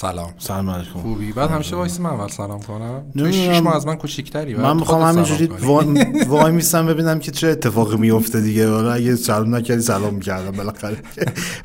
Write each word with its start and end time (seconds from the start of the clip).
سلام. 0.00 0.30
سلام 0.38 0.70
علیکم. 0.70 0.90
خوبی. 1.00 1.32
بعد 1.32 1.50
همیشه 1.50 1.76
وایس 1.76 2.00
من 2.00 2.10
اول 2.10 2.28
سلام 2.28 2.62
کنم. 2.62 3.02
تو. 3.18 3.32
شیش 3.32 3.58
ماه 3.62 3.76
از 3.76 3.86
من 3.86 3.94
کوچیک‌تری 3.96 4.54
من 4.54 4.76
می‌خوام 4.76 5.02
همینجوری 5.02 5.46
وای, 5.46 5.86
وای 6.28 6.52
میستم 6.52 6.86
ببینم 6.86 7.18
که 7.18 7.30
چه 7.30 7.48
اتفاقی 7.48 7.96
میفته 7.96 8.40
دیگه. 8.40 8.70
حالا 8.70 8.92
اگه 8.92 9.16
سلام 9.16 9.54
نکردی 9.54 9.82
سلام 9.82 10.14
می‌کردم. 10.14 10.50
بالاخره 10.50 10.96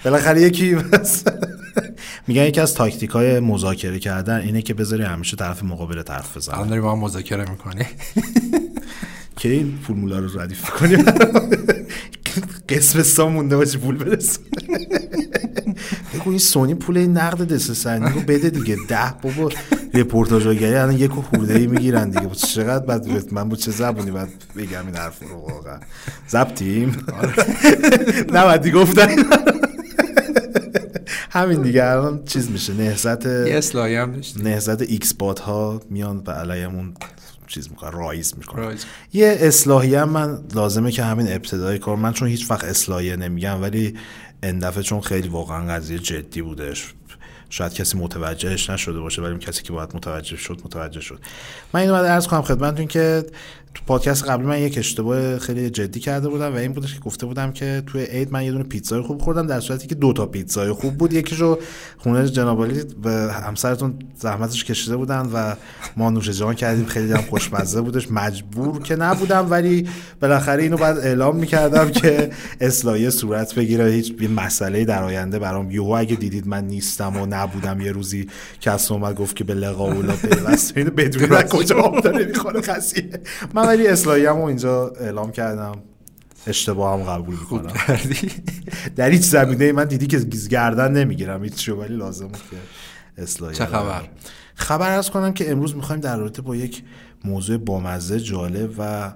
بالاخره 0.06 0.42
یکی 0.42 0.76
بس. 0.76 1.24
میگن 2.28 2.44
یکی 2.44 2.62
از 2.62 2.74
تاکتیک 2.74 3.10
های 3.10 3.40
مذاکره 3.40 4.00
کردن 4.00 4.40
اینه 4.40 4.62
که 4.62 4.74
بذاری 4.74 5.04
همیشه 5.04 5.38
طرف 5.38 5.64
مقابل 5.64 6.02
طرف 6.02 6.38
الان 6.50 6.58
بزنه 6.58 6.70
داری 6.70 6.82
با 6.82 6.92
هم 6.92 7.00
مذاکره 7.00 7.50
می‌کنی. 7.50 7.86
که 9.36 9.50
این 9.50 9.80
فرمولا 9.88 10.20
رو 10.20 10.40
ردیف 10.40 10.70
کنیم 10.70 11.06
قسم 12.70 13.04
سا 13.04 13.30
مونده 13.30 13.58
باشه 13.58 13.78
پول 13.78 13.98
برسه. 13.98 14.40
بگو 16.14 16.30
این 16.30 16.40
سونی 16.40 16.76
پول 16.76 16.98
این 16.98 17.18
نقد 17.18 17.54
دست 17.54 17.74
سنی 17.74 18.14
رو 18.14 18.22
بده 18.22 18.50
دیگه. 18.50 18.78
ده 18.88 19.14
بابا 19.22 19.50
رپورتاج 19.94 20.44
گری 20.48 20.76
الان 20.76 20.98
یک 20.98 21.18
و 21.18 21.22
خورده 21.22 21.54
ای 21.54 21.68
می‌گیرن 21.68 22.10
دیگه. 22.10 22.30
چقدر 22.36 22.86
بعد 22.86 23.34
من 23.34 23.50
با 23.50 23.56
چه 23.56 23.72
زبونی 23.72 24.12
باید 24.12 24.30
بگم 24.58 24.86
این 24.86 24.96
حرف 24.96 25.24
رو 25.24 25.36
واقعا؟ 25.36 25.80
زبطیم 26.28 26.90
نه 28.34 28.44
بعد 28.46 28.62
دیگه 28.62 28.76
گفتن. 28.76 29.08
همین 31.30 31.62
دیگه 31.62 31.84
الان 31.84 32.24
چیز 32.26 32.52
میشه. 32.52 32.74
نهزت 32.74 33.26
یه 33.26 33.62
هم 34.02 34.22
نهزت 34.44 34.82
ایکس 34.82 35.14
بات 35.14 35.40
ها 35.40 35.82
میان 35.90 36.24
و 36.28 36.32
علیمون 36.32 36.94
چیز 37.54 37.70
می‌کنن 37.70 37.92
رایز 37.92 38.34
می‌کنن 38.38 38.64
رایز. 38.64 38.86
یه 39.14 39.38
اصلاحی 39.40 39.96
هم 39.96 40.10
من 40.10 40.44
لازمه 40.56 40.92
که 40.92 41.04
همین 41.04 41.28
ابتدای 41.34 41.80
کار 41.80 41.96
من 41.96 42.14
چون 42.14 42.28
هیچ 42.28 42.52
وقت 42.52 42.64
اصلاحیه 42.64 43.16
نمیگم 43.16 43.62
ولی 43.62 43.98
این 44.44 44.60
دفعه 44.60 44.84
چون 44.84 45.02
خیلی 45.02 45.28
واقعا 45.28 45.68
قضیه 45.68 46.00
جدی 46.00 46.42
بودش. 46.42 46.94
شاید 47.50 47.74
کسی 47.74 47.98
متوجهش 47.98 48.70
نشده 48.70 49.00
باشه 49.00 49.22
ولی 49.22 49.40
کسی 49.40 49.64
که 49.64 49.74
باید 49.74 49.96
متوجه 49.96 50.38
شد 50.38 50.62
متوجه 50.66 51.02
شد. 51.02 51.20
من 51.74 51.80
اینو 51.80 51.94
باید 51.94 52.06
عرض 52.06 52.28
کنم 52.28 52.42
خدمتتون 52.42 52.88
که 52.88 53.26
تو 53.76 53.82
پادکست 53.88 54.24
قبلی 54.24 54.48
من 54.48 54.60
یک 54.60 54.78
اشتباه 54.78 55.40
خیلی 55.40 55.70
جدی 55.70 56.00
کرده 56.00 56.30
بودم 56.30 56.54
و 56.54 56.56
این 56.56 56.74
بودش 56.74 56.94
که 56.94 57.00
گفته 57.00 57.26
بودم 57.26 57.52
که 57.52 57.84
توی 57.88 58.04
عید 58.04 58.32
من 58.32 58.44
یه 58.44 58.52
دونه 58.52 58.64
پیتزای 58.64 59.02
خوب 59.02 59.22
خوردم 59.22 59.48
در 59.48 59.60
صورتی 59.60 59.88
که 59.88 59.96
دو 59.96 60.14
تا 60.14 60.26
پیتزای 60.26 60.72
خوب 60.72 60.98
بود. 60.98 61.14
یکیشو 61.14 61.60
خونه 61.98 62.30
جناب 62.30 62.64
علی 62.64 62.82
و 63.04 63.10
همسرتون 63.34 63.94
زحمتش 64.16 64.64
کشیده 64.64 64.98
بودن 64.98 65.30
و 65.34 65.56
ما 65.98 66.10
نوش 66.10 66.30
جان 66.30 66.54
کردیم. 66.54 66.86
خیلی 66.86 67.12
هم 67.12 67.22
خوشمزه 67.22 67.82
بودش. 67.82 68.12
مجبور 68.12 68.82
که 68.82 68.96
نبودم 68.96 69.48
ولی 69.52 69.90
بالاخره 70.22 70.64
اینو 70.64 70.78
بعد 70.78 70.98
اعلام 70.98 71.36
می‌کردم 71.36 71.90
که 71.92 72.30
اصلاحیه 72.62 73.10
صورت 73.10 73.56
بگیره. 73.56 73.92
هیچ 73.92 74.14
مسئله 74.36 74.86
در 74.86 75.04
آینده 75.04 75.40
برام. 75.40 75.72
یهو 75.72 75.92
اگه 75.92 76.16
دیدید 76.16 76.48
من 76.48 76.68
نیستم 76.68 77.18
و 77.18 77.26
نبودم 77.26 77.82
یه 77.82 77.92
روزی 77.92 78.28
کس 78.62 78.92
اومد 78.92 79.16
گفت 79.16 79.36
که 79.36 79.44
به 79.44 79.54
لقا 79.54 79.92
اولا 79.92 80.14
پیوست 80.14 80.78
من 81.30 81.42
کجا 81.42 81.76
آب 81.76 82.02
داره 82.02 82.26
می‌خوره؟ 82.26 82.62
من 83.54 83.63
ولی 83.68 83.88
اصلاحیه‌مو 83.88 84.44
اینجا 84.44 84.88
اعلام 84.88 85.32
کردم. 85.32 85.76
اشتباه 86.48 87.00
هم 87.00 87.04
قبول 87.04 87.36
می‌کنم. 87.36 87.74
در 88.96 89.10
هیچ 89.10 89.22
زمینه 89.22 89.72
من 89.72 89.86
دیدی 89.86 90.08
که 90.08 90.20
گردن 90.50 90.92
نمی‌گیرم. 90.92 91.44
هیچ 91.44 91.70
ولی 91.70 91.96
لازم 91.96 92.32
که 92.32 92.58
اصلاحی 93.18 93.56
چه 93.56 93.66
خبر؟ 93.66 94.02
خبر 94.56 94.92
از 94.92 95.10
کنم 95.10 95.34
که 95.34 95.52
امروز 95.52 95.76
می‌خوایم 95.76 96.02
در 96.02 96.18
رابطه 96.18 96.42
با 96.42 96.56
یک 96.56 96.84
موضوع 97.26 97.58
بامزه 97.58 98.20
جالب 98.20 98.76
و 98.78 99.14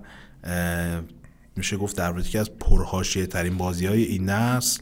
میشه 1.55 1.77
گفت 1.77 1.97
در 1.97 2.11
رابطه 2.11 2.29
که 2.29 2.39
از 2.39 2.51
پرهاشیه 2.51 3.25
ترین 3.25 3.57
بازی 3.57 3.85
های 3.85 4.03
این 4.03 4.29
نسل 4.29 4.81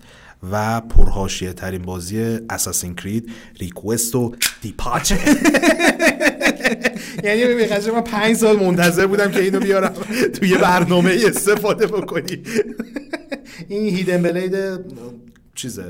و 0.51 0.81
پرهاشیه 0.81 1.53
ترین 1.53 1.81
بازی 1.81 2.39
اساسین 2.49 2.95
کرید 2.95 3.31
ریکوست 3.59 4.15
و 4.15 4.35
دیپاچه 4.61 5.19
یعنی 7.23 7.45
ببین 7.45 7.91
من 7.93 8.01
پنج 8.01 8.35
سال 8.35 8.55
منتظر 8.55 9.07
بودم 9.07 9.31
که 9.31 9.41
اینو 9.41 9.59
بیارم. 9.59 9.93
توی 10.33 10.57
برنامه 10.57 11.17
استفاده 11.25 11.87
بکنی. 11.87 12.43
این 13.67 13.95
هیدن 13.95 14.21
بلید 14.21 14.55
چیزه 15.55 15.83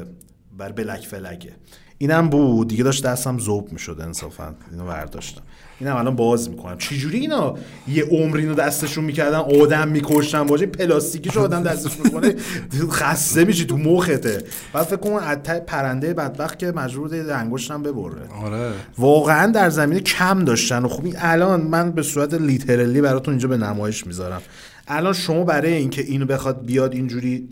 بر 0.58 0.72
بلک 0.72 1.06
فلگه 1.08 1.52
اینم 1.98 2.30
بود. 2.30 2.68
دیگه 2.68 2.84
داشت 2.84 3.06
دستم 3.06 3.40
زوب 3.40 3.72
می‌شد 3.72 3.98
انصافا. 4.02 4.56
اینو 4.72 4.86
برداشتم. 4.86 5.42
اینم 5.80 5.96
الان 5.96 6.16
باز 6.16 6.50
می‌کنم. 6.50 6.78
چجوری 6.78 7.20
اینا 7.20 7.56
یه 7.88 8.04
عمر 8.04 8.38
اینو 8.38 8.54
دستشون 8.54 9.04
می‌کردن 9.04 9.38
آدم 9.38 9.88
میکشتن 9.88 10.44
باشه 10.44 10.66
پلاستیکیشو 10.66 11.42
آدم 11.42 11.64
دستش 11.64 12.00
می‌کنه؟ 12.04 12.36
خسته 12.92 13.46
میشی 13.46 13.66
تو 13.66 13.78
مخته. 13.78 14.44
بعد 14.74 14.84
فکر 14.86 14.96
کنم 14.96 15.36
ته 15.36 15.60
پرنده 15.60 16.14
بدبخت 16.14 16.60
که 16.60 16.72
مجبور 16.72 17.08
بوده 17.08 17.36
انگشتم 17.36 17.84
ببره. 17.84 18.22
آره. 18.46 18.72
واقعا 18.98 19.52
در 19.52 19.70
زمینه 19.70 20.00
کم 20.02 20.46
داشتن 20.46 20.86
و 20.86 20.88
خب 20.88 21.06
این 21.06 21.16
الان 21.18 21.62
من 21.62 21.92
به 21.92 22.02
صورت 22.02 22.34
لیترلی 22.34 23.02
براتون 23.02 23.34
اینجا 23.34 23.48
به 23.48 23.58
نمایش 23.58 24.08
می‌ذارم. 24.08 24.42
الان 24.88 25.14
شما 25.14 25.44
برای 25.44 25.74
اینکه 25.74 26.02
اینو 26.02 26.26
بخواد 26.26 26.66
بیاد 26.66 26.94
اینجوری 26.94 27.50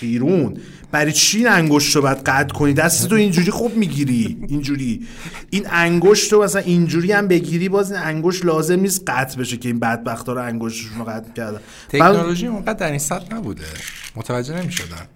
بیرون. 0.00 0.56
برای 0.92 1.12
چی 1.12 1.38
این 1.38 1.48
انگشت 1.48 1.96
رو 1.96 2.02
باید 2.02 2.18
قطع 2.18 2.54
کنی؟ 2.54 2.72
دست 2.72 3.08
تو 3.08 3.14
اینجوری 3.14 3.50
خوب 3.50 3.76
می‌گیری. 3.76 4.38
اینجوری. 4.48 5.06
این 5.50 5.66
انگشت 5.70 6.32
رو 6.32 6.42
مثلا 6.42 6.62
اینجوری 6.62 7.12
هم 7.12 7.28
بگیری 7.28 7.68
باز 7.68 7.92
این 7.92 8.00
انگشت 8.00 8.44
لازم 8.44 8.80
نیست 8.80 9.02
قطع 9.06 9.38
بشه 9.38 9.56
که 9.56 9.68
این 9.68 9.78
بدبختا 9.78 10.32
رو 10.32 10.42
انگشتشون 10.42 10.98
رو 10.98 11.04
قطع 11.04 11.32
کردن. 11.32 11.60
تکنولوژی 11.88 12.46
اونقدر 12.46 12.72
در 12.72 12.90
این 12.90 12.98
سطح 12.98 13.34
نبوده. 13.34 13.62
متوجه 14.16 14.62
نمی‌شدن 14.62 15.06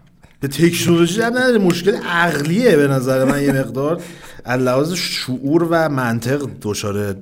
به 0.41 0.49
تکنولوژی 0.49 1.21
هم 1.21 1.37
نداره. 1.37 1.59
مشکل 1.59 1.95
عقلیه 1.97 2.77
به 2.77 2.89
نظر 2.89 3.25
من 3.25 3.43
یه 3.43 3.53
مقدار. 3.53 4.03
از 4.45 4.61
لحاظ 4.61 4.93
شعور 4.93 5.63
و 5.71 5.89
منطق 5.89 6.49
دچار 6.63 7.17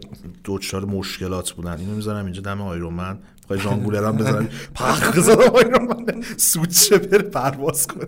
دچار 0.45 0.85
مشکلات 0.85 1.51
بودن. 1.51 1.77
اینو 1.79 1.95
می‌ذارم 1.95 2.25
اینجا 2.25 2.43
دم 2.43 2.61
آیرومن 2.61 3.19
می‌خوای 3.51 3.71
ژان 3.71 3.81
گولر 3.81 4.05
هم 4.05 4.17
بزنم 4.21 4.49
پخ 4.75 5.17
بزنم 5.17 5.39
آیرومن 5.57 6.23
سود 6.37 6.71
شه 6.71 6.99
بره 6.99 7.23
پرواز 7.23 7.87
کنه. 7.87 8.07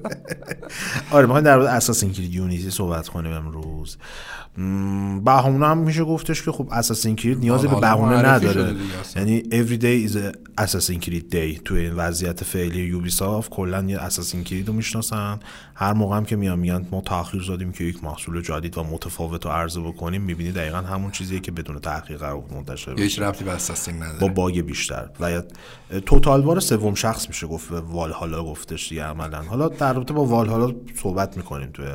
آره 1.10 1.26
می‌خوایم 1.26 1.44
در 1.44 1.58
اساسین 1.58 2.12
کرید 2.12 2.34
یونیتی 2.34 2.70
صحبت 2.70 3.08
کنیم 3.08 3.32
امروز. 3.32 3.96
بهونه 5.24 5.66
هم 5.66 5.78
میشه 5.78 6.04
گفتش 6.04 6.42
که 6.42 6.52
خب 6.52 6.68
اساسین 6.72 7.16
کرید 7.16 7.38
نیازی 7.38 7.66
به 7.66 7.74
حالا 7.74 7.94
بهونه 7.94 8.16
نداره. 8.28 8.74
یعنی 9.16 9.42
every 9.42 9.80
day 9.82 10.10
is 10.10 10.16
a 10.16 10.36
assassin 10.64 10.98
کرید 10.98 11.26
day. 11.30 11.60
توی 11.64 11.80
این 11.80 11.92
وضعیت 11.94 12.44
فعلی 12.44 12.80
یوبیسافت 12.80 13.50
کلا 13.50 13.84
یه 13.84 13.98
اساسین 13.98 14.44
کرید 14.44 14.68
رو 14.68 14.74
می‌شناسن. 14.74 15.40
هر 15.74 15.92
موقع 15.92 16.16
هم 16.16 16.24
که 16.24 16.36
میان 16.36 16.58
میگن 16.58 16.86
ما 16.90 17.00
تاخیر 17.00 17.42
زدیم 17.42 17.72
که 17.72 17.84
یک 17.84 18.04
محصول 18.04 18.42
جدید 18.42 18.78
و 18.78 18.84
متفاوت 18.84 19.46
رو 19.46 19.52
عرضه 19.52 19.80
بکنیم 19.80 20.22
می‌بینی 20.22 20.52
دقیقا 20.52 20.78
همون 20.78 21.10
چیزیه 21.10 21.40
که 21.40 21.52
بدون 21.52 21.78
تحقیق 21.78 22.18
قرار 22.18 22.44
منتشر 22.54 22.94
بشه. 22.94 23.02
هیچ 23.02 23.18
ربطی 23.18 23.44
به 23.44 23.50
اساسین 23.50 23.98
با 23.98 24.06
نداره 24.06 24.32
باگ 24.32 24.60
بیشتر. 24.60 25.08
و 25.20 25.30
یا- 25.30 25.44
توتال 26.06 26.40
وار 26.40 26.60
سوم 26.60 26.94
شخص 26.94 27.28
میشه 27.28 27.46
گفت 27.46 27.72
والهالا 27.72 28.44
گفتش 28.44 28.88
دیگه 28.88 29.04
عملا. 29.04 29.42
حالا 29.42 29.68
در 29.68 29.92
رابطه 29.92 30.14
با 30.14 30.24
والهالا 30.24 30.72
صحبت 31.02 31.36
می‌کنیم 31.36 31.70
توی 31.72 31.86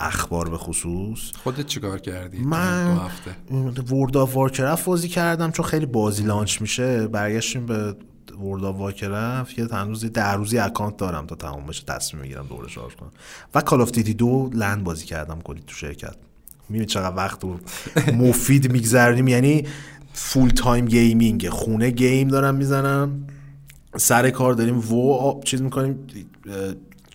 اخبار 0.00 0.48
به 0.48 0.56
خصوص. 0.56 1.32
خودت 1.44 1.66
چیکار 1.66 1.98
کردی 1.98 2.38
من 2.38 2.94
دو 2.94 3.00
هفته؟ 3.00 3.94
World 3.94 4.16
of 4.16 4.84
بازی 4.84 5.08
کردم 5.08 5.50
چون 5.50 5.66
خیلی 5.66 5.86
بازی 5.86 6.22
launch 6.22 6.60
میشه. 6.60 7.06
برگشتیم 7.06 7.66
به 7.66 7.96
World 8.42 8.64
of 8.64 8.76
Warcraft 8.76 9.58
یه 9.58 9.66
هنوز 9.72 10.04
ده 10.04 10.32
روزی 10.32 10.58
اکانت 10.58 10.96
دارم 10.96 11.26
تا 11.26 11.34
تمام 11.34 11.66
بشه 11.66 11.84
تصمیم 11.84 12.22
می‌گیرم 12.22 12.46
دوباره 12.46 12.68
شارژ 12.68 12.94
کنم. 12.94 13.12
و 13.54 13.60
Call 13.60 13.80
of 13.80 13.90
Duty 13.90 14.14
دو 14.14 14.50
LAN 14.54 14.84
بازی 14.84 15.06
کردم 15.06 15.40
کلی 15.40 15.62
تو 15.66 15.74
شرکت. 15.74 16.16
می‌بینی 16.68 16.86
چقدر 16.86 17.16
وقت 17.16 17.44
رو 17.44 17.58
مفید 18.14 18.72
میگذرونیم. 18.72 19.28
یعنی 19.28 19.66
full-time 20.12 20.86
gaming 20.86 21.48
خونه 21.48 21.90
game 21.90 22.28
دارم 22.28 22.54
می‌زنم. 22.54 23.26
سر 23.96 24.30
کار 24.30 24.54
داریم 24.54 24.92
و 24.92 25.40
چیز 25.44 25.62
می‌کنیم 25.62 26.06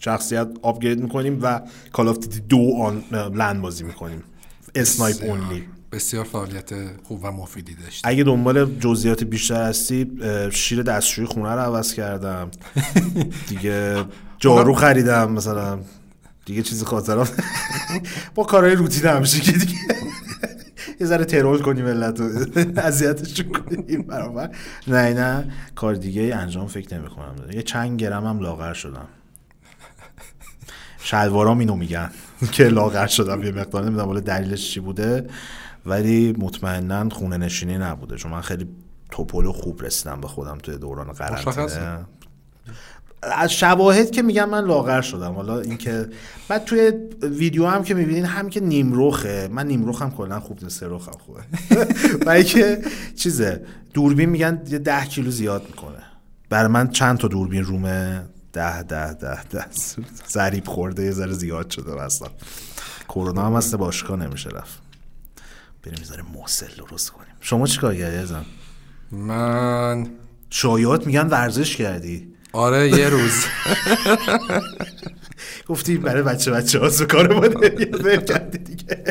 شخصیت 0.05 0.47
upgrade 0.61 1.01
می‌کنیم 1.01 1.39
و 1.41 1.61
Call 1.91 2.07
of 2.07 2.17
Duty 2.17 2.39
دو 2.39 2.73
on 2.81 3.03
LAN 3.11 3.61
بازی 3.61 3.83
می‌کنیم. 3.83 4.23
snipe 4.75 5.23
only 5.23 5.63
بسیار 5.91 6.25
فعالیت 6.25 6.69
خوب 7.03 7.19
و 7.23 7.31
مفیدی 7.31 7.75
داشت 7.75 8.01
اگه 8.03 8.23
دنبال 8.23 8.79
جزئیات 8.79 9.23
بیشتر 9.23 9.63
هستی 9.63 10.11
شیر 10.51 10.83
دستشویی 10.83 11.27
خونه 11.27 11.49
رو 11.49 11.59
عوض 11.59 11.93
کردم. 11.93 12.51
دیگه 13.49 14.05
جارو 14.39 14.73
خریدم 14.73 15.31
مثلا 15.31 15.79
دیگه 16.45 16.61
چیزی 16.61 16.85
خاطرم 16.85 17.27
با 18.35 18.43
کارهای 18.43 18.75
روتین 18.75 19.05
همیشه 19.05 19.39
که 19.39 19.51
دیگه. 19.51 19.73
یه 21.01 21.07
ذره 21.07 21.25
troll 21.25 21.61
کنی 21.61 21.81
ملت 21.81 22.19
رو. 22.19 22.29
اذیتشون 22.77 23.51
کنیم 23.51 24.01
برابر. 24.01 24.49
نه 24.87 25.13
نه. 25.13 25.53
کار 25.75 25.95
دیگه 25.95 26.35
انجام 26.35 26.67
فکر 26.67 26.97
نمی 26.97 27.09
کنم 27.09 27.35
یه 27.51 27.61
چند 27.61 27.99
گرم 27.99 28.25
هم 28.25 28.39
لاغر 28.39 28.73
شدم. 28.73 29.07
شلوارام 31.05 31.59
اینو 31.59 31.75
میگن 31.75 32.09
که 32.51 32.63
لاغر 32.63 33.07
شدم 33.07 33.43
یه 33.43 33.51
مقدار 33.51 33.83
نمی‌دونم 33.83 34.07
حالا 34.07 34.19
دلیلش 34.19 34.71
چی 34.71 34.79
بوده 34.79 35.27
ولی 35.85 36.35
مطمئنا 36.37 37.09
خونه 37.09 37.37
نشینی 37.37 37.77
نبوده 37.77 38.15
چون 38.15 38.31
من 38.31 38.41
خیلی 38.41 38.67
توپل 39.11 39.45
و 39.45 39.51
خوب 39.51 39.81
رسیدم 39.83 40.21
به 40.21 40.27
خودم 40.27 40.57
توی 40.57 40.77
دوران. 40.77 41.11
قرنطینه. 41.11 42.05
از 43.21 43.53
شواهد 43.53 44.11
که 44.11 44.21
میگم 44.21 44.49
من 44.49 44.65
لاغر 44.65 45.01
شدم. 45.01 45.33
حالا 45.33 45.59
اینکه 45.59 46.09
بعد 46.47 46.65
توی 46.65 46.91
ویدیو 47.21 47.65
هم 47.65 47.83
که 47.83 47.93
می‌بینین 47.93 48.25
هم 48.25 48.49
که 48.49 48.59
نیمروخه. 48.59 49.49
من 49.51 49.67
نیمروخم 49.67 50.09
کلا 50.09 50.39
خوب 50.39 50.63
نیست 50.63 50.79
سرخم 50.79 51.11
خوبه. 51.25 51.41
و 52.25 52.29
اینکه 52.29 52.81
چیزه 53.15 53.65
دوربین 53.93 54.29
میگن 54.29 54.61
یه 54.69 54.79
ده 54.79 55.05
کیلو 55.05 55.31
زیاد 55.31 55.63
می‌کنه. 55.67 56.03
برای 56.49 56.67
من 56.67 56.87
چند 56.87 57.17
تا 57.17 57.27
دوربین 57.27 57.63
رومه؟ 57.63 58.21
ده 58.55 58.83
ده 58.83 59.13
ده 59.13 59.43
ده. 59.43 59.65
ضریب 60.29 60.67
خورده 60.67 61.03
یه 61.03 61.11
ذره 61.11 61.33
زیاد 61.33 61.69
شده 61.69 62.05
مثلا 62.05 62.27
کرونا 63.09 63.45
هم 63.45 63.53
هست 63.55 63.75
باشگاه 63.75 64.17
نمیشه 64.19 64.49
رفت. 64.49 64.79
بریم 65.83 65.99
می‌ذاره 65.99 66.21
موسل 66.21 66.75
درست 66.77 67.09
کنیم. 67.09 67.33
شما 67.41 67.67
چیکار 67.67 67.95
کردی 67.95 68.17
ازم 68.17 68.45
من 69.11 70.07
شایعات 70.49 71.07
میگن 71.07 71.27
ورزش 71.27 71.75
کردی. 71.75 72.33
آره 72.53 72.89
یه 72.89 73.09
روز. 73.09 73.33
گفتی 75.67 75.97
برای 75.97 76.23
بچه 76.23 76.51
بچه 76.51 76.79
ها 76.79 77.05
کار 77.05 77.33
ما 77.33 77.47
کردی 78.19 78.57
دیگه. 78.57 79.03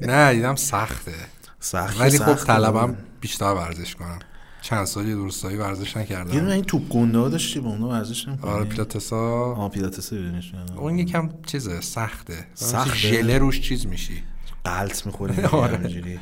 نه 0.00 0.34
دیدم 0.34 0.56
سخته. 0.56 1.12
سخت 1.60 2.00
ولی 2.00 2.18
خب. 2.18 2.34
طلبم 2.34 2.96
بیشتر 3.20 3.44
ورزش 3.44 3.94
کنم. 3.94 4.18
چند 4.62 4.84
سال 4.84 5.08
یه 5.08 5.14
درستایی 5.14 5.56
ورزش 5.56 5.96
نکردم. 5.96 6.32
دونه 6.32 6.52
این 6.52 6.64
توپ 6.64 6.88
گنده 6.88 7.18
ها 7.18 7.28
داشتی 7.28 7.60
با 7.60 7.70
اونها 7.70 7.88
ورزش 7.88 8.28
نمی‌کنی؟ 8.28 8.50
آره 8.50 8.64
پیلاتسا. 8.64 9.16
آه 9.54 9.68
پیلاتس 9.70 10.12
ببینیش 10.12 10.52
اون 10.76 10.98
یکم 10.98 11.28
چیزه 11.46 11.80
سخته. 11.80 12.46
سخته؟ 12.54 12.94
ژله 12.96 13.38
روش 13.38 13.60
چیز 13.60 13.86
میشی. 13.86 14.22
قلط 14.64 15.06
می‌خوری 15.06 15.42
آره. 15.52 15.80
اینجوری 15.80 16.18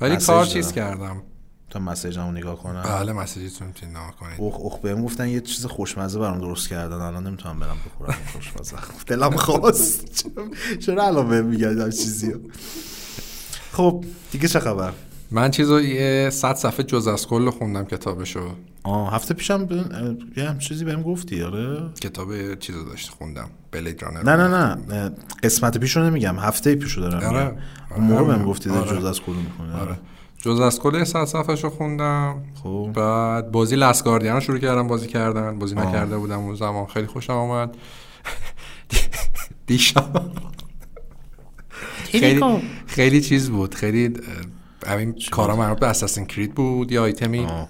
ولی 0.00 0.16
کار. 0.16 0.46
چیز 0.46 0.72
کردم. 0.72 1.22
تا 1.70 1.78
مسیجمو 1.78 2.32
نگاه 2.32 2.56
کنم. 2.58 2.82
بله 2.82 3.12
مسیجتون 3.12 3.66
می‌تونید 3.66 3.96
نگاه 3.96 4.16
کنید. 4.16 4.40
اوخ 4.40 4.54
اوخ 4.60 4.78
بهم 4.78 5.02
گفتن 5.04 5.28
یه 5.28 5.40
چیز 5.40 5.66
خوشمزه 5.66 6.18
برام 6.18 6.38
درست 6.40 6.68
کردن. 6.68 6.96
الان 6.96 7.26
نمی‌تونم 7.26 7.60
برم 7.60 7.76
بخورم 7.86 8.18
خوشمزه. 8.32 8.76
دلم 9.06 9.36
خواست. 9.36 10.24
چرا- 10.80 11.06
الان 11.06 11.28
بهم 11.28 11.44
میگن 11.46 11.80
این 11.80 11.90
چیزی 11.90 12.34
خب 13.72 14.04
دیگه 14.32 14.48
چه 14.48 14.60
خبر؟ 14.60 14.92
من 15.30 15.50
چیزو 15.50 15.80
یه 15.80 16.30
صد 16.30 16.54
صفحه 16.54 16.82
جز 16.84 17.06
از 17.06 17.26
کل 17.26 17.50
خوندم 17.50 17.84
کتابشو. 17.84 18.50
آه 18.82 19.14
هفته 19.14 19.34
پیشم 19.34 19.66
ب... 19.66 19.72
یه 20.36 20.48
هم 20.48 20.58
چیزی 20.58 20.84
بهم 20.84 21.02
گفتی 21.02 21.42
آره؟ 21.42 21.90
کتاب 22.00 22.54
چیزو 22.54 22.84
داشت 22.84 23.10
خوندم. 23.10 23.48
بلید 23.70 24.02
رانر 24.02 24.22
نه 24.22 24.36
نه 24.36 24.74
نه. 24.74 25.12
قسمت 25.42 25.78
پیشو 25.78 26.00
نمیگم 26.00 26.38
هفته 26.38 26.74
پیشو 26.74 27.00
دارم 27.00 27.34
آره. 27.36 27.58
اون 27.96 28.04
موقع 28.04 28.20
آره. 28.22 28.36
بهم 28.36 28.44
گفتی 28.44 28.70
در 28.70 28.76
آره. 28.76 28.98
جز 28.98 29.04
از 29.04 29.20
کدوم 29.20 29.36
می‌خونی. 29.36 29.72
آره. 29.72 29.98
جز 30.38 30.60
از 30.60 30.80
کل 30.80 30.94
یه 30.94 31.04
صد 31.04 31.24
صفحه 31.24 31.68
خوندم. 31.70 32.42
خب. 32.62 32.90
بعد 32.94 33.52
بازی 33.52 33.76
لسگاردین 33.76 34.32
رو 34.32 34.40
شروع 34.40 34.58
کردم 34.58 34.88
بازی 34.88 35.06
کردن. 35.06 35.58
بازی 35.58 35.76
آه. 35.76 35.88
نکرده 35.88 36.18
بودم 36.18 36.38
اون 36.38 36.54
زمان. 36.54 36.86
خیلی 36.86 37.06
خوشم 37.06 37.32
آمد 37.32 37.76
دیشب. 39.66 40.22
خیلی 42.04 42.42
خیلی 42.86 43.20
چیز 43.20 43.50
بود. 43.50 43.74
خیلی 43.74 44.14
همین 44.86 45.14
کارا 45.30 45.56
مربوط 45.56 45.78
به 45.78 45.86
Assassin's 45.86 46.26
Creed 46.26 46.54
بود 46.54 46.92
یا 46.92 47.02
آیتمی. 47.02 47.44
آه. 47.44 47.68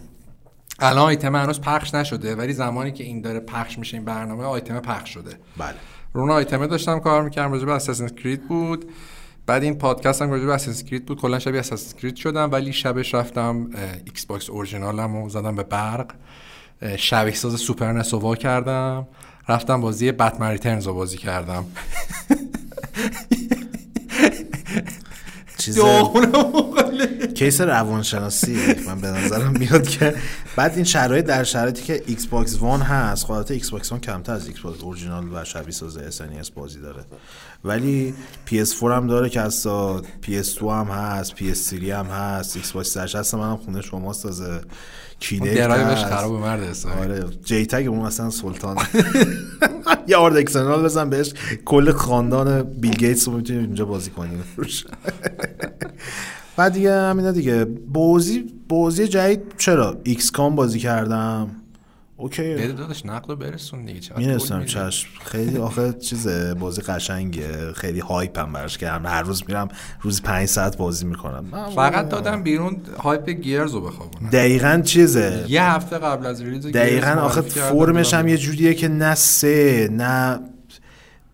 الان 0.79 1.05
آیتم 1.05 1.37
هنوز 1.37 1.61
پخش 1.61 1.95
نشده 1.95 2.37
ولی 2.37 2.53
زمانی 2.53 2.93
که 2.93 3.05
این 3.05 3.21
داره 3.21 3.41
پخش 3.41 3.79
میشه 3.79 3.97
این 3.97 4.05
برنامه 4.07 4.45
آیتم 4.45 4.81
پخش 4.81 5.15
شده. 5.15 5.39
بله. 5.57 5.75
رو 6.13 6.21
اون 6.21 6.31
آیتمه 6.31 6.67
داشتم 6.67 6.99
کار 7.01 7.23
می‌کردم 7.23 7.53
راجع 7.53 7.65
به 7.65 7.73
Assassin's 7.73 8.09
Creed 8.09 8.49
بود. 8.49 8.85
بعد 9.47 9.63
این 9.63 9.75
پادکست 9.79 10.23
هم 10.23 10.31
راجع 10.31 10.47
به 10.47 10.53
Assassin's 10.53 10.87
Creed 10.87 11.07
بود. 11.07 11.21
کلا 11.21 11.39
شبیه 11.39 11.61
Assassin's 11.61 11.99
Creed 12.01 12.17
شدم 12.17 12.49
ولی 12.53 12.73
شبش 12.73 13.15
رفتم 13.15 13.71
Xbox 14.05 14.27
original 14.27 14.51
م 14.51 15.23
رو 15.23 15.29
زدم 15.29 15.55
به 15.55 15.63
برق. 15.63 16.15
شبیه 16.97 17.35
ساز 17.35 17.61
Super 17.61 17.93
NES 17.93 18.15
رو 18.15 18.21
وا 18.21 18.37
کردم. 18.37 19.07
رفتم 19.49 19.81
بازی 19.81 20.13
Batman 20.13 20.51
Returns 20.51 20.87
رو 20.87 20.95
بازی 20.95 21.17
کردم. 21.17 21.65
چیز. 25.59 25.79
case 27.35 27.61
روانشناسی 27.61 28.57
من 28.87 29.01
به 29.01 29.09
نظرم 29.09 29.53
میاد 29.59 29.89
که 29.89 30.15
بعد 30.57 30.75
این 30.75 30.85
شرایط 30.85 31.25
در 31.25 31.45
شرایطی 31.45 31.83
که 31.83 32.03
Xbox 32.07 32.59
One 32.61 32.81
هست 32.81 33.25
خب 33.25 33.31
البته 33.31 33.55
Xbox 33.55 33.91
One 33.93 34.01
کمتر 34.01 34.33
از 34.33 34.47
Xbox 34.47 34.83
original 34.83 35.29
و 35.33 35.45
شبیه 35.45 35.73
ساز 35.73 35.99
SNES 35.99 36.51
بازی 36.55 36.81
داره 36.81 37.05
ولی 37.65 38.15
PS4 38.51 38.83
هم 38.83 39.07
داره 39.07 39.29
که 39.29 39.41
از 39.41 39.69
PS2 40.23 40.63
هم 40.63 40.87
هست 40.87 41.35
PS3 41.37 41.73
هم 41.73 42.07
هست 42.07 42.57
Xbox 42.57 42.89
360 42.89 43.35
من 43.35 43.51
هم 43.51 43.57
خونه 43.57 43.83
شماست 43.83 44.23
تازه 44.23 44.45
اون 44.45 44.61
Kinect 45.21 45.55
drive 45.55 45.86
ش 45.86 45.99
هست. 45.99 46.05
خراب 46.05 46.33
مرد 46.33 46.63
حسابی. 46.63 47.01
آره 47.01 47.25
JTAG 47.45 47.87
اون 47.89 48.01
اصلا 48.01 48.31
سلطان 48.31 48.77
یه 50.09 50.17
hard 50.17 50.37
external 50.37 50.83
بزن 50.83 51.11
بهش 51.11 51.33
کل 51.65 51.93
خاندان 51.93 52.63
بیل 52.63 52.95
گیتس 52.95 53.29
رو 53.29 53.37
می‌تونی 53.37 53.59
اینجا 53.59 53.85
بازی 53.85 54.11
کنی 54.11 54.31
روش 54.57 54.85
بعد 56.57 56.73
دیگه 56.73 56.93
همینا 56.93 57.33
دیگه. 57.33 57.65
بازی 57.65 58.45
بازی 58.69 59.09
جدید 59.09 59.41
چرا؟ 59.59 60.01
XCOM 60.05 60.55
بازی 60.55 60.79
کردم. 60.79 61.51
okay. 62.17 62.43
بده 62.43 62.73
داداش 62.73 63.07
نقد 63.07 63.35
برسون 63.35 63.85
دیگه. 63.85 64.01
چقدر 64.01 64.19
می‌رسم. 64.19 64.65
چشم 64.65 65.09
خیلی 65.25 65.59
آخه 65.59 65.93
چیزه 65.93 66.55
بازی 66.55 66.83
قشنگه 66.83 67.73
خیلی 67.73 68.01
hype 68.01 68.39
هم 68.39 68.53
براش 68.53 68.79
کردم. 68.79 69.07
هر 69.07 69.23
روز 69.23 69.43
میرم 69.49 69.69
روز 70.01 70.23
پنج 70.23 70.49
ساعت 70.49 70.77
بازی 70.77 71.07
می‌کنم. 71.07 71.45
فقط 71.75 72.09
دادم 72.09 72.43
بیرون 72.43 72.77
هایپ 72.99 73.31
گیرز 73.31 73.73
رو 73.73 73.81
بخوابونم. 73.81 74.31
دقیقا 74.31 74.83
چیزه. 74.85 75.45
یه 75.49 75.63
هفته 75.63 75.99
قبل 75.99 76.27
از 76.27 76.43
ریلیز 76.43 76.67
دقیقا 76.67 77.11
آخه 77.11 77.41
فرمش. 77.41 78.15
هم 78.15 78.29
یه 78.29 78.37
جوریه 78.37 78.75
که 78.75 78.89
نه 78.89 79.15
سه 79.15 79.89
نه 79.93 80.41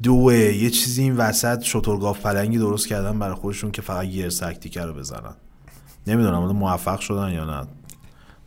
دوه. 0.03 0.35
یه 0.35 0.71
چیزی 0.71 1.03
این 1.03 1.17
وسط 1.17 1.63
شترگاف 1.63 2.21
پلنگی 2.21 2.59
درست 2.59 2.89
کردن 2.89 3.19
برای 3.19 3.35
خودشون 3.35 3.71
که 3.71 3.83
فقط 3.83 4.07
گیرز 4.07 4.41
تکتیکه 4.41 4.81
رو 4.83 4.95
بزنن. 4.95 5.35
نمی‌دونم 6.07 6.39
موفق 6.53 7.01
شدن 7.01 7.33
یا 7.33 7.45
نه. 7.45 7.67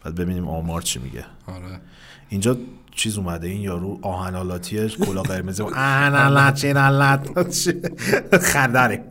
بعد 0.04 0.16
ببینیم 0.16 0.48
آمار 0.48 0.82
چی 0.82 1.00
میگه. 1.00 1.26
آره. 1.48 1.80
اینجا 2.30 2.58
چیز 2.92 3.18
اومده 3.18 3.48
این 3.48 3.62
یارو 3.62 4.00
آهنالاتی 4.02 4.90
کلا 4.90 5.22
قرمز. 5.22 5.62
آهنالات 5.76 6.54
چینالات 6.56 7.30
خندره 8.52 9.04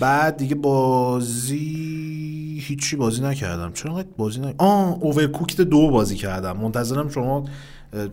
بعد 0.00 0.36
دیگه 0.36 0.54
بازی 0.54 1.58
هیچی 2.66 2.96
بازی 2.96 3.22
نکردم. 3.22 3.72
چرا 3.72 4.04
بازی 4.16 4.40
نکردم 4.40 4.54
آه 4.58 4.98
اوورکوکت 5.00 5.60
دو 5.60 5.90
بازی 5.90 6.16
کردم. 6.16 6.56
منتظرم 6.56 7.08
شما 7.08 7.44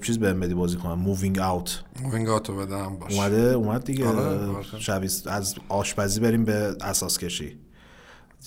چیز 0.02 0.20
بهم 0.20 0.40
بدی 0.40 0.54
بازی 0.54 0.78
کنم. 0.78 1.00
مووینگ 1.00 1.40
اوت 1.40 1.84
مووینگ 2.02 2.30
آتو 2.30 2.56
بدم 2.56 2.98
باش 2.98 3.14
اومده 3.14 3.54
اومد 3.54 3.84
دیگه. 3.84 4.08
آره، 4.08 4.48
باشه. 4.48 4.80
شبیه 4.80 5.10
از 5.26 5.56
آشپزی 5.70 6.20
بریم 6.20 6.46
به 6.46 6.76
اساس 6.82 7.18
کشی. 7.18 7.58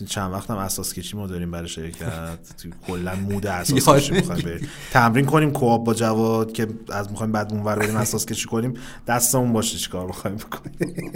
چند 0.06 0.32
وقت 0.32 0.50
هم 0.50 0.56
اساس 0.56 0.92
کشی 0.92 1.16
ما 1.16 1.26
داریم 1.26 1.50
برای 1.50 1.68
شرکت. 1.68 2.38
کلا 2.86 3.14
مود 3.14 3.46
اساس 3.46 3.88
کشی 3.88 4.12
می‌خوایم 4.12 4.42
بریم. 4.42 4.68
تمرین 4.92 5.26
کنیم 5.26 5.50
کوآپ 5.50 5.84
با 5.84 5.94
جواد 5.94 6.52
که 6.52 6.66
از 6.92 7.10
می‌خوایم 7.10 7.32
بعد 7.32 7.52
اونور 7.52 7.78
بریم 7.78 7.96
اساس 7.96 8.26
کشی 8.26 8.48
کنیم. 8.48 8.74
دستمون 9.06 9.52
باشه 9.52 9.78
چیکار 9.78 10.06
می‌خوایم 10.06 10.36
بکنیم. 10.36 11.12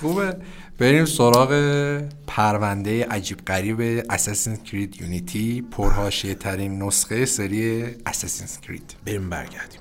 خوبه. 0.00 0.36
بریم 0.78 1.04
سراغ 1.04 1.52
پرونده 2.26 3.04
عجیب 3.04 3.38
غریب 3.46 4.04
اساسین 4.10 4.56
کرید 4.56 5.00
یونیتی 5.00 5.62
پرهاشیه 5.62 6.34
ترین 6.34 6.82
نسخه 6.82 7.24
سری 7.24 7.84
اساسین 8.06 8.46
کرید 8.62 8.94
بریم 9.06 9.30
برگردیم. 9.30 9.80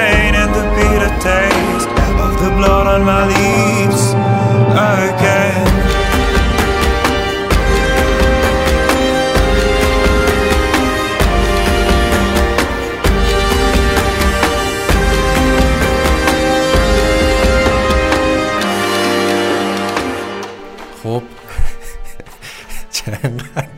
Pain 0.00 0.34
and 0.42 0.52
the 0.58 0.64
bitter 0.76 1.12
taste 1.28 1.90
of 2.24 2.32
the 2.42 2.50
blood 2.58 2.86
on 2.94 3.02
my 3.12 3.22
lips 3.34 4.02
again. 5.04 5.68
خب 21.02 21.22
چقدر 22.90 23.68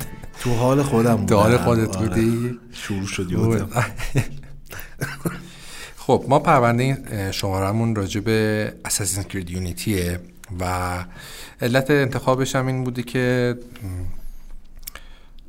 تو 0.40 0.54
حال 0.54 0.82
خودم 0.82 1.16
بودم 1.16 1.26
تو 1.26 1.36
حال 1.36 1.56
خودت 1.56 1.96
آره. 1.96 2.08
بودی؟ 2.08 2.60
شروع 2.72 3.06
شدی 3.06 3.36
خب 6.12 6.24
ما 6.28 6.38
پرونده 6.38 7.32
شمارمون 7.32 7.94
راجع 7.94 8.20
به 8.20 8.72
اساسین 8.84 9.22
کرید 9.22 9.50
یونیتیه 9.50 10.20
و 10.60 10.64
علت 11.62 11.90
انتخابش 11.90 12.56
هم 12.56 12.66
این 12.66 12.84
بوده 12.84 13.02
که 13.02 13.56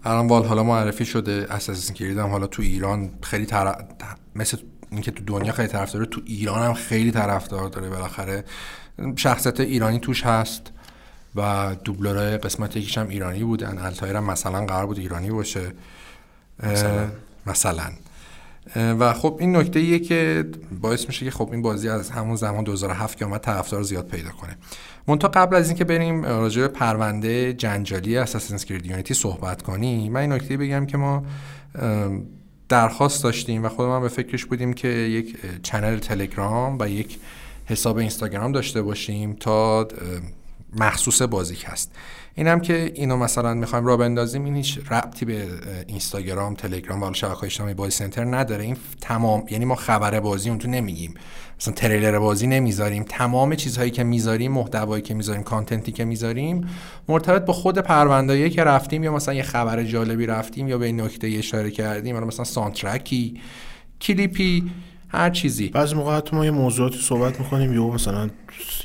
الان 0.03 0.27
وال 0.27 0.45
حالا 0.45 0.63
معرفی 0.63 1.05
شده 1.05 1.47
اساسین 1.49 1.95
کرید 1.95 2.17
هم 2.17 2.29
حالا 2.29 2.47
تو 2.47 2.61
ایران 2.61 3.09
خیلی 3.21 3.45
طرف 3.45 3.75
مثل 4.35 4.57
اینکه 4.91 5.11
تو 5.11 5.23
دنیا 5.23 5.51
خیلی 5.51 5.67
طرف 5.67 5.91
داره 5.91 6.05
تو 6.05 6.21
ایران 6.25 6.63
هم 6.67 6.73
خیلی 6.73 7.11
طرفدار 7.11 7.69
داره 7.69 7.89
بالاخره. 7.89 8.43
شخصیت 9.15 9.59
ایرانی 9.59 9.99
توش 9.99 10.23
هست 10.25 10.61
و 11.35 11.75
دوبلورای 11.83 12.37
قسمت 12.37 12.75
یکیش 12.75 12.97
هم 12.97 13.07
ایرانی 13.07 13.43
بودن. 13.43 13.77
التایر 13.77 14.15
هم 14.15 14.23
مثلا 14.23 14.65
قرار 14.65 14.85
بود 14.85 14.99
ایرانی 14.99 15.31
باشه. 15.31 15.71
مثلا. 16.63 17.07
مثلا. 17.45 17.91
و 18.75 19.13
خب 19.13 19.37
این 19.39 19.55
نکته 19.55 19.79
ایه 19.79 19.99
که 19.99 20.45
باعث 20.81 21.07
میشه 21.07 21.25
که 21.25 21.31
خب 21.31 21.49
این 21.51 21.61
بازی 21.61 21.89
از 21.89 22.09
همون 22.09 22.35
زمان 22.35 22.63
2007 22.63 23.17
که 23.17 23.25
اومد 23.25 23.41
طرفدار 23.41 23.83
زیاد 23.83 24.07
پیدا 24.07 24.29
کنه. 24.29 24.57
منتها 25.07 25.29
قبل 25.29 25.55
از 25.55 25.69
اینکه 25.69 25.83
بریم 25.83 26.25
راجع 26.25 26.61
به 26.61 26.67
پرونده 26.67 27.53
جنجالی 27.53 28.17
اساسینز 28.17 28.65
کرید 28.65 28.85
یونیتی 28.85 29.13
صحبت 29.13 29.61
کنیم 29.61 30.11
من 30.11 30.19
این 30.19 30.31
نکته 30.31 30.57
بگم 30.57 30.85
که 30.85 30.97
ما 30.97 31.23
درخواست 32.69 33.23
داشتیم 33.23 33.65
و 33.65 33.69
خودمان 33.69 34.01
به 34.01 34.07
فکرش 34.07 34.45
بودیم 34.45 34.73
که 34.73 34.87
یک 34.87 35.37
چنل 35.63 35.97
تلگرام 35.99 36.77
و 36.79 36.89
یک 36.89 37.19
حساب 37.65 37.97
اینستاگرام 37.97 38.51
داشته 38.51 38.81
باشیم 38.81 39.33
تا 39.33 39.87
مخصوص 40.75 41.21
بازیک 41.21 41.65
هست. 41.67 41.91
این 42.35 42.47
هم 42.47 42.59
که 42.59 42.91
اینو 42.95 43.17
مثلا 43.17 43.53
می‌خوایم 43.53 43.85
را 43.85 43.97
بندازیم 43.97 44.45
این 44.45 44.55
هیچ 44.55 44.79
ربطی 44.91 45.25
به 45.25 45.47
اینستاگرام 45.87 46.53
تلگرام 46.53 47.03
و 47.03 47.13
شبکه‌های 47.13 47.45
اجتماعی 47.45 47.73
بازی 47.73 47.91
سنتر 47.91 48.25
نداره. 48.25 48.63
این 48.63 48.77
تمام 49.01 49.45
یعنی 49.51 49.65
ما 49.65 49.75
خبر 49.75 50.19
بازی 50.19 50.49
اون 50.49 50.59
تو 50.59 50.67
نمیگیم. 50.67 51.13
مثلا 51.59 51.73
تریلر 51.73 52.19
بازی 52.19 52.47
نمی‌ذاریم. 52.47 53.03
تمام 53.03 53.55
چیزهایی 53.55 53.91
که 53.91 54.03
می‌ذاریم 54.03 54.51
محتوایی 54.51 55.03
که 55.03 55.13
می‌ذاریم 55.13 55.43
کانتنتی 55.43 55.91
که 55.91 56.05
می‌ذاریم 56.05 56.67
مرتبط 57.07 57.45
با 57.45 57.53
خود 57.53 57.77
پروندهایی 57.77 58.49
که 58.49 58.63
رفتیم 58.63 59.03
یا 59.03 59.13
مثلا 59.13 59.33
یه 59.33 59.43
خبر 59.43 59.83
جالبی 59.83 60.25
رفتیم 60.25 60.67
یا 60.67 60.77
به 60.77 60.91
نکته 60.91 61.27
اشاره 61.27 61.71
کردیم. 61.71 62.19
مثلا 62.19 62.45
سانترکی 62.45 63.41
کلیپی 64.01 64.71
هر 65.13 65.29
چیزی. 65.29 65.67
بعضی 65.67 65.95
موقع 65.95 66.17
حتی 66.17 66.35
ما 66.35 66.45
یه 66.45 66.51
موضوعاتی 66.51 66.97
صحبت 67.01 67.39
می‌کنیم 67.39 67.73
یا 67.73 67.87
مثلا 67.87 68.29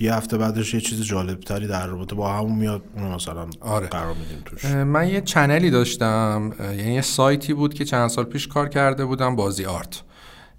یه 0.01 0.15
هفته 0.15 0.39
بعدش 0.39 0.75
یه 0.75 0.81
چیز 0.81 1.03
جالب 1.03 1.41
تری 1.41 1.67
در 1.67 1.87
رابطه 1.87 2.15
با 2.15 2.33
همون 2.33 2.59
میاد 2.59 2.83
اونو 2.97 3.15
مثلا 3.15 3.47
آره. 3.61 3.87
قرار 3.87 4.15
میدیم 4.15 4.43
توش. 4.45 4.65
من 4.65 5.09
یه 5.09 5.21
چنلی 5.21 5.71
داشتم 5.71 6.53
یعنی 6.61 6.95
یه 6.95 7.01
سایتی 7.01 7.55
بود 7.55 7.75
که 7.75 7.85
چند 7.85 8.09
سال 8.09 8.25
پیش 8.25 8.49
کار 8.49 8.69
کرده 8.69 9.05
بودم 9.05 9.37
بازی 9.37 9.65
آرت. 9.65 10.03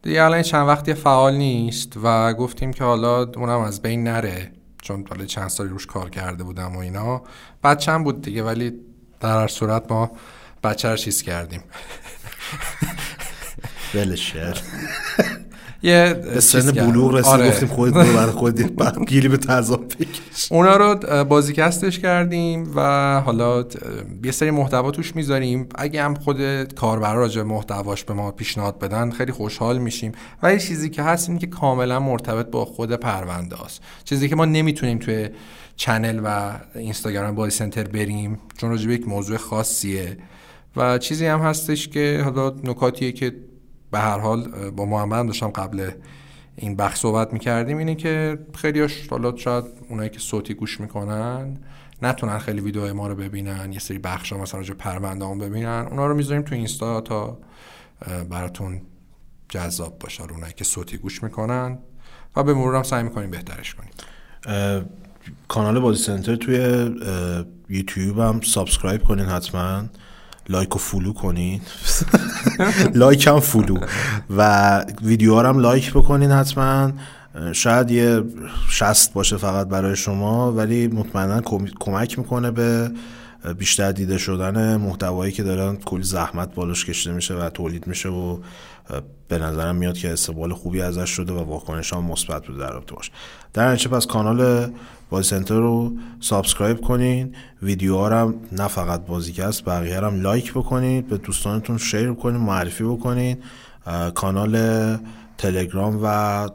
دیگه 0.01 0.23
الان 0.23 0.41
چند 0.41 0.67
وقتی 0.67 0.93
فعال 0.93 1.35
نیست 1.35 1.93
و 2.03 2.33
گفتیم 2.33 2.73
که 2.73 2.83
حالا 2.83 3.23
اونم 3.23 3.59
از 3.59 3.81
بین 3.81 4.03
نره 4.03 4.51
چون 4.81 5.05
حالا 5.09 5.25
چند 5.25 5.47
سالی 5.47 5.69
روش 5.69 5.85
کار 5.85 6.09
کرده 6.09 6.43
بودم 6.43 6.75
و 6.75 6.79
اینا. 6.79 7.23
بچم 7.63 8.03
بود 8.03 8.21
دیگه 8.21 8.43
ولی 8.43 8.73
در 9.19 9.41
هر 9.41 9.47
صورت 9.47 9.91
ما 9.91 10.11
بچه 10.63 10.97
چیز 10.97 11.21
کردیم. 11.21 11.63
ولش 13.95 14.33
یه 15.83 16.21
به 16.33 16.39
سن. 16.39 16.71
بلوغ 16.71 17.13
رسید 17.13 17.31
آره. 17.31 17.47
گفتیم 17.47 17.67
خودت 17.67 17.93
برو 17.93 18.13
برای 18.13 18.31
خودت 18.31 18.71
بعد 18.71 19.05
گیری 19.07 19.27
به 19.27 19.37
تضاد 19.37 19.95
بکش. 19.99 20.51
اونا 20.51 20.77
رو 20.77 20.95
بازیکستش 21.25 21.99
کردیم 21.99 22.71
و 22.75 22.81
حالا 23.25 23.65
یه 24.23 24.31
سری 24.31 24.51
محتوا 24.51 24.91
توش 24.91 25.15
می‌ذاریم. 25.15 25.69
اگه 25.75 26.03
هم 26.03 26.13
خود 26.13 26.63
کاربرا 26.73 27.19
راجع 27.19 27.41
محتواش 27.41 28.03
به 28.03 28.13
ما 28.13 28.31
پیشنهاد 28.31 28.79
بدن 28.79 29.11
خیلی 29.11 29.31
خوشحال 29.31 29.77
میشیم. 29.77 30.11
و 30.43 30.53
یه 30.53 30.59
چیزی 30.59 30.89
که 30.89 31.03
هست 31.03 31.29
این 31.29 31.39
که 31.39 31.47
کاملا 31.47 31.99
مرتبط 31.99 32.51
با 32.51 32.65
خود 32.65 32.91
پرونده 32.91 33.65
است 33.65 33.81
چیزی 34.03 34.29
که 34.29 34.35
ما 34.35 34.45
نمی‌تونیم 34.45 34.97
توی 34.97 35.29
چنل 35.75 36.21
و 36.23 36.51
اینستاگرام 36.75 37.35
بازی 37.35 37.51
سنتر 37.51 37.83
بریم 37.83 38.39
چون 38.57 38.69
راجع 38.69 38.87
به 38.87 38.93
یک 38.93 39.07
موضوع 39.07 39.37
خاصیه. 39.37 40.17
و 40.75 40.97
چیزی 40.97 41.25
هم 41.25 41.39
هستش 41.39 41.87
که 41.87 42.21
حالا 42.23 42.53
نکاتیه 42.63 43.11
که 43.11 43.35
به 43.91 43.99
هر 43.99 44.19
حال 44.19 44.69
با 44.69 44.85
محمد 44.85 45.25
داشتم 45.25 45.47
قبل 45.47 45.91
این 46.55 46.75
بخش 46.75 46.99
صحبت 46.99 47.33
می‌کردیم 47.33 47.77
اینه 47.77 47.95
که 47.95 48.39
خیلیاش 48.55 49.07
حالا 49.07 49.37
شاید 49.37 49.65
اونایی 49.89 50.09
که 50.09 50.19
صوتی 50.19 50.53
گوش 50.53 50.79
می‌کنن 50.79 51.57
نتونن 52.01 52.37
خیلی 52.37 52.61
ویدیو 52.61 52.93
ما 52.93 53.07
رو 53.07 53.15
ببینن 53.15 53.73
یه 53.73 53.79
سری 53.79 53.99
بخش 53.99 54.33
ها 54.33 54.39
مثلا 54.39 54.59
راجع 54.59 54.73
پرونده 54.73 55.25
هم 55.25 55.39
ببینن. 55.39 55.87
اونا 55.89 56.07
رو 56.07 56.15
می‌ذاریم 56.15 56.41
تو 56.41 56.55
اینستا 56.55 57.01
تا 57.01 57.37
براتون 58.29 58.81
جذاب 59.49 59.99
باشه. 59.99 60.23
اونایی 60.23 60.53
که 60.53 60.63
صوتی 60.63 60.97
گوش 60.97 61.23
می‌کنن 61.23 61.77
و 62.35 62.43
به 62.43 62.53
مرور 62.53 62.75
هم 62.75 62.83
سعی 62.83 63.03
می‌کنیم 63.03 63.31
بهترش 63.31 63.75
کنیم. 63.75 63.91
کانال 65.47 65.79
بازی 65.79 66.03
سنتر 66.03 66.35
توی 66.35 66.89
یوتیوب 67.69 68.19
هم 68.19 68.41
subscribe 68.41 69.03
کنین 69.03 69.25
حتما. 69.25 69.83
like 70.49 70.75
و 70.75 70.79
follow 70.79 71.13
کنین 71.13 71.61
like 72.95 73.27
هم 73.27 73.39
follow. 73.39 73.77
و 74.37 74.85
ویدیوها 75.01 75.41
رو 75.41 75.47
هم 75.49 75.59
like 75.59 75.93
بکنین 75.93 76.31
حتما. 76.31 76.91
شاید 77.53 77.91
یه 77.91 78.23
شست 78.69 79.13
باشه 79.13 79.37
فقط 79.37 79.67
برای 79.67 79.95
شما 79.95 80.51
ولی 80.53 80.87
مطمئنا 80.87 81.41
کم- 81.41 81.67
کمک 81.79 82.19
می‌کنه 82.19 82.51
به 82.51 82.91
بیشتر 83.57 83.91
دیده 83.91 84.17
شدن 84.17 84.77
محتوایی 84.77 85.31
که 85.31 85.43
دارن 85.43 85.75
کلی 85.75 86.03
زحمت 86.03 86.55
بالاش 86.55 86.85
کشیده 86.85 87.15
میشه 87.15 87.33
و 87.33 87.49
تولید 87.49 87.87
میشه 87.87 88.09
و 88.09 88.37
به 89.27 89.37
نظرم 89.37 89.75
میاد 89.75 89.97
که 89.97 90.13
استقبال 90.13 90.53
خوبی 90.53 90.81
ازش 90.81 91.09
شده 91.09 91.33
و 91.33 91.39
واکنش 91.43 91.93
هم 91.93 92.03
مثبت 92.03 92.47
بوده 92.47 92.59
در 92.59 92.71
رابطه 92.71 92.95
باشه 92.95 93.11
در 93.53 93.75
پس 93.75 94.05
کانال 94.05 94.69
بازی 95.09 95.29
سنتر 95.29 95.55
رو 95.55 95.93
subscribe 96.19 96.81
کنین. 96.81 97.35
ویدیوها 97.61 98.07
رو 98.07 98.15
هم 98.15 98.35
نه 98.51 98.67
فقط 98.67 99.05
بازیکست 99.05 99.65
بقیه 99.65 99.97
هم 99.97 100.21
like 100.21 100.53
بکنید 100.53 101.07
به 101.07 101.17
دوستانتون 101.17 101.77
share 101.77 102.13
کنین 102.13 102.41
معرفی 102.41 102.83
بکنین. 102.83 103.37
کانال 104.15 104.57
تلگرام 105.37 105.99
و 106.03 106.47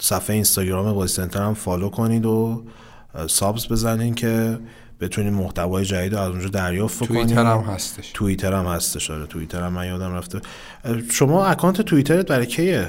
صفحه 0.00 0.34
اینستاگرام 0.34 0.92
بازی 0.92 1.14
سنتر 1.14 1.42
هم 1.42 1.54
follow 1.54 1.88
کنید 1.88 2.26
و 2.26 2.64
اه، 3.14 3.26
subs 3.26 3.68
بزنین 3.68 4.14
که 4.14 4.58
بتونین 5.00 5.32
محتوای 5.34 5.84
جدید 5.84 6.14
رو 6.14 6.20
از 6.20 6.30
اونجا 6.30 6.48
دریافت 6.48 7.04
بکنین 7.04 7.26
توییتر 7.26 7.46
هم 7.46 7.60
هستش. 7.60 8.10
توییتر 8.14 8.52
هم 8.52 8.66
هستش 8.66 9.10
آره. 9.10 9.26
توییتر 9.26 9.62
هم 9.62 9.72
من 9.72 9.86
یادم 9.86 10.14
رفته. 10.14 10.40
شما 11.10 11.46
اکانت 11.46 11.80
توییترت 11.82 12.26
برای 12.26 12.46
کیه؟ 12.46 12.88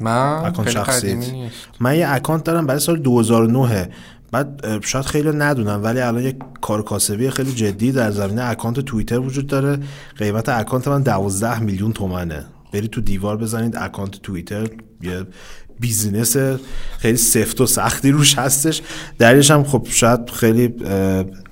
من 0.00 0.42
اکانت 0.44 0.70
شخصیت. 0.70 1.16
نیست. 1.16 1.54
من 1.80 1.98
یه 1.98 2.08
اکانت 2.08 2.44
دارم 2.44 2.66
برای 2.66 2.80
سال 2.80 2.98
2009 2.98 3.88
بعد 4.32 4.80
شاید 4.84 5.04
خیلی 5.04 5.30
ندونم 5.32 5.82
ولی 5.82 6.00
الان 6.00 6.22
یک 6.22 6.36
کار 6.60 6.82
کاسبی 6.82 7.30
خیلی 7.30 7.52
جدی 7.52 7.92
در 7.92 8.10
زمینه 8.10 8.44
اکانت 8.44 8.80
توییتر 8.80 9.18
وجود 9.18 9.46
داره. 9.46 9.78
قیمت 10.16 10.48
اکانت 10.48 10.88
من 10.88 11.02
12 11.02 11.58
میلیون 11.58 11.92
تومنه. 11.92 12.44
برید 12.72 12.90
تو 12.90 13.00
دیوار 13.00 13.36
بزنید 13.36 13.76
اکانت 13.76 14.10
توییتر 14.10 14.68
یه 15.02 15.26
business 15.80 16.36
خیلی 16.98 17.16
سفت 17.16 17.60
و 17.60 17.66
سختی 17.66 18.10
روش 18.10 18.38
هستش. 18.38 18.82
درش 19.18 19.50
هم 19.50 19.64
خب 19.64 19.86
شاید 19.90 20.30
خیلی 20.30 20.74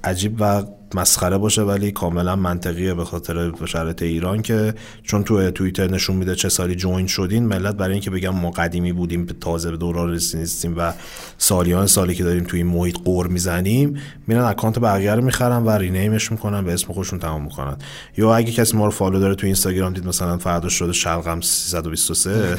عجیب 0.05 0.37
و 0.41 0.63
مسخره 0.95 1.39
باشه 1.39 1.63
ولی 1.63 1.93
کاملا 1.93 2.37
منطقیه 2.37 2.95
به 2.95 3.05
خاطر 3.05 3.53
شرایط 3.67 4.03
ایران 4.03 4.43
که 4.43 4.75
چون 5.03 5.25
تو 5.25 5.51
توییتر 5.51 5.91
نشون 5.91 6.17
میده 6.17 6.35
چه 6.35 6.49
سالی 6.49 6.75
join 6.75 7.07
شدین 7.07 7.47
ملت 7.47 7.75
برای 7.77 7.93
اینکه 7.93 8.11
بگن 8.11 8.31
ما 8.31 8.51
قدیمی 8.51 8.93
بودیم 8.93 9.27
تازه 9.27 9.71
به 9.71 9.77
دوران 9.77 10.11
رسیدیم 10.11 10.75
و 10.79 10.93
سالیان 11.39 11.87
سالی 11.87 12.15
که 12.15 12.25
داریم 12.25 12.45
توی 12.45 12.63
این 12.63 12.73
محیط 12.73 12.97
قور 13.05 13.27
می‌زنیم 13.27 14.01
میرن 14.27 14.45
اکانت 14.45 14.79
بقیه 14.79 15.15
رو 15.15 15.25
می‌خرن 15.25 15.63
و 15.63 15.71
رینیمش 15.71 16.33
می‌کنن 16.33 16.65
به 16.65 16.73
اسم 16.73 16.93
خودشون 16.93 17.19
تمام 17.19 17.43
می‌کنن. 17.43 17.77
یا 18.17 18.37
اگه 18.37 18.53
کسی 18.53 18.77
ما 18.77 18.85
رو 18.85 18.91
فالو 18.91 19.21
داره 19.21 19.35
تو 19.35 19.47
اینستاگرام 19.47 19.93
دید 19.93 20.07
مثلا 20.07 20.39
فردا 20.39 20.69
شده 20.69 20.93
شلقم 20.93 21.41
323 21.41 22.57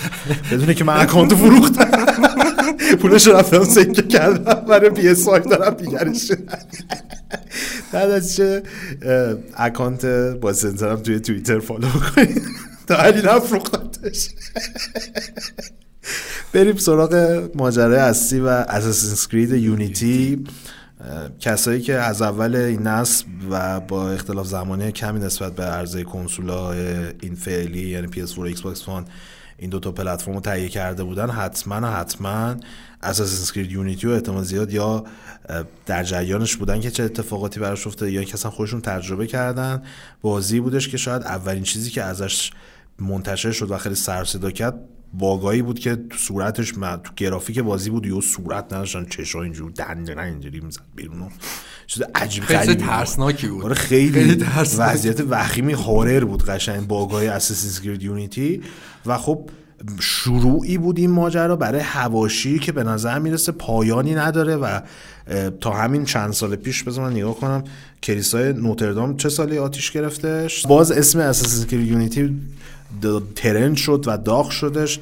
بدونه 0.51 0.73
که 0.73 0.83
من 0.83 1.01
اکانت 1.01 1.35
فروختم. 1.35 2.10
پولش 3.01 3.27
رفتم 3.27 3.63
سکه 3.63 4.01
کردم 4.01 4.53
برای 4.53 4.89
پی 4.89 5.07
اس 5.07 5.25
دارم 5.25 5.73
دیگرش 5.73 6.31
بعد 7.91 8.11
از 8.11 8.35
چه 8.35 8.63
اکانت 9.57 10.05
با 10.41 10.53
سنسرم 10.53 10.95
توی 10.95 11.19
توییتر 11.19 11.59
فالو 11.59 11.87
کنید 11.87 12.41
تا 12.87 12.95
علی 12.95 13.21
نفروختتش 13.21 14.29
بریم 16.53 16.77
سراغ 16.77 17.43
ماجرای 17.55 17.97
اصلی 17.97 18.39
و 18.39 18.47
اساسین 18.47 19.29
کرید 19.31 19.63
یونیتی 19.63 20.43
کسایی 21.39 21.81
که 21.81 21.93
از 21.93 22.21
اول 22.21 22.55
این 22.55 22.81
نصب 22.81 23.25
و 23.49 23.79
با 23.79 24.11
اختلاف 24.11 24.47
زمانی 24.47 24.91
کمی 24.91 25.19
نسبت 25.19 25.55
به 25.55 25.63
عرضه 25.63 26.03
کنسولا 26.03 26.71
این 27.21 27.35
فعلی 27.35 27.89
یعنی 27.89 28.07
PS4 28.07 28.37
و 28.37 28.51
Xbox 28.51 28.77
One 28.77 29.09
این 29.61 29.69
دو 29.69 29.79
تا 29.79 29.91
پلتفرم 29.91 30.33
رو 30.33 30.39
تهیه 30.39 30.69
کرده 30.69 31.03
بودن 31.03 31.29
حتما 31.29 31.87
حتما 31.87 32.55
اساسین 33.03 33.55
کرید 33.55 33.71
یونیتی 33.71 34.07
و 34.07 34.09
احتمال 34.09 34.43
زیاد 34.43 34.73
یا 34.73 35.03
در 35.85 36.03
جریانش 36.03 36.55
بودن 36.55 36.79
که 36.79 36.91
چه 36.91 37.03
اتفاقاتی 37.03 37.59
براش 37.59 37.87
افتاده 37.87 38.11
یا 38.11 38.23
کسان 38.23 38.51
خودشون 38.51 38.81
تجربه 38.81 39.27
کردن. 39.27 39.83
بازی 40.21 40.59
بودش 40.59 40.89
که 40.89 40.97
شاید 40.97 41.21
اولین 41.23 41.63
چیزی 41.63 41.89
که 41.89 42.03
ازش 42.03 42.51
منتشر 42.99 43.51
شد 43.51 43.71
و 43.71 43.77
خیلی 43.77 43.95
سر 43.95 44.23
صدا 44.23 44.51
کرد 44.51 44.79
باگایی 45.13 45.61
بود 45.61 45.79
که 45.79 45.95
تو 45.95 46.17
صورتش 46.17 46.77
من 46.77 46.97
تو 46.97 47.13
گرافیک 47.15 47.59
بازی 47.59 47.89
بود 47.89 48.05
یا 48.05 48.21
صورت 48.21 48.73
نداشتن 48.73 49.05
چشا 49.05 49.41
اینجور 49.41 49.71
دندنا 49.71 50.21
اینجوری 50.21 50.59
می‌زد 50.59 50.81
بیرون 50.95 51.31
چیز 51.91 52.03
عجیب 52.15 52.43
خیلی 52.43 52.75
ترسناکی 52.75 53.47
بود. 53.47 53.65
آره 53.65 53.75
خیلی, 53.75 54.11
خیلی 54.11 54.45
وضعیت 54.77 55.21
وخیمی 55.29 55.73
هورر 55.73 56.25
بود 56.25 56.43
قشنگ 56.43 56.87
باگای 56.87 57.27
اساسینز 57.27 57.81
کرید 57.81 58.03
یونیتی 58.03 58.61
و 59.05 59.17
خب 59.17 59.49
شروعی 59.99 60.77
بود 60.77 60.97
این 60.99 61.09
ماجرا 61.09 61.55
برای 61.55 61.81
هواشی 61.81 62.59
که 62.59 62.71
به 62.71 62.83
نظر 62.83 63.19
می‌رسه 63.19 63.51
پایانی 63.51 64.15
نداره 64.15 64.55
و 64.55 64.79
تا 65.61 65.71
همین 65.71 66.05
چند 66.05 66.33
سال 66.33 66.55
پیش 66.55 66.83
بذار 66.83 67.05
من 67.05 67.11
نگاه 67.11 67.35
کنم 67.35 67.63
کلیسای 68.03 68.53
نوتردام 68.53 69.17
چه 69.17 69.29
سالی 69.29 69.57
آتیش 69.57 69.91
گرفتش؟ 69.91 70.67
باز 70.67 70.91
اسم 70.91 71.19
اساسین 71.19 71.85
یونیتی 71.85 72.41
ترند 73.35 73.75
شد 73.75 74.03
و 74.07 74.17
داغ 74.17 74.49
شدش. 74.49 74.99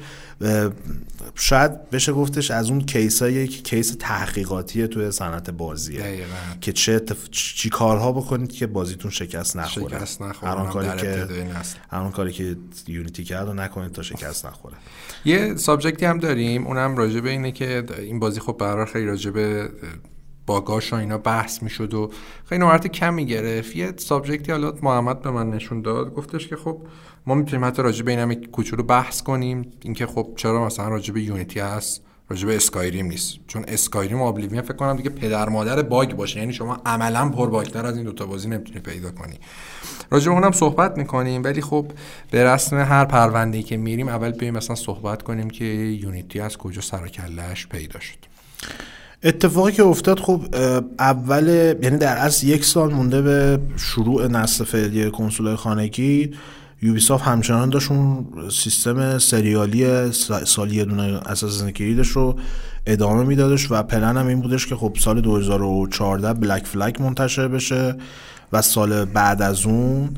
شاید 1.34 1.90
بشه 1.90 2.12
گفتش 2.12 2.50
از 2.50 2.70
اون 2.70 2.80
کیسایی 2.80 3.48
که 3.48 3.62
کیس 3.62 3.96
تحقیقاتی 3.98 4.88
توی 4.88 5.10
صنعت 5.10 5.50
بازیه. 5.50 6.24
که 6.60 6.72
چه 6.72 7.02
چی 7.30 7.70
کارها 7.70 8.12
بکنید 8.12 8.52
که 8.52 8.66
بازیتون 8.66 9.10
شکست 9.10 9.56
نخوره. 9.56 9.98
شکست 9.98 10.22
نخوره. 10.22 10.70
کاری 10.70 11.00
که 11.00 11.28
هر 11.90 12.10
کاری 12.10 12.32
که 12.32 12.56
یونیتی 12.86 13.24
کرد 13.24 13.48
و 13.48 13.52
نکنید 13.52 13.92
تا 13.92 14.02
شکست 14.02 14.46
نخوره. 14.46 14.74
یه 15.24 15.56
سابجکتی 15.56 16.06
هم 16.06 16.18
داریم. 16.18 16.66
اونم 16.66 16.96
راجع 16.96 17.20
به 17.20 17.30
اینه 17.30 17.52
که 17.52 17.84
این 17.98 18.18
بازی 18.18 18.40
خب 18.40 18.56
برای 18.58 18.86
خیلی 18.86 19.06
راجع 19.06 19.30
به 19.30 19.68
باگاش 20.46 20.92
و 20.92 20.96
اینا 20.96 21.18
بحث 21.18 21.62
می‌شد 21.62 21.94
و 21.94 22.10
خیلی 22.44 22.60
نوارت 22.60 22.86
کمی 22.86 23.26
گرفت. 23.26 23.76
یه 23.76 23.92
سابجکتی 23.96 24.52
حالا 24.52 24.74
محمد 24.82 25.22
به 25.22 25.30
من 25.30 25.50
نشون 25.50 25.82
داد. 25.82 26.14
گفتش 26.14 26.48
که 26.48 26.56
خب 26.56 26.86
ما 27.26 27.34
می‌تونیم 27.34 27.64
حتی 27.66 27.82
راجع 27.82 28.04
به 28.04 28.10
این 28.10 28.20
هم 28.20 28.34
کوچولو 28.34 28.82
بحث 28.82 29.22
کنیم. 29.22 29.72
اینکه 29.82 30.06
خب 30.06 30.32
چرا 30.36 30.66
مثلا 30.66 30.88
راجع 30.88 31.14
به 31.14 31.22
یونیتی 31.22 31.60
هست 31.60 32.02
راجع 32.28 32.46
به 32.46 32.56
اسکایریم 32.56 33.06
نیست. 33.06 33.38
چون 33.46 33.64
اسکایریم 33.68 34.20
و 34.20 34.24
ابلیوین 34.24 34.62
فکر 34.62 34.76
کنم 34.76 34.96
دیگه 34.96 35.10
پدر 35.10 35.48
مادر 35.48 35.82
باگ 35.82 36.12
باشه. 36.12 36.38
یعنی 36.38 36.52
شما 36.52 36.78
عملا 36.86 37.28
پر 37.28 37.50
باگتر 37.50 37.86
از 37.86 37.96
این 37.96 38.04
دوتا 38.04 38.26
بازی 38.26 38.48
نمی‌تونی 38.48 38.80
پیدا 38.80 39.10
کنی. 39.10 39.34
راجع 40.10 40.28
به 40.28 40.34
اونم 40.34 40.52
صحبت 40.52 40.98
می‌کنیم. 40.98 41.44
ولی 41.44 41.60
خب 41.60 41.86
به 42.30 42.44
رسم 42.44 42.76
هر 42.76 43.04
پرونده 43.04 43.62
که 43.62 43.76
میریم 43.76 44.08
اول 44.08 44.30
بیایم 44.30 44.56
مثلا 44.56 44.76
صحبت 44.76 45.22
کنیم 45.22 45.50
که 45.50 45.64
یونیتی 45.64 46.40
از 46.40 46.56
کجا 46.56 46.80
سر 46.80 47.10
پیدا 47.70 48.00
شد. 48.00 48.18
اتفاقی 49.22 49.72
که 49.72 49.82
افتاد 49.82 50.20
خب 50.20 50.40
اول 50.98 51.74
یعنی 51.82 51.98
در 51.98 52.16
اصل 52.16 52.46
یک 52.46 52.64
سال 52.64 52.94
مونده 52.94 53.22
به 53.22 53.60
شروع 53.76 54.26
نسل 54.26 54.64
فعلی 54.64 55.10
کنسول 55.10 55.56
خانگی. 55.56 56.34
یوبیسافت 56.82 57.24
همچنان 57.24 57.70
داشت 57.70 57.90
اون 57.90 58.26
سیستم 58.50 59.18
سریالی 59.18 60.12
سالی 60.44 60.76
یه 60.76 60.84
دونه 60.84 61.02
اساس 61.02 61.64
کریدش 61.64 62.08
رو 62.08 62.38
ادامه 62.86 63.24
میدادش 63.24 63.70
و 63.70 63.82
پلن 63.82 64.16
هم 64.16 64.26
این 64.26 64.40
بودش 64.40 64.66
که 64.66 64.76
خب 64.76 64.96
سال 65.00 65.20
2014 65.20 66.32
بلک 66.32 66.66
فلک 66.66 67.00
منتشر 67.00 67.48
بشه 67.48 67.96
و 68.52 68.62
سال 68.62 69.04
بعد 69.04 69.42
از 69.42 69.66
اون 69.66 70.10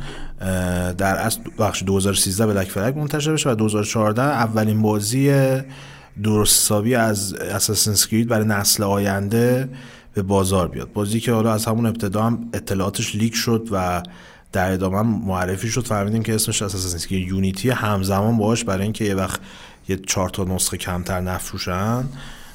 در 0.99 1.17
اصل 1.17 1.41
بخش 1.59 1.83
2013 1.83 2.47
بلک 2.47 2.69
فلک 2.71 2.97
منتشر 2.97 3.33
بشه 3.33 3.51
و 3.51 3.55
2014 3.55 4.23
اولین 4.23 4.83
بازی 4.83 5.33
درست 6.23 6.61
حسابی 6.61 6.95
از 6.95 7.35
اساسین 7.35 7.95
کرید 7.95 8.29
برای 8.29 8.47
نسل 8.47 8.83
آینده 8.83 9.69
به 10.15 10.23
بازار 10.23 10.69
بیاد. 10.69 10.93
بازی 10.93 11.21
که 11.21 11.33
حالا 11.33 11.53
از 11.53 11.67
همون 11.67 11.87
ابتدا 11.87 12.23
هم 12.23 12.49
اطلاعاتش 12.53 13.15
لیک 13.15 13.35
شد 13.35 13.69
و 13.71 14.03
در 14.53 14.73
ادامه 14.73 15.03
معرفی 15.03 15.69
شد 15.69 15.87
فهمیدیم 15.87 16.23
که 16.23 16.35
اسمش 16.35 16.63
اساسین 16.63 17.01
کرید 17.01 17.29
یونیتی 17.29 17.71
همزمان 17.71 18.39
باش 18.39 18.65
برای 18.65 18.83
اینکه 18.83 19.05
یه 19.05 19.15
وقت 19.15 19.41
یه 19.89 19.97
چهار 19.97 20.29
تا 20.29 20.45
نسخه 20.45 20.77
کمتر 20.77 21.21
نفروشن. 21.21 22.05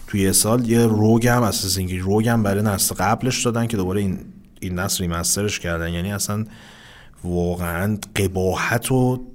توی 0.08 0.22
یه 0.22 0.32
سال 0.32 0.70
یه 0.70 0.86
روگ 0.86 1.28
هم 1.28 1.44
اساسین 1.44 2.00
روگ 2.00 2.28
هم 2.28 2.44
برای 2.44 2.64
نسل 2.64 2.96
قبلش 2.96 3.46
دادن 3.46 3.68
که 3.68 3.78
دوباره 3.78 4.02
این 4.02 4.20
این 4.60 4.80
نسل 4.80 5.04
ریمسترش 5.04 5.60
کردن. 5.60 5.94
یعنی 5.94 6.14
اصلا 6.14 6.46
واقعا 7.24 7.98
قباحت 8.16 8.92
و 8.92 9.28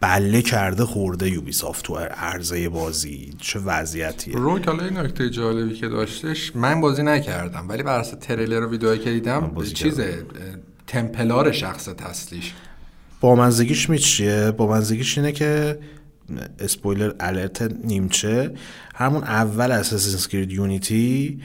بله 0.00 0.42
کرده 0.42 0.84
خورده 0.84 1.30
یوبیسافت 1.30 1.84
تو 1.84 1.96
عرضه 1.96 2.68
بازی. 2.68 3.34
چه 3.38 3.58
وضعیتیه. 3.58 4.34
رو 4.34 4.58
حالا 4.66 4.84
این 4.84 4.96
نکته 4.96 5.30
جالبی 5.30 5.74
که 5.74 5.88
داشتش 5.88 6.56
من 6.56 6.80
بازی 6.80 7.02
نکردم 7.02 7.68
ولی 7.68 7.82
بر 7.82 7.98
اساس 7.98 8.18
تریلر 8.20 8.66
و 8.66 8.70
ویدئویی 8.70 8.98
که 8.98 9.10
دیدم 9.10 9.62
چیز 9.74 10.00
تمپلار 10.86 11.52
شخص 11.52 11.88
اصلیش. 11.88 12.52
با 13.20 13.34
منزگیش 13.34 13.90
میچیه؟ 13.90 14.50
با 14.50 14.66
منزگیش 14.66 15.18
اینه 15.18 15.32
که 15.32 15.78
اسپویلر 16.58 17.12
الرت 17.20 17.62
نیمچه. 17.62 18.54
همون 18.94 19.24
اول 19.24 19.72
اساسینز 19.72 20.26
کرید 20.26 20.52
یونیتی 20.52 21.40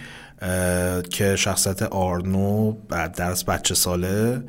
که 1.09 1.35
شخصیت 1.35 1.83
آرنو 1.83 2.71
بعد 2.71 3.15
درس 3.15 3.43
بچه 3.43 3.75
ساله. 3.75 4.43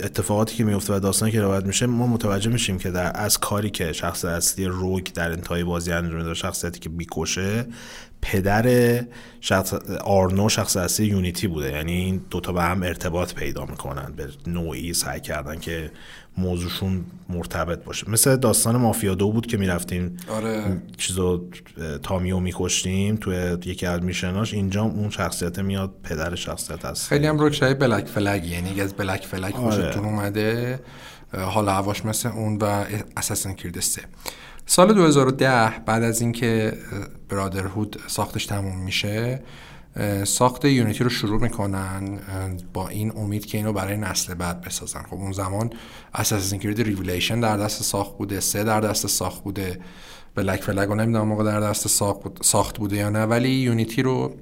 اتفاقاتی 0.00 0.56
که 0.56 0.64
میفته 0.64 0.96
و 0.96 1.00
داستانی 1.00 1.32
که 1.32 1.40
روایت 1.40 1.64
میشه 1.64 1.86
ما 1.86 2.06
متوجه 2.06 2.50
میشیم 2.50 2.78
که 2.78 2.90
در 2.90 3.12
از 3.14 3.38
کاری 3.38 3.70
که 3.70 3.92
شخص 3.92 4.24
اصلی 4.24 4.66
روگ 4.66 5.12
در 5.12 5.32
انتهای 5.32 5.64
بازی 5.64 5.92
انجام 5.92 6.16
میده 6.16 6.34
شخصیتی 6.34 6.80
که 6.80 6.88
بیکشه 6.88 7.66
پدر 8.22 9.04
شخص 9.40 9.74
آرنو 10.04 10.48
شخص 10.48 10.76
اصلی 10.76 11.06
یونیتی 11.06 11.46
بوده. 11.46 11.72
یعنی 11.72 11.92
این 11.92 12.24
دوتا 12.30 12.52
به 12.52 12.62
هم 12.62 12.82
ارتباط 12.82 13.34
پیدا 13.34 13.66
می‌کنن. 13.66 14.12
به 14.16 14.28
نوعی 14.46 14.94
سعی 14.94 15.20
کردن 15.20 15.58
که 15.58 15.90
موضوعشون 16.38 17.04
مرتبط 17.28 17.84
باشه. 17.84 18.10
مثل 18.10 18.36
داستان 18.36 18.76
مافیا 18.76 19.14
دو 19.14 19.32
بود 19.32 19.46
که 19.46 19.56
می‌رفتیم 19.56 20.16
آره. 20.28 20.82
چیزو 20.96 21.48
تامیو 22.02 22.40
میکشتیم 22.40 23.16
توی 23.16 23.56
یکی 23.64 23.86
از 23.86 24.02
میشناش 24.02 24.54
اینجا 24.54 24.82
اون 24.82 25.10
شخصیت 25.10 25.58
میاد 25.58 25.94
پدر 26.02 26.34
شخصیت 26.34 26.84
هست. 26.84 27.08
خیلی 27.08 27.26
هم 27.26 27.38
Rogue 27.38 27.54
شای 27.54 27.74
Black 27.74 28.06
Flag 28.06 28.44
یعنی 28.44 28.80
از 28.80 28.94
Black 28.94 29.26
Flag 29.26 29.56
آره. 29.56 29.82
خوشتون 29.82 30.04
اومده. 30.04 30.80
حالا 31.32 31.72
هواش 31.72 32.04
مثل 32.04 32.28
اون 32.28 32.58
و 32.60 32.84
Assassin's 33.16 33.52
Creed 33.52 33.80
سه. 33.80 34.02
سال 34.66 34.94
2010 34.94 35.72
بعد 35.86 36.02
از 36.02 36.20
اینکه 36.20 36.72
Brotherhood 37.28 38.00
ساختش 38.06 38.46
تموم 38.46 38.84
میشه 38.84 39.42
ساخت 40.24 40.64
Unity 40.64 41.04
رو 41.04 41.10
شروع 41.10 41.40
می‌کنن 41.40 42.18
با 42.72 42.88
این 42.88 43.12
امید 43.16 43.46
که 43.46 43.58
اینو 43.58 43.72
برای 43.72 43.96
نسل 43.96 44.34
بعد 44.34 44.60
بسازن. 44.60 45.02
خب 45.02 45.14
اون 45.14 45.32
زمان 45.32 45.70
Assassin's 46.14 46.58
Creed 46.58 46.80
Revelation 46.82 47.40
در 47.40 47.56
دست 47.56 47.82
ساخت 47.82 48.18
بوده 48.18 48.40
سه 48.40 48.64
در 48.64 48.80
دست 48.80 49.06
ساخت 49.06 49.44
بوده. 49.44 49.80
Black 50.34 50.62
Flag 50.62 50.88
رو 50.88 50.94
نمی‌دونم 50.94 51.28
موقع 51.28 51.44
در 51.44 51.60
دست 51.60 51.88
ساخت 52.42 52.78
بوده 52.78 52.96
یا 52.96 53.10
نه. 53.10 53.24
ولی 53.24 53.50
یونیتی 53.50 54.02
رو 54.02 54.34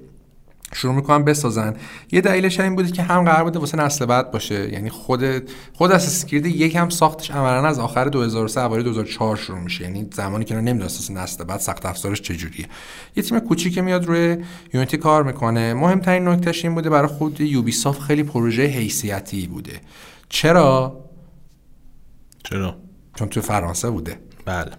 شروع 0.73 0.95
می‌کنن 0.95 1.23
بسازن. 1.23 1.75
یه 2.11 2.21
دلیلش 2.21 2.59
این 2.59 2.75
بوده 2.75 2.91
که 2.91 3.03
هم 3.03 3.23
قرار 3.23 3.43
بوده 3.43 3.59
واسه 3.59 3.77
نسل 3.77 4.05
بعد 4.05 4.31
باشه. 4.31 4.73
یعنی 4.73 4.89
خود 4.89 5.49
خود 5.73 5.91
اساس 5.91 6.25
کرید 6.25 6.45
یکم 6.45 6.89
ساختش 6.89 7.31
عملا 7.31 7.67
از 7.67 7.79
آخر 7.79 8.05
2003 8.05 8.61
اوایل 8.61 8.83
2004 8.83 9.35
شروع 9.37 9.59
میشه. 9.59 9.83
یعنی 9.83 10.07
زمانی 10.13 10.45
که 10.45 10.55
نمی‌دونه 10.55 10.85
اساس 10.85 11.11
نسل 11.11 11.43
بعد 11.43 11.59
سخت 11.59 11.85
افزارش 11.85 12.21
چجوریه. 12.21 12.65
یه 13.15 13.23
تیم 13.23 13.39
کوچیک 13.39 13.77
میاد 13.77 14.05
روی 14.05 14.37
یونیتی 14.73 14.97
کار 14.97 15.23
می‌کنه. 15.23 15.73
مهمترین 15.73 16.27
نکتهش 16.27 16.65
این 16.65 16.75
بوده 16.75 16.89
برای 16.89 17.07
خود 17.07 17.41
یوبی 17.41 17.73
خیلی 18.07 18.23
پروژه 18.23 18.63
حیثیتی 18.63 19.47
بوده. 19.47 19.81
چرا؟ 20.29 21.05
چرا؟ 22.43 22.75
چون 23.15 23.27
تو 23.27 23.41
فرانسه 23.41 23.89
بوده. 23.89 24.19
بله. 24.45 24.71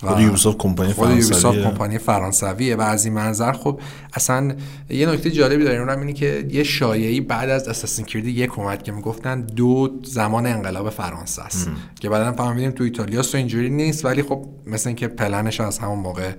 خود 0.00 0.20
یوبیسافت 0.20 0.58
کمپانی 0.58 0.92
فرانسویه. 0.92 1.62
کمپانی 1.62 1.98
فرانسویه. 1.98 2.76
و 2.76 2.80
از 2.80 3.04
این 3.04 3.14
منظر 3.14 3.52
خب 3.52 3.80
اصلا 4.14 4.54
یه 4.90 5.06
نکته 5.06 5.30
جالبی 5.30 5.64
داره 5.64 5.78
اونم 5.78 6.00
اینه 6.00 6.12
که 6.12 6.46
یه 6.50 6.64
شایعی 6.64 7.20
بعد 7.20 7.50
از 7.50 7.68
اساسین 7.68 8.04
کرید 8.04 8.26
یک 8.26 8.58
اومد 8.58 8.82
که 8.82 8.92
می‌گفتن 8.92 9.40
دو 9.40 10.00
زمان 10.02 10.46
انقلاب 10.46 10.90
فرانسه 10.90 11.42
است. 11.42 11.70
که 12.00 12.08
بعدا 12.08 12.32
فهمیدیم 12.32 12.70
تو 12.70 12.84
ایتالیا 12.84 13.22
و 13.34 13.36
اینجوری 13.36 13.70
نیست 13.70 14.04
ولی 14.04 14.22
خب 14.22 14.46
مثل 14.66 14.88
اینکه 14.88 15.08
پلنش 15.08 15.60
از 15.60 15.78
همون 15.78 15.98
موقع 15.98 16.30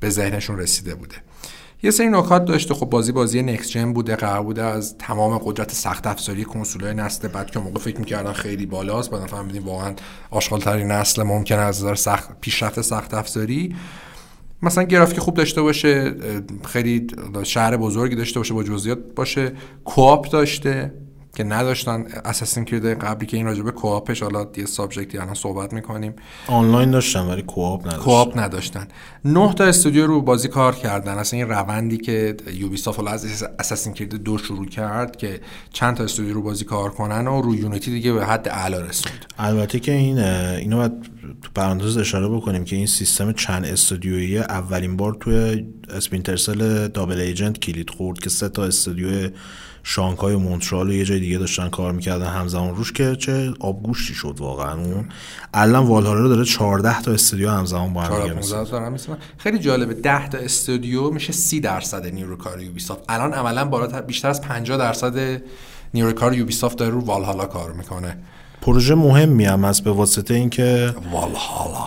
به 0.00 0.10
ذهنشون 0.10 0.58
رسیده 0.58 0.94
بوده. 0.94 1.14
یه 1.84 1.90
سری 1.90 2.08
نکات 2.08 2.44
داشته 2.44 2.74
خب 2.74 2.86
بازی 2.86 3.12
بازی 3.12 3.42
نکس 3.42 3.70
جن 3.70 3.92
بوده 3.92 4.16
قرار 4.16 4.42
بوده 4.42 4.62
از 4.62 4.98
تمام 4.98 5.38
قدرت 5.38 5.72
سخت 5.72 6.06
افزاری 6.06 6.44
کنسولای 6.44 6.94
نسل 6.94 7.28
بعد 7.28 7.50
که 7.50 7.58
موقع 7.58 7.78
فکر 7.78 7.98
می‌کردن 7.98 8.32
خیلی 8.32 8.66
بالاست 8.66 9.10
بعد 9.10 9.26
فهمیدیم 9.26 9.64
واقعا 9.64 9.94
آشغال 10.30 10.60
ترین 10.60 10.86
نسل 10.86 11.22
ممکن 11.22 11.58
از 11.58 11.78
نظر 11.78 11.94
سخت 11.94 12.40
پیشرفت 12.40 12.80
سخت 12.80 13.14
افزاری. 13.14 13.76
مثلا 14.62 14.84
گرافیک 14.84 15.18
خوب 15.18 15.34
داشته 15.34 15.62
باشه 15.62 16.14
خیلی 16.64 17.06
شهر 17.42 17.76
بزرگی 17.76 18.16
داشته 18.16 18.40
باشه 18.40 18.54
با 18.54 18.62
جزئیات 18.62 18.98
باشه 19.16 19.52
کوآپ 19.84 20.30
داشته. 20.30 20.92
که 21.34 21.44
نداشتن 21.44 22.04
اساسین 22.24 22.64
کرید 22.64 22.86
قبلی 22.86 23.26
که 23.26 23.36
این 23.36 23.46
راجبه 23.46 23.70
کوآپش 23.70 24.22
حالا 24.22 24.46
یه 24.56 24.66
سابجکتی 24.66 25.18
الان 25.18 25.34
صحبت 25.34 25.72
می‌کنیم. 25.72 26.14
آنلاین 26.46 26.90
داشتن 26.90 27.20
ولی 27.20 27.42
کوآپ 27.42 27.80
نداشتن. 27.80 28.02
کوآپ 28.02 28.38
نداشتن. 28.38 28.88
نه 29.24 29.54
تا 29.54 29.64
استودیو 29.64 30.06
رو 30.06 30.22
بازی 30.22 30.48
کار 30.48 30.74
کردن. 30.74 31.18
اصلا 31.18 31.38
این 31.38 31.48
روندی 31.48 31.96
که 31.96 32.36
یوبیسافت 32.54 32.98
حالا 32.98 33.10
از 33.10 33.44
اساسین 33.58 33.92
کرید 33.92 34.14
دو 34.14 34.38
شروع 34.38 34.66
کرد 34.66 35.16
که 35.16 35.40
چند 35.72 35.96
تا 35.96 36.04
استودیو 36.04 36.34
رو 36.34 36.42
بازی 36.42 36.64
کار 36.64 36.90
کنن 36.90 37.26
و 37.26 37.42
روی 37.42 37.58
Unity 37.58 37.90
دیگه 37.90 38.12
به 38.12 38.26
حد 38.26 38.48
اعلا 38.48 38.80
رسوند. 38.80 39.24
البته 39.38 39.80
که 39.80 39.92
این 39.92 40.18
اینو 40.18 40.76
باید 40.76 40.92
تو 41.42 41.50
پرانتز 41.54 41.96
اشاره 41.96 42.28
بکنیم 42.28 42.64
که 42.64 42.76
این 42.76 42.86
سیستم 42.86 43.32
چند 43.32 43.64
استودیویی 43.64 44.38
اولین 44.38 44.96
بار 44.96 45.16
توی 45.20 45.66
Splinter 45.88 46.55
Cell 46.55 46.88
Double 46.88 47.20
Agent 47.20 47.58
کلید 47.58 47.90
خورد 47.90 48.18
که 48.18 48.30
سه 48.30 48.48
تا 48.48 48.64
استودیو 48.64 49.30
شانگهای 49.86 50.34
و 50.34 50.38
مونترال 50.38 50.88
و 50.88 50.92
یه 50.92 51.04
جای 51.04 51.20
دیگه 51.20 51.38
داشتن 51.38 51.68
کار 51.68 51.92
می‌کردن 51.92 52.26
همزمان 52.26 52.76
روش 52.76 52.92
که 52.92 53.16
چه 53.16 53.54
آبگوشتی 53.60 54.14
شد 54.14 54.34
واقعا. 54.38 54.74
اون 54.74 55.08
الان 55.54 55.86
والهالا 55.86 56.20
رو 56.20 56.28
داره 56.28 56.44
14 56.44 57.02
تا 57.02 57.12
استودیو 57.12 57.50
همزمان 57.50 57.92
با 57.92 58.02
هم 58.02 58.22
دیگه 58.22 58.34
می‌سازن 58.34 58.56
15 58.56 58.70
دارن 58.70 58.92
می‌سازن. 58.92 59.18
خیلی 59.38 59.58
جالبه 59.58 59.94
10 59.94 60.28
تا 60.28 60.38
استودیو 60.38 61.10
میشه 61.10 61.32
30 61.32 61.60
درصد 61.60 62.06
نیروی 62.06 62.36
کار 62.36 62.62
Ubisoft. 62.62 63.04
الان 63.08 63.32
عملا 63.32 63.64
بالاتر 63.64 64.00
بیشتر 64.00 64.28
از 64.28 64.40
50 64.40 64.78
درصد 64.78 65.42
نیروی 65.94 66.12
کار 66.12 66.34
یوبیسافت 66.34 66.78
داره 66.78 66.90
رو 66.90 67.00
والهالا 67.00 67.44
کار 67.44 67.72
می‌کنه. 67.72 68.16
پروژه 68.62 68.94
مهمی 68.94 69.44
هم 69.44 69.64
هست 69.64 69.84
به 69.84 69.90
واسطه 69.90 70.34
اینکه 70.34 70.94
والهالا. 71.12 71.86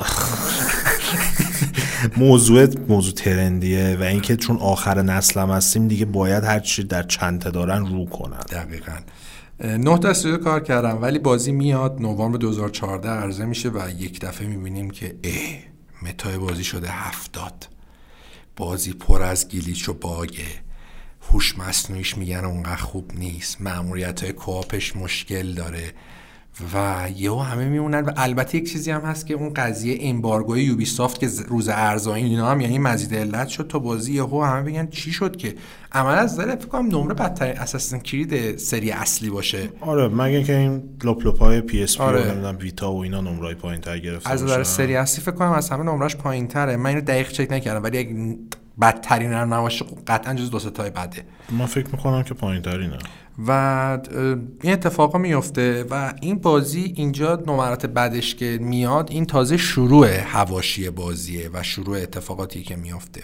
موضوع 2.18 2.68
موضوع 2.88 3.14
ترندیه 3.14 3.98
و 4.00 4.04
اینکه 4.04 4.36
چون 4.36 4.58
آخر 4.58 5.02
نسل 5.02 5.40
هم 5.40 5.50
هستیم 5.50 5.88
دیگه 5.88 6.06
باید 6.06 6.44
هر 6.44 6.60
چی 6.60 6.84
در 6.84 7.04
چند 7.04 7.42
تا 7.42 7.50
دارن 7.50 7.86
رو 7.86 8.06
کنن. 8.06 8.38
دقیقا. 8.52 8.98
نه 9.64 9.98
تا 9.98 10.10
استودیو 10.10 10.38
کار 10.38 10.60
کردم 10.60 11.02
ولی 11.02 11.20
بازی 11.20 11.52
میاد 11.52 12.02
نوامبر 12.02 12.38
2014 12.38 13.10
عرضه 13.10 13.46
میشه 13.46 13.70
و 13.70 13.90
یک 13.98 14.20
دفعه 14.20 14.48
می‌بینیم 14.48 14.90
که 14.90 15.16
اه 15.24 15.58
متای 16.10 16.38
بازی 16.38 16.64
شده 16.64 16.88
هفتاد. 16.92 17.68
بازی 18.56 18.94
پر 18.94 19.22
از 19.22 19.48
گلیچ 19.48 19.90
و 19.90 19.94
باگه. 19.94 20.68
هوش 21.32 21.58
مصنوعیش 21.58 22.18
میگن 22.18 22.46
اونقدر 22.46 22.76
خوب 22.76 23.12
نیست. 23.16 23.62
ماموریت 23.62 24.24
های 24.24 24.34
co-op 24.34 24.78
ش 24.78 24.96
مشکل 24.96 25.54
داره. 25.54 25.94
و 26.74 27.08
یهو 27.16 27.40
همه 27.40 27.66
میمونن 27.70 28.00
و 28.00 28.12
البته 28.18 28.58
یک 28.58 28.72
چیزی 28.72 28.92
هم 28.92 29.02
هست 29.02 29.28
که 29.28 29.34
اون 29.34 29.54
قضیه 29.54 29.98
embargo 30.02 30.64
ی 30.64 30.71
Ubisoft 30.71 31.20
که 31.20 31.30
روز 31.48 31.70
عرضه‌ای 31.70 32.24
اینا 32.24 32.52
هم 32.52 32.62
یعنی 32.62 32.80
مزید 32.80 33.16
علت 33.16 33.48
شد 33.48 33.68
تا 33.68 33.80
بازی 33.80 34.14
یهو 34.14 34.44
همه 34.44 34.62
بگن 34.62 34.88
چی 34.88 35.12
شد 35.12 35.36
که 35.36 35.56
عملا 35.92 36.16
از 36.16 36.34
نظر 36.34 36.56
فکر 36.56 36.68
کنم 36.68 36.86
نمره 36.86 37.14
بدتر 37.14 37.48
Assassin's 37.48 38.00
Creed 38.00 38.58
سری 38.58 38.92
اصلی 38.92 39.30
باشه 39.30 39.70
آره 39.82 40.08
مگه 40.08 40.44
که 40.44 40.58
این 40.58 40.84
لپ 41.04 41.28
لپ 41.28 41.40
های 41.40 41.62
PSP 41.62 42.04
آره. 42.04 42.22
و 42.22 42.26
نمی‌دونم 42.26 42.58
Vita 42.58 42.94
و 42.94 43.04
اینا 43.04 43.22
نمرای 43.22 43.56
پایینتر 43.56 44.00
گرفته 44.00 44.30
از 44.30 44.44
نظر. 44.44 44.64
سری 44.64 44.96
اصلی 44.96 45.24
فکر 45.24 45.36
کنم 45.36 45.52
از 45.52 45.70
همه 45.70 45.84
نمرش 45.84 46.16
پایینتره 46.16 46.78
من 46.78 46.90
اینو 46.90 47.02
دقیق 47.02 47.32
چک 47.32 47.52
نکردم 47.52 47.84
ولی 47.84 47.98
اگه 47.98 48.38
بدترین 48.82 49.34
هم 49.34 49.54
نباشه 49.54 49.86
قطعا 50.08 50.34
جز 50.34 50.52
دو 50.52 50.60
ستای 50.60 50.90
بده. 50.90 51.24
من 51.52 51.66
فکر 51.66 51.88
می‌کنم 51.92 52.24
که 52.24 52.34
پایینتری 52.34 52.88
نه 52.88 52.98
و 53.48 53.52
این 54.62 54.74
اتفاقا 54.74 55.18
میفته 55.18 55.86
و 55.90 56.14
این 56.22 56.40
بازی 56.40 56.94
اینجا 56.96 57.44
نمرات 57.48 57.86
بعدش 57.86 58.36
که 58.36 58.60
میاد 58.62 59.12
این 59.12 59.26
تازه 59.26 59.58
شروع 59.58 60.08
هواشی 60.08 60.90
بازیه 60.90 61.50
و 61.54 61.64
شروع 61.64 61.98
اتفاقاتی 61.98 62.64
که 62.64 62.76
میفته 62.76 63.22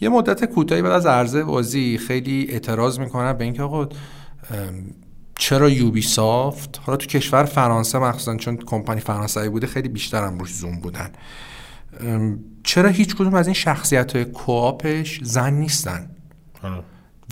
یه 0.00 0.08
مدت 0.08 0.44
کوتاهی 0.44 0.82
بعد 0.82 0.92
از 0.92 1.06
عرضه 1.06 1.44
بازی 1.44 1.98
خیلی 1.98 2.46
اعتراض 2.50 2.98
می‌کنن 2.98 3.32
به 3.32 3.44
اینکه 3.44 3.62
آقا 3.62 3.88
چرا 5.34 5.68
یوبی 5.70 6.02
سافت 6.02 6.80
حالا 6.84 6.96
تو 6.96 7.06
کشور 7.06 7.44
فرانسه 7.44 7.98
مخصوصا 7.98 8.36
چون 8.36 8.56
کمپانی 8.56 9.00
فرانسوی 9.00 9.48
بوده 9.48 9.66
خیلی 9.66 9.88
بیشتر 9.88 10.24
هم 10.24 10.38
روش 10.38 10.54
زوم 10.54 10.80
بودن. 10.80 11.10
چرا 12.64 12.88
هیچ 12.88 13.14
کدوم 13.14 13.34
از 13.34 13.46
این 13.46 13.54
شخصیت 13.54 14.16
های 14.16 14.24
کوآپش 14.24 15.20
زن 15.22 15.52
نیستن. 15.52 16.10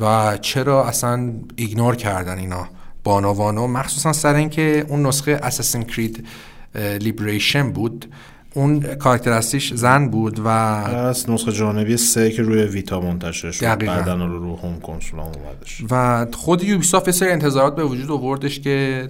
و 0.00 0.38
چرا 0.40 0.84
اصلا 0.84 1.32
ایگنور 1.56 1.96
کردن 1.96 2.38
اینا؟ 2.38 2.68
بانوانو 3.04 3.66
مخصوصا 3.66 4.12
سر 4.12 4.34
اینکه 4.34 4.86
اون 4.88 5.06
نسخه 5.06 5.40
اساسین 5.42 5.82
کرید 5.82 6.26
لیبریشن 6.74 7.72
بود. 7.72 8.12
اون 8.54 8.80
کاراکتر 8.80 9.30
اصلیش 9.30 9.74
زن 9.74 10.08
بود 10.08 10.38
و 10.38 10.46
از 10.48 11.30
نسخه 11.30 11.52
جانبی 11.52 11.96
سه 11.96 12.30
که 12.30 12.42
روی 12.42 12.62
ویتا 12.62 13.00
منتشر 13.00 13.50
شد. 13.50 13.64
دقیقاً. 13.64 13.94
بعدن 13.94 14.20
رو 14.20 14.38
رو 14.38 14.56
هوم 14.56 14.80
کنسول 14.80 15.20
هم 15.20 15.26
اومدش. 15.26 15.84
و 15.90 16.26
خود 16.32 16.64
یوبیسافت 16.64 17.06
یه 17.06 17.12
سری 17.12 17.30
انتظارات 17.30 17.76
به 17.76 17.84
وجود 17.84 18.10
آوردش 18.10 18.60
که 18.60 19.08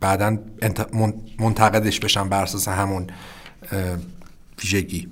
بعدا 0.00 0.38
منتقدش 1.38 2.00
بشن 2.00 2.28
بر 2.28 2.42
اساس 2.42 2.68
همون 2.68 3.06
ویژگی. 4.62 5.08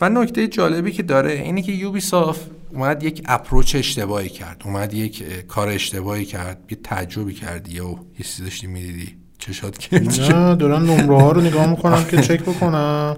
و 0.00 0.08
نکته 0.08 0.48
جالبی 0.48 0.92
که 0.92 1.02
داره 1.02 1.32
اینه 1.32 1.62
که 1.62 1.72
یوبیسافت 1.72 2.50
اومد 2.70 3.02
یک 3.02 3.22
اپروچ 3.26 3.76
اشتباهی 3.76 4.28
کرد. 4.28 4.62
اومد 4.64 4.94
یک 4.94 5.46
کار 5.46 5.68
اشتباهی 5.68 6.24
کرد. 6.24 6.58
یه 6.70 6.78
تعجبی 6.84 7.34
کردی. 7.34 7.80
و 7.80 7.90
یه 7.90 8.24
چیزی 8.24 8.42
داشتی 8.42 8.66
می‌دیدی. 8.66 9.16
چشات 9.38 9.78
که 9.78 10.00
نه 10.00 10.54
دارن 10.54 10.82
نمره 10.82 11.20
ها 11.20 11.32
رو 11.32 11.40
نگاه 11.40 11.70
می‌کنم 11.70 12.04
که 12.04 12.16
چک 12.26 12.42
بکنم 12.42 13.16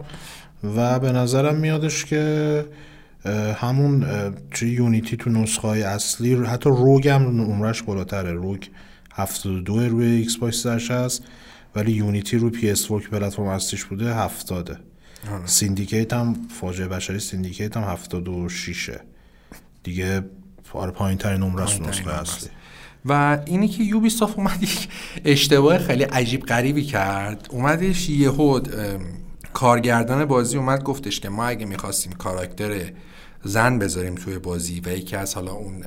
و 0.77 0.99
به 0.99 1.13
نظرم 1.13 1.57
میادش 1.57 2.05
که 2.05 2.65
همون 3.57 4.07
چه 4.55 4.67
یونیتی 4.67 5.17
تو 5.17 5.31
نسخه 5.31 5.69
های 5.69 5.83
اصلی 5.83 6.35
حتی 6.35 6.71
روگ 6.71 7.09
هم 7.09 7.23
نمرش 7.23 7.83
بالاتره. 7.83 8.33
روگ 8.33 8.63
72 9.13 9.81
روی 9.81 10.07
Xbox 10.07 10.67
هست 10.67 11.25
ولی 11.75 11.93
Unity 11.93 12.39
رو 12.39 12.51
PS 12.51 12.89
که 12.89 13.09
پلتفرم 13.11 13.47
اصلیش 13.47 13.85
بوده 13.85 14.15
70 14.15 14.90
Syndicate 15.45 16.13
هم 16.13 16.37
فاجعه 16.61 16.89
بشری 16.89 17.19
Syndicate 17.19 17.77
هم 17.77 17.83
76 17.83 18.91
دیگه 19.83 20.25
آره 20.73 20.91
پایین 20.91 21.19
ترین 21.19 21.41
نمره 21.41 21.63
نسخه 21.63 22.21
اصلی 22.21 22.51
و 23.05 23.39
اینی 23.45 23.69
که 23.69 23.83
Ubisoft 23.83 24.39
اومد 24.39 24.63
یک 24.63 24.89
اشتباه 25.25 25.79
خیلی 25.79 26.03
عجیب 26.05 26.43
غریبی 26.43 26.85
کرد. 26.85 27.49
اومدش 27.51 28.09
یهو 28.09 28.61
کارگردان 29.53 30.25
بازی 30.25 30.59
اومد 30.59 30.83
گفتش 30.83 31.21
که 31.21 31.29
ما 31.29 31.45
اگه 31.45 31.67
می‌خواستیم 31.67 32.13
کاراکتر 32.13 32.93
زن 33.45 33.79
بذاریم 33.79 34.15
توی 34.15 34.39
بازی 34.39 34.81
و 34.81 34.89
یکی 34.89 35.17
از 35.17 35.35
حالا 35.35 35.53
اون 35.53 35.85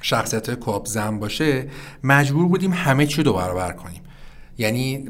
شخصیت 0.00 0.54
کواب 0.54 0.86
زن 0.86 1.18
باشه 1.18 1.68
مجبور 2.04 2.48
بودیم 2.48 2.72
همه 2.72 3.06
چی 3.06 3.22
رو 3.22 3.32
برابر 3.32 3.72
کنیم. 3.72 4.02
یعنی 4.58 5.08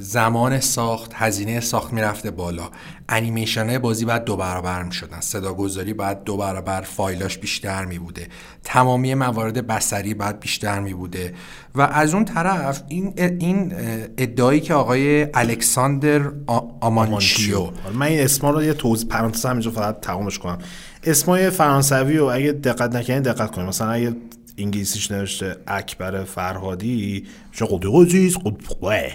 زمان 0.00 0.60
ساخت 0.60 1.12
هزینه 1.14 1.60
ساخت 1.60 1.92
می‌رفته 1.92 2.30
بالا. 2.30 2.70
انیمیشن 3.08 3.78
بازی 3.78 4.04
باید 4.04 4.24
دو 4.24 4.36
برابر 4.36 4.82
می‌شدن. 4.82 5.20
صدا 5.20 5.54
گذاری 5.54 5.94
باید 5.94 6.24
دو 6.24 6.36
برابر 6.36 6.80
فایلاش 6.80 7.38
بیشتر 7.38 7.84
می 7.84 7.98
بوده 7.98 8.28
تمامی 8.64 9.14
موارد 9.14 9.66
بسری 9.66 10.14
باید 10.14 10.40
بیشتر 10.40 10.80
می 10.80 10.94
بوده 10.94 11.34
و 11.74 11.80
از 11.80 12.14
اون 12.14 12.24
طرف 12.24 12.82
این 12.88 13.12
این 13.16 13.72
ادعایی 14.18 14.60
که 14.60 14.74
آقای 14.74 15.28
الکساندر 15.34 16.32
آمانچیو 16.80 17.58
آره، 17.58 17.72
من 17.94 18.06
این 18.06 18.20
اسما 18.20 18.50
رو 18.50 18.62
یه 18.62 18.74
توضیح 18.74 19.08
پرانتز 19.08 19.46
همینجا 19.46 19.70
فقط 19.70 20.00
تمامش 20.00 20.38
کنم. 20.38 20.58
اسمای 21.04 21.50
فرانسوی 21.50 22.18
و 22.18 22.24
اگه 22.24 22.52
دقت 22.52 22.96
نکنید 22.96 23.22
دقت 23.22 23.50
کنید 23.50 23.68
مثلا 23.68 23.90
اگه 23.90 24.16
انگلیسیش 24.58 25.10
نوشته؟ 25.10 25.56
اکبر 25.66 26.24
فرهادی. 26.24 27.26
میشه 27.52 27.66
قدی 27.66 27.88
قدیز 27.88 28.36
قدی 28.36 29.12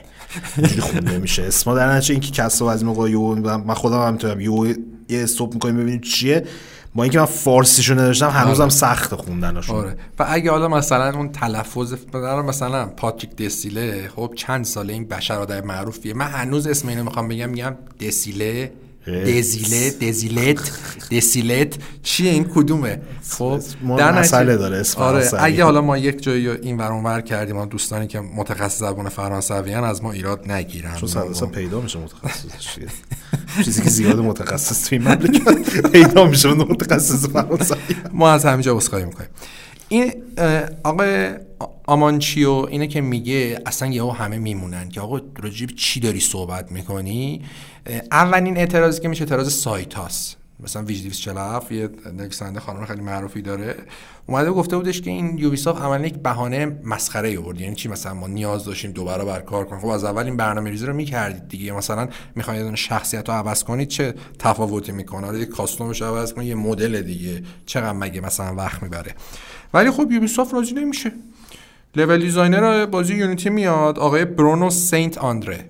اینجوری 0.57 0.81
خونده 0.81 1.17
میشه 1.17 1.43
اسما 1.43 1.75
در 1.75 1.93
نتیجه 1.93 2.13
اینکه 2.13 2.31
کسا 2.31 2.71
از 2.71 2.83
موقع 2.83 3.09
یو 3.09 3.35
من 3.35 3.73
خودم 3.73 4.07
هم 4.07 4.13
می‌تونم 4.13 4.41
یو 4.41 4.67
یه 5.09 5.23
استوب 5.23 5.53
می‌کنیم 5.53 5.77
ببینیم 5.77 6.01
چیه. 6.01 6.45
با 6.95 7.03
اینکه 7.03 7.19
من 7.19 7.25
فارسیشو 7.25 7.93
نوشتم 7.93 8.29
هنوزم 8.29 8.61
آره. 8.61 8.71
سخت 8.71 9.15
خوندنشون. 9.15 9.75
آره. 9.75 9.97
و 10.19 10.25
اگه 10.29 10.51
حالا 10.51 10.67
مثلا 10.67 11.17
اون 11.17 11.29
تلفظ 11.31 11.93
مثلا 12.41 12.85
پاتریک 12.85 13.35
دسیله 13.35 14.09
خب 14.15 14.33
چند 14.35 14.65
ساله 14.65 14.93
این 14.93 15.07
بشر 15.07 15.33
آدم 15.33 15.65
معروفیه. 15.65 16.13
من 16.13 16.25
هنوز 16.25 16.67
اسم 16.67 16.87
اینو 16.87 17.03
می‌خوام 17.03 17.27
بگم 17.27 17.49
میگم 17.49 17.75
دسیله 18.01 18.71
دزیله 19.07 19.89
دزیلت 19.89 20.71
دسیلت. 21.11 21.75
چیه 22.03 22.31
این 22.31 22.43
کدومه؟ 22.43 23.01
خب 23.29 23.61
در 23.97 24.19
مسئله 24.19 24.57
داره 24.57 24.77
اسم 24.77 25.01
آره 25.01 25.29
اگه 25.39 25.63
حالا 25.63 25.81
ما 25.81 25.97
یک 25.97 26.23
جایی 26.23 26.47
این 26.49 26.77
ور 26.77 26.91
اونور 26.91 27.21
کردیم 27.21 27.55
ما 27.55 27.65
دوستانی 27.65 28.07
که 28.07 28.19
متخصص 28.19 28.79
زبان 28.79 29.09
فرانسوی 29.09 29.73
از 29.73 30.03
ما 30.03 30.11
ایراد 30.11 30.51
نگیرن. 30.51 30.95
چون 30.95 31.33
صد 31.33 31.51
پیدا 31.51 31.81
میشه 31.81 31.99
متخصص. 31.99 32.45
چیزی 33.65 33.81
که 33.81 33.89
زیاد 33.89 34.19
متخصص 34.19 34.89
توی 34.89 34.97
مملکت 34.97 35.91
پیدا 35.91 36.25
میشه 36.25 36.49
متخصص 36.53 37.25
فرانسوی. 37.25 37.77
ما 38.13 38.31
از 38.31 38.45
همینجا 38.45 38.75
عذرخواهی 38.77 39.05
می‌کنیم. 39.05 39.29
این 39.89 40.13
آقای 40.83 41.29
آمانچیو 41.91 42.51
اینه 42.51 42.87
که 42.87 43.01
میگه 43.01 43.61
اصلا 43.65 43.89
یهو 43.89 44.11
همه 44.11 44.37
میمونن 44.37 44.89
که 44.89 45.01
آقا 45.01 45.21
راجب 45.43 45.67
چی 45.67 45.99
داری 45.99 46.19
صحبت 46.19 46.71
می‌کنی؟ 46.71 47.41
اولین 48.11 48.57
اعتراضی 48.57 49.01
که 49.01 49.07
میشه 49.07 49.23
اعتراض 49.23 49.53
سایت 49.53 49.93
هاست 49.93 50.37
مثلا 50.59 50.83
VG247 50.83 51.71
یه 51.71 51.89
نویسنده 52.17 52.59
خانم 52.59 52.85
خیلی 52.85 53.01
معروفی 53.01 53.41
داره. 53.41 53.75
اومده 54.27 54.51
گفته 54.51 54.77
بودش 54.77 55.01
که 55.01 55.11
این 55.11 55.37
Ubisoft 55.37 55.81
عملا 55.81 56.05
یک 56.05 56.13
بهانه 56.13 56.77
مسخره 56.83 57.39
آورد. 57.39 57.61
یعنی 57.61 57.75
چی؟ 57.75 57.89
مثلا 57.89 58.13
ما 58.13 58.27
نیاز 58.27 58.65
داشتیم 58.65 58.91
دو 58.91 59.25
برابر 59.25 59.39
کار 59.39 59.65
کنیم. 59.65 59.81
خب 59.81 59.87
از 59.87 60.03
اول 60.03 60.25
این 60.25 60.37
برنامه 60.37 60.69
ریزی 60.69 60.85
رو 60.85 60.93
می‌کردید 60.93 61.47
دیگه. 61.47 61.71
مثلا 61.71 62.07
می‌خواید 62.35 62.61
اون 62.61 62.75
شخصیت 62.75 63.29
رو 63.29 63.35
عوض 63.35 63.63
کنید 63.63 63.87
چه 63.87 64.13
تفاوتی 64.39 64.91
می‌کنه؟ 64.91 65.27
آره 65.27 65.45
costume 65.45 65.89
ش 65.89 66.01
عوض 66.01 66.33
کنید 66.33 66.47
یه 66.47 66.55
مدل 66.55 67.01
دیگه. 67.01 67.43
چقدر 67.65 67.93
مگه 67.93 68.21
مثلا 68.21 68.55
وقت 68.55 68.83
می‌بره؟ 68.83 69.15
ولی 69.73 69.91
خب 69.91 70.11
Ubisoft 70.11 70.53
راضی 70.53 70.73
نمیشه. 70.73 71.11
level 71.95 72.21
designer 72.21 72.85
بازی 72.85 73.15
Unity 73.15 73.49
میاد. 73.49 73.99
آقای 73.99 74.25
برونو 74.25 74.69
سینت 74.69 75.17
آندره. 75.17 75.69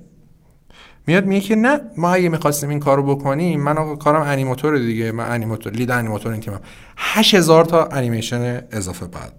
میاد 1.08 1.26
میگه 1.26 1.42
که 1.42 1.56
نه 1.56 1.82
ما 1.98 2.14
اگه 2.14 2.30
می‌خواستیم 2.30 2.70
این 2.70 2.80
کارو 2.80 3.16
بکنیم 3.16 3.62
من 3.62 3.78
آقا 3.78 3.96
کارم 3.96 4.22
انیماتور 4.22 4.78
دیگه. 4.78 5.12
من 5.12 5.32
انیماتور 5.32 5.74
لید 5.74 5.92
انیماتور 5.92 6.32
این 6.32 6.42
تیمم. 6.42 6.60
8000 6.98 7.66
تا 7.66 7.86
انیمیشن 7.86 8.62
اضافه 8.72 9.08
بعد. 9.08 9.34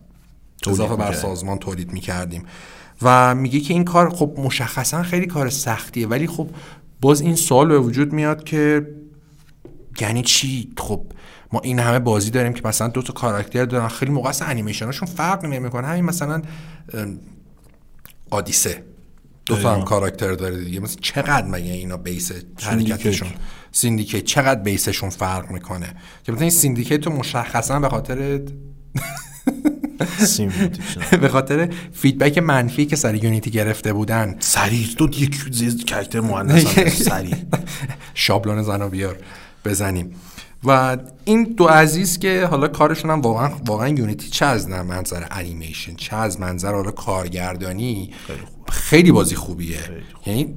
اضافه 0.67 0.97
بر 0.97 1.13
سازمان 1.13 1.59
تولید 1.59 1.93
می‌کردیم. 1.93 2.45
و 3.03 3.35
میگه 3.35 3.61
که 3.61 3.75
این 3.75 3.85
کار 3.85 4.11
خب 4.11 4.35
مشخصا 4.39 5.03
خیلی 5.03 5.27
کار 5.27 5.51
سختیه. 5.51 6.09
ولی 6.09 6.27
خب 6.27 6.49
باز 7.01 7.21
این 7.21 7.37
سوال 7.37 7.69
به 7.69 7.79
وجود 7.79 8.13
میاد 8.13 8.45
که 8.45 8.87
یعنی 10.01 10.23
چی؟ 10.23 10.73
خب 10.77 11.03
ما 11.53 11.61
این 11.61 11.79
همه 11.79 11.99
بازی 11.99 12.31
داریم 12.31 12.53
که 12.53 12.63
مثلا 12.65 12.89
دو 12.89 13.03
تا 13.03 13.13
کاراکتر 13.13 13.65
دارن. 13.65 13.89
خیلی 13.89 14.13
موقع 14.13 14.29
اصلا 14.29 14.49
انیمیشناشون 14.49 15.09
فرق 15.09 15.45
نمی‌کنه. 15.45 15.87
همین 15.87 16.05
مثلا 16.05 16.43
آدیسه. 18.31 18.85
دو 19.47 19.57
تا 19.57 19.75
هم 19.75 19.85
کاراکتر 19.85 20.33
داره 20.33 20.65
دیگه. 20.65 20.81
مثلا 20.81 21.01
چقدر 21.01 21.47
مگه 21.47 21.73
اینا 21.73 21.97
base 21.97 22.33
حرکتشون؟ 22.63 23.29
Syndicate 23.73 24.25
چقدر 24.25 24.61
base 24.61 24.86
شون 24.86 25.11
فرق 25.11 25.51
می‌کنه؟ 25.51 25.95
که 26.25 26.33
مثلا 26.33 26.43
این 26.43 26.51
Syndicate 26.51 27.01
تو 27.01 27.11
مشخصا 27.11 27.81
به 27.81 27.89
خاطر 27.89 28.17
به 31.23 31.29
خاطر 31.29 31.69
feedback 31.93 32.39
منفی 32.39 32.87
که 32.87 32.97
سر 32.97 33.15
Unity 33.15 33.51
گرفته 33.51 33.93
بودن. 33.93 34.37
سریع. 34.41 34.87
تو 34.99 35.05
یک 35.05 35.87
character 35.87 36.21
مهندس 36.21 37.03
سریع. 37.09 37.35
شابلون 38.15 38.63
زنا 38.63 38.89
بیار. 38.89 39.17
بزنیم. 39.65 40.15
و 40.65 40.97
این 41.25 41.43
دو 41.43 41.67
عزیز 41.67 42.19
که 42.19 42.47
حالا 42.47 42.69
کارشون 42.69 43.11
هم 43.11 43.21
واقعا 43.21 43.51
واقعا 43.67 43.89
Unity 43.89 44.31
چه 44.31 44.47
از 44.47 44.69
منظر 44.69 45.25
انیمیشن 45.31 45.95
چه 45.95 46.17
از 46.17 46.41
منظر 46.41 46.75
حالا 46.75 46.91
کارگردانی 46.91 48.11
خیلی 48.69 49.13
بازی 49.13 49.35
خوبیه. 49.35 49.79
یعنی 50.27 50.55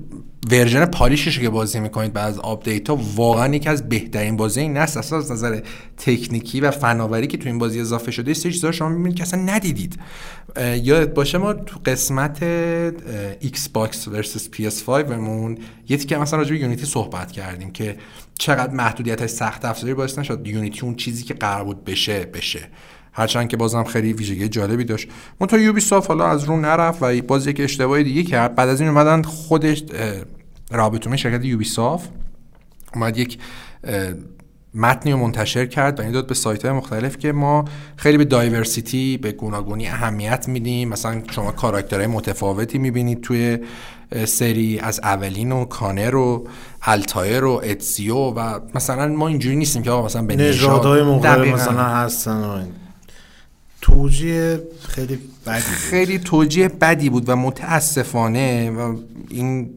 version 0.51 0.85
polish 0.85 1.26
ش 1.26 1.39
که 1.39 1.49
بازی 1.49 1.79
می‌کنید 1.79 2.13
بعد 2.13 2.27
از 2.27 2.39
update 2.39 2.89
ها 2.89 2.99
واقعا 3.15 3.55
یکی 3.55 3.69
از 3.69 3.89
بهترین 3.89 4.37
بازی 4.37 4.61
این 4.61 4.77
نسل. 4.77 4.99
اصلا 4.99 5.17
از 5.17 5.31
نظر 5.31 5.59
تکنیکی 5.97 6.61
و 6.61 6.71
فناوری 6.71 7.27
که 7.27 7.37
تو 7.37 7.49
این 7.49 7.57
بازی 7.57 7.79
اضافه 7.79 8.11
شده 8.11 8.33
یه 8.33 8.51
چیزا 8.51 8.71
شما 8.71 8.89
می‌بینید 8.89 9.15
که 9.15 9.23
اصلا 9.23 9.41
ندیدید. 9.41 9.99
یادت 10.83 11.13
باشه 11.13 11.37
ما 11.37 11.53
تو 11.53 11.79
قسمت 11.85 12.43
Xbox 13.39 14.07
versus 14.07 14.49
PS5 14.49 14.89
مون 14.89 15.57
یه 15.89 15.97
که 15.97 16.17
مثلا 16.17 16.39
راجع 16.39 16.51
به 16.51 16.59
Unity 16.59 16.85
صحبت 16.85 17.31
کردیم 17.31 17.71
که 17.71 17.97
چقدر 18.39 18.73
محدودیت 18.73 19.27
سخت 19.27 19.65
افزاری 19.65 19.93
باعث 19.93 20.19
نشد 20.19 20.47
Unity 20.47 20.81
اون 20.81 20.95
چیزی 20.95 21.23
که 21.23 21.33
قرار 21.33 21.63
بود 21.63 21.85
بشه 21.85 22.25
بشه. 22.33 22.59
هرچند 23.13 23.47
که 23.47 23.57
بازم 23.57 23.83
خیلی 23.83 24.13
ویژگی 24.13 24.47
جالبی 24.47 24.83
داشت. 24.83 25.07
منتها 25.39 25.59
Ubisoft 25.59 26.07
حالا 26.07 26.27
از 26.27 26.43
رو 26.43 26.59
نرفت 26.59 27.03
و 27.03 27.21
باز 27.21 27.47
یک 27.47 27.59
اشتباهی 27.59 28.03
دیگه 28.03 28.23
کرد. 28.23 28.55
بعد 28.55 28.69
از 28.69 28.81
این 28.81 28.89
اومدن 28.89 29.21
خودش 29.21 29.83
روابط 30.71 30.92
عمومی 30.92 31.17
شرکت 31.17 31.45
Ubisoft 31.45 32.07
اومد 32.93 33.17
یک 33.17 33.39
متنی 34.73 35.11
رو 35.11 35.17
منتشر 35.17 35.65
کرد 35.65 35.99
و 35.99 36.03
این 36.03 36.11
داد 36.11 36.27
به 36.27 36.33
سایت 36.33 36.65
های 36.65 36.73
مختلف 36.73 37.17
که 37.17 37.31
ما 37.31 37.65
خیلی 37.95 38.17
به 38.17 38.25
diversity 38.25 39.17
به 39.17 39.31
گوناگونی 39.31 39.87
اهمیت 39.87 40.47
میدیم. 40.47 40.89
مثلا 40.89 41.21
شما 41.31 41.51
کاراکترهای 41.51 42.07
متفاوتی 42.07 42.77
می‌بینید 42.77 43.21
توی 43.21 43.57
سری 44.25 44.79
از 44.79 44.99
اولین 44.99 45.51
و 45.51 45.65
کانر 45.65 46.15
و 46.15 46.47
التایر 46.81 47.43
و 47.43 47.61
اتزیو 47.63 48.15
و 48.15 48.59
مثلا 48.75 49.07
ما 49.07 49.27
اینجوری 49.27 49.55
نیستیم 49.55 49.83
که 49.83 49.91
آقا 49.91 50.05
مثلا 50.05 50.21
به 50.21 50.35
نژادهای 50.35 51.03
مختلف 51.03 51.47
مثلا 51.47 51.83
هستن 51.83 52.67
توجیه 53.81 54.63
خیلی 54.81 55.19
بدی 55.45 55.61
بود. 55.61 55.75
خیلی 55.75 56.19
توجیه 56.19 56.67
بدی 56.67 57.09
بود 57.09 57.29
و 57.29 57.35
متاسفانه 57.35 58.71
و 58.71 58.97
این 59.29 59.69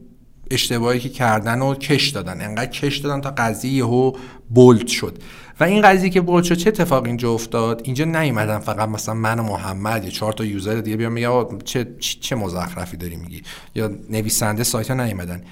اشتباهی 0.51 0.99
که 0.99 1.09
کردن 1.09 1.61
و 1.61 1.75
کش 1.75 2.09
دادن. 2.09 2.41
انقدر 2.41 2.71
کش 2.71 2.97
دادن 2.97 3.21
تا 3.21 3.33
قضیه 3.37 3.71
یهو 3.71 4.11
بولد 4.49 4.87
شد. 4.87 5.17
و 5.59 5.63
این 5.63 5.81
قضیه 5.81 6.09
که 6.09 6.21
بولد 6.21 6.43
شد 6.43 6.55
چه 6.55 6.67
اتفاق 6.67 7.05
اینجا 7.05 7.31
افتاد؟ 7.31 7.81
اینجا 7.83 8.05
نیومدن 8.05 8.59
فقط 8.59 8.89
مثلا 8.89 9.15
من 9.15 9.39
و 9.39 9.43
محمد 9.43 10.03
یا 10.03 10.09
چهار 10.09 10.33
تا 10.33 10.45
یوزر 10.45 10.75
دیگه 10.75 10.97
بیان 10.97 11.11
میگه 11.11 11.45
چه 11.65 11.87
چه 11.99 12.35
مزخرفی 12.35 12.97
داری 12.97 13.15
میگی؟ 13.15 13.41
یا 13.75 13.91
نویسنده 14.09 14.63
سایت 14.63 14.91
ها 14.91 15.05
نیومدن. 15.05 15.43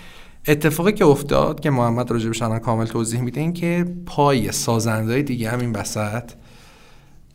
اتفاقی 0.47 0.91
که 0.91 1.05
افتاد 1.05 1.59
که 1.59 1.69
محمد 1.69 2.11
راجبش 2.11 2.41
الان 2.41 2.59
کامل 2.59 2.85
توضیح 2.85 3.21
میده 3.21 3.41
این 3.41 3.53
که 3.53 3.85
پای 4.05 4.51
سازنده 4.51 5.21
دیگه 5.21 5.49
هم 5.49 5.59
این 5.59 5.71
وسط 5.71 6.23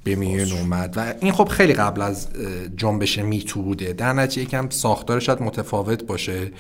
به 0.05 0.15
میون 0.15 0.53
اومد. 0.53 0.95
و 0.97 1.15
این 1.21 1.33
خب 1.33 1.49
خیلی 1.49 1.73
قبل 1.73 2.03
از 2.03 2.29
جنبش 2.77 3.19
میتو 3.19 3.63
بوده. 3.63 3.93
در 3.93 4.13
نتیجه 4.13 4.43
یکم 4.43 4.69
ساختارش 4.69 5.27
شاید 5.27 5.43
متفاوت 5.43 6.05
باشه. 6.05 6.53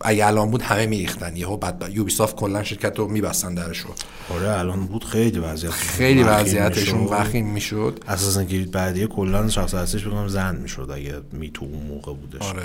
اگه 0.00 0.26
الان 0.26 0.50
بود 0.50 0.62
همه 0.62 0.86
میریختن. 0.86 1.36
یهو 1.36 1.56
بعد 1.56 1.90
یوبیسافت 1.92 2.36
کلا 2.36 2.62
شرکت 2.62 2.98
رو 2.98 3.08
میبستن 3.08 3.54
درشو 3.54 3.88
آره 4.34 4.58
الان 4.58 4.86
بود 4.86 5.04
خیلی 5.04 5.38
وضعیت 5.38 5.72
خیلی 5.72 6.22
وضعیتشون 6.22 7.04
وخیم 7.04 7.46
می‌شد. 7.46 8.04
اساسا 8.08 8.42
گرید 8.42 8.70
بعدی 8.70 9.06
کلا 9.06 9.48
شخص 9.48 9.74
هستش 9.74 10.04
بگم 10.04 10.28
زن 10.28 10.56
می‌شد 10.56 10.90
اگه 10.94 11.14
میتو 11.32 11.64
اون 11.64 11.86
موقع 11.86 12.12
بودش. 12.12 12.42
آره. 12.42 12.62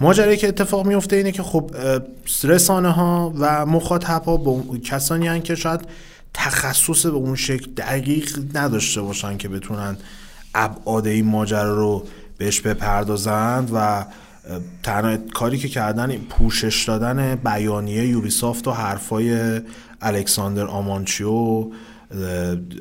ماجرایی 0.00 0.36
که 0.36 0.48
اتفاق 0.48 0.86
میفته 0.86 1.16
اینه 1.16 1.32
که 1.32 1.42
خب 1.42 1.70
رسانه 2.44 2.90
ها 2.90 3.32
و 3.38 3.66
مخاطب 3.66 4.22
ها 4.24 4.36
با 4.36 4.78
کسانی 4.84 5.26
هن 5.26 5.42
که 5.42 5.54
شاید 5.54 5.80
تخصص 6.34 7.06
به 7.06 7.12
اون 7.12 7.36
شکل 7.36 7.70
دقیق 7.70 8.38
نداشته 8.54 9.00
باشن 9.00 9.36
که 9.36 9.48
بتونن 9.48 9.96
ابعاد 10.54 11.06
این 11.06 11.24
ماجرا 11.24 11.74
رو 11.74 12.04
بهش 12.38 12.60
بپردازند 12.60 13.70
و 13.74 14.06
تنها 14.82 15.16
کاری 15.34 15.58
که 15.58 15.68
کردن 15.68 16.16
پوشش 16.16 16.84
دادن 16.84 17.34
بیانیه 17.34 18.06
یوبیسافت 18.06 18.68
و 18.68 18.72
حرفای 18.72 19.60
الکساندر 20.02 20.66
آمانچیو 20.66 21.64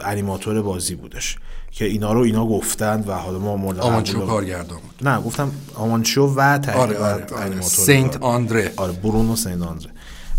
انیماتور 0.05 0.61
بازی 0.61 0.95
بودش 0.95 1.37
که 1.71 1.85
اینا 1.85 2.13
رو 2.13 2.19
اینا 2.19 2.45
گفتند 2.45 3.09
و 3.09 3.13
حالا 3.13 3.39
ما 3.39 3.55
مورد 3.57 3.79
آمانچو 3.79 4.17
قبول- 4.17 4.27
کارگردان 4.27 4.77
بود. 4.79 5.07
نه 5.07 5.21
گفتم 5.21 5.51
آمانچو 5.75 6.27
و 6.35 6.57
تقریبا 6.57 6.81
آره 6.83 6.97
آره, 6.97 7.25
آره. 7.25 7.41
انیماتور. 7.45 7.61
سنت 7.85 8.17
آندره. 8.23 8.73
آره 8.77 8.91
برونو 8.93 9.35
سنت 9.35 9.61
آندره. 9.61 9.91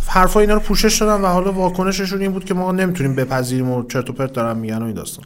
حرفا 0.06 0.40
اینا 0.40 0.54
رو 0.54 0.60
پوشش 0.60 0.98
دادن 1.02 1.22
و 1.24 1.26
حالا 1.26 1.52
واکنششون 1.52 2.20
این 2.20 2.32
بود 2.32 2.44
که 2.44 2.54
ما 2.54 2.72
نمی‌تونیم 2.72 3.14
بپذیریم 3.14 3.70
و 3.70 3.82
چرت 3.86 4.10
و 4.10 4.12
پرت 4.12 4.32
دارن 4.32 4.58
میگن 4.58 4.78
و 4.82 4.84
این 4.84 4.94
داستان 4.94 5.24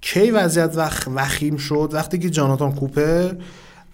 کی 0.00 0.30
وضعیت 0.30 0.72
وخ... 0.76 1.08
وخیم 1.14 1.56
شد؟ 1.56 1.90
وقتی 1.92 2.18
که 2.18 2.30
جاناتان 2.30 2.72
کوپر 2.72 3.32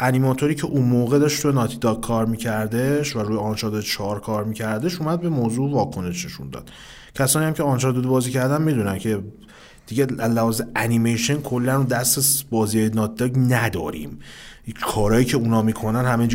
انیماتوری 0.01 0.55
که 0.55 0.67
اون 0.67 0.85
موقع 0.85 1.19
داشت 1.19 1.43
تو 1.43 1.53
ناتی 1.53 1.77
داگ 1.77 2.01
کار 2.01 2.27
میکردش 2.27 3.17
و 3.17 3.19
روی 3.19 3.37
آنچارد 3.37 3.81
4 3.81 4.21
کار 4.21 4.45
میکردش 4.45 5.01
اومد 5.01 5.21
به 5.21 5.29
موضوع 5.29 5.73
واکنش 5.73 6.25
نشون 6.25 6.51
داد. 6.51 6.71
کسانی 7.15 7.47
هم 7.47 7.53
که 7.53 7.63
آنچارد 7.63 8.03
بازی 8.03 8.31
کردن 8.31 8.63
می‌دونن 8.63 8.99
که 8.99 9.21
دیگه 9.87 10.07
لحاظ 10.07 10.63
انیمیشن 10.77 11.37
کلا 11.41 11.77
رو 11.77 11.85
دست 11.85 12.51
بازی 12.51 12.89
ناتی 12.89 13.15
داگ 13.15 13.39
نداریم. 13.39 14.19
کارهایی 14.83 15.25
که 15.25 15.37
اونا 15.37 15.63
می‌کنن 15.63 16.05
همه 16.05 16.29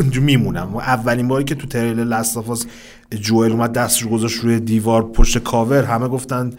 اینجا 0.00 0.20
میمونن. 0.20 0.62
و 0.62 0.76
اولین 0.76 1.28
باری 1.28 1.44
که 1.44 1.54
تو 1.54 1.66
تریلر 1.66 2.04
لاستافاس 2.04 2.66
جوئل 3.20 3.52
اومد 3.52 3.72
دستش 3.72 4.06
گذاشت 4.06 4.40
روی 4.40 4.60
دیوار 4.60 5.02
پشت 5.02 5.38
کاور 5.38 5.84
همه 5.84 6.08
گفتن 6.08 6.50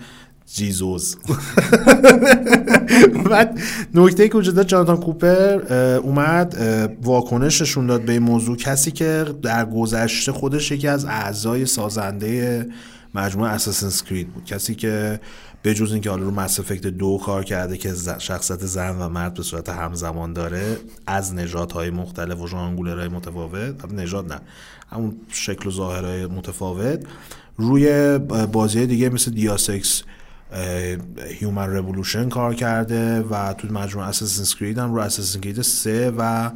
جیزوز 0.53 1.17
بعد 3.29 3.59
نکته 3.93 4.29
که 4.29 4.37
وجود 4.37 4.55
داشت 4.55 4.67
جاناتان 4.67 4.97
کوپر 4.97 5.73
اومد 5.97 6.55
اه، 6.59 6.89
واکنش 7.03 7.61
نشون 7.61 7.87
داد 7.87 8.01
به 8.01 8.11
این 8.11 8.21
موضوع. 8.21 8.57
کسی 8.57 8.91
که 8.91 9.25
در 9.41 9.65
گذشته 9.65 10.31
خودش 10.31 10.71
یکی 10.71 10.87
از 10.87 11.05
اعضای 11.05 11.65
سازنده 11.65 12.65
مجموعه 13.15 13.51
اساسنز 13.51 14.03
کرید 14.03 14.33
بود. 14.33 14.45
کسی 14.45 14.75
که 14.75 15.19
به 15.61 15.73
جز 15.73 15.91
اینکه 15.91 16.09
حالا 16.09 16.23
رو 16.23 16.31
مس 16.31 16.59
افکت 16.59 16.87
دو 16.87 17.19
کار 17.25 17.43
کرده 17.43 17.77
که 17.77 17.93
شخصیت 18.17 18.65
زن 18.65 19.01
و 19.01 19.09
مرد 19.09 19.33
به 19.33 19.43
صورت 19.43 19.69
همزمان 19.69 20.33
داره 20.33 20.77
از 21.07 21.33
نژادهای 21.33 21.89
مختلف 21.89 22.39
و 22.39 22.47
ژانگولرهای 22.47 23.07
متفاوت. 23.07 23.53
البته 23.53 23.93
نژاد 23.93 24.33
نه 24.33 24.39
همون 24.91 25.15
شکل 25.29 25.69
و 25.69 25.71
ظاهرهای 25.71 26.25
متفاوت. 26.25 26.99
روی 27.57 28.17
بازی 28.51 28.85
دیگه 28.85 29.09
مثل 29.09 29.31
Deus 29.31 29.79
Ex 29.79 30.03
Human 31.39 31.69
Revolution 31.69 32.29
کار 32.29 32.55
کرده 32.55 33.19
و 33.21 33.53
تو 33.53 33.67
مجموعه 33.67 34.07
Assassin's 34.07 34.55
Creed 34.55 34.77
هم 34.77 34.93
رو 34.93 35.01
Assassin's 35.01 35.41
Creed 35.41 35.61
3 35.61 36.13
و 36.17 36.51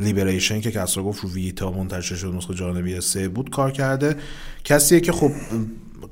Liberation 0.00 0.60
که 0.60 0.70
کسرا 0.70 1.02
گفت 1.02 1.22
رو 1.22 1.30
Vita 1.30 1.70
منتشر 1.70 2.14
شد 2.14 2.34
نسخه 2.34 2.54
جانبی 2.54 3.00
3 3.00 3.28
بود 3.28 3.50
کار 3.50 3.70
کرده. 3.70 4.16
کسیه 4.64 5.00
که 5.00 5.12
خب 5.12 5.30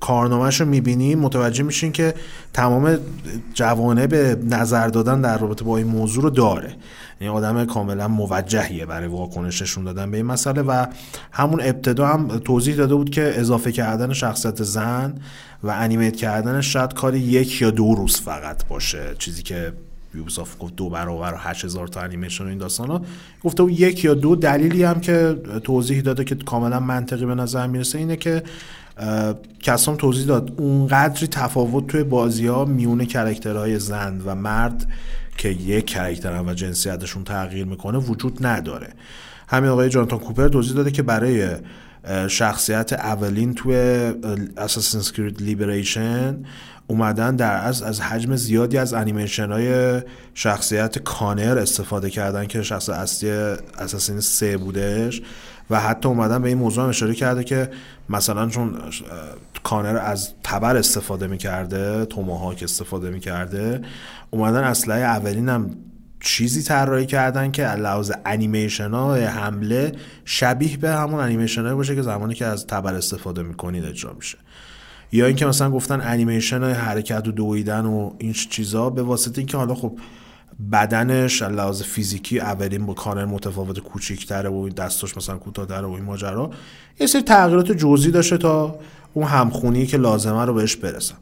کارنامهش 0.00 0.60
رو 0.60 0.66
می‌بینیم 0.66 1.18
متوجه 1.18 1.62
میشین 1.62 1.92
که 1.92 2.14
تمام 2.52 2.98
جوانه 3.54 4.06
به 4.06 4.38
نظر 4.50 4.88
دادن 4.88 5.20
در 5.20 5.38
رابطه 5.38 5.64
با 5.64 5.76
این 5.76 5.86
موضوع 5.86 6.22
رو 6.22 6.30
داره. 6.30 6.76
یعنی 7.20 7.34
آدم 7.34 7.64
کاملا 7.64 8.08
موجهیه 8.08 8.86
برای 8.86 9.08
واکنش 9.08 9.62
نشون 9.62 9.84
دادن 9.84 10.10
به 10.10 10.16
این 10.16 10.26
مسئله 10.26 10.62
و 10.62 10.86
همون 11.32 11.60
ابتدا 11.60 12.06
هم 12.06 12.38
توضیح 12.38 12.74
داده 12.74 12.94
بود 12.94 13.10
که 13.10 13.32
اضافه 13.36 13.72
کردن 13.72 14.12
شخصیت 14.12 14.62
زن 14.62 15.14
و 15.62 15.70
انیمیت 15.70 16.16
کردنش 16.16 16.72
شاید 16.72 16.94
کار 16.94 17.14
یک 17.14 17.62
یا 17.62 17.70
دو 17.70 17.94
روز 17.94 18.20
فقط 18.20 18.66
باشه. 18.66 19.14
چیزی 19.18 19.42
که 19.42 19.72
یوبیسافت 20.14 20.58
گفت 20.58 20.76
دو 20.76 20.88
برابر 20.88 21.34
و 21.34 21.36
8000 21.36 21.88
تا 21.88 22.00
انیمیشن 22.00 22.44
و 22.44 22.48
این 22.48 22.58
داستانا. 22.58 23.02
گفته 23.44 23.72
یک 23.72 24.04
یا 24.04 24.14
دو 24.14 24.36
دلیلی 24.36 24.84
هم 24.84 25.00
که 25.00 25.36
توضیح 25.64 26.00
داده 26.00 26.24
که 26.24 26.34
کاملا 26.34 26.80
منطقی 26.80 27.26
به 27.26 27.34
نظر 27.34 27.66
می‌رسه 27.66 27.98
اینه 27.98 28.16
که 28.16 28.42
کسرا 29.62 29.85
هم 29.85 29.96
توضیح 29.96 30.26
داد 30.26 30.52
اونقدری 30.56 31.26
تفاوت 31.26 31.86
توی 31.86 32.02
بازی 32.02 32.46
ها 32.46 32.64
میون 32.64 33.04
character 33.04 33.65
های 33.65 33.78
زن 33.78 34.22
و 34.26 34.34
مرد 34.34 34.86
که 35.36 35.48
یک 35.48 35.86
character 35.86 36.42
ن 36.42 36.48
و 36.48 36.54
جنسیتشون 36.54 37.24
تغییر 37.24 37.66
می‌کنه 37.66 37.98
وجود 37.98 38.46
نداره. 38.46 38.88
همین 39.48 39.70
آقای 39.70 39.88
جانتان 39.88 40.18
کوپر 40.18 40.48
توضیح 40.48 40.76
داده 40.76 40.90
که 40.90 41.02
برای 41.02 41.48
شخصیت 42.28 42.92
اولین 42.92 43.54
توی 43.54 43.74
Assassin's 44.56 45.12
Creed 45.12 45.42
Liberation 45.42 46.36
اومدن 46.86 47.36
در 47.36 47.64
از 47.64 47.82
از 47.82 48.00
حجم 48.00 48.36
زیادی 48.36 48.78
از 48.78 48.94
انیمیشن 48.94 49.52
های 49.52 50.00
شخصیت 50.34 50.98
کانر 50.98 51.58
استفاده 51.58 52.10
کردن 52.10 52.46
که 52.46 52.62
شخص 52.62 52.88
اصلی 52.88 53.30
Assassin 53.78 54.20
سه 54.20 54.56
بودش. 54.56 55.22
و 55.70 55.80
حتی 55.80 56.08
اومدن 56.08 56.42
به 56.42 56.48
این 56.48 56.58
موضوع 56.58 56.84
هم 56.84 56.90
اشاره 56.90 57.14
کرده 57.14 57.44
که 57.44 57.70
مثلا 58.08 58.48
چون 58.48 58.74
کانر 59.62 59.96
از 59.96 60.30
تبر 60.42 60.76
استفاده 60.76 61.26
می‌کرده 61.26 62.04
توماهاک 62.04 62.62
استفاده 62.62 63.10
می‌کرده 63.10 63.80
اومدن 64.30 64.64
اسلحه 64.64 65.00
اولین 65.00 65.48
هم 65.48 65.70
چیزی 66.20 66.62
طراحی 66.62 67.06
کردن 67.06 67.50
که 67.50 67.62
لحاظ 67.62 68.12
انیمیشن 68.26 68.90
های 68.90 69.24
حمله 69.24 69.92
شبیه 70.24 70.76
به 70.76 70.90
همون 70.90 71.20
انیمیشن 71.20 71.62
های 71.66 71.74
باشه 71.74 71.94
که 71.94 72.02
زمانی 72.02 72.34
که 72.34 72.46
از 72.46 72.66
تبر 72.66 72.94
استفاده 72.94 73.42
می‌کنید 73.42 73.84
اجرا 73.84 74.12
میشه. 74.12 74.38
یا 75.12 75.26
اینکه 75.26 75.46
مثلا 75.46 75.70
گفتن 75.70 76.00
انیمیشن 76.00 76.62
های 76.62 76.72
حرکت 76.72 77.28
و 77.28 77.32
دویدن 77.32 77.84
و 77.84 78.12
این 78.18 78.32
چیزا 78.32 78.90
به 78.90 79.02
واسطه 79.02 79.38
اینکه 79.38 79.56
حالا 79.56 79.74
خب 79.74 79.98
بدنش 80.72 81.42
لحاظ 81.42 81.82
فیزیکی 81.82 82.40
اولین 82.40 82.86
با 82.86 82.94
کانر 82.94 83.24
متفاوت 83.24 83.78
کوچیک‌تره 83.78 84.48
و 84.48 84.54
این 84.54 84.74
دستاش 84.74 85.16
مثلا 85.16 85.36
کوتاه‌تره 85.36 85.86
و 85.86 85.90
این 85.90 86.04
ماجرا. 86.04 86.50
یه 87.00 87.06
سری 87.06 87.22
تغییرات 87.22 87.72
جزئی 87.72 88.12
داشته 88.12 88.38
تا 88.38 88.78
اون 89.14 89.26
همخونی 89.26 89.86
که 89.86 89.96
لازمه 89.96 90.44
رو 90.44 90.54
بهش 90.54 90.76
برسن 90.76 91.14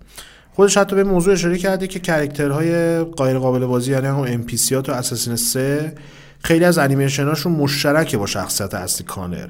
خودش 0.53 0.77
حتی 0.77 0.97
به 0.97 1.05
موضوع 1.05 1.33
اشاره 1.33 1.59
کرده 1.59 1.87
که 1.87 2.01
character 2.01 2.86
های 2.86 3.05
غیر 3.05 3.39
قابل 3.39 3.67
بازی 3.67 3.93
یعنی 3.93 4.07
هم 4.07 4.17
ام 4.17 4.43
تو 4.83 4.93
Assassin 4.93 5.37
3 5.37 5.93
خیلی 6.39 6.65
از 6.65 6.79
انیمیشناشون 6.79 7.53
مشترکه 7.53 8.19
با 8.19 8.27
شخصیت 8.27 8.75
اصلی 8.75 9.07
کانر. 9.07 9.49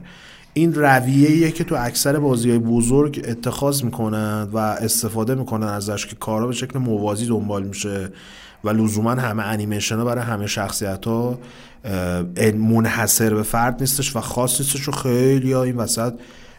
این 0.58 0.74
رویه‌ایه 0.74 1.50
که 1.50 1.64
تو 1.64 1.76
اکثر 1.78 2.18
بازی 2.18 2.58
بزرگ 2.58 3.24
اتخاذ 3.28 3.84
می‌کنن 3.84 4.48
و 4.52 4.58
استفاده 4.58 5.34
می‌کنن 5.34 5.66
ازش 5.66 6.06
که 6.06 6.16
کارا 6.16 6.46
به 6.46 6.52
شکل 6.52 6.78
موازی 6.78 7.26
دنبال 7.26 7.62
میشه 7.62 8.08
و 8.64 8.70
لزوما 8.70 9.10
همه 9.10 9.42
انیمیشن 9.42 9.96
ها 9.96 10.04
برای 10.04 10.24
همه 10.24 10.46
شخصیت 10.46 11.04
ها 11.04 11.38
منحصر 12.54 13.34
به 13.34 13.42
فرد 13.42 13.80
نیستش 13.80 14.16
و 14.16 14.20
خاص 14.20 14.60
نیستش 14.60 14.88
و 14.88 14.92
خیلی 14.92 15.54
این 15.54 15.76
وسط 15.76 16.12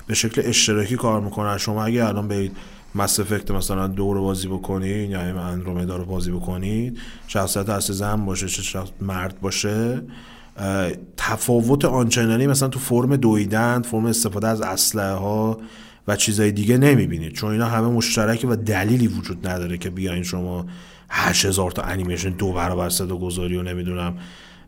به 0.08 0.14
شکل 0.14 0.42
اشتراکی 0.46 0.96
کار 0.96 1.22
می‌کنن. 1.22 1.58
شما 1.58 1.84
اگه 1.84 2.06
الان 2.06 2.28
برید 2.28 2.58
مس 2.96 3.20
افکت 3.20 3.52
مثلا 3.52 3.88
دو 3.88 4.14
رو 4.14 4.22
بازی 4.22 4.48
بکنید 4.48 5.10
یا 5.10 5.22
این 5.22 5.38
اندرومدا 5.38 5.98
رو 5.98 6.06
بازی 6.06 6.32
بکنید 6.32 6.98
شخصیت 7.28 7.70
اصل 7.70 7.94
زن 7.94 8.26
باشه 8.26 8.48
چه 8.48 8.80
مرد 9.02 9.42
باشه 9.42 10.02
تفاوت 11.18 11.86
آنچنانی 11.86 12.48
مثلا 12.48 12.68
تو 12.68 12.80
فرم 12.80 13.16
دویدن 13.16 13.82
فرم 13.82 14.06
استفاده 14.06 14.48
از 14.48 14.62
اسلحه 14.62 15.14
ها 15.14 15.58
و 16.08 16.16
چیزای 16.16 16.52
دیگه 16.52 16.78
نمی‌بینید 16.78 17.34
چون 17.34 17.52
اینا 17.52 17.66
همه 17.66 17.88
مشترکه 17.88 18.48
و 18.48 18.56
دلیلی 18.56 19.08
وجود 19.08 19.48
نداره 19.48 19.78
که 19.78 19.90
بیاین 19.90 20.24
شما 20.24 20.66
8000 21.10 21.72
تا 21.72 21.82
انیمیشن 21.82 22.30
دو 22.30 22.54
برابر 22.54 22.90
صدا 22.90 23.18
گذاری 23.18 23.58
و 23.58 23.64
نمی‌دونم 23.64 24.18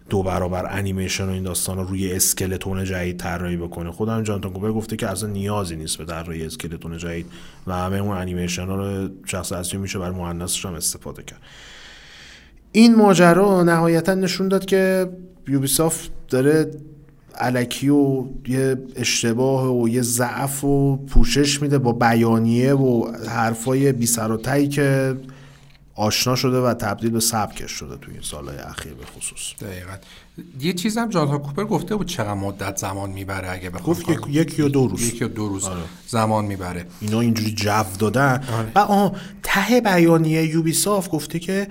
دو 0.10 0.23
برابر 0.23 0.77
انیمیشن 0.77 1.25
و 1.25 1.30
این 1.30 1.43
داستان 1.43 1.77
رو 1.77 1.84
روی 1.84 2.12
اسکلتون 2.12 2.86
جدید 2.86 3.17
طراحی 3.17 3.58
بکنه. 3.58 3.91
خودم 3.91 4.23
جانتان 4.23 4.54
کوپر 4.54 4.71
گفته 4.71 4.95
که 4.95 5.08
اصلا 5.08 5.30
نیازی 5.30 5.75
نیست 5.75 5.97
به 5.97 6.06
طراحی 6.06 6.45
اسکلتون 6.45 6.97
جدید 6.97 7.25
و 7.67 7.75
همه 7.75 7.97
اون 7.97 8.17
انیمیشن 8.17 8.65
ها 8.65 8.75
رو 8.75 9.10
شخص 9.25 9.51
اصلی 9.51 9.80
میشه 9.80 9.99
برای 9.99 10.15
مؤنثش 10.15 10.65
هم 10.65 10.73
استفاده 10.73 11.23
کرد. 11.23 11.39
این 12.71 12.95
ماجرا 12.95 13.63
نهایتا 13.63 14.13
نشون 14.13 14.47
داد 14.47 14.65
که 14.65 15.10
یوبیسافت 15.51 16.11
داره 16.29 16.71
علکی 17.35 17.89
و 17.89 18.25
یه 18.47 18.77
اشتباه 18.95 19.81
و 19.81 19.89
یه 19.89 20.01
ضعف 20.01 20.63
و 20.63 20.97
پوشش 20.97 21.61
میده 21.61 21.77
با 21.77 21.91
بیانیه 21.91 22.73
و 22.73 23.11
حرفای 23.27 23.91
بی 23.91 24.05
سر 24.05 24.31
و 24.31 24.37
تی 24.37 24.67
که 24.67 25.17
آشنا 25.95 26.35
شده 26.35 26.57
و 26.57 26.73
تبدیل 26.73 27.09
به 27.09 27.19
سبکش 27.19 27.71
شده 27.71 27.97
توی 27.97 28.13
این 28.13 28.23
سالهای 28.23 28.57
اخیر 28.57 28.93
به 28.93 29.05
خصوص. 29.05 29.63
دقیقا. 29.63 29.93
یه 30.60 30.74
چیز 30.74 30.98
هم 30.98 31.10
جانتا 31.10 31.38
کوپر 31.38 31.63
گفته 31.63 31.96
بود 31.96 32.08
چقدر 32.08 32.34
مدت 32.34 32.78
زمان 32.78 33.10
می‌بره 33.10 33.52
اگه 33.52 33.70
بخوام 33.70 33.98
گفت 33.98 34.30
یک, 34.30 34.60
یا 34.60 34.67
دو 34.67 34.88
روز. 34.88 35.08
یک 35.08 35.22
یا 35.22 35.28
دو 35.28 35.48
روز 35.48 35.70
زمان 36.08 36.46
می‌بره. 36.46 36.86
اینا 37.02 37.20
اینجوری 37.20 37.52
جو 37.52 37.84
دادن. 38.00 38.44
و 38.76 38.80
آه 38.80 39.15
ته 39.44 39.82
بیانیه 39.82 40.46
یوبیسافت 40.46 41.12
گفته 41.12 41.39
که 41.39 41.67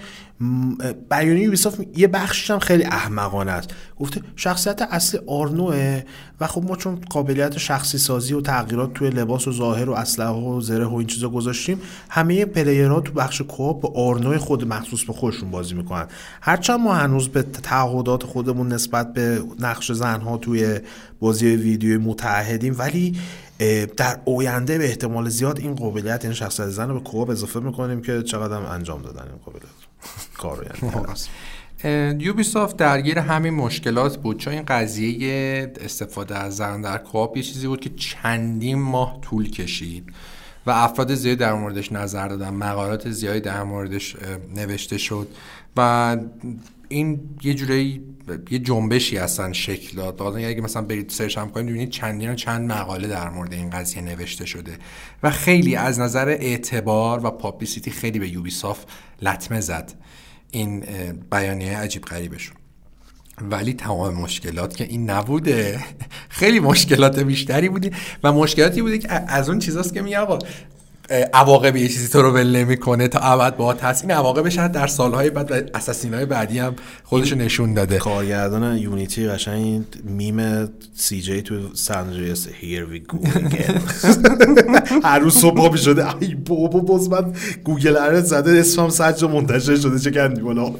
بیانیه 1.11 1.44
یوبیسافت 1.44 1.99
یه 1.99 2.09
بخشش 2.09 2.51
هم 2.51 2.59
خیلی 2.59 2.85
احمقانه 2.85 3.51
است. 3.51 3.70
گفته 3.99 4.20
شخصیت 4.37 4.83
اصلی 4.83 5.20
آرنوه 5.27 6.03
و 6.40 6.46
خب 6.46 6.64
ما 6.64 6.77
چون 6.77 7.01
قابلیت 7.11 7.59
شخصی 7.59 7.99
سازی 7.99 8.35
و 8.35 8.40
تغییرات 8.40 8.94
توی 8.94 9.11
لباس 9.11 9.49
و 9.49 9.53
ظاهر 9.53 9.90
و 9.90 9.92
اسلحه 9.92 10.31
و 10.31 10.61
زره 10.61 10.85
و 10.85 10.94
این 10.94 11.07
چیزا 11.07 11.29
گذاشتیم 11.29 11.81
همه 12.11 12.44
پلیرها 12.44 13.01
تو 13.01 13.12
بخش 13.12 13.40
کوآپ 13.40 13.81
با 13.81 13.92
آرنو 13.96 14.38
خود 14.38 14.69
مخصوص 14.69 15.04
به 15.04 15.13
خودشون 15.13 15.50
بازی 15.50 15.75
می‌کنن. 15.75 16.06
هرچند 16.40 16.81
ما 16.81 16.94
هنوز 16.94 17.29
به 17.29 17.42
تعهدات 17.42 18.25
خودمون 18.51 18.73
نسبت 18.73 19.13
به 19.13 19.42
نقش 19.61 19.92
زنها 19.92 20.37
توی 20.37 20.81
بازی 21.21 21.46
ویدیوی 21.46 21.96
متعهدیم. 21.96 22.77
ولی 22.79 23.17
در 23.96 24.21
آینده 24.27 24.79
به 24.79 24.85
احتمال 24.85 25.29
زیاد 25.29 25.59
این 25.59 25.75
قابلیت 25.75 26.25
این 26.25 26.35
شخصیت 26.35 26.67
زن 26.67 26.88
رو 26.88 26.94
به 26.94 27.01
کوآپ 27.01 27.31
اضافه 27.31 27.61
می‌کنیم 27.61 28.03
که 28.03 28.23
چقدر 28.23 28.57
هم 28.57 28.63
انجام 28.63 29.03
دادن 29.03 29.23
این 29.23 29.38
قابلیت. 29.44 29.71
کارو 30.42 30.65
یعنی 31.85 32.25
یوبیسافت 32.25 32.77
درگیر 32.77 33.19
همین 33.19 33.55
مشکلات 33.55 34.17
بود. 34.17 34.38
چون 34.38 34.53
این 34.53 34.63
قضیه 34.63 35.73
استفاده 35.81 36.38
از 36.38 36.57
زن 36.57 36.83
در 36.83 36.98
کوآپ 36.98 37.37
یه 37.37 37.42
چیزی 37.42 37.67
بود 37.67 37.81
که 37.81 37.90
چندین 37.90 38.79
ماه 38.79 39.19
طول 39.21 39.51
کشید 39.51 40.13
و 40.67 40.71
افراد 40.71 41.15
زیادی 41.15 41.37
در 41.37 41.55
موردش 41.55 41.92
نظر 41.92 42.29
دادن. 42.29 42.51
مقالات 42.51 43.11
زیادی 43.11 43.40
در 43.40 43.63
موردش 43.63 44.17
نوشته 44.55 44.98
شد. 44.98 45.29
و 45.77 46.17
این 46.90 47.20
یه 47.42 47.54
جوری 47.54 48.04
یه 48.50 48.58
جنبشی 48.58 49.16
هستن 49.16 49.52
شکل 49.52 49.96
داد. 49.96 50.22
اگه 50.22 50.60
مثلا 50.60 50.82
برید 50.82 51.10
سرچ 51.10 51.38
هم 51.38 51.50
کنید 51.50 51.66
ببینید 51.66 51.90
چندین 51.90 52.34
چند 52.34 52.72
مقاله 52.72 53.08
در 53.08 53.28
مورد 53.28 53.52
این 53.52 53.70
قضیه 53.70 54.02
نوشته 54.02 54.46
شده. 54.46 54.78
و 55.22 55.30
خیلی 55.30 55.76
از 55.76 56.00
نظر 56.00 56.28
اعتبار 56.28 57.26
و 57.26 57.30
پابلیسیتی 57.30 57.90
خیلی 57.90 58.18
به 58.18 58.28
یوبیسافت 58.28 58.88
لطمه 59.22 59.60
زد. 59.60 59.92
این 60.50 60.84
بیانیه 61.30 61.78
عجیب 61.78 62.04
غریبشون. 62.04 62.56
ولی 63.40 63.72
تمام 63.72 64.14
مشکلات 64.14 64.76
که 64.76 64.84
این 64.84 65.10
نبوده. 65.10 65.80
خیلی 66.28 66.60
مشکلات 66.60 67.18
بیشتری 67.18 67.68
بودی 67.68 67.90
و 68.22 68.32
مشکلاتی 68.32 68.82
بوده 68.82 68.98
که 68.98 69.12
از 69.12 69.48
اون 69.48 69.58
چیزاست 69.58 69.94
که 69.94 70.02
میگه 70.02 70.18
آقا 70.18 70.38
عواقب 71.11 71.77
یه 71.77 71.88
چیزی 71.88 72.08
تو 72.08 72.23
رو 72.23 72.31
ول 72.31 72.56
نمی‌کنه 72.56 73.08
تا 73.08 73.19
ابد 73.19 73.56
با 73.56 73.73
هست 73.73 74.02
این 74.02 74.11
عواقبش 74.11 74.54
در 74.54 74.87
سالهای 74.87 75.31
بعد 75.31 75.50
و 75.50 75.54
اساسین 75.75 76.15
های 76.15 76.27
بعدی 76.27 76.58
هم 76.58 76.77
خودشو 77.04 77.37
نشون 77.37 77.75
داده. 77.75 77.98
کارگردان 77.98 78.79
یونیتی 78.79 79.27
قشنگ 79.27 79.85
میم 80.04 80.69
سی 80.94 81.21
جی 81.21 81.42
تو 81.42 81.75
سانجریس 81.75 82.48
هیر 82.52 82.85
وی 82.85 82.98
گو 82.98 83.19
هر 85.04 85.19
روز 85.19 85.35
صبح 85.35 85.77
شده. 85.77 86.17
ای 86.21 86.35
بابا 86.35 86.81
باز 86.81 87.11
من 87.11 87.33
گوگل 87.65 87.96
ارت 87.96 88.25
زده. 88.25 88.50
اسمم 88.50 88.88
سجا 88.88 89.29
منتشر 89.29 89.77
شده. 89.77 89.98
چه 89.98 90.11
کردی 90.11 90.40
بالا 90.40 90.73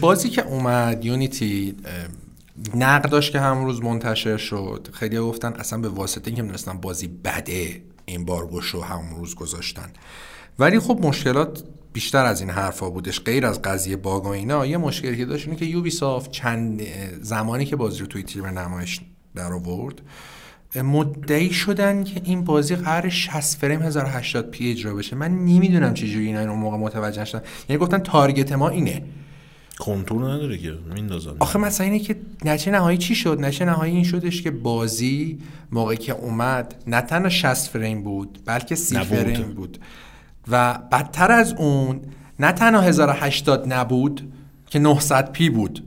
بازی 0.00 0.28
که 0.28 0.46
اومد 0.46 1.04
یونیتی 1.04 1.76
نقداش 2.74 3.30
که 3.30 3.40
همون 3.40 3.76
منتشر 3.82 4.36
شد. 4.36 4.88
خیلی 4.92 5.18
گفتن 5.18 5.52
اصلا 5.52 5.78
به 5.78 5.88
واسطه 5.88 6.22
اینکه 6.26 6.42
می‌دونستن 6.42 6.72
بازی 6.72 7.10
بده. 7.24 7.80
امبارگوش 8.14 8.68
رو 8.68 8.82
همون 8.82 9.16
روز 9.16 9.34
گذاشتن. 9.34 9.92
ولی 10.58 10.78
خب 10.78 10.98
مشکلات 11.02 11.64
بیشتر 11.92 12.24
از 12.24 12.40
این 12.40 12.50
حرفا 12.50 12.90
بودش. 12.90 13.20
غیر 13.20 13.46
از 13.46 13.62
قضیه 13.62 13.96
باگ 13.96 14.24
و 14.24 14.28
اینا 14.28 14.66
یه 14.66 14.76
مشکلی 14.76 15.16
که 15.16 15.24
داشت 15.24 15.46
اینه 15.46 15.58
که 15.58 15.64
یوبیسافت 15.64 16.30
چند 16.30 16.82
زمانی 17.20 17.64
که 17.64 17.76
بازی 17.76 18.00
رو 18.00 18.06
توی 18.06 18.22
تیر 18.22 18.50
نمایش 18.50 19.00
در 19.34 19.52
آورد 19.52 20.00
مدعی 20.76 21.52
شدن 21.52 22.04
که 22.04 22.20
این 22.24 22.44
بازی 22.44 22.76
قرار 22.76 23.08
60 23.08 23.58
فریم 23.60 23.82
1080 23.82 24.50
پی 24.50 24.70
اجرا 24.70 24.94
بشه. 24.94 25.16
من 25.16 25.30
نمی‌دونم 25.30 25.94
چجوری 25.94 26.26
اینا 26.26 26.40
اون 26.40 26.58
موقع 26.58 26.76
متوجه 26.76 27.24
شدن 27.24 27.42
یعنی 27.68 27.82
گفتن 27.82 27.98
تارگت 27.98 28.52
ما 28.52 28.68
اینه. 28.68 29.02
کنتور 29.80 30.32
نداره 30.32 30.58
که 30.58 30.74
میندازن 30.94 31.32
آخه 31.38 31.58
مثلا 31.58 31.86
اینه 31.86 31.98
که 31.98 32.16
نچه 32.44 32.70
نهایی 32.70 32.98
چی 32.98 33.14
شد؟ 33.14 33.40
نچه 33.40 33.64
نهایی 33.64 33.94
این 33.94 34.04
شدش 34.04 34.42
که 34.42 34.50
بازی 34.50 35.38
موقعی 35.72 35.96
که 35.96 36.12
اومد 36.12 36.74
نه 36.86 37.00
تنها 37.00 37.28
60 37.28 37.68
فریم 37.68 38.02
بود 38.02 38.38
بلکه 38.44 38.74
30 38.74 39.00
فریم 39.00 39.52
بود. 39.52 39.78
و 40.48 40.78
بدتر 40.92 41.32
از 41.32 41.52
اون 41.52 42.00
نه 42.40 42.52
تنها 42.52 42.80
1080 42.80 43.72
نبود 43.72 44.32
که 44.66 44.78
900 44.78 45.32
پی 45.32 45.50
بود. 45.50 45.82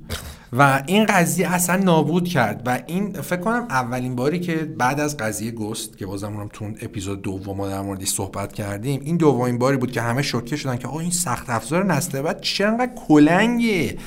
و 0.57 0.83
این 0.87 1.05
قضیه 1.05 1.53
اصلا 1.53 1.75
نابود 1.75 2.27
کرد 2.27 2.61
و 2.65 2.79
این 2.87 3.21
فکر 3.21 3.39
کنم 3.39 3.65
اولین 3.69 4.15
باری 4.15 4.39
که 4.39 4.55
بعد 4.55 4.99
از 4.99 5.17
قضیه 5.17 5.51
گست 5.51 5.97
که 5.97 6.05
بازم 6.05 6.33
اونم 6.33 6.49
تو 6.53 6.65
اپیزود 6.81 7.21
دوم 7.21 7.69
در 7.69 7.81
موردی 7.81 8.05
صحبت 8.05 8.53
کردیم 8.53 9.01
این 9.03 9.17
دومین 9.17 9.57
باری 9.57 9.77
بود 9.77 9.91
که 9.91 10.01
همه 10.01 10.21
شوکه 10.21 10.55
شدن 10.55 10.77
که 10.77 10.87
آقا 10.87 10.99
این 10.99 11.11
سخت 11.11 11.49
افزار 11.49 11.85
نسل 11.85 12.21
بعد 12.21 12.41
چرا 12.41 12.69
انقدر 12.69 12.91
کلنگه؟ 13.07 13.97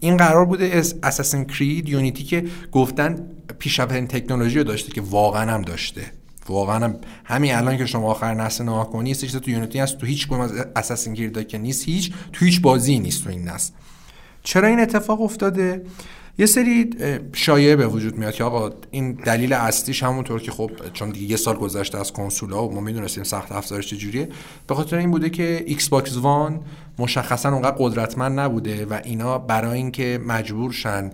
این 0.00 0.16
قرار 0.16 0.44
بوده 0.44 0.64
از 0.64 0.94
Assassin's 1.02 1.44
Creed 1.44 1.88
Unity 1.88 2.24
که 2.24 2.44
گفتن 2.72 3.26
پیشرفت 3.58 3.92
تکنولوژی 3.92 4.58
رو 4.58 4.64
داشته 4.64 4.92
که 4.92 5.00
واقعا 5.00 5.52
هم 5.52 5.62
داشته. 5.62 6.02
واقعا 6.48 6.84
هم 6.84 6.96
همین 7.24 7.54
الان 7.54 7.76
که 7.76 7.86
شما 7.86 8.10
آخر 8.10 8.34
نسل 8.34 8.64
نگاه 8.64 8.90
کنی 8.90 9.14
تو 9.14 9.50
Unity 9.50 9.78
هست 9.78 9.98
تو 9.98 10.06
هیچ 10.06 10.26
کدوم 10.26 10.40
از 10.40 10.52
Assassin's 10.76 11.14
Creed 11.14 11.48
که 11.48 11.58
نیست 11.58 11.84
هیچ 11.84 12.12
تو 12.32 12.44
هیچ 12.44 12.60
بازی 12.60 12.98
نیست 12.98 13.24
تو 13.24 13.30
این 13.30 13.48
نسل. 13.48 13.72
چرا 14.44 14.68
این 14.68 14.80
اتفاق 14.80 15.20
افتاده؟ 15.20 15.82
یه 16.38 16.46
سری 16.46 16.90
شایعه 17.32 17.76
به 17.76 17.86
وجود 17.86 18.18
میاد 18.18 18.34
که 18.34 18.44
آقا 18.44 18.70
این 18.90 19.12
دلیل 19.12 19.52
اصلیش 19.52 20.02
همونطور 20.02 20.40
که 20.40 20.50
خب 20.50 20.70
چون 20.92 21.10
دیگه 21.10 21.30
یه 21.30 21.36
سال 21.36 21.56
گذشته 21.56 21.98
از 21.98 22.12
کنسول 22.12 22.52
ها 22.52 22.68
و 22.68 22.74
ما 22.74 22.80
می‌دونستیم 22.80 23.24
سخت 23.24 23.52
افزارش 23.52 23.86
چجوریه 23.86 24.28
به 24.66 24.74
خاطر 24.74 24.96
این 24.96 25.10
بوده 25.10 25.30
که 25.30 25.64
Xbox 25.66 26.16
One 26.16 26.60
مشخصا 26.98 27.52
اونقدر 27.52 27.76
قدرتمند 27.78 28.40
نبوده 28.40 28.86
و 28.86 29.00
اینا 29.04 29.38
برای 29.38 29.78
اینکه 29.78 30.20
مجبور 30.26 30.72
شن 30.72 31.10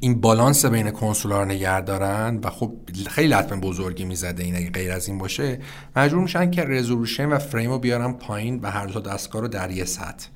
این 0.00 0.20
بالانس 0.20 0.64
بین 0.64 0.90
کنسول 0.90 1.32
رو 1.32 1.44
نگه 1.44 1.80
دارن 1.80 2.40
و 2.44 2.50
خب 2.50 2.72
خیلی 3.08 3.28
لطمه 3.28 3.60
بزرگی 3.60 4.04
می‌زده 4.04 4.44
این 4.44 4.56
اگه 4.56 4.70
غیر 4.70 4.92
از 4.92 5.08
این 5.08 5.18
باشه 5.18 5.58
مجبور 5.96 6.22
میشن 6.22 6.50
که 6.50 6.64
resolution 6.64 7.26
و 7.28 7.38
فریم 7.38 7.70
رو 7.70 7.78
بیارن 7.78 8.12
پایین 8.12 8.60
و 8.62 8.70
هر 8.70 8.86
دو 8.86 9.00
دستگاه 9.00 9.42
رو 9.42 9.48
در 9.48 9.70
یه 9.70 9.84
سطح. 9.84 10.26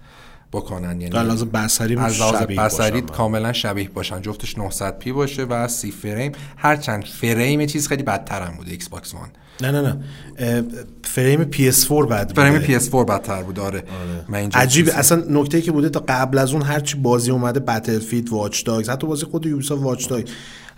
بکنن. 0.52 1.00
یعنی 1.00 1.16
از 1.16 1.44
بصری 1.44 1.96
از 1.96 2.20
لحاظ 2.20 2.42
بصری 2.42 3.00
کاملا 3.00 3.52
شبیه 3.52 3.88
باشن. 3.88 4.22
جفتش 4.22 4.58
900 4.58 4.98
p 4.98 5.12
باشه 5.12 5.44
و 5.44 5.68
سی 5.68 5.90
فریم. 5.90 6.32
هرچند 6.56 7.04
فریم 7.04 7.66
چیز 7.66 7.88
خیلی 7.88 8.02
بدتر 8.02 8.42
هم 8.42 8.56
بوده 8.56 8.70
Xbox 8.70 9.14
One 9.14 9.28
نه 9.62 9.70
نه. 9.70 9.82
نه 9.82 10.64
فریم 11.04 11.50
PS4 11.50 11.90
بد 11.90 12.32
فریم 12.32 12.78
PS4 12.78 12.94
بدتر 12.94 13.42
بود 13.42 13.58
آره, 13.58 13.84
آره. 14.32 14.48
عجیب 14.54 14.90
اصلا 14.94 15.24
نکته 15.28 15.62
که 15.62 15.72
بوده 15.72 15.88
تا 15.88 16.04
قبل 16.08 16.38
از 16.38 16.52
اون 16.52 16.62
هرچی 16.62 16.96
بازی 16.96 17.30
اومده 17.30 17.60
Battlefield 17.60 18.28
Watch 18.28 18.64
Dogs 18.64 18.88
حتی 18.88 19.06
بازی 19.06 19.26
خود 19.26 19.46
Ubisoft 19.46 19.82
Watch 19.82 20.08
Dogs 20.08 20.28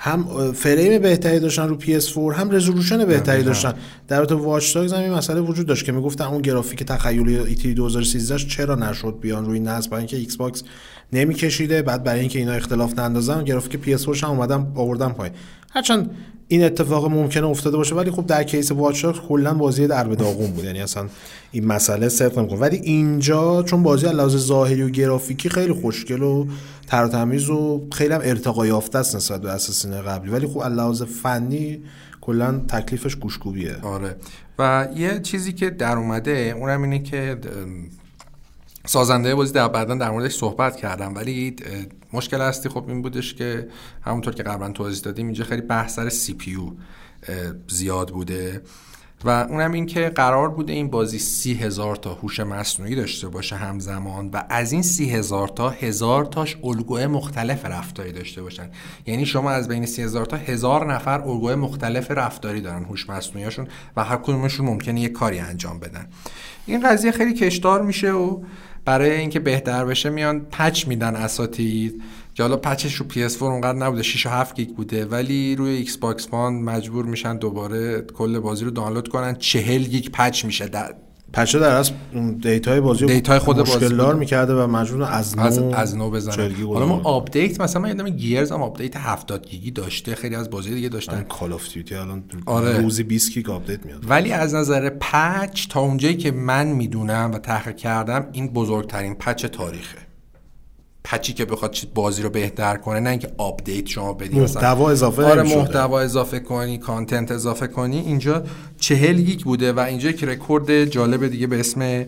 هم 0.04 0.52
فریم 0.52 1.02
بهتری 1.02 1.40
داشتن 1.40 1.68
رو 1.68 1.78
PS4 1.80 2.34
هم 2.34 2.50
resolution 2.50 3.04
بهتری 3.04 3.42
داشتن. 3.42 3.74
در 4.08 4.20
واقع 4.20 4.34
Watch 4.34 4.74
Dogs 4.74 4.92
هم 4.92 5.00
این 5.00 5.12
مسئله 5.12 5.40
وجود 5.40 5.66
داشت 5.66 5.84
که 5.84 5.92
می‌گفتن 5.92 6.24
اون 6.24 6.42
گرافیک 6.42 6.84
تخیلی 6.84 7.38
E3 7.38 7.74
2013 7.74 8.38
چرا 8.38 8.74
نشد 8.74 9.18
بیان 9.20 9.44
روی 9.44 9.60
نسل 9.60 9.90
برای 9.90 10.00
اینکه 10.00 10.16
Xbox 10.16 10.62
نمیکشیده 11.12 11.82
بعد 11.82 12.04
برای 12.04 12.20
اینکه 12.20 12.38
اینا 12.38 12.52
اختلاف 12.52 12.98
نندازن 12.98 13.44
گرافیک 13.44 13.98
PS4 13.98 14.22
هم 14.22 14.30
اومدن 14.30 14.72
آوردن 14.74 15.08
پایین. 15.08 15.34
هرچند 15.70 16.10
این 16.48 16.64
اتفاق 16.64 17.10
ممکنه 17.10 17.46
افتاده 17.46 17.76
باشه 17.76 17.94
ولی 17.94 18.10
خب 18.10 18.26
در 18.26 18.42
کیس 18.42 18.72
واچ 18.72 19.06
کلا 19.28 19.54
بازی 19.54 19.86
در 19.86 20.08
به 20.08 20.16
داغون 20.16 20.50
بود. 20.50 20.64
یعنی 20.64 20.80
اصلا 20.80 21.06
این 21.52 21.66
مسئله 21.66 22.08
صرف 22.08 22.38
نمی‌کنه. 22.38 22.58
ولی 22.58 22.76
اینجا 22.76 23.62
چون 23.62 23.82
بازی 23.82 24.06
از 24.06 24.14
لحاظ 24.14 24.36
ظاهری 24.36 24.82
و 24.82 24.88
گرافیکی 24.88 25.48
خیلی 25.48 25.72
خوشگل 25.72 26.22
و 26.22 26.46
تر 26.92 27.04
و 27.50 27.88
خیلی 27.92 28.14
هم 28.14 28.20
ارتقا 28.24 28.66
یافته 28.66 28.98
است 28.98 29.16
نسبت 29.16 29.40
به 29.40 29.50
اساسین 29.50 30.02
قبلی. 30.02 30.30
ولی 30.30 30.46
خب 30.46 30.62
لحاظ 30.66 31.02
فنی 31.02 31.82
کلا 32.20 32.58
تکلیفش 32.68 33.16
گوشکوبیه 33.16 33.76
آره. 33.82 34.16
و 34.58 34.88
یه 34.96 35.20
چیزی 35.20 35.52
که 35.52 35.70
در 35.70 35.96
اومده 35.96 36.54
اونم 36.58 36.82
اینه 36.82 36.98
که 36.98 37.38
سازنده 38.86 39.34
بازی 39.34 39.52
در 39.52 39.68
بعدا 39.68 39.94
در 39.94 40.10
موردش 40.10 40.36
صحبت 40.36 40.76
کردم. 40.76 41.14
ولی 41.14 41.56
مشکل 42.12 42.40
هستی 42.40 42.68
خب 42.68 42.84
این 42.88 43.02
بودش 43.02 43.34
که 43.34 43.68
همونطور 44.02 44.34
که 44.34 44.42
قبلا 44.42 44.72
توضیح 44.72 45.02
دادیم 45.02 45.26
اینجا 45.26 45.44
خیلی 45.44 45.62
بحث 45.62 45.94
سر 45.94 46.08
سی 46.08 46.34
پیو 46.34 46.70
زیاد 47.68 48.10
بوده. 48.10 48.62
و 49.24 49.30
اونم 49.30 49.72
این 49.72 49.86
که 49.86 50.08
قرار 50.08 50.48
بوده 50.48 50.72
این 50.72 50.88
بازی 50.90 51.18
سی 51.18 51.54
هزار 51.54 51.96
تا 51.96 52.14
هوش 52.14 52.40
مصنوعی 52.40 52.94
داشته 52.94 53.28
باشه 53.28 53.56
همزمان 53.56 54.30
و 54.32 54.42
از 54.48 54.72
این 54.72 54.82
سی 54.82 55.10
هزار 55.10 55.48
تا 55.48 55.70
هزار 55.70 56.24
تاش 56.24 56.56
الگوی 56.64 57.06
مختلف 57.06 57.64
رفتاری 57.64 58.12
داشته 58.12 58.42
باشن. 58.42 58.70
یعنی 59.06 59.26
شما 59.26 59.50
از 59.50 59.68
بین 59.68 59.86
سی 59.86 60.02
هزار 60.02 60.26
تا 60.26 60.36
هزار 60.36 60.94
نفر 60.94 61.20
الگوی 61.20 61.54
مختلف 61.54 62.10
رفتاری 62.10 62.60
دارن 62.60 62.84
هوش 62.84 63.10
مصنوعیشون 63.10 63.68
و 63.96 64.04
هر 64.04 64.16
کدومشون 64.16 64.66
ممکنه 64.66 65.00
یه 65.00 65.08
کاری 65.08 65.38
انجام 65.38 65.78
بدن. 65.78 66.06
این 66.66 66.88
قضیه 66.88 67.12
خیلی 67.12 67.34
کشدار 67.34 67.82
میشه 67.82 68.12
و 68.12 68.42
برای 68.84 69.10
اینکه 69.10 69.40
بهتر 69.40 69.84
بشه 69.84 70.10
میان 70.10 70.40
پچ 70.40 70.86
میدن 70.86 71.16
اساتید 71.16 72.02
که 72.34 72.42
حالا 72.42 72.56
پچش 72.56 72.94
رو 72.94 73.06
PS4 73.10 73.42
اونقدر 73.42 73.78
نبوده 73.78 74.02
6 74.02 74.26
و 74.26 74.28
7 74.28 74.54
گیگ 74.54 74.68
بوده 74.68 75.06
ولی 75.06 75.56
روی 75.56 75.70
ایکس 75.70 75.96
باکس 75.96 76.28
وان 76.32 76.54
مجبور 76.54 77.04
میشن 77.04 77.36
دوباره 77.36 78.00
کل 78.00 78.38
بازی 78.38 78.64
رو 78.64 78.70
دانلود 78.70 79.08
کنن. 79.08 79.34
40 79.34 79.82
گیگ 79.82 80.08
پچ 80.12 80.44
میشه 80.44 80.68
در 80.68 80.94
پچه 81.32 81.58
در 81.58 81.76
از 81.76 81.90
دیتای 82.40 82.80
بازی 82.80 83.06
دیتای 83.06 83.38
خود 83.38 83.56
بازی 83.56 83.96
دار 83.96 84.14
می‌کرده 84.14 84.54
و 84.54 84.66
مجبور 84.66 85.02
از 85.02 85.38
نو 85.38 85.44
از, 85.44 85.58
از 85.58 85.96
نو 85.96 86.10
بزنن 86.10 86.54
حالا 86.54 86.86
ما 86.86 87.00
آپدیت 87.04 87.60
مثلا 87.60 87.82
من 87.82 87.88
یادم 87.88 88.08
گیرز 88.08 88.52
هم 88.52 88.62
آپدیت 88.62 88.96
70 88.96 89.46
گیگی 89.46 89.70
داشته 89.70 90.14
خیلی 90.14 90.34
از 90.34 90.50
بازی 90.50 90.74
دیگه 90.74 90.88
داشتن. 90.88 91.22
کال 91.22 91.52
اف 91.52 91.72
دیوتی 91.72 91.94
الان 91.94 92.24
آره. 92.46 92.80
روزی 92.80 93.02
20 93.02 93.34
گیگ 93.34 93.50
آپدیت 93.50 93.86
میاد. 93.86 94.10
ولی 94.10 94.32
از 94.32 94.54
نظر 94.54 94.90
patch 94.90 95.68
تا 95.68 95.80
اونجایی 95.80 96.16
که 96.16 96.30
من 96.30 96.66
می‌دونم 96.66 97.30
و 97.34 97.38
تحقیق 97.38 97.76
کردم 97.76 98.26
این 98.32 98.48
بزرگترین 98.48 99.14
patch 99.14 99.46
تاریخه. 99.46 100.11
patch 101.04 101.28
ی 101.28 101.32
که 101.32 101.44
بخواد 101.44 101.76
بازی 101.94 102.22
رو 102.22 102.30
بهتر 102.30 102.76
کنه 102.76 103.00
نه 103.00 103.10
اینکه 103.10 103.32
update 103.38 103.86
شما 103.86 104.12
بدی 104.12 104.40
محتوا 104.40 104.90
اضافه 104.90 105.24
آره 105.24 105.42
محتوا 105.42 106.00
اضافه 106.00 106.40
کنی 106.40 106.78
content 106.78 107.30
اضافه 107.30 107.66
کنی 107.66 107.98
اینجا 107.98 108.42
چهل 108.78 109.20
گیگ 109.20 109.40
بوده 109.40 109.72
و 109.72 109.80
اینجا 109.80 110.12
که 110.12 110.26
رکورد 110.26 110.84
جالب 110.84 111.28
دیگه 111.28 111.46
به 111.46 111.60
اسم 111.60 112.04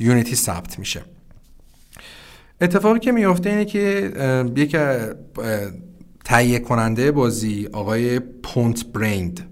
Unity 0.00 0.36
ثبت 0.36 0.78
میشه. 0.78 1.02
اتفاقی 2.60 2.98
که 2.98 3.12
میفته 3.12 3.50
اینه 3.50 3.64
که 3.64 4.12
یک 4.56 4.76
تهیه 6.24 6.58
کننده 6.58 7.12
بازی 7.12 7.68
آقای 7.72 8.18
Pontbriand 8.18 9.50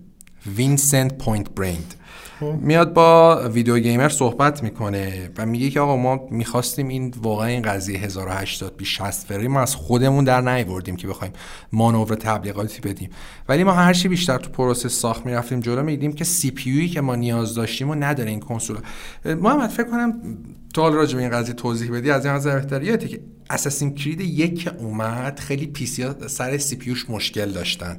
Vincent 0.57 1.19
Pontbriand 1.19 1.95
میاد 2.43 2.93
با 2.93 3.41
VideoGamer 3.49 4.09
صحبت 4.09 4.63
می‌کنه 4.63 5.31
و 5.39 5.47
میگه 5.47 5.71
که 5.71 5.81
آقا 5.81 5.97
ما 5.97 6.29
می‌خواستیم 6.31 6.89
این 6.89 7.15
واقعا 7.23 7.47
این 7.47 7.63
قضیه 7.63 7.99
1080 7.99 8.77
p 8.77 8.85
60 8.85 9.27
فریم 9.27 9.57
از 9.57 9.75
خودمون 9.75 10.25
در 10.25 10.41
نیوردیم 10.41 10.97
که 10.97 11.09
بخوایم 11.09 11.33
مانور 11.73 12.15
تبلیغاتی 12.15 12.81
بدیم. 12.81 13.11
ولی 13.49 13.65
ما 13.65 13.73
هر 13.73 13.93
چی 13.93 14.09
بیشتر 14.09 14.39
تو 14.39 14.51
پروسه 14.51 14.89
ساخت 14.89 15.27
می‌رفتیم 15.27 15.61
جلو 15.61 15.83
دیدیم 15.83 16.13
که 16.13 16.25
CPU 16.25 16.89
که 16.89 17.01
ما 17.01 17.17
نیاز 17.17 17.55
داشتیم 17.55 17.91
و 17.91 17.95
نداره 17.95 18.31
این 18.31 18.41
کنسول. 18.41 18.77
محمد 19.25 19.71
فکر 19.71 19.87
کنم 19.87 20.39
تو 20.75 20.81
حالا 20.81 20.93
راجع 20.93 21.19
این 21.19 21.31
قضیه 21.31 21.55
توضیح 21.55 21.93
بدی 21.93 22.11
از 22.11 22.27
این 22.27 22.35
نظر 22.35 22.59
بهتر 22.59 22.83
یادته 22.83 23.09
که 23.09 23.21
Assassin's 23.51 23.95
Creed 23.95 24.21
یک 24.21 24.71
اومد 24.79 25.41
خیلی 25.41 25.67
PC 25.67 26.07
سر 26.27 26.59
CPU 26.59 26.97
مشکل 27.09 27.51
داشتن. 27.51 27.99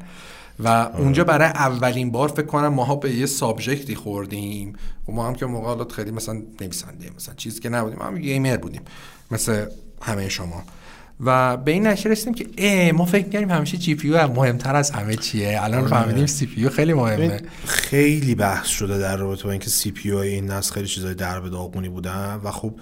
و 0.59 0.67
اونجا 0.97 1.23
برای 1.23 1.47
اولین 1.47 2.11
بار 2.11 2.29
فکر 2.29 2.45
کنم 2.45 2.67
ماها 2.67 2.95
به 2.95 3.13
یه 3.13 3.25
subject 3.25 3.87
ی 3.87 3.95
خوردیم. 3.95 4.73
و 5.09 5.11
ما 5.11 5.27
هم 5.27 5.35
که 5.35 5.45
موقع 5.45 5.95
خیلی 5.95 6.11
مثلا 6.11 6.41
نویسنده 6.61 7.09
مثلا 7.15 7.35
چیزی 7.35 7.59
که 7.59 7.69
نبودیم 7.69 7.99
ما 7.99 8.05
هم 8.05 8.17
gamer 8.17 8.57
بودیم 8.57 8.81
مثل 9.31 9.65
همه 10.01 10.29
شما. 10.29 10.63
و 11.19 11.57
به 11.57 11.71
این 11.71 11.87
نتیجه 11.87 12.11
رسیدیم 12.11 12.33
که 12.33 12.47
ای 12.57 12.91
ما 12.91 13.05
فکر 13.05 13.29
کردیم 13.29 13.49
همیشه 13.49 13.77
GPU 13.77 14.09
مهمتر 14.09 14.75
از 14.75 14.91
همه 14.91 15.15
چیه. 15.15 15.59
الان 15.63 15.79
آره. 15.79 15.89
فهمیدیم 15.89 16.25
CPU 16.25 16.69
خیلی 16.69 16.93
مهمه. 16.93 17.41
خیلی 17.65 18.35
بحث 18.35 18.67
شده 18.67 18.97
در 18.97 19.17
رابطه 19.17 19.43
با 19.43 19.51
اینکه 19.51 19.69
CPU 19.69 20.11
این 20.11 20.45
نسل 20.45 20.73
خیلی 20.73 20.87
چیزای 20.87 21.13
در 21.13 21.39
به 21.39 21.49
داغونی 21.49 21.89
بودن 21.89 22.41
و 22.43 22.51
خب 22.51 22.73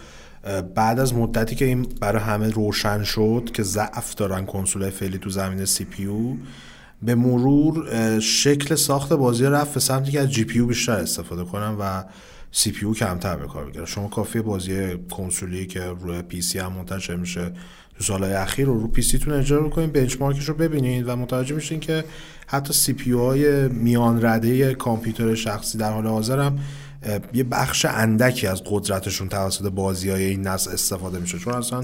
بعد 0.75 0.99
از 0.99 1.13
مدتی 1.13 1.55
که 1.55 1.65
این 1.65 1.87
برای 2.01 2.21
همه 2.21 2.49
روشن 2.49 3.03
شد 3.03 3.49
که 3.53 3.63
ضعف 3.63 4.15
دارن 4.15 4.45
کنسول 4.45 4.89
فعلی 4.89 5.17
تو 5.17 5.29
زمینه 5.29 5.65
CPU 5.65 6.07
به 7.03 7.15
مرور 7.15 8.19
شکل 8.19 8.75
ساخت 8.75 9.13
بازی 9.13 9.45
رفت 9.45 9.73
به 9.73 9.79
سمتی 9.79 10.11
که 10.11 10.19
از 10.19 10.31
GPU 10.31 10.61
بیشتر 10.61 10.91
استفاده 10.91 11.43
کنم 11.43 11.77
و 11.79 12.03
CPU 12.51 12.93
کمتر 12.93 13.35
به 13.35 13.47
کار 13.47 13.65
بگیرم 13.65 13.85
شما 13.85 14.07
کافی 14.07 14.41
بازی 14.41 14.97
کنسولی 15.11 15.67
که 15.67 15.79
روی 15.79 16.21
PC 16.21 16.59
هم 16.59 16.73
منتشر 16.73 17.15
میشه 17.15 17.51
تو 17.97 18.03
سالهای 18.03 18.33
اخیر 18.33 18.65
رو 18.65 18.79
رو 18.79 18.87
PC 18.87 19.17
تون 19.17 19.33
اجرا 19.33 19.61
بکنید 19.63 19.93
benchmark 19.93 20.39
ش 20.39 20.49
رو 20.49 20.53
ببینید 20.53 21.07
و 21.07 21.15
متوجه 21.15 21.55
میشین 21.55 21.79
که 21.79 22.03
حتی 22.47 22.73
CPU 22.73 23.11
های 23.11 23.67
میان 23.67 24.25
رده 24.25 24.73
کامپیوتر 24.73 25.35
شخصی 25.35 25.77
در 25.77 25.91
حال 25.91 26.07
حاضر 26.07 26.39
هم 26.39 26.59
یه 27.33 27.43
بخش 27.43 27.85
اندکی 27.85 28.47
از 28.47 28.63
قدرتشون 28.65 29.29
توسط 29.29 29.65
بازی 29.65 30.09
های 30.09 30.23
این 30.23 30.47
نسل 30.47 30.71
استفاده 30.71 31.19
میشه. 31.19 31.39
چون 31.39 31.53
اصلا 31.53 31.83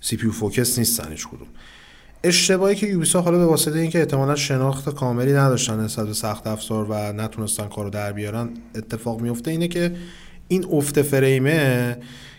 CPU 0.00 0.30
focus 0.30 0.78
نیستن 0.78 1.10
هیچ 1.10 1.28
کدوم. 1.28 1.48
اشتباهی 2.26 2.74
که 2.74 2.86
Ubisoft 2.86 3.20
حالا 3.20 3.38
به 3.38 3.44
واسطه 3.44 3.78
اینکه 3.78 3.98
احتمالا 3.98 4.34
شناخت 4.34 4.94
کاملی 4.94 5.32
نداشتن 5.32 5.80
نسبت 5.80 6.06
به 6.06 6.12
سخت 6.12 6.46
افزار 6.46 6.86
و 6.90 7.12
نتونستن 7.12 7.68
کارو 7.68 7.90
در 7.90 8.12
بیارن 8.12 8.48
اتفاق 8.74 9.20
میفته 9.20 9.50
اینه 9.50 9.68
که 9.68 9.92
این 10.48 10.66
افت 10.72 11.02
فریمه 11.02 11.96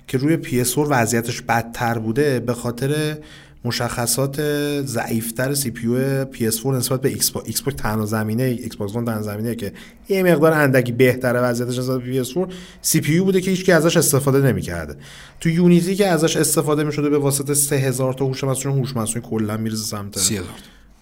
که 0.08 0.18
روی 0.18 0.38
PS4 0.44 0.78
وضعیتش 0.78 1.42
بدتر 1.42 2.00
بوده 2.00 2.40
به 2.40 2.54
خاطر 2.54 3.18
مشخصات 3.66 4.42
ضعیفتر 4.82 5.54
CPU 5.54 5.88
PS4 6.34 6.66
نسبت 6.66 7.02
به 7.02 7.10
Xbox 7.10 7.62
تنها 7.78 8.06
زمینه 8.06 8.44
Xbox 8.44 8.94
تنها 8.94 9.22
زمینه 9.22 9.56
که 9.56 9.74
یه 10.10 10.24
مقدار 10.24 10.54
اندکی 10.54 10.92
بهتره 10.92 11.40
وضعیتش 11.40 11.80
نسبت 11.80 12.02
به 12.02 12.24
PS4 12.24 12.54
CPU 12.82 13.20
بوده 13.20 13.42
که 13.42 13.52
هیچکی 13.52 13.72
ازش 13.72 13.98
استفاده 13.98 14.52
نمی‌کرده. 14.52 14.96
تو 15.40 15.50
Unity 15.50 15.96
که 15.96 16.08
ازش 16.08 16.38
استفاده 16.38 16.84
می‌شده 16.84 17.10
به 17.10 17.18
واسطه 17.18 17.54
3000 17.54 18.14
تا 18.14 18.26
هوش 18.26 18.44
مصنوعی 18.44 18.80
هوش 18.80 18.96
مصنوعی 18.96 19.30
کلا 19.30 19.58
میریزه 19.58 19.84
سمت 19.86 20.20
30000 20.20 20.46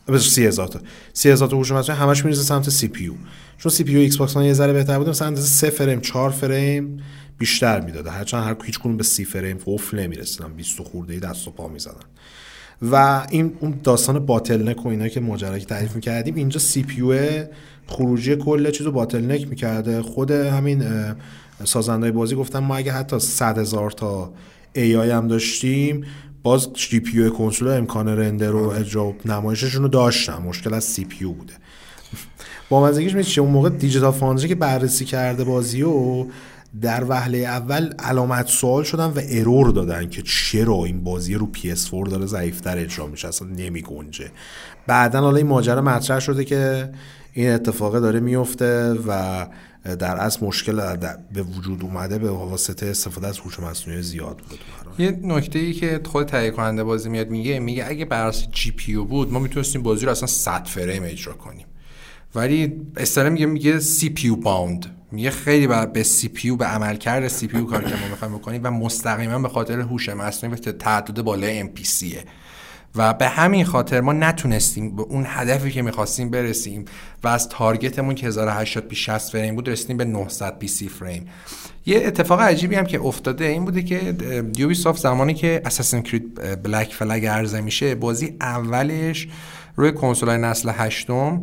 به 0.06 0.20
30000 0.20 0.68
تا. 0.68 0.80
30000 1.14 1.50
تا 1.50 1.58
هوش 1.58 1.72
مصنوعی 1.72 2.02
همش 2.02 2.26
میرزه 2.26 2.44
سمت 2.44 2.70
سی 2.70 2.88
پی 2.88 3.12
چون 3.58 3.72
سی 3.72 3.84
پی 3.84 3.98
ایکس 3.98 4.18
باکس 4.18 4.36
یه 4.36 4.54
ذره 4.54 4.74
بهتر 4.74 4.98
بوده 4.98 5.10
مثلا 5.10 5.28
اندازه 5.28 5.48
3 5.48 5.70
فریم 5.70 6.02
4 6.02 6.32
فریم 6.32 7.04
بیشتر 7.38 7.82
می‌داده. 7.82 8.12
هرچند 8.12 8.44
هر 8.44 8.56
هیچ 8.66 8.80
به 8.82 9.04
سی 9.04 9.26
فریم 9.26 9.58
قفل 9.66 10.00
نمی‌رسیدن. 10.00 10.54
20 10.54 10.82
خورده 10.82 11.20
دست 11.20 11.48
و 11.48 11.52
پا 11.52 11.68
می‌زدن. 11.68 12.06
و 12.92 13.26
این 13.30 13.54
اون 13.60 13.80
داستان 13.84 14.26
bottleneck 14.26 14.86
و 14.86 14.90
اینا 14.90 15.08
که 15.08 15.20
ماجرا 15.20 15.60
که 15.60 15.66
تعریف 15.66 15.96
می‌کردیم 15.96 16.36
اینجا 16.36 16.60
CPU 16.60 17.44
خروجی 17.88 18.36
کل 18.36 18.72
چیزو 18.72 18.92
bottleneck 18.92 19.48
می‌کرده. 19.48 20.02
خود 20.02 20.32
همین 20.32 20.84
سازنده 21.64 22.12
بازی 22.12 22.36
گفتن 22.36 22.60
ما 22.60 22.76
اگه 22.76 22.92
حتی 22.92 23.20
100 23.20 23.58
هزار 23.58 23.92
تا 23.92 24.34
AI 24.74 25.12
هم 25.12 25.28
داشتیم 25.28 26.06
باز 26.44 26.74
GPU 26.74 27.30
کنسول 27.30 27.68
امکان 27.68 28.08
render 28.08 28.56
و 28.56 28.70
اجرا 28.70 29.14
نمایششون 29.26 29.82
رو 29.82 29.88
داشتن. 29.88 30.38
مشکل 30.38 30.74
از 30.74 30.84
CPU 30.84 31.26
بوده. 31.26 31.54
بامزگیش 32.70 33.16
میشه 33.16 33.42
اون 33.42 33.52
موقع 33.52 33.70
Digital 33.70 34.12
Foundry 34.12 34.48
که 34.48 34.56
بررسی 34.56 35.06
کرده 35.06 35.44
بازی 35.44 35.82
و 35.84 36.26
در 36.82 37.04
وهله 37.10 37.38
اول 37.38 37.94
علامت 38.00 38.48
سوال 38.48 38.84
شدن 38.84 39.06
و 39.06 39.22
error 39.30 39.72
دادن 39.72 40.10
که 40.10 40.22
چرا 40.22 40.86
این 40.86 41.04
بازی 41.04 41.34
رو 41.34 41.50
PS4 41.56 42.10
داره 42.10 42.26
ضعیفتر 42.26 42.78
اجرا 42.78 43.08
میشه 43.08 43.28
اصلا 43.28 43.48
نمی 43.48 43.82
گنجه. 43.82 44.32
بعدا 44.88 45.22
حالا 45.22 45.38
این 45.38 45.48
ماجرا 45.48 45.82
مطرح 45.82 46.20
شده 46.20 46.46
که 46.46 46.90
این 47.34 47.50
اتفاق 47.50 48.00
داره 48.00 48.20
میفته 48.20 48.94
و 49.08 49.48
در 50.00 50.18
اصل 50.18 50.46
مشکل 50.46 50.96
به 51.34 51.42
وجود 51.42 51.84
اومده 51.84 52.18
به 52.18 52.30
واسطه 52.30 52.86
استفاده 52.86 53.28
از 53.28 53.40
هوش 53.40 53.60
مصنوعی 53.60 54.02
زیاد 54.02 54.38
بود. 54.38 54.60
یه 55.00 55.20
نکته 55.24 55.60
ای 55.60 55.74
که 55.74 56.02
خود 56.06 56.28
تهیه 56.28 56.52
کننده 56.52 56.84
بازی 56.84 57.10
میاد 57.10 57.30
میگه 57.30 57.60
میگه 57.60 57.86
اگه 57.88 58.06
بر 58.06 58.32
GPU 58.32 58.96
بود 58.96 59.32
ما 59.32 59.40
می‌تونستیم 59.40 59.84
بازی 59.84 60.06
رو 60.06 60.12
اصلا 60.12 60.28
100 60.28 60.66
فریم 60.66 61.04
اجرا 61.06 61.34
کنیم. 61.34 61.66
ولی 62.36 62.74
استرا 62.98 63.30
میگه 63.30 63.46
میگه 63.46 63.80
CPU 63.80 64.30
bound. 64.30 64.86
میگه 65.12 65.32
خیلی 65.32 65.68
بر 65.68 65.86
به 65.86 66.04
CPU 66.04 66.52
به 66.52 66.66
عملکرد 66.66 67.28
CPU 67.28 67.62
کار 67.62 67.84
که 67.84 67.96
ما 67.96 68.08
می‌خوایم 68.10 68.38
بکنیم 68.38 68.62
و 68.64 68.72
مستقیما 68.72 69.40
به 69.40 69.50
خاطر 69.50 69.80
هوش 69.80 70.10
مصنوعی 70.10 70.56
و 70.56 70.72
تعدد 70.72 71.22
بالای 71.22 71.60
NPC 71.60 71.84
ه. 71.84 72.24
و 72.96 73.14
به 73.14 73.28
همین 73.28 73.66
خاطر 73.66 74.02
ما 74.02 74.14
نتونستیم 74.14 74.96
به 74.96 75.02
اون 75.02 75.26
هدفی 75.28 75.72
که 75.72 75.82
می‌خواستیم 75.82 76.30
برسیم 76.30 76.86
و 77.24 77.28
از 77.28 77.50
target 77.50 77.94
مون 77.94 78.16
که 78.16 78.28
1080 78.28 78.88
p 78.88 78.96
60 78.96 79.32
فریم 79.32 79.56
بود 79.56 79.70
رسیدیم 79.70 79.98
به 79.98 80.06
900 80.06 80.60
p 80.60 80.68
سی 80.68 80.90
فریم. 80.90 81.28
یه 81.86 81.98
اتفاق 82.06 82.42
عجیبی 82.42 82.76
هم 82.76 82.86
که 82.86 83.02
افتاده 83.02 83.46
این 83.46 83.66
بوده 83.66 83.84
که 83.84 84.16
Ubisoft 84.58 85.02
زمانی 85.02 85.34
که 85.34 85.62
Assassin's 85.66 86.02
Creed 86.02 86.62
Black 86.64 86.94
Flag 86.94 87.26
عرضه 87.26 87.62
میشه 87.62 87.96
بازی 87.96 88.36
اولش 88.42 89.28
روی 89.76 89.92
کنسول 89.92 90.38
نسل 90.38 90.72
هشتم 90.74 91.42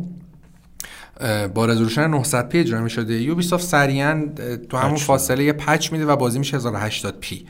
با 1.53 1.65
resolution 1.65 2.07
900 2.07 2.49
p 2.49 2.59
اجرا 2.59 2.87
شده 2.87 3.21
Ubisoft 3.21 3.65
سریعا 3.65 4.29
تو 4.69 4.77
همون 4.77 4.97
فاصله 4.97 5.43
یه 5.43 5.53
patch 5.53 5.91
میده 5.91 6.05
و 6.05 6.15
بازی 6.15 6.39
میشه 6.39 6.57
1080 6.57 7.19
p. 7.19 7.45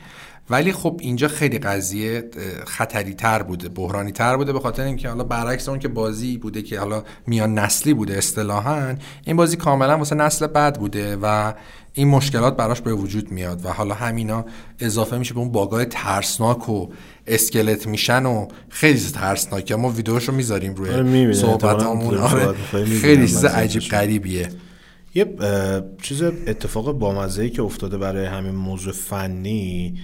ولی 0.50 0.72
خب 0.72 0.98
اینجا 1.00 1.28
خیلی 1.28 1.58
قضیه 1.58 2.30
خطری 2.66 3.14
تر 3.14 3.42
بوده 3.42 3.68
بحرانی 3.68 4.12
تر 4.12 4.36
بوده 4.36 4.52
به 4.52 4.60
خاطر 4.60 4.82
اینکه 4.82 5.08
حالا 5.08 5.24
برعکس 5.24 5.68
اون 5.68 5.78
که 5.78 5.88
بازی 5.88 6.38
بوده 6.38 6.62
که 6.62 6.80
حالا 6.80 7.04
میان 7.26 7.58
نسلی 7.58 7.94
بوده 7.94 8.18
اصطلاحا 8.18 8.94
این 9.24 9.36
بازی 9.36 9.56
کاملا 9.56 9.98
واسه 9.98 10.14
نسل 10.14 10.46
بعد 10.46 10.78
بوده 10.78 11.16
و 11.22 11.52
این 11.92 12.08
مشکلات 12.08 12.56
براش 12.56 12.80
به 12.80 12.94
وجود 12.94 13.32
میاد 13.32 13.64
و 13.64 13.68
حالا 13.68 13.94
همینا 13.94 14.44
اضافه 14.80 15.18
میشه 15.18 15.34
به 15.34 15.40
اون 15.40 15.52
باگای 15.52 15.84
ترسناک 15.84 16.68
و 16.68 16.88
اسکلت 17.26 17.86
میشن 17.86 18.26
و 18.26 18.48
خیلی 18.68 19.00
ترسناکه. 19.00 19.76
ما 19.76 19.88
ویدیوشو 19.88 20.32
می‌ذاریم 20.32 20.74
روی 20.74 20.90
آره 20.90 21.32
صحبتامون. 21.32 22.18
آره. 22.18 22.52
خیلی 23.00 23.28
چیز 23.28 23.44
عجیب 23.44 23.82
غریبیه. 23.82 24.48
یه 25.14 25.36
چیز 26.02 26.22
اتفاق 26.22 26.92
بامزه 26.92 27.42
ای 27.42 27.50
که 27.50 27.62
افتاده 27.62 27.98
برای 27.98 28.26
همین 28.26 28.54
موضوع 28.54 28.92
فنی 28.92 29.98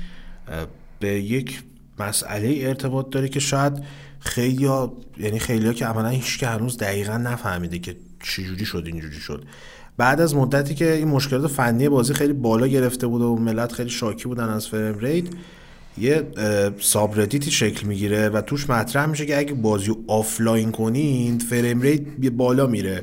به 1.00 1.08
یک 1.08 1.62
مسئله 1.98 2.58
ارتباط 2.60 3.10
داره 3.10 3.28
که 3.28 3.40
شاید 3.40 3.72
خیلی 4.20 4.64
ها 4.64 4.96
یعنی 5.18 5.38
خیلی 5.38 5.66
ها 5.66 5.72
که 5.72 5.86
عملا 5.86 6.08
هیچ 6.08 6.38
که 6.38 6.46
هنوز 6.46 6.78
دقیقا 6.78 7.16
نفهمیده 7.16 7.78
که 7.78 7.96
چجوری 8.22 8.64
شد 8.64 8.82
اینجوری 8.86 9.20
شد. 9.20 9.44
بعد 9.96 10.20
از 10.20 10.34
مدتی 10.34 10.74
که 10.74 10.92
این 10.92 11.08
مشکلات 11.08 11.50
فنی 11.50 11.88
بازی 11.88 12.14
خیلی 12.14 12.32
بالا 12.32 12.66
گرفته 12.66 13.06
بود 13.06 13.22
و 13.22 13.36
ملت 13.36 13.72
خیلی 13.72 13.90
شاکی 13.90 14.24
بودن 14.24 14.48
از 14.48 14.66
frame 14.66 14.98
rate 14.98 15.24
یه 16.00 16.26
subreddit 16.80 17.43
ی 17.43 17.50
شکل 17.50 17.86
می‌گیره 17.86 18.28
و 18.28 18.40
توش 18.40 18.70
مطرح 18.70 19.06
میشه 19.06 19.26
که 19.26 19.38
اگه 19.38 19.54
بازی 19.54 19.86
رو 19.86 19.98
آفلاین 20.06 20.70
کنین 20.70 21.38
frame 21.38 21.80
rate 21.80 22.00
بالا 22.32 22.66
میره. 22.66 23.02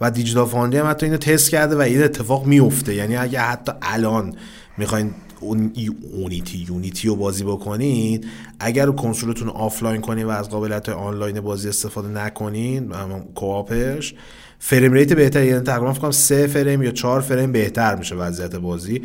و 0.00 0.10
Digital 0.10 0.46
Foundry 0.46 0.76
هم 0.76 0.90
حتی 0.90 1.06
اینو 1.06 1.18
تست 1.18 1.50
کرده 1.50 1.76
و 1.76 1.80
این 1.80 2.02
اتفاق 2.02 2.46
میفته 2.46 2.94
یعنی 2.94 3.16
اگه 3.16 3.40
حتی 3.40 3.72
الان 3.82 4.34
می‌خواین 4.78 5.10
اون 5.40 5.72
Unity 6.12 6.66
Unity 6.68 7.08
رو 7.08 7.16
بازی 7.16 7.44
بکنید 7.44 8.26
اگر 8.60 8.86
کنسولتون 8.86 9.48
آفلاین 9.48 10.00
کنید 10.00 10.24
و 10.24 10.28
از 10.28 10.48
قابلیت 10.48 10.88
آنلاین 10.88 11.40
بازی 11.40 11.68
استفاده 11.68 12.08
نکنین 12.08 12.92
co-op 13.34 13.91
ش 13.91 14.14
frame 14.58 14.92
rate 14.92 15.12
بهتر. 15.12 15.44
یعنی 15.44 15.60
تقریبا 15.60 15.92
فکر 15.92 16.02
کنم 16.02 16.10
3 16.10 16.46
فریم 16.46 16.82
یا 16.82 16.90
4 16.90 17.20
فریم 17.20 17.52
بهتر 17.52 17.94
میشه 17.94 18.14
وضعیت 18.14 18.56
بازی. 18.56 19.02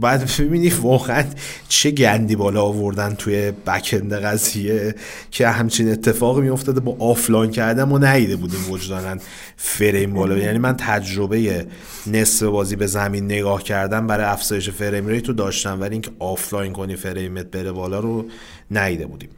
بعد 0.00 0.30
ببینی 0.38 0.68
واقعا 0.68 1.24
چه 1.68 1.90
گندی 1.90 2.36
بالا 2.36 2.62
آوردن 2.62 3.14
توی 3.14 3.50
backend 3.50 4.12
قضیه 4.12 4.94
که 5.30 5.48
همچین 5.48 5.92
اتفاقی 5.92 6.40
میافتاده 6.40 6.80
با 6.80 6.96
آفلاین 6.98 7.50
کردن 7.50 7.92
و 7.92 7.98
ندیده 7.98 8.36
بودیم 8.36 8.70
وجدانن 8.70 9.20
فریم 9.56 10.14
بالا. 10.14 10.38
یعنی 10.38 10.58
من 10.58 10.76
تجربه 10.76 11.66
نصف 12.06 12.42
بازی 12.42 12.76
به 12.76 12.86
زمین 12.86 13.24
نگاه 13.24 13.62
کردم 13.62 14.06
برای 14.06 14.26
افزایش 14.26 14.70
frame 14.70 15.06
rate 15.06 15.28
رو 15.28 15.34
داشتم 15.34 15.80
ولی 15.80 15.92
اینکه 15.92 16.10
آفلاین 16.18 16.72
کنی 16.72 16.96
فریمت 16.96 17.46
بره 17.46 17.72
بالا 17.72 18.00
رو 18.00 18.24
ندیده 18.70 19.06
بودیم. 19.06 19.28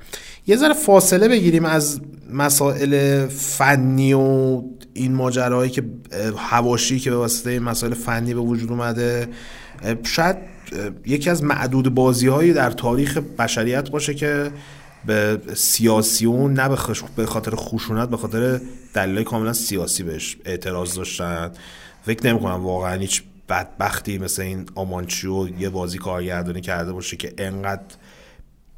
یه 0.46 0.56
ذره 0.56 0.74
فاصله 0.74 1.28
بگیریم 1.28 1.64
از 1.64 2.00
مسائل 2.32 3.26
فنی 3.26 4.12
و 4.12 4.62
این 4.94 5.14
ماجراهایی 5.14 5.70
که 5.70 5.82
حواشی 6.36 6.98
که 6.98 7.10
به 7.10 7.16
واسطه 7.16 7.50
این 7.50 7.62
مسائل 7.62 7.94
فنی 7.94 8.34
به 8.34 8.40
وجود 8.40 8.70
اومده. 8.70 9.28
شاید 10.02 10.36
یکی 11.06 11.30
از 11.30 11.44
معدود 11.44 11.94
بازی 11.94 12.28
هایی 12.28 12.52
در 12.52 12.70
تاریخ 12.70 13.18
بشریت 13.18 13.90
باشه 13.90 14.14
که 14.14 14.52
به 15.06 15.40
سیاسیون 15.54 16.52
نه 16.52 16.68
به 17.16 17.26
خاطر 17.26 17.52
خشونت 17.56 18.08
به 18.08 18.16
خاطر 18.16 18.60
دلایل 18.94 19.22
کاملا 19.22 19.52
سیاسی 19.52 20.02
بهش 20.02 20.36
اعتراض 20.44 20.94
داشتن. 20.94 21.50
فکر 22.02 22.26
نمی 22.26 22.40
کنم 22.40 22.64
واقعا 22.64 22.94
هیچ 22.94 23.22
بدبختی 23.48 24.18
مثل 24.18 24.42
این 24.42 24.66
آمانچیو 24.74 25.48
یه 25.58 25.68
بازی 25.68 25.98
کارگردانی 25.98 26.60
کرده 26.60 26.92
باشه 26.92 27.16
که 27.16 27.34
انقدر 27.38 27.82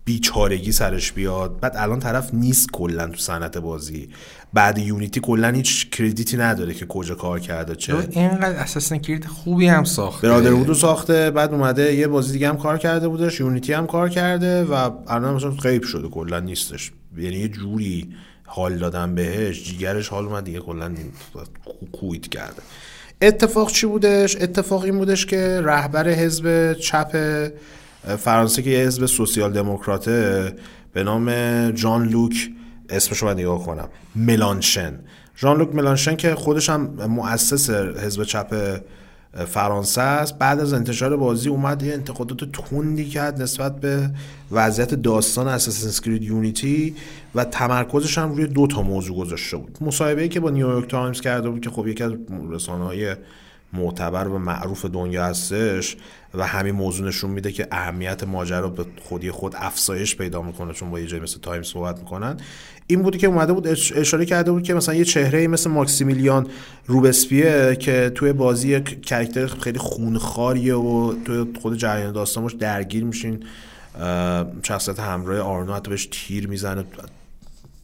بیچارگی 0.05 0.73
سرش 0.73 1.13
بیاد. 1.13 1.61
بعد 1.61 1.73
الان 1.77 1.99
طرف 1.99 2.35
نیست 2.35 2.71
کلا 2.73 3.07
تو 3.07 3.17
صنعت 3.17 3.59
بازی. 3.59 4.09
بعد 4.55 4.79
یونیتی 4.79 5.21
کلا 5.21 5.49
هیچ 5.49 5.91
کردیتی 5.91 6.37
نداره 6.37 6.75
که 6.75 6.87
کجا 6.87 7.15
کار 7.15 7.41
کرده 7.41 7.77
چه؟ 7.77 7.97
اینقدر 8.11 8.57
اساسن 8.57 8.99
کرد 8.99 9.25
خوبی 9.25 9.67
هم 9.67 9.85
ساخته. 9.85 10.29
برادر 10.29 10.75
ساخته 10.75 11.31
بعد 11.31 11.55
اومده 11.55 11.95
یه 11.95 12.07
بازی 12.07 12.33
دیگه 12.33 12.49
هم 12.49 12.57
کار 12.57 12.79
کرده 12.79 13.09
بودش 13.09 13.41
یونیتی 13.41 13.73
هم 13.73 13.87
کار 13.87 14.09
کرده 14.09 14.65
و 14.65 14.91
الان 15.09 15.35
مثلا 15.35 15.51
غیب 15.51 15.83
شده 15.83 16.09
کلا 16.09 16.41
نیستش. 16.41 16.93
یعنی 17.17 17.37
یه 17.37 17.49
جوری 17.49 18.15
حال 18.47 18.79
دادن 18.79 19.15
بهش 19.15 19.65
جیگرش 19.65 20.09
حال 20.09 20.27
اومد 20.27 20.45
دیگه 20.45 20.61
کلا 20.61 20.95
کویت 21.93 22.29
کرده. 22.29 22.63
اتفاق 23.23 23.73
چی 23.73 23.87
بودش؟ 23.87 24.37
اتفاق 24.41 24.83
این 24.83 24.99
بودش 24.99 25.27
که 25.27 25.61
رهبر 25.65 26.09
حزب 26.09 26.73
چپ 26.73 27.17
فرانسه 28.19 28.63
که 28.63 28.71
یه 28.71 28.87
حزب 28.87 29.07
سوسیال 29.07 29.53
دموکراته 29.53 30.53
به 30.93 31.03
نام 31.03 31.31
جان 31.71 32.09
لوک 32.09 32.51
اسمشو 32.93 33.27
باید 33.27 33.39
نگاه 33.39 33.67
کنم. 33.67 33.89
ملانشن. 34.17 34.99
جان 35.37 35.59
لوک 35.59 35.75
ملانشن 35.75 36.17
که 36.17 36.35
خودش 36.35 36.71
هم 36.71 36.81
مؤسس 37.09 37.71
حزب 37.71 38.25
چپ 38.25 38.81
فرانسه 39.47 40.01
است. 40.01 40.39
بعد 40.39 40.61
از 40.61 40.73
انتشار 40.73 41.17
بازی 41.17 41.49
اومد 41.49 41.83
یه 41.83 41.93
انتقادات 41.93 42.53
تندی 42.53 43.05
کرد 43.05 43.43
نسبت 43.43 43.81
به 43.81 44.11
وضعیت 44.51 44.95
داستان 44.95 45.49
Assassin's 45.49 46.01
Creed 46.01 46.23
Unity 46.23 46.95
و 47.35 47.45
تمرکزش 47.45 48.19
هم 48.19 48.33
روی 48.33 48.47
دو 48.47 48.67
تا 48.67 48.83
موضوع 48.83 49.17
گذاشته 49.17 49.57
بود. 49.57 49.79
مصاحبه‌ای 49.81 50.29
که 50.29 50.41
با 50.41 50.51
نیویورک 50.51 50.91
تایمز 50.91 51.21
کرده 51.21 51.51
بود 51.51 51.61
که 51.61 51.71
خب 51.71 51.87
یکی 51.87 52.05
از 52.05 52.13
رسانه‌های 52.51 53.17
معتبر 53.73 54.29
و 54.29 54.39
معروف 54.39 54.87
دنیا 54.87 55.25
هستش 55.25 55.97
و 56.35 56.47
همین 56.47 56.75
موضوع 56.75 57.09
نشون 57.09 57.31
میده 57.31 57.53
که 57.53 57.69
اهمیت 57.73 58.25
ماجرا 58.25 58.69
به 58.69 58.85
خودی 59.03 59.31
خود 59.31 59.55
افزایش 59.57 60.17
پیدا 60.17 60.43
می‌کنه 60.43 60.73
چون 60.73 60.91
با 60.91 61.01
یه 61.01 61.07
جایی 61.07 61.23
مثل 61.23 61.41
تایم 61.41 61.63
صحبت 61.63 61.99
می‌کنن. 61.99 62.37
این 62.87 63.03
بودی 63.03 63.19
که 63.19 63.27
اومده 63.27 63.53
بود 63.53 63.67
اشاره 63.69 64.25
کرده 64.25 64.53
بود 64.53 64.63
که 64.63 64.75
مثلا 64.75 64.95
یه 64.95 65.05
چهره 65.05 65.47
مثل 65.47 65.71
ماکسیمیلیان 65.71 66.47
روبسپیه 66.87 67.77
که 67.77 68.13
توی 68.15 68.33
بازی 68.33 68.69
یک 68.69 69.03
character 69.03 69.47
خیلی 69.47 69.79
خونخاریه 69.79 70.75
و 70.75 71.15
توی 71.25 71.47
خود 71.63 71.77
جریان 71.77 72.13
داستانش 72.13 72.53
درگیر 72.53 73.05
میشین. 73.05 73.45
شخصیت 74.63 75.01
همراه 75.01 75.41
آرنو 75.41 75.73
حتی 75.73 75.91
بهش 75.91 76.09
تیر 76.11 76.49
می‌زنه 76.49 76.85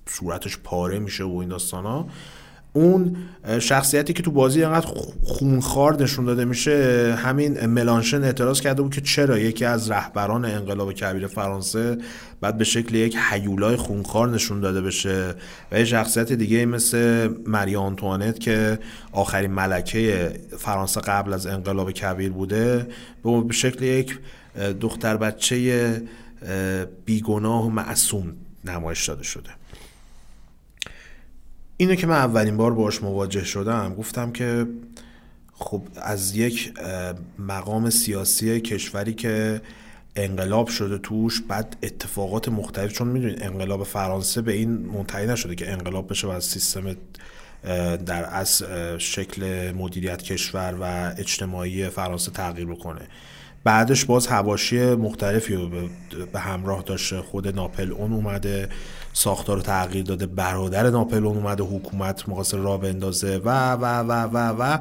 صورتش 0.06 0.58
پاره 0.64 0.98
میشه 0.98 1.24
و 1.24 1.36
این 1.36 1.48
داستان 1.48 1.84
ها 1.84 2.08
اون 2.78 3.16
شخصیتی 3.58 4.12
که 4.12 4.22
تو 4.22 4.30
بازی 4.30 4.64
انقدر 4.64 4.86
خونخوار 5.24 6.02
نشون 6.02 6.24
داده 6.24 6.44
میشه 6.44 7.14
همین 7.18 7.66
ملانشن 7.66 8.24
اعتراض 8.24 8.60
کرده 8.60 8.82
بود 8.82 8.94
که 8.94 9.00
چرا 9.00 9.38
یکی 9.38 9.64
از 9.64 9.90
رهبران 9.90 10.44
انقلاب 10.44 10.92
کبیر 10.92 11.26
فرانسه 11.26 11.98
بعد 12.40 12.58
به 12.58 12.64
شکل 12.64 12.94
یک 12.94 13.16
حیولای 13.16 13.76
خونخوار 13.76 14.28
نشون 14.28 14.60
داده 14.60 14.80
بشه 14.80 15.34
و 15.72 15.78
یه 15.78 15.84
شخصیت 15.84 16.32
دیگه 16.32 16.66
مثل 16.66 17.28
مری 17.46 17.76
آنتوانت 17.76 18.40
که 18.40 18.78
آخرین 19.12 19.50
ملکه 19.50 20.32
فرانسه 20.58 21.00
قبل 21.00 21.32
از 21.32 21.46
انقلاب 21.46 21.92
کبیر 21.92 22.32
بوده 22.32 22.86
به 23.22 23.54
شکل 23.54 23.84
یک 23.84 24.18
دختر 24.80 25.16
بچه 25.16 26.02
بیگناه 27.04 27.66
و 27.66 27.70
معصوم 27.70 28.32
نمایش 28.64 29.08
داده 29.08 29.22
شده. 29.22 29.57
اینو 31.80 31.94
که 31.94 32.06
من 32.06 32.14
اولین 32.14 32.56
بار 32.56 32.74
باش 32.74 33.02
مواجه 33.02 33.44
شدم 33.44 33.94
گفتم 33.94 34.32
که 34.32 34.66
خب 35.52 35.82
از 35.96 36.36
یک 36.36 36.72
مقام 37.38 37.90
سیاسی 37.90 38.60
کشوری 38.60 39.14
که 39.14 39.60
انقلاب 40.16 40.68
شده 40.68 40.98
توش 40.98 41.40
بعد 41.40 41.76
اتفاقات 41.82 42.48
مختلف 42.48 42.92
چون 42.92 43.08
می‌دونید 43.08 43.42
انقلاب 43.42 43.84
فرانسه 43.84 44.42
به 44.42 44.52
این 44.52 44.70
منتهی 44.70 45.26
نشده 45.26 45.54
که 45.54 45.72
انقلاب 45.72 46.10
بشه 46.10 46.26
و 46.26 46.30
از 46.30 46.44
سیستم 46.44 46.96
در 48.06 48.28
از 48.34 48.62
شکل 48.98 49.72
مدیریت 49.72 50.22
کشور 50.22 50.76
و 50.80 51.14
اجتماعی 51.18 51.88
فرانسه 51.88 52.30
تغییر 52.30 52.66
بکنه. 52.66 53.00
بعدش 53.64 54.04
باز 54.04 54.26
هواشی 54.26 54.94
مختلفی 54.94 55.54
رو 55.54 55.68
به 56.32 56.40
همراه 56.40 56.82
داشته. 56.82 57.22
خود 57.22 57.48
ناپل 57.48 57.92
اون 57.92 58.12
اومده 58.12 58.68
ساختار 59.12 59.56
رو 59.56 59.62
تغییر 59.62 60.04
داده 60.04 60.26
برادر 60.26 60.90
ناپل 60.90 61.26
اون 61.26 61.36
اومده 61.36 61.62
حکومت 61.62 62.28
مقاصد 62.28 62.56
را 62.56 62.76
بندازه 62.76 63.40
و 63.44 63.72
و 63.72 63.84
و 63.84 64.12
و 64.12 64.36
و 64.36 64.78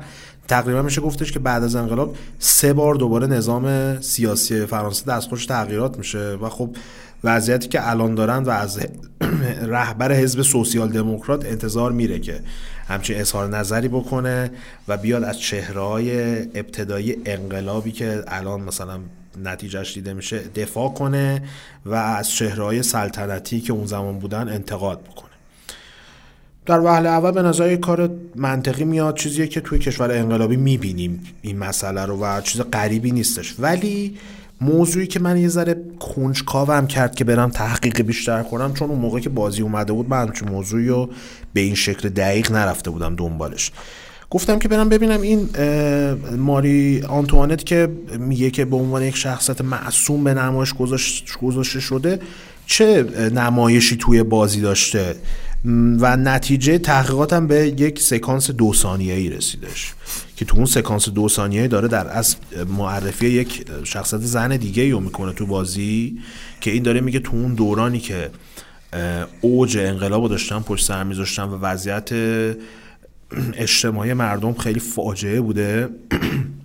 تقریبا 0.48 0.82
میشه 0.82 1.02
گفتش 1.02 1.32
که 1.32 1.40
بعد 1.40 1.64
از 1.64 1.76
انقلاب 1.76 2.16
سه 2.40 2.74
بار 2.74 2.96
دوباره 2.96 3.28
نظام 3.28 3.98
سیاسی 4.02 4.66
فرانسه 4.66 5.06
دستخوش 5.06 5.46
تغییرات 5.46 5.98
میشه 5.98 6.20
و 6.20 6.50
خب 6.50 6.76
وضعیتی 7.24 7.68
که 7.68 7.90
الان 7.90 8.16
دارن 8.16 8.44
و 8.44 8.50
از 8.50 8.80
رهبر 9.62 10.12
حزب 10.12 10.42
سوسیال 10.42 10.90
دموکرات 10.90 11.46
انتظار 11.46 11.92
میره 11.92 12.20
که 12.20 12.40
همچین 12.88 13.20
اظهار 13.20 13.48
نظری 13.48 13.88
بکنه 13.88 14.52
و 14.88 14.98
بیاد 14.98 15.24
از 15.24 15.40
چهرهای 15.40 16.40
ابتدایی 16.40 17.18
انقلابی 17.26 17.92
که 17.92 18.24
الان 18.28 18.62
مثلا 18.62 19.00
نتیجهش 19.44 19.94
دیده 19.94 20.14
میشه 20.14 20.40
دفاع 20.56 20.90
کنه 20.90 21.44
و 21.86 21.94
از 21.94 22.30
چهرهای 22.30 22.84
سلطنتی 22.84 23.62
که 23.62 23.74
اون 23.74 23.86
زمان 23.86 24.20
بودن 24.20 24.50
انتقاد 24.50 25.04
بکنه. 25.04 25.28
در 26.66 26.80
وهله 26.80 27.10
اول 27.10 27.32
به 27.32 27.42
نظر 27.42 27.76
کار 27.76 28.10
منطقی 28.36 28.84
میاد 28.84 29.18
چیزیه 29.18 29.48
که 29.48 29.62
توی 29.62 29.80
کشور 29.80 30.12
انقلابی 30.12 30.58
می‌بینیم 30.58 31.24
این 31.42 31.58
مسئله 31.58 32.06
رو 32.06 32.18
و 32.18 32.42
چیز 32.42 32.62
غریبی 32.62 33.12
نیستش. 33.12 33.56
ولی 33.60 34.18
موضوعی 34.62 35.08
که 35.08 35.20
من 35.20 35.38
یه 35.38 35.48
ذره 35.48 35.76
کنجکاوم 36.00 36.88
کرد 36.88 37.16
که 37.16 37.24
برم 37.24 37.50
تحقیق 37.50 38.02
بیشتر 38.02 38.44
کنم 38.44 38.74
چون 38.74 38.90
اون 38.90 39.00
موقع 39.00 39.20
که 39.20 39.30
بازی 39.30 39.62
اومده 39.62 39.94
بود 39.94 40.10
من 40.10 40.32
چون 40.32 40.50
موضوعی 40.50 40.88
رو 40.88 41.10
به 41.54 41.62
این 41.62 41.76
شکل 41.76 42.10
دقیق 42.10 42.52
نرفته 42.52 42.90
بودم 42.90 43.16
دنبالش. 43.16 43.72
گفتم 44.30 44.60
که 44.60 44.68
برم 44.68 44.90
ببینم 44.90 45.22
این 45.22 45.50
ماری 46.38 47.04
آنتوانت 47.08 47.66
که 47.66 47.90
میگه 48.20 48.52
که 48.52 48.66
به 48.66 48.76
عنوان 48.76 49.04
یک 49.04 49.16
شخصیت 49.16 49.62
معصوم 49.62 50.24
به 50.24 50.34
نمایش 50.34 50.74
گذاشته 51.42 51.80
شده 51.80 52.20
چه 52.66 53.04
نمایشی 53.30 53.98
توی 53.98 54.24
بازی 54.24 54.62
داشته؟ 54.62 55.16
و 56.00 56.18
نتیجه 56.18 56.78
تحقیقاتم 56.78 57.48
به 57.48 57.68
یک 57.78 58.02
سکانس 58.02 58.52
دو 58.52 58.74
ثانیه 58.74 59.14
ای 59.14 59.30
رسیدش. 59.30 59.94
که 60.38 60.46
تو 60.46 60.56
اون 60.58 60.66
سکانس 60.66 61.10
دو 61.10 61.30
ثانیه 61.30 61.68
داره 61.68 61.88
در 61.88 62.18
از 62.18 62.36
معرفی 62.78 63.28
یک 63.28 63.66
شخصیت 63.84 64.22
زن 64.22 64.58
دیگه 64.58 64.92
رو 64.92 65.00
می‌کنه 65.00 65.34
تو 65.34 65.46
بازی 65.46 66.20
که 66.62 66.72
این 66.72 66.84
داره 66.84 67.02
میگه 67.02 67.20
تو 67.20 67.32
اون 67.36 67.54
دورانی 67.54 68.00
که 68.00 68.30
اوج 69.42 69.78
انقلاب 69.78 70.22
رو 70.22 70.28
داشتن 70.28 70.60
پشت 70.60 70.86
سر 70.86 71.04
میذاشتن 71.04 71.44
و 71.44 71.58
وضعیت 71.58 72.10
اجتماعی 73.54 74.14
مردم 74.14 74.54
خیلی 74.54 74.80
فاجعه 74.80 75.42
بوده. 75.42 75.90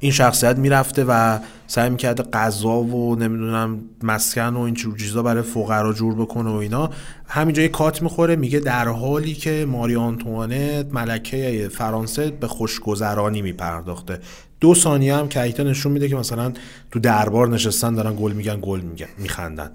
این 0.00 0.12
شخصیت 0.12 0.58
می‌رفته 0.58 1.04
و 1.08 1.38
سعی 1.66 1.90
می‌کرده 1.90 2.22
غذا 2.22 2.80
و 2.80 3.16
نمی‌دونم 3.16 3.80
مسکن 4.02 4.54
و 4.54 4.60
این 4.60 4.74
جور 4.74 4.98
چیزا 4.98 5.22
برای 5.22 5.42
فقرا 5.42 5.92
جور 5.92 6.14
بکنه 6.14 6.50
و 6.50 6.54
اینا. 6.54 6.90
همینجا 7.26 7.62
یه 7.62 7.68
کات 7.68 8.02
می‌خوره 8.02 8.36
میگه 8.36 8.60
در 8.60 8.88
حالی 8.88 9.34
که 9.34 9.66
ماری 9.68 9.96
آنتوانت 9.96 10.86
ملکه 10.94 11.68
فرانسه 11.72 12.30
به 12.30 12.48
خوشگذرانی 12.48 13.42
میپرداخته. 13.42 14.18
دو 14.60 14.74
ثانیه 14.74 15.16
هم 15.16 15.28
کایتا 15.28 15.62
نشون 15.62 15.92
میده 15.92 16.08
که 16.08 16.16
مثلا 16.16 16.52
تو 16.90 16.98
دربار 16.98 17.48
نشستن 17.48 17.94
دارن 17.94 18.16
گل 18.20 18.32
میگن 18.32 18.58
گل 18.62 18.80
میگن 18.80 19.06
میخندن. 19.18 19.70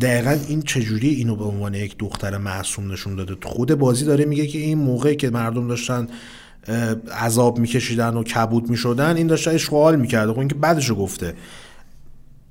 دقیقا 0.00 0.36
این 0.48 0.62
چجوری 0.62 1.08
اینو 1.08 1.36
به 1.36 1.44
عنوان 1.44 1.74
یک 1.74 1.98
دختر 1.98 2.36
معصوم 2.36 2.92
نشون 2.92 3.16
داده؟ 3.16 3.36
خود 3.42 3.74
بازی 3.74 4.04
داره 4.04 4.24
میگه 4.24 4.46
که 4.46 4.58
این 4.58 4.78
موقعی 4.78 5.16
که 5.16 5.30
مردم 5.30 5.68
داشتن 5.68 6.08
عذاب 7.20 7.58
میکشیدن 7.58 8.16
و 8.16 8.22
کبود 8.22 8.70
می‌شدن 8.70 9.16
این 9.16 9.26
داشته 9.26 9.50
اشغال 9.50 9.96
می‌کرده 9.96 10.32
خب 10.32 10.38
اینکه 10.38 10.54
بعدشو 10.54 10.94
گفته. 10.94 11.34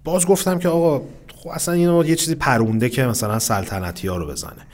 باز 0.04 0.26
گفتم 0.26 0.60
که 0.60 0.70
آقا 0.70 1.02
خب 1.36 1.50
اصلا 1.50 1.74
اینو 1.74 2.06
یه 2.06 2.16
چیزی 2.16 2.36
پرونده 2.36 2.90
که 2.90 3.04
مثلا 3.04 3.40
سلطنتی 3.40 4.08
ها 4.08 4.18
رو 4.18 4.28
بزنه. 4.28 4.68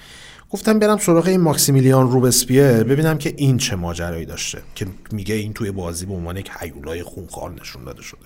گفتم 0.51 0.79
برم 0.79 0.97
سراغ 0.97 1.27
این 1.27 1.41
ماکسیمیلیان 1.41 2.11
روبسپیر 2.11 2.83
ببینم 2.83 3.17
که 3.17 3.33
این 3.37 3.57
چه 3.57 3.75
ماجرایی 3.75 4.25
داشته 4.25 4.61
که 4.75 4.87
میگه 5.11 5.35
این 5.35 5.53
توی 5.53 5.71
بازی 5.71 6.05
به 6.05 6.13
عنوان 6.13 6.37
یک 6.37 6.49
هیولای 6.59 7.03
خونخوار 7.03 7.53
نشون 7.61 7.83
داده 7.83 8.01
شده. 8.01 8.19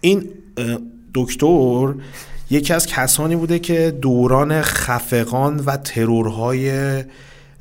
این 0.00 0.30
دکتر 1.14 1.94
یکی 2.50 2.72
از 2.72 2.86
کسانی 2.86 3.36
بوده 3.36 3.58
که 3.58 3.98
دوران 4.02 4.62
خفقان 4.62 5.56
و 5.66 5.76
ترورهای 5.76 7.04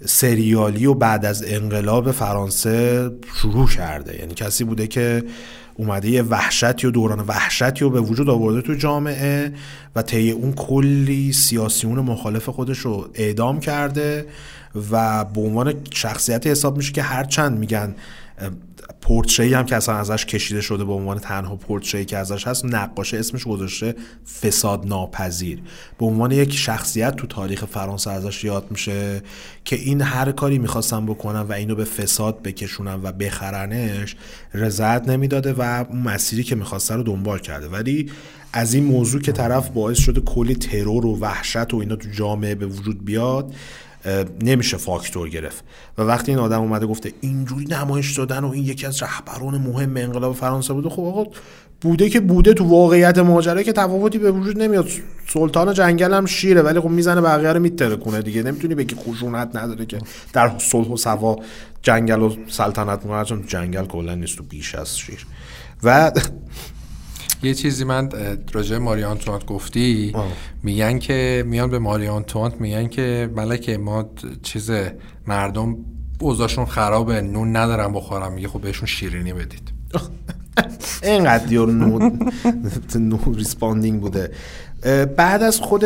سریالی 0.06 0.86
و 0.86 0.93
بعد 0.93 1.26
از 1.26 1.43
انقلاب 1.47 2.12
فرانسه 2.12 3.10
شروع 3.36 3.68
کرده. 3.68 4.20
یعنی 4.20 4.34
کسی 4.34 4.64
بوده 4.64 4.88
که 4.88 5.24
اومده 5.78 6.10
یه 6.10 6.22
وحشتی 6.22 6.88
و 6.88 6.91
دوران 6.91 7.20
وحشتی 7.20 7.80
رو 7.86 7.89
به 7.89 8.01
وجود 8.01 8.30
آورده 8.30 8.62
تو 8.62 8.74
جامعه 8.74 9.53
و 9.95 10.01
طی 10.01 10.32
اون 10.32 10.53
کلی 10.53 11.34
سیاسیون 11.34 11.99
مخالف 11.99 12.49
خودش 12.49 12.78
رو 12.78 13.10
اعدام 13.14 13.60
کرده 13.60 14.26
و 14.91 15.26
به 15.26 15.41
عنوان 15.41 15.74
شخصیت 15.93 16.47
حساب 16.47 16.78
میشه 16.78 16.91
که 16.91 17.01
هرچند 17.01 17.60
میگن 17.60 17.95
پورتری 19.01 19.53
هم 19.53 19.65
که 19.65 19.75
اصلا 19.75 19.95
ازش 19.95 20.25
کشیده 20.25 20.61
شده 20.61 20.86
به 20.86 20.93
عنوان 20.93 21.19
تنها 21.19 21.55
پورتری 21.55 22.05
که 22.05 22.17
ازش 22.17 22.47
هست 22.47 22.65
نقاشه 22.65 23.17
اسمش 23.17 23.43
گذاشته 23.43 23.95
فساد 24.41 24.88
ناپذیر. 24.88 25.61
به 25.99 26.05
عنوان 26.05 26.31
یک 26.31 26.53
شخصیت 26.53 27.15
تو 27.15 27.27
تاریخ 27.27 27.65
فرانسه 27.65 28.11
ازش 28.11 28.43
یاد 28.43 28.67
میشه 28.71 29.21
که 29.65 29.75
این 29.75 30.01
هر 30.01 30.31
کاری 30.31 30.57
می‌خواستن 30.57 31.05
بکنن 31.05 31.41
و 31.41 31.51
اینو 31.51 31.75
به 31.75 31.83
فساد 31.83 32.41
بکشونن 32.41 32.99
و 33.03 33.11
بخرنش 33.11 34.15
رضایت 34.53 35.07
نمی‌داده 35.07 35.53
و 35.53 35.86
اون 35.89 36.01
مسیری 36.01 36.43
که 36.43 36.55
می‌خواسته 36.55 36.95
رو 36.95 37.03
دنبال 37.03 37.39
کرده. 37.39 37.67
ولی 37.67 38.11
از 38.53 38.73
این 38.73 38.83
موضوع 38.83 39.21
که 39.21 39.31
طرف 39.31 39.69
باعث 39.69 39.99
شده 39.99 40.21
کلی 40.21 40.55
ترور 40.55 41.05
و 41.05 41.19
وحشت 41.19 41.73
و 41.73 41.77
اینا 41.77 41.95
تو 41.95 42.09
جامعه 42.09 42.55
به 42.55 42.65
وجود 42.65 43.05
بیاد 43.05 43.53
نمیشه 44.41 44.78
فاکتور 44.78 45.30
گرفت. 45.30 45.64
و 45.97 46.01
وقتی 46.01 46.32
این 46.32 46.39
آدم 46.39 46.62
اومده 46.62 46.86
گفته 46.86 47.14
اینجوری 47.22 47.66
نمایش 47.66 48.18
دادن 48.18 48.43
و 48.43 48.49
این 48.49 48.66
یکی 48.66 48.86
از 48.86 49.03
رهبران 49.03 49.58
مهم 49.58 49.97
انقلاب 49.97 50.36
فرانسه 50.36 50.74
بوده 50.74 50.89
خب 50.89 51.03
آقا 51.03 51.26
بوده 51.82 52.10
که 52.10 52.20
بوده 52.20 52.53
تو 52.53 52.64
واقعیت 52.70 53.18
ماجرا 53.18 53.64
که 53.64 53.74
تفاوتی 53.74 54.18
به 54.18 54.32
وجود 54.32 54.62
نمیاد. 54.62 54.88
سلطان 55.28 55.74
جنگل 55.74 56.14
هم 56.14 56.26
شیره 56.26 56.62
ولی 56.62 56.80
خب 56.80 56.89
می‌زنه 56.89 57.22
بقیه 57.22 57.53
رو 57.53 57.60
میترکونه 57.60 58.22
دیگه. 58.22 58.43
نمی‌تونی 58.43 58.76
بگی 58.76 58.95
خشونت 58.95 59.56
نداره 59.56 59.86
که 59.86 59.99
در 60.34 60.51
صلح 60.58 60.88
و 60.88 60.97
سوا 60.97 61.36
جنگل 61.82 62.22
و 62.22 62.36
سلطنت 62.47 63.24
چون 63.24 63.45
جنگل 63.47 63.86
کلا 63.86 64.16
نیست 64.16 64.38
تو 64.38 64.43
بیش 64.43 64.76
از 64.76 64.99
شیر. 64.99 65.26
و 65.84 66.12
یه 67.43 67.53
چیزی 67.53 67.83
من 67.83 68.09
راجع 68.53 68.77
ماری 68.77 69.03
آنتوانت 69.03 69.45
گفتی 69.45 70.13
میگن 70.63 70.99
که 70.99 71.43
میان 71.47 71.69
به 71.69 71.79
ماری 71.79 72.07
آنتوانت 72.07 72.61
میگن 72.61 72.88
که 72.88 73.29
ملکه 73.36 73.77
ما 73.77 74.09
چیز 74.43 74.71
مردم 75.27 75.77
اوضاعشون 76.19 76.65
خرابه 76.65 77.21
نون 77.21 77.55
ندارن 77.55 77.93
بخورم 77.93 78.33
میگه 78.33 78.47
خب 78.47 78.61
بهشون 78.61 78.86
شیرینی 78.86 79.33
بدید. 79.33 79.71
اینقدر 81.03 81.45
دیور 81.45 81.71
نو, 81.71 82.09
نو 82.95 83.17
ریسپاندینگ 83.33 84.01
بوده. 84.01 84.31
بعد 85.17 85.43
از 85.43 85.59
خود 85.59 85.86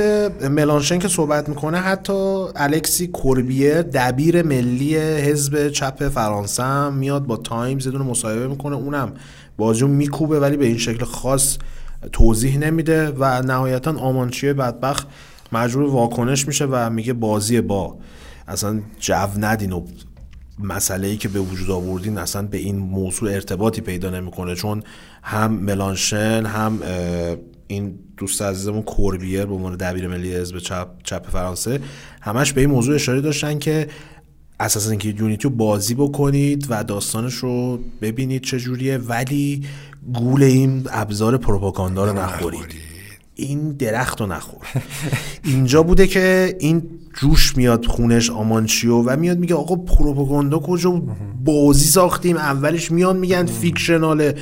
ملانشن 0.50 1.00
که 1.00 1.08
صحبت 1.08 1.50
می‌کنه 1.50 1.78
حتی 1.78 2.46
الکسی 2.56 3.08
کوربیر 3.08 3.82
دبیر 3.82 4.42
ملی 4.44 4.98
حزب 4.98 5.70
چپ 5.70 6.08
فرانسه 6.08 6.90
میاد 6.90 7.26
با 7.26 7.38
تایمز 7.38 7.86
یه 7.86 7.92
دونه 7.92 8.04
مصاحبه 8.04 8.48
می‌کنه. 8.48 8.76
اونم 8.76 9.14
بازی 9.60 9.86
میکوبه 9.86 10.40
ولی 10.40 10.58
به 10.58 10.66
این 10.66 10.78
شکل 10.78 11.06
خاص 11.06 11.58
توضیح 12.12 12.58
نمیده 12.58 13.10
و 13.10 13.42
نهایتا 13.42 13.92
آمانچیه 13.92 14.54
بدبخت 14.54 15.08
مجبور 15.52 15.90
واکنش 15.90 16.48
میشه 16.48 16.66
و 16.66 16.90
میگه 16.90 17.14
بازی 17.14 17.62
با 17.62 17.98
اصلا 18.48 18.82
جو 19.00 19.28
ندین 19.38 19.72
و 19.72 19.86
مسئله 20.60 21.08
ای 21.08 21.18
که 21.18 21.28
به 21.30 21.40
وجود 21.40 21.72
آوردین 21.72 22.18
اصلا 22.18 22.42
به 22.42 22.58
این 22.58 22.78
موضوع 22.78 23.32
ارتباطی 23.32 23.82
پیدا 23.82 24.10
نمی‌کنه. 24.10 24.56
چون 24.56 24.84
هم 25.24 25.52
ملانشن 25.52 26.46
هم 26.46 26.80
این 27.68 28.00
دوست 28.18 28.42
عزیزمون 28.42 28.82
کوربیر 28.82 29.46
به 29.46 29.54
عنوان 29.54 29.76
دبیر 29.76 30.08
ملی 30.08 30.36
حزب 30.36 30.58
چپ 30.58 30.88
چپ 31.04 31.30
فرانسه 31.30 31.80
همش 32.22 32.54
به 32.54 32.62
این 32.62 32.70
موضوع 32.70 32.96
اشاره 32.96 33.22
داشتن 33.22 33.60
که 33.60 33.88
اساسا 34.60 34.90
اینکه 34.90 35.10
یونیتی 35.10 35.44
رو 35.44 35.50
بازی 35.50 35.96
بکنید 35.96 36.68
و 36.70 36.84
داستانش 36.84 37.34
رو 37.34 37.80
ببینید 38.02 38.42
چجوریه 38.42 38.98
ولی 38.98 39.66
گول 40.14 40.44
این 40.44 40.88
ابزار 40.92 41.38
پروپاگاندا 41.38 42.06
رو 42.06 42.14
نخورید. 42.14 42.89
این 43.40 43.72
درخت 43.72 44.22
رو 44.22 44.28
نخور. 44.28 44.68
اینجا 45.44 45.84
بوده 45.84 46.08
که 46.08 46.56
این 46.60 46.84
جوش 47.18 47.58
میاد 47.58 47.86
خونش 47.86 48.30
آمانچیو 48.30 49.02
و 49.02 49.16
میاد 49.16 49.38
میگه 49.38 49.56
آقا 49.56 49.76
پروپاگاندا 49.76 50.60
کجا 50.60 51.02
بازی 51.46 51.86
ساختیم 51.86 52.38
اولش 52.38 52.92
میان 52.92 53.18
میگن 53.18 53.46
فیکشناله. 53.46 54.36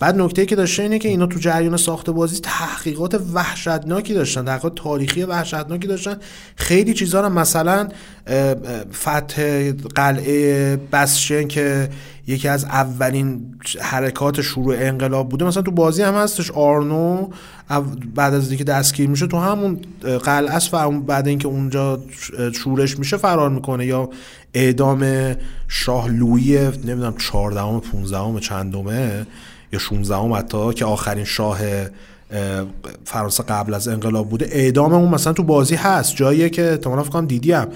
بعد 0.00 0.20
نکته 0.20 0.46
که 0.46 0.56
داشته 0.56 0.82
اینه 0.82 0.98
که 0.98 1.08
اینا 1.08 1.26
تو 1.26 1.38
جریان 1.38 1.76
ساخت 1.76 2.10
بازی 2.10 2.40
تحقیقات 2.40 3.20
وحشتناکی 3.34 4.14
داشتن 4.14 4.44
تحقیقات 4.44 4.74
تاریخی 4.74 5.22
وحشتناکی 5.22 5.86
داشتن. 5.86 6.16
خیلی 6.56 6.94
چیزا 6.94 7.20
رو 7.20 7.28
مثلا 7.28 7.88
فتح 8.92 9.72
قلعه 9.72 10.76
بسشن 10.92 11.48
که 11.48 11.88
یکی 12.26 12.48
از 12.48 12.64
اولین 12.64 13.54
حرکات 13.80 14.40
شروع 14.40 14.74
انقلاب 14.78 15.28
بوده. 15.28 15.44
مثلا 15.44 15.62
تو 15.62 15.70
بازی 15.70 16.02
هم 16.02 16.14
هستش 16.14 16.50
آرنو 16.50 17.28
بعد 18.14 18.34
از 18.34 18.48
اینکه 18.48 18.64
دستگیر 18.64 19.08
میشه 19.08 19.26
تو 19.26 19.38
همون 19.38 19.80
قلعه 20.24 20.54
است 20.54 20.74
و 20.74 20.90
بعد 20.90 21.28
اینکه 21.28 21.48
اونجا 21.48 22.00
شورش 22.52 22.98
میشه 22.98 23.16
فرار 23.16 23.50
می‌کنه. 23.50 23.86
یا 23.86 24.08
اعدام 24.54 25.34
شاه 25.68 26.08
لویی 26.08 26.58
نمی‌دونم 26.58 27.14
14 27.16 27.80
15 27.90 28.40
چندمه 28.40 29.26
یا 29.72 29.78
16 29.78 30.16
حتی 30.16 30.74
که 30.74 30.84
آخرین 30.84 31.24
شاه 31.24 31.58
فرانسه 33.04 33.42
قبل 33.42 33.74
از 33.74 33.88
انقلاب 33.88 34.28
بوده. 34.28 34.48
اعدام 34.50 34.92
اون 34.92 35.08
مثلا 35.08 35.32
تو 35.32 35.42
بازی 35.42 35.74
هست. 35.74 36.16
جاییه 36.16 36.50
که 36.50 36.70
احتمالاً 36.70 37.02
فکر 37.02 37.20
دیدیم 37.20 37.66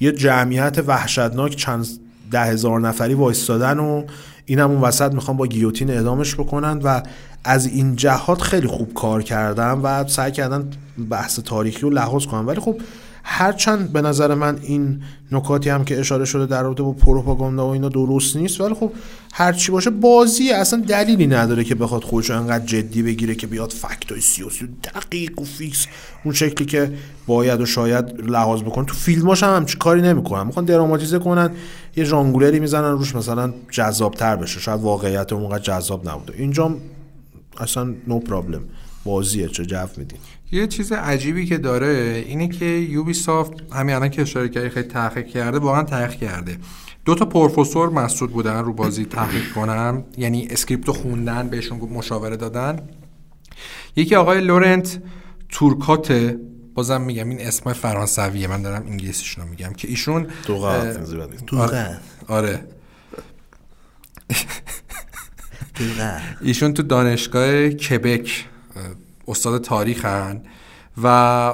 یه 0.00 0.12
جمعیت 0.12 0.78
وحشتناک 0.86 1.56
چند 1.56 1.86
ده 2.30 2.44
هزار 2.44 2.80
نفری 2.80 3.14
وایستادن 3.14 3.78
و 3.78 4.04
این 4.46 4.58
هم 4.58 4.70
اون 4.70 4.80
وسط 4.80 5.12
می‌خوام 5.12 5.36
با 5.36 5.46
گیوتین 5.46 5.90
اعدامش 5.90 6.34
بکنن 6.34 6.78
و 6.78 7.02
از 7.44 7.66
این 7.66 7.96
جهات 7.96 8.42
خیلی 8.42 8.66
خوب 8.66 8.94
کار 8.94 9.22
کردن 9.22 9.72
و 9.72 10.08
سعی 10.08 10.32
کردن 10.32 10.70
بحث 11.10 11.40
تاریخی 11.40 11.80
رو 11.80 11.90
لحاظ 11.90 12.26
کنن. 12.26 12.46
ولی 12.46 12.60
خب 12.60 12.76
هرچند 13.24 13.92
به 13.92 14.02
نظر 14.02 14.34
من 14.34 14.58
این 14.62 15.02
نکاتی 15.32 15.70
هم 15.70 15.84
که 15.84 16.00
اشاره 16.00 16.24
شده 16.24 16.46
در 16.46 16.62
رابطه 16.62 16.82
با 16.82 16.92
پروپاگاندا 16.92 17.68
و 17.68 17.70
اینا 17.70 17.88
درست 17.88 18.36
نیست 18.36 18.60
ولی 18.60 18.74
خب 18.74 18.92
هرچی 19.32 19.72
باشه 19.72 19.90
بازی 19.90 20.52
اصلا 20.52 20.80
دلیلی 20.80 21.26
نداره 21.26 21.64
که 21.64 21.74
بخواد 21.74 22.04
خودش 22.04 22.30
انقدر 22.30 22.64
جدی 22.64 23.02
بگیره 23.02 23.34
که 23.34 23.46
بیاد 23.46 23.70
فکتای 23.70 24.20
سیاسی 24.20 24.68
دقیق 24.84 25.40
و 25.40 25.44
فیکس 25.44 25.86
اون 26.24 26.34
شکلی 26.34 26.66
که 26.66 26.92
باید 27.26 27.60
و 27.60 27.66
شاید 27.66 28.20
لحاظ 28.20 28.62
بکنه. 28.62 28.84
تو 28.84 28.94
فیلماش 28.94 29.42
هم 29.42 29.56
همچی 29.56 29.78
کاری 29.78 30.02
نمی‌کنن. 30.02 30.46
می‌خوان 30.46 30.64
دراماتیزه 30.64 31.18
کنن 31.18 31.50
یه 31.96 32.04
ژانگولری 32.04 32.60
می‌زنن 32.60 32.90
روش 32.90 33.14
مثلا 33.14 33.52
جذابتر 33.70 34.36
بشه. 34.36 34.60
شاید 34.60 34.80
واقعیت 34.80 35.32
اونقدر 35.32 35.62
جذاب 35.62 36.08
نبوده. 36.08 36.34
اینجا 36.38 36.76
اصلا 37.58 37.94
no 38.06 38.18
problem 38.18 38.60
بازیه 39.04 39.48
چه 39.48 39.66
جو 39.66 39.86
میدین. 39.96 40.18
یه 40.52 40.66
چیز 40.66 40.92
عجیبی 40.92 41.46
که 41.46 41.58
داره 41.58 42.24
اینه 42.26 42.48
که 42.48 42.64
Ubisoft 42.64 43.52
همین 43.72 43.94
الان 43.94 44.08
که 44.08 44.22
اشاره 44.22 44.48
کردی 44.48 44.68
خیلی 44.68 44.88
تحقیق 44.88 45.26
کرده 45.26 45.58
واقعا 45.58 45.82
تحقیق 45.82 46.20
کرده. 46.20 46.58
دو 47.04 47.14
تا 47.14 47.24
پروفسور 47.24 47.90
مسئول 47.90 48.30
بودن 48.30 48.64
رو 48.64 48.72
بازی 48.72 49.04
تحقیق 49.04 49.52
کنن 49.52 50.04
یعنی 50.16 50.48
script 50.50 50.86
و 50.86 50.92
خوندن 50.92 51.48
بهشون 51.48 51.78
مشاوره 51.78 52.36
دادن. 52.36 52.88
یکی 53.96 54.14
آقای 54.14 54.40
لورنت 54.40 54.98
تورکات 55.48 56.36
بازم 56.74 57.00
میگم 57.00 57.28
این 57.28 57.40
اسم 57.40 57.72
فرانسویه 57.72 58.46
من 58.46 58.62
دارم 58.62 58.82
انگلیسیشون 58.86 59.44
رو 59.44 59.50
میگم 59.50 59.72
که 59.72 59.88
ایشون 59.88 60.26
آره, 61.56 61.98
آره. 62.28 62.64
ایشون 66.40 66.74
تو 66.74 66.82
دانشگاه 66.82 67.68
کبک 67.68 68.44
استاد 69.28 69.64
تاریخن 69.64 70.42
و 70.96 71.06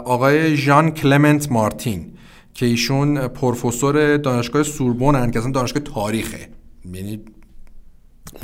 آقای 0.05 0.57
ژان 0.57 0.91
کلمنت 0.91 1.53
مارتین 1.53 2.13
که 2.55 2.67
ایشون 2.67 3.29
پروفسور 3.29 4.17
دانشگاه 4.17 4.63
سوربونن 4.63 5.31
که 5.31 5.39
اصلا 5.39 5.51
دانشگاه 5.51 5.83
تاریخه. 5.83 6.49
یعنی 6.95 7.21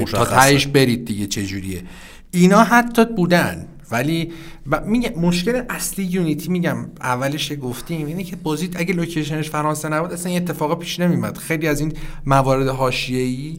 تا 0.06 0.24
تایش 0.24 0.66
برید 0.66 1.04
دیگه 1.04 1.26
چجوریه. 1.26 1.82
اینا 2.30 2.64
حتی 2.64 3.04
بودن 3.04 3.66
ولی 3.90 4.32
ب- 4.72 4.84
میگم 4.86 5.20
مشکل 5.20 5.62
اصلی 5.68 6.04
یونیتی 6.04 6.48
میگم 6.48 6.76
اولش 7.00 7.52
گفتیم 7.62 8.06
اینه 8.06 8.24
که 8.24 8.36
بازی 8.36 8.70
اگه 8.74 8.94
لوکیشنش 8.94 9.50
فرانسه 9.50 9.88
نبود 9.88 10.12
اصلا 10.12 10.32
این 10.32 10.42
اتفاقا 10.42 10.74
پیش 10.74 11.00
نمیمد 11.00 11.38
خیلی 11.38 11.66
از 11.66 11.80
این 11.80 11.92
موارد 12.26 12.68
حاشیه‌ای 12.68 13.58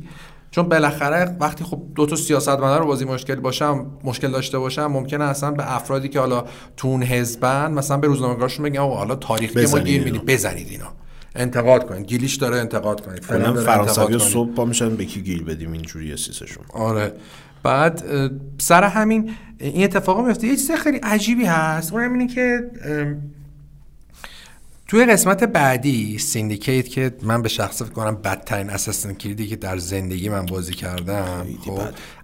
چون 0.51 0.69
بالاخره 0.69 1.37
وقتی 1.39 1.63
خب 1.63 1.81
دو 1.95 2.05
تا 2.05 2.15
سیاستمدار 2.15 2.79
رو 2.79 2.85
بازی 2.85 3.05
مشکل 3.05 3.35
باشم 3.35 3.85
مشکل 4.03 4.31
داشته 4.31 4.59
باشم 4.59 4.85
ممکنه 4.85 5.23
اصلا 5.23 5.51
به 5.51 5.75
افرادی 5.75 6.09
که 6.09 6.19
حالا 6.19 6.45
تو 6.77 6.87
اون 6.87 7.03
حزبن 7.03 7.71
مثلا 7.71 7.97
به 7.97 8.07
روزنامه‌نگارشون 8.07 8.65
بگن 8.65 8.79
آقا 8.79 8.95
حالا 8.95 9.15
تاریخ 9.15 9.57
ما 9.57 9.79
گیر. 9.79 10.03
می‌دید 10.03 10.25
بزنید 10.25 10.67
اینا 10.69 10.87
انتقاد 11.35 11.87
کنید. 11.87 12.05
گیلیش 12.05 12.35
داره 12.35 12.57
انتقاد 12.57 13.05
کنید. 13.05 13.23
فلان 13.23 13.53
داره 13.53 13.65
فرانسوی. 13.65 14.19
صبح 14.19 14.53
پا 14.53 14.65
میشن 14.65 14.95
به 14.95 15.05
کی 15.05 15.21
گیر 15.21 15.43
بدیم؟ 15.43 15.71
اینجوری 15.71 16.17
سیسشون 16.17 16.63
آره. 16.73 17.13
بعد 17.63 18.03
سر 18.57 18.83
همین 18.83 19.31
این 19.59 19.83
اتفاق 19.83 20.27
میفته 20.27 20.47
یه 20.47 20.55
چیز 20.55 20.71
خیلی 20.71 20.97
عجیبی 20.97 21.45
هست. 21.45 21.93
اونم 21.93 22.13
اینه 22.13 22.27
که 22.27 22.59
توی 24.91 25.05
قسمت 25.05 25.43
بعدی 25.43 26.17
Syndicate 26.17 26.89
که 26.89 27.11
من 27.21 27.41
به 27.41 27.49
شخص 27.49 27.81
فکر 27.81 27.91
کنم 27.91 28.15
بدترین 28.15 28.69
Assassin's 28.69 29.13
Creed 29.13 29.42
ی 29.42 29.47
که 29.47 29.55
در 29.55 29.77
زندگی 29.77 30.29
من 30.29 30.45
بازی 30.45 30.73
کردم 30.73 31.47
خب. 31.65 31.79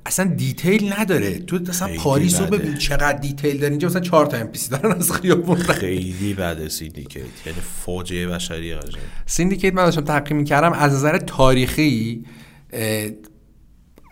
اصلا 0.06 0.26
detail 0.26 0.94
نداره. 0.94 1.40
تو 1.40 1.60
اصلا 1.70 1.88
پاریس 1.98 2.40
رو. 2.40 2.46
ببین 2.46 2.78
چقدر 2.78 3.18
detail 3.18 3.58
داره 3.58 3.70
اینجا 3.70 3.88
مثلا 3.88 4.02
چهار 4.02 4.26
تا 4.26 4.38
ام 4.38 4.50
دارن 4.72 4.92
از 4.92 5.12
خیابون. 5.12 5.58
خیلی 5.58 6.34
بده 6.34 6.70
Syndicate 6.70 7.24
یعنی 7.46 7.60
فاجعه 7.86 8.28
بشری 8.28 8.76
قشنگ. 8.76 9.02
Syndicate 9.26 9.74
من 9.74 9.86
داشتم 9.86 10.02
تحقیق 10.02 10.34
می‌کردم. 10.34 10.74
از 10.74 10.94
نظر 10.94 11.18
تاریخی 11.18 12.26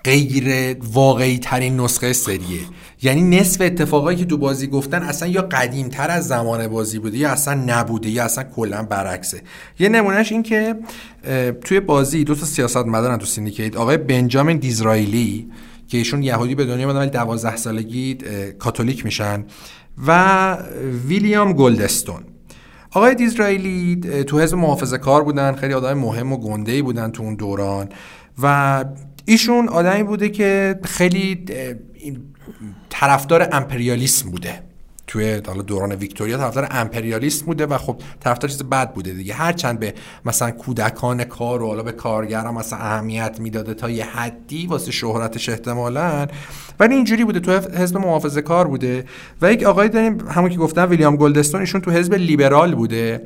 غیر 0.06 0.78
واقعی 0.94 1.38
ترین 1.38 1.80
نسخه 1.80 2.14
سریه. 2.14 2.60
یعنی 3.02 3.22
نصف 3.22 3.62
اتفاقایی 3.62 4.18
که 4.18 4.26
تو 4.26 4.38
بازی 4.38 4.68
گفتن 4.68 5.04
اصلا 5.04 5.28
یا 5.28 5.42
قدیم 5.42 5.90
تر 5.90 6.12
از 6.12 6.28
زمان 6.28 6.68
بازی 6.68 7.00
بوده 7.00 7.18
یا 7.18 7.30
اصلا 7.30 7.54
نبوده 7.54 8.10
یا 8.10 8.24
اصلا 8.24 8.44
کلا 8.44 8.84
برعکسه. 8.84 9.42
یه 9.80 9.90
نمونه‌ش 9.90 10.32
این 10.32 10.44
که 10.44 10.76
توی 11.64 11.80
بازی 11.80 12.24
دو 12.24 12.36
تا 12.36 12.46
سیاست 12.46 12.78
مدارن 12.78 13.18
تو 13.18 13.26
Syndicate. 13.26 13.78
آقای 13.78 13.98
بنجامین 13.98 14.58
دیزرائیلی 14.58 15.52
که 15.88 15.98
ایشون 15.98 16.24
یهودی 16.24 16.56
به 16.56 16.66
دنیا 16.66 16.86
اومدن 16.86 17.00
ولی 17.00 17.10
12 17.10 17.56
سالگی 17.56 18.18
کاتولیک 18.60 19.06
میشن 19.06 19.46
و 20.08 20.58
ویلیام 21.08 21.54
گلدستون. 21.54 22.24
آقای 22.92 23.16
دیزرائیلی 23.16 23.96
تو 24.28 24.40
حزب 24.40 24.58
محافظه 24.58 24.98
کار 24.98 25.24
بودن 25.24 25.56
خیلی 25.56 25.74
آدم 25.74 25.94
مهم 25.94 26.34
و 26.34 26.38
گنده 26.38 26.72
ای 26.72 26.82
بودن 26.82 27.12
تو 27.12 27.24
اون 27.24 27.36
دوران 27.36 27.90
و 28.42 28.86
ایشون 29.26 29.70
آدمی 29.70 30.04
بوده 30.04 30.30
که 30.30 30.80
خیلی 30.84 31.46
طرفدار 32.90 33.50
امپریالیسم 33.52 34.32
بوده. 34.32 34.64
توی 35.08 35.42
دوران 35.42 35.92
ویکتوریا 35.92 36.38
طرفدار 36.38 36.68
امپریالیسم 36.72 37.46
بوده 37.46 37.66
و 37.66 37.78
خب 37.78 38.02
طرفدار 38.20 38.50
چیز 38.50 38.64
بد 38.64 38.94
بوده 38.94 39.14
دیگه. 39.14 39.34
هرچند 39.34 39.80
به 39.80 39.94
مثلا 40.26 40.52
کودکان 40.52 41.24
کار 41.24 41.62
و 41.62 41.68
حالا 41.68 41.84
به 41.84 41.92
کارگران 41.92 42.54
مثلا 42.54 42.80
اهمیت 42.80 43.40
می‌داده 43.40 43.74
تا 43.74 43.90
یه 43.90 44.06
حدی 44.06 44.68
واسه 44.68 44.92
شهرتش 44.92 45.50
احتمالا. 45.50 46.28
ولی 46.80 46.96
اینجوری 46.96 47.24
بوده 47.24 47.40
تو 47.40 47.52
حزب 47.52 47.98
محافظه 47.98 48.42
کار 48.42 48.68
بوده 48.68 49.06
و 49.42 49.54
یک 49.54 49.64
آقای 49.64 49.90
داریم 49.90 50.28
همون 50.30 50.50
که 50.50 50.58
گفتم 50.58 50.90
ویلیام 50.90 51.16
گلدستون 51.16 51.62
ایشون 51.62 51.82
تو 51.82 51.92
حزب 51.92 52.14
لیبرال 52.14 52.76
بوده 52.76 53.24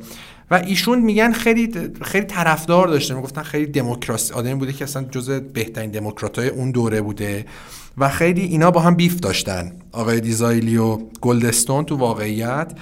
و 0.50 0.54
ایشون 0.54 0.98
میگن 1.00 1.32
خیلی 1.32 1.72
خیلی 2.02 2.26
طرفدار 2.26 2.88
داشته 2.88 3.14
می‌گفتن 3.14 3.42
خیلی 3.42 3.66
دموکراسی 3.66 4.34
آدمی 4.34 4.54
بوده 4.54 4.72
که 4.72 4.84
اصلا 4.84 5.02
جزء 5.02 5.40
بهترین 5.40 5.90
دموکراتای 5.90 6.48
اون 6.48 6.70
دوره 6.70 7.00
بوده. 7.00 7.46
و 8.00 8.08
خیلی 8.08 8.40
اینا 8.40 8.70
با 8.70 8.80
هم 8.80 8.94
بیف 8.94 9.20
داشتن. 9.20 9.72
آقای 9.92 10.20
دیزایلی 10.20 10.76
و 10.76 10.96
گلدستون 11.20 11.84
تو 11.84 11.96
واقعیت. 11.96 12.72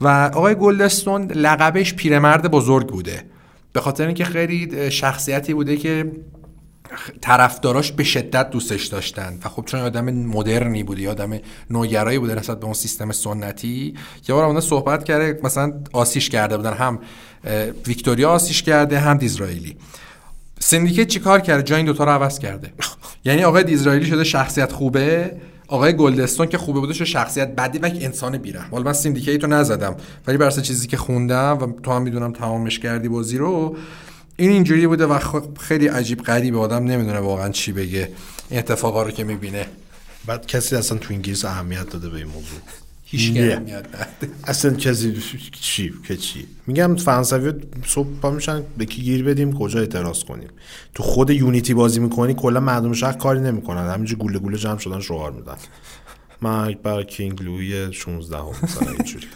و 0.00 0.30
آقای 0.34 0.54
گلدستون 0.54 1.22
لقبش 1.22 1.94
پیرمرد 1.94 2.50
بزرگ 2.50 2.88
بوده. 2.88 3.24
به 3.72 3.80
خاطر 3.80 4.06
اینکه 4.06 4.24
خیلی 4.24 4.90
شخصیتی 4.90 5.54
بوده 5.54 5.76
که 5.76 6.12
طرفداراش 7.20 7.92
به 7.92 8.04
شدت 8.04 8.50
دوستش 8.50 8.86
داشتن. 8.86 9.38
و 9.44 9.48
خب 9.48 9.64
چون 9.64 9.80
آدم 9.80 10.04
مدرنی 10.10 10.82
بوده 10.82 11.10
آدم 11.10 11.38
نوگرایی 11.70 12.18
بوده 12.18 12.34
نسبت 12.34 12.58
به 12.60 12.64
اون 12.64 12.74
سیستم 12.74 13.12
سنتی 13.12 13.94
یه 14.28 14.34
بار 14.34 14.44
اون 14.44 14.60
صحبت 14.60 15.04
کرده 15.04 15.40
مثلا 15.42 15.72
آسیش 15.92 16.28
کرده 16.28 16.56
بودن. 16.56 16.72
هم 16.72 16.98
ویکتوریا 17.86 18.30
آسیش 18.30 18.62
کرده 18.62 18.98
هم 18.98 19.16
دیزرائیلی 19.16 19.76
سندیکیت 20.60 21.08
چیکار 21.08 21.40
کرده؟ 21.40 21.62
جای 21.62 21.76
این 21.76 21.86
دوتا 21.86 22.04
رو 22.04 22.10
عوض 22.10 22.38
کرده. 22.38 22.72
یعنی 23.24 23.44
آقای 23.44 23.64
دیزرائیلی 23.64 24.06
شده 24.06 24.24
شخصیت 24.24 24.72
خوبه 24.72 25.32
آقای 25.68 25.92
گلدستون 25.92 26.46
که 26.46 26.58
خوبه 26.58 26.80
بوده 26.80 26.92
شده 26.94 27.04
شخصیت 27.04 27.48
بدی 27.56 27.78
و 27.78 27.86
یک 27.86 28.04
انسان 28.04 28.38
بیرحم. 28.38 28.70
حالا 28.70 28.84
من 28.84 28.92
سندیکیت 28.92 29.44
رو 29.44 29.50
نزدم 29.50 29.96
ولی 30.26 30.36
بر 30.36 30.46
اساس 30.46 30.64
چیزی 30.64 30.86
که 30.86 30.96
خوندم 30.96 31.58
و 31.60 31.80
تو 31.80 31.92
هم 31.92 32.02
می‌دونم 32.02 32.32
تمامش 32.32 32.78
کردی 32.78 33.08
بازی 33.08 33.38
رو 33.38 33.76
این 34.36 34.50
اینجوری 34.50 34.86
بوده 34.86 35.06
و 35.06 35.18
خب 35.18 35.58
خیلی 35.60 35.88
عجیب 35.88 36.22
غریبه 36.22 36.58
آدم 36.58 36.84
نمی‌دونه 36.84 37.18
واقعا 37.18 37.48
چی 37.48 37.72
بگه 37.72 38.08
این 38.50 38.58
اتفاقا 38.58 39.02
رو 39.02 39.10
که 39.10 39.24
می‌بینه. 39.24 39.66
بعد 40.26 40.46
کسی 40.46 40.76
اصلا 40.76 40.98
تو 40.98 41.14
انگلیس 41.14 41.44
اهمیت 41.44 41.90
داده 41.90 42.08
به 42.08 42.16
این 42.16 42.26
موضوع؟ 42.26 42.60
هیچ. 43.10 43.32
میاد 43.32 43.86
اصلا 44.44 44.72
کسی 44.74 45.22
چی 45.60 45.92
که 46.08 46.16
چی؟ 46.16 46.46
میگم 46.66 46.96
فرانسوی 46.96 47.52
صبح 47.86 48.08
پا 48.22 48.30
میشن 48.30 48.62
به 48.78 48.86
کی 48.86 49.02
گیر 49.02 49.24
بدیم 49.24 49.52
کجا 49.52 49.80
اعتراض 49.80 50.24
کنیم؟ 50.24 50.48
تو 50.94 51.02
خود 51.02 51.30
یونیتی 51.30 51.74
بازی 51.74 52.00
می‌کنی 52.00 52.34
کلا 52.34 52.60
مردم 52.60 52.92
شهر 52.92 53.12
کاری 53.12 53.40
نمی‌کنن. 53.40 53.90
همینجوری 53.90 54.20
گوله 54.20 54.38
گوله 54.38 54.58
جمع 54.58 54.78
شدن 54.78 55.00
شعار 55.00 55.32
میدن. 55.32 55.56
مرگ 56.42 56.82
بر 56.82 57.02
کینگ 57.02 57.42
لوی 57.42 57.92
16 57.92 58.36
هم 58.36 58.44
مثلا 58.62 58.92
اینجوری. 58.92 59.26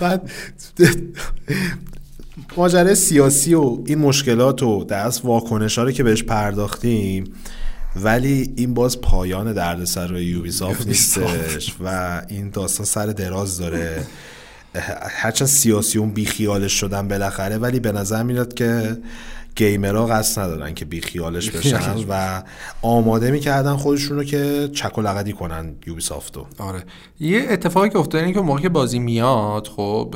بعد 0.00 0.30
ماجرای 2.56 2.94
سیاسی 2.94 3.54
و 3.54 3.78
این 3.86 3.98
مشکلات 3.98 4.62
و 4.62 4.84
دست 4.84 5.24
واکنش 5.24 5.78
رو 5.78 5.90
که 5.90 6.02
بهش 6.02 6.22
پرداختیم 6.22 7.24
ولی 8.02 8.52
این 8.56 8.74
باز 8.74 9.00
پایان 9.00 9.52
دردسر 9.52 10.16
یوبیسافت 10.16 10.86
نیستش 10.86 11.74
و 11.84 12.22
این 12.28 12.50
داستان 12.50 12.86
سر 12.86 13.06
دراز 13.06 13.58
داره. 13.58 14.06
هرچند 15.08 15.48
سیاسی 15.48 15.98
اون 15.98 16.10
بیخیالش 16.10 16.72
شدن 16.72 17.08
بالاخره 17.08 17.58
ولی 17.58 17.80
به 17.80 17.92
نظر 17.92 18.22
میاد 18.22 18.54
که 18.54 18.98
گیمرها 19.56 20.06
قصد 20.06 20.40
ندارن 20.40 20.74
که 20.74 20.84
بیخیالش 20.84 21.50
بشن 21.50 21.94
و 22.10 22.42
آماده 22.82 23.30
می‌کردن 23.30 23.76
خودشون 23.76 24.16
رو 24.16 24.24
که 24.24 24.70
چک 24.72 24.98
و 24.98 25.02
لغدی 25.02 25.32
کنن 25.32 25.74
یوبیسافتو 25.86 26.46
آره. 26.58 26.84
یه 27.20 27.46
اتفاقی 27.50 27.88
که 27.88 27.98
افتاده 27.98 28.24
اینه 28.24 28.34
که 28.34 28.40
موقع 28.40 28.68
بازی 28.68 28.98
میاد 28.98 29.66
خب 29.66 30.14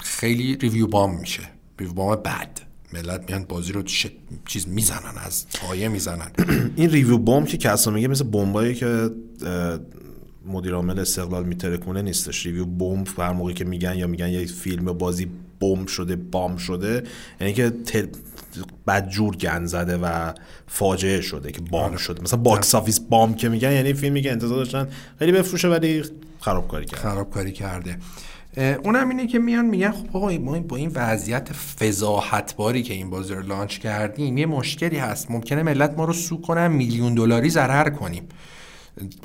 خیلی 0.00 0.56
review 0.56 0.86
bomb 0.86 1.20
میشه. 1.20 1.42
review 1.78 1.94
bomb 1.94 2.16
بعد 2.16 2.71
ملت 2.92 3.30
میان 3.30 3.44
بازی 3.44 3.72
رو 3.72 3.86
ش... 3.86 4.06
چیز 4.46 4.68
می‌زنن 4.68 5.18
از 5.26 5.46
پایه 5.60 5.88
می‌زنن. 5.88 6.30
این 6.76 6.90
review 6.90 7.18
bomb 7.18 7.46
که 7.46 7.56
کسا 7.56 7.90
میگه 7.90 8.08
مثل 8.08 8.24
بمبایی 8.24 8.74
که 8.74 9.10
مدیر 10.46 10.74
عامل 10.74 10.98
استقلال 10.98 11.44
میترکونه 11.44 12.02
نیستش. 12.02 12.46
review 12.46 12.64
bomb 12.64 13.08
هر 13.18 13.32
موقعی 13.32 13.54
که 13.54 13.64
میگن 13.64 13.94
یا 13.94 14.06
میگن 14.06 14.28
یه 14.28 14.46
فیلم 14.46 14.86
یا 14.86 14.92
بازی 14.92 15.28
بمب 15.60 15.86
شده 15.86 16.16
بام 16.16 16.56
شده 16.56 17.02
یعنی 17.40 17.52
که 17.52 17.70
تل... 17.70 18.06
بدجور 18.86 19.36
گن 19.36 19.66
زده 19.66 19.96
و 19.96 20.32
فاجعه 20.66 21.20
شده 21.20 21.52
که 21.52 21.60
بام 21.60 21.96
شده. 21.96 22.22
مثلا 22.22 22.40
box 22.40 22.74
office 22.74 23.00
bomb 23.00 23.34
که 23.34 23.48
میگن 23.48 23.72
یعنی 23.72 23.92
فیلمی 23.92 24.22
که 24.22 24.32
انتظار 24.32 24.56
داشتن 24.56 24.88
خیلی 25.18 25.32
بفروشه 25.32 25.68
ولی 25.68 26.02
خرابکاری 26.40 26.84
کرد 26.84 27.00
خرابکاری 27.00 27.52
کرده. 27.52 27.98
اونم 28.56 29.08
اینه 29.08 29.26
که 29.26 29.38
میان 29.38 29.64
میگن 29.64 29.90
خب 29.90 30.16
آقا 30.16 30.30
ما 30.38 30.60
با 30.60 30.76
این 30.76 30.90
وضعیت 30.94 31.52
فضاحتباری 31.52 32.82
که 32.82 32.94
این 32.94 33.10
بازی 33.10 33.34
رو 33.34 33.42
لانچ 33.42 33.78
کردیم 33.78 34.38
یه 34.38 34.46
مشکلی 34.46 34.96
هست. 34.96 35.30
ممکنه 35.30 35.62
ملت 35.62 35.94
ما 35.96 36.04
رو 36.04 36.12
سو 36.12 36.40
کنن 36.40 36.66
میلیون 36.66 37.14
دلاری 37.14 37.50
ضرر 37.50 37.90
کنیم. 37.90 38.28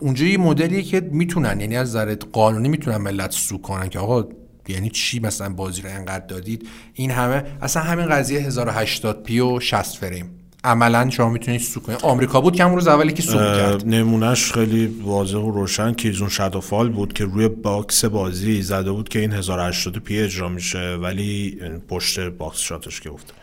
اونجا 0.02 0.26
یه 0.26 0.38
مدلیه 0.38 0.82
که 0.82 1.00
می‌تونن 1.00 1.62
یعنی 1.62 1.78
از 1.78 1.90
نظر 1.90 2.16
قانونی 2.16 2.70
می‌تونن 2.70 2.98
ملت 2.98 3.32
سو 3.32 3.58
کنن 3.58 3.90
که 3.90 4.00
آقا 4.00 4.26
یعنی 4.68 4.90
چی 4.90 5.20
مثلا 5.20 5.54
بازی 5.54 5.82
رو 5.82 5.90
انقدر 5.90 6.26
دادید؟ 6.26 6.68
این 6.94 7.12
همه 7.12 7.44
اصلا 7.62 7.84
همین 7.84 8.06
قضیه 8.06 8.40
1080 8.40 9.24
پی 9.24 9.40
و 9.40 9.60
60 9.60 9.98
فریم. 9.98 10.32
عملا 10.68 11.10
شما 11.10 11.30
می‌تونید 11.30 11.62
سو 11.62 11.80
کنید. 11.80 12.00
آمریکا 12.02 12.42
بود 12.42 12.56
که 12.56 12.64
روز 12.64 12.88
اولی 12.88 13.14
که 13.14 13.22
سو 13.22 13.38
کرد. 13.38 13.88
نمونه‌ش 13.88 14.52
خیلی 14.52 14.86
واضح 15.04 15.38
و 15.38 15.52
روشن 15.52 15.94
Killzone 15.94 16.30
Shadow 16.30 16.66
Fall 16.66 16.90
بود 16.90 17.14
که 17.14 17.26
روی 17.26 17.48
box 17.48 18.06
بازی 18.06 18.62
زده 18.62 18.92
بود 18.92 19.10
که 19.10 19.20
این 19.20 19.34
1080 19.34 19.98
p 19.98 20.20
اجرا 20.20 20.50
میشه 20.50 20.96
ولی 20.96 21.60
پشت 21.88 22.20
box 22.20 22.60
شاتش 22.60 23.02
که 23.02 23.10
گفته 23.10 23.34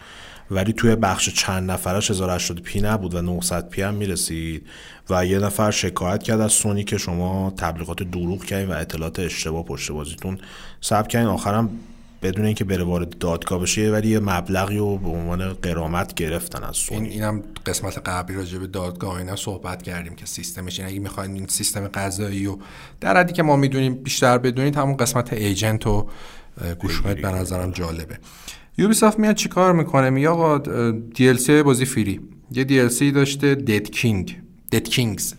ولی 0.50 0.72
توی 0.72 0.96
بخش 0.96 1.28
چند 1.28 1.70
نفرش 1.70 2.10
1080 2.10 2.60
p 2.60 2.80
نبود 2.80 3.14
و 3.14 3.22
900 3.22 3.68
p 3.68 3.82
هم 3.82 3.94
می‌رسید 3.94 4.66
و 5.10 5.26
یه 5.26 5.38
نفر 5.38 5.70
شکایت 5.70 6.22
کرد 6.22 6.40
از 6.40 6.52
سونی 6.52 6.84
که 6.84 6.98
شما 6.98 7.52
تبلیغات 7.56 8.02
دروغ 8.02 8.44
کردین 8.44 8.68
و 8.68 8.72
اطلاعات 8.72 9.18
اشتباه 9.18 9.64
پشت 9.64 9.92
بازیتون 9.92 10.38
ثبت 10.84 11.08
کردین. 11.08 11.28
آخرم 11.28 11.70
بدون 12.24 12.44
اینکه 12.44 12.64
بره 12.64 12.84
وارد 12.84 13.18
دادگاه 13.18 13.60
بشه 13.60 13.90
ولی 13.90 14.08
یه 14.08 14.20
مبلغی 14.20 14.78
رو 14.78 14.98
به 14.98 15.08
عنوان 15.08 15.52
غرامت 15.52 16.14
گرفتن 16.14 16.64
از 16.64 16.76
این 16.90 16.98
سونی 16.98 17.08
اینم 17.08 17.42
قسمت 17.66 17.98
قبلی 18.08 18.36
راجع 18.36 18.58
به 18.58 18.66
دادگاه 18.66 19.16
اینا 19.16 19.36
صحبت 19.36 19.82
کردیم 19.82 20.14
که 20.14 20.26
سیستمش 20.26 20.80
این 20.80 20.88
اگه 20.88 20.98
می‌خواین 20.98 21.34
این 21.34 21.46
سیستم 21.46 21.88
قضایی 21.88 22.46
و 22.46 22.58
در 23.00 23.16
حدی 23.16 23.32
که 23.32 23.42
ما 23.42 23.56
می‌دونیم 23.56 23.94
بیشتر 23.94 24.38
بدونید 24.38 24.76
همون 24.76 24.96
قسمت 24.96 25.32
ایجنت 25.32 25.86
اه، 25.86 26.74
گوش 26.78 27.00
کنید 27.00 27.22
به 27.22 27.28
نظرم 27.28 27.70
جالبه. 27.70 28.18
یوبی 28.78 28.94
سافت 28.94 29.18
میاد 29.18 29.34
چیکار 29.34 29.72
می‌کنه؟ 29.72 30.10
میگه 30.10 30.28
آقا 30.28 30.62
سی 31.38 31.62
بازی 31.62 31.84
فری. 31.84 32.20
یه 32.50 32.88
سی 32.88 33.12
داشته 33.12 33.54
دد 33.54 33.90
کینگ 33.90 34.40
دد 34.72 34.88
کینگز 34.88 35.34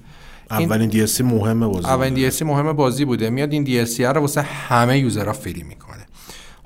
اولین 0.51 0.89
دی 0.89 1.23
مهمه 1.23 1.67
بازی. 1.67 1.88
اولین 1.88 2.13
بوده. 2.13 2.29
دی 2.29 2.45
مهم 2.45 2.73
بازی 2.73 3.05
بوده. 3.05 3.29
میاد 3.29 3.53
این 3.53 3.63
دی 3.63 3.79
رو 3.99 4.21
واسه 4.21 4.41
همه 4.41 4.99
یوزرها 4.99 5.33
فری 5.33 5.63
می‌کنه. 5.63 6.04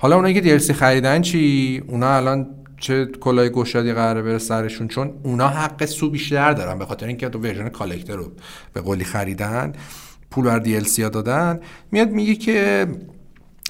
حالا 0.02 0.16
اونایی 0.16 0.34
که 0.34 0.42
DLC 0.42 0.74
خریدن 0.74 1.22
چی؟ 1.22 1.84
اونا 1.88 2.16
الان 2.16 2.48
چه 2.80 3.06
کلاه 3.06 3.50
گشادی 3.50 3.94
قراره 3.94 4.22
بره 4.22 4.38
سرشون؟ 4.38 4.88
چون 4.88 5.14
اونا 5.24 5.48
حق 5.48 5.86
sue 5.86 6.10
بیشتر 6.10 6.54
دارن 6.54 6.80
به 6.80 6.86
خاطر 6.86 7.08
اینکه 7.08 7.30
تو 7.30 7.40
ورژن 7.40 7.70
collector 7.70 8.16
رو 8.16 8.32
به 8.74 8.82
قولی 8.82 9.04
خریدن 9.04 9.74
پول 10.32 10.46
بر 10.46 10.60
DLC 10.60 11.04
ها 11.04 11.10
دادن. 11.10 11.60
میاد 11.92 12.10
میگه 12.10 12.36
که 12.36 12.88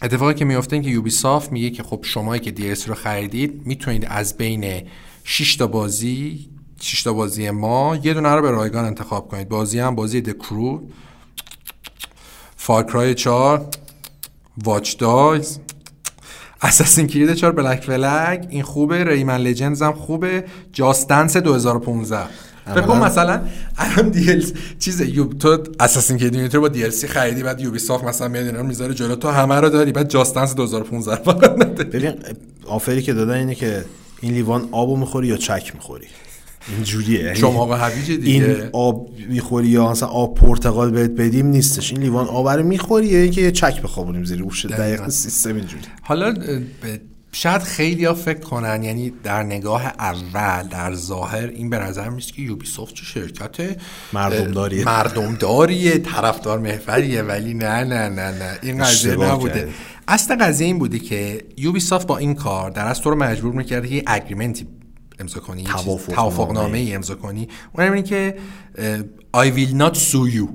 اتفاقی 0.02 0.34
که 0.34 0.46
میفته 0.46 0.74
این 0.76 0.84
که 0.84 0.90
Ubisoft 0.90 1.52
میگه 1.52 1.70
که 1.70 1.84
خب 1.84 2.00
شمایی 2.04 2.42
که 2.42 2.52
DLC 2.52 2.76
رو 2.76 2.96
خریدید 2.96 3.62
می‌تونید 3.66 4.08
از 4.10 4.38
بین 4.38 4.84
6 5.24 5.56
تا 5.56 5.68
بازی 5.68 6.50
6 6.82 7.04
تا 7.04 7.14
بازی 7.14 7.50
ما 7.50 7.98
یه 8.04 8.14
دونه 8.14 8.36
رو 8.36 8.42
به 8.42 8.52
رایگان 8.52 8.86
انتخاب 8.86 9.28
کنید. 9.28 9.50
بازی 9.50 9.80
هم 9.80 9.96
بازی 9.96 10.22
The 10.22 10.47
Crew 10.47 10.82
Far 12.56 12.86
Cry 12.86 13.16
4 13.16 13.66
Watch 14.64 14.98
Dogs 14.98 15.60
Assassin's 16.62 17.08
Creed 17.08 17.34
4 17.34 17.52
Black 17.52 17.84
Flag 17.84 18.48
این 18.50 18.64
خوبه. 18.64 19.04
Rayman 19.04 19.38
Legends 19.38 19.82
هم 19.82 19.94
خوبه. 19.94 20.44
Just 20.74 21.02
Dance 21.02 21.38
2015 21.38 22.18
فکر 22.66 22.82
کن 22.82 22.98
مثلا 22.98 23.42
الان 23.78 24.10
DLC 24.10 24.54
چیز 24.80 25.02
یوب 25.02 25.38
تو 25.38 25.64
Assassin's 25.80 26.18
Creed 26.18 26.58
با 26.58 26.68
DLC 26.68 26.90
خریدی 26.90 27.44
بعد 27.44 27.62
Ubisoft 27.62 28.04
مثلا 28.04 28.28
میاد 28.28 28.46
اینا 28.46 28.60
رو 28.60 28.68
می‌ذاره 28.68 28.94
جلو. 28.94 29.16
تو 29.16 29.30
همه 29.30 29.56
رو 29.56 29.70
داری 29.70 29.92
بعد 29.92 30.10
Just 30.10 30.30
Dance 30.30 30.56
2015 30.56 31.16
فقط 31.16 31.56
ببین 31.56 32.14
offer 32.68 32.96
ی 32.96 33.02
که 33.02 33.14
دادن 33.14 33.34
اینه 33.34 33.56
که 33.56 33.86
این 34.22 34.34
لیوان 34.34 34.70
آبو 34.72 34.96
می‌خوری 34.98 35.28
یا 35.28 35.38
چک 35.38 35.76
می‌خوری؟ 35.76 36.08
اینجوریه. 36.68 37.24
یعنی 37.24 37.36
شما 37.36 37.62
آقا 37.62 37.86
این 37.86 38.18
دیگه. 38.18 38.70
آب 38.74 39.10
می‌خوری 39.30 39.68
یا 39.68 39.92
مثلا 39.92 40.10
آب 40.10 40.36
پرتقال 40.36 40.92
بهت 40.92 41.12
بدیم 41.12 41.48
نیستش. 41.48 41.92
این 41.92 42.02
لیوان 42.02 42.28
آب 42.28 42.50
رو 42.50 42.64
می‌خوری 42.64 43.08
یا 43.08 43.20
اینکه 43.20 43.42
یه 43.42 43.52
چک 43.52 43.82
بخوابونیم 43.82 44.24
زیر 44.24 44.40
روش 44.40 44.66
دقیقا. 44.66 45.10
سیستم 45.10 45.56
اینجوری. 45.56 45.84
حالا 46.02 46.34
شاید 47.32 47.62
خیلی 47.62 48.06
ها 48.06 48.14
فکر 48.14 48.40
کنن 48.40 48.84
یعنی 48.84 49.14
در 49.24 49.44
نگاه 49.44 49.86
اول 49.86 50.68
در 50.68 50.94
ظاهر 50.94 51.48
این 51.48 51.70
به 51.70 51.78
نظر 51.80 52.10
میاد 52.10 52.26
که 52.26 52.42
یوبی 52.42 52.66
سافت 52.66 52.94
چه 52.94 53.04
شرکت 53.04 53.78
مردمداریه. 54.14 54.86
مردمداریه 54.86 55.98
طرفدار 55.98 56.60
محوریه 56.60 57.22
ولی 57.22 57.54
نه 57.54 57.84
نه 57.84 58.10
نه 58.10 58.32
نه. 58.32 58.60
این 58.62 58.84
قضیه 58.84 59.16
نبوده. 59.16 59.60
کردی. 59.60 59.72
اصل 60.08 60.36
قضیه 60.36 60.68
این 60.68 60.80
بوده 60.80 61.00
که 61.00 61.42
یوبی 61.58 61.80
سافت 61.80 62.08
با 62.08 62.18
این 62.18 62.34
کار 62.36 62.72
در 62.72 62.88
از 62.88 63.02
تو 63.02 63.10
رو 63.10 63.16
مجبور 63.16 63.54
می‌کرد 63.54 63.92
یه 63.92 64.04
اگریمنتی 64.08 64.68
امضا 65.20 65.40
کنی 65.40 65.64
توافقنامه. 65.64 66.16
توافقنامه 66.16 66.78
ای 66.78 66.96
امضا 66.96 67.16
کنی 67.16 67.48
اونم 67.74 67.94
اینه 67.94 68.08
که 68.08 68.36
I 69.38 69.46
will 69.46 69.76
not 69.82 69.98
sue 69.98 70.36
you 70.36 70.48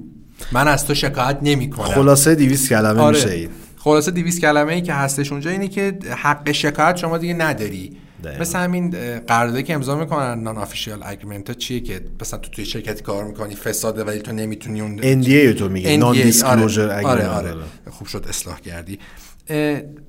من 0.52 0.68
از 0.68 0.86
تو 0.86 0.94
شکایت 0.94 1.38
نمی 1.42 1.70
کنم 1.70 1.86
خلاصه 1.86 2.34
200 2.34 2.68
کلمه 2.68 3.00
آره. 3.00 3.16
میشه 3.16 3.30
این 3.30 3.48
خلاصه 3.76 4.10
200 4.10 4.40
کلمه 4.40 4.72
ای 4.72 4.82
که 4.82 4.94
هستش 4.94 5.32
اونجا 5.32 5.50
اینه 5.50 5.68
که 5.68 5.98
حق 6.16 6.52
شکایت 6.52 6.96
شما 6.96 7.18
دیگه 7.18 7.34
نداری 7.34 7.96
دقیقاً. 8.24 8.40
مثل 8.40 8.58
همین 8.58 8.96
اه، 8.96 9.18
قراردادی 9.18 9.62
که 9.62 9.74
امضا 9.74 9.96
می‌کنن 9.96 10.42
non 10.42 10.59
official 10.59 11.01
agreement 11.05 11.59
چیه 11.58 11.80
که 11.80 12.00
مثلا 12.20 12.38
تو 12.38 12.50
توی 12.50 12.64
شرکتی 12.64 13.02
کار 13.02 13.24
می‌کنی 13.24 13.54
فساده 13.54 14.04
ولی 14.04 14.18
تو 14.18 14.32
نمی‌تونی 14.32 14.80
اون 14.80 15.22
NDA 15.22 15.58
تو 15.58 15.68
میگه 15.68 15.96
NDA 15.96 15.98
non-disclosure 15.99 16.90
آره, 16.90 17.06
آره, 17.06 17.28
آره. 17.28 17.54
خوب 17.90 18.08
شد 18.08 18.26
اصلاح 18.28 18.60
کردی 18.60 18.98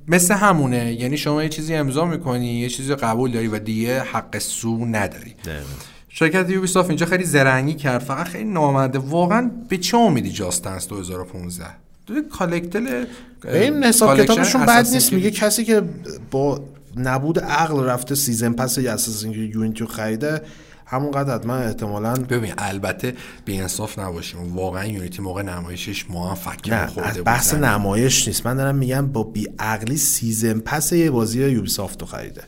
مثل 0.08 0.34
همونه. 0.34 0.94
یعنی 0.94 1.18
شما 1.18 1.44
یه 1.44 1.50
چیزی 1.50 1.74
امضا 1.74 2.06
می‌کنی 2.06 2.60
یه 2.60 2.70
چیزی 2.70 2.96
قبول 2.96 3.32
داری 3.32 3.48
و 3.48 3.60
دیگه 3.60 4.00
حق 4.00 4.38
sue 4.38 4.86
نداری. 4.86 5.36
شرکت 6.10 6.50
یوبی 6.50 6.68
اینجا 6.88 7.06
خیلی 7.06 7.24
زرنگی 7.24 7.74
کرد. 7.74 8.02
فقط 8.02 8.28
خیلی 8.28 8.44
نامرده. 8.44 9.00
واقعا 9.00 9.52
به 9.70 9.78
چه 9.78 9.98
امیدی 9.98 10.32
جاستنس 10.32 10.88
2015 10.88 11.66
دو 12.06 12.22
کالکتل 12.22 13.06
این 13.46 13.84
حساب 13.84 14.18
کتابشون 14.18 14.66
بد 14.66 14.88
نیست. 14.88 15.10
کرید. 15.10 15.24
میگه 15.24 15.32
کسی 15.32 15.64
که 15.64 15.82
با 16.32 16.64
نبود 16.98 17.40
عقل 17.40 17.84
رفته 17.84 18.16
سیزن 18.16 18.54
پس 18.54 18.78
اساسین 18.78 19.32
یونیتی 19.32 19.80
رو 19.80 19.88
خریده 19.88 20.42
همونقدر 20.86 21.36
حتما 21.36 21.56
احتمالاً 21.56 22.14
ببین 22.14 22.54
البته 22.58 23.14
به 23.46 23.58
انصاف 23.58 24.00
نباشیم. 24.00 24.56
واقعا 24.56 24.86
یونیتی 24.86 25.22
موقع 25.22 25.42
نمایشش 25.42 26.10
موفق 26.10 26.68
نه 26.68 26.88
خورده 26.88 27.10
از 27.10 27.24
بحث 27.26 27.52
زمین. 27.52 27.64
نمایش 27.64 28.28
نیست. 28.28 28.46
من 28.46 28.56
دارم 28.56 28.76
میگم 28.76 29.08
با 29.08 29.24
بی 29.24 29.48
عقلی 29.60 29.98
سیزن 29.98 30.60
پس 30.60 30.92
یه 30.92 31.12
بازی 31.12 31.50
یوبی 31.50 31.70
سافت 31.70 32.02
رو 32.02 32.08
خریده. 32.08 32.42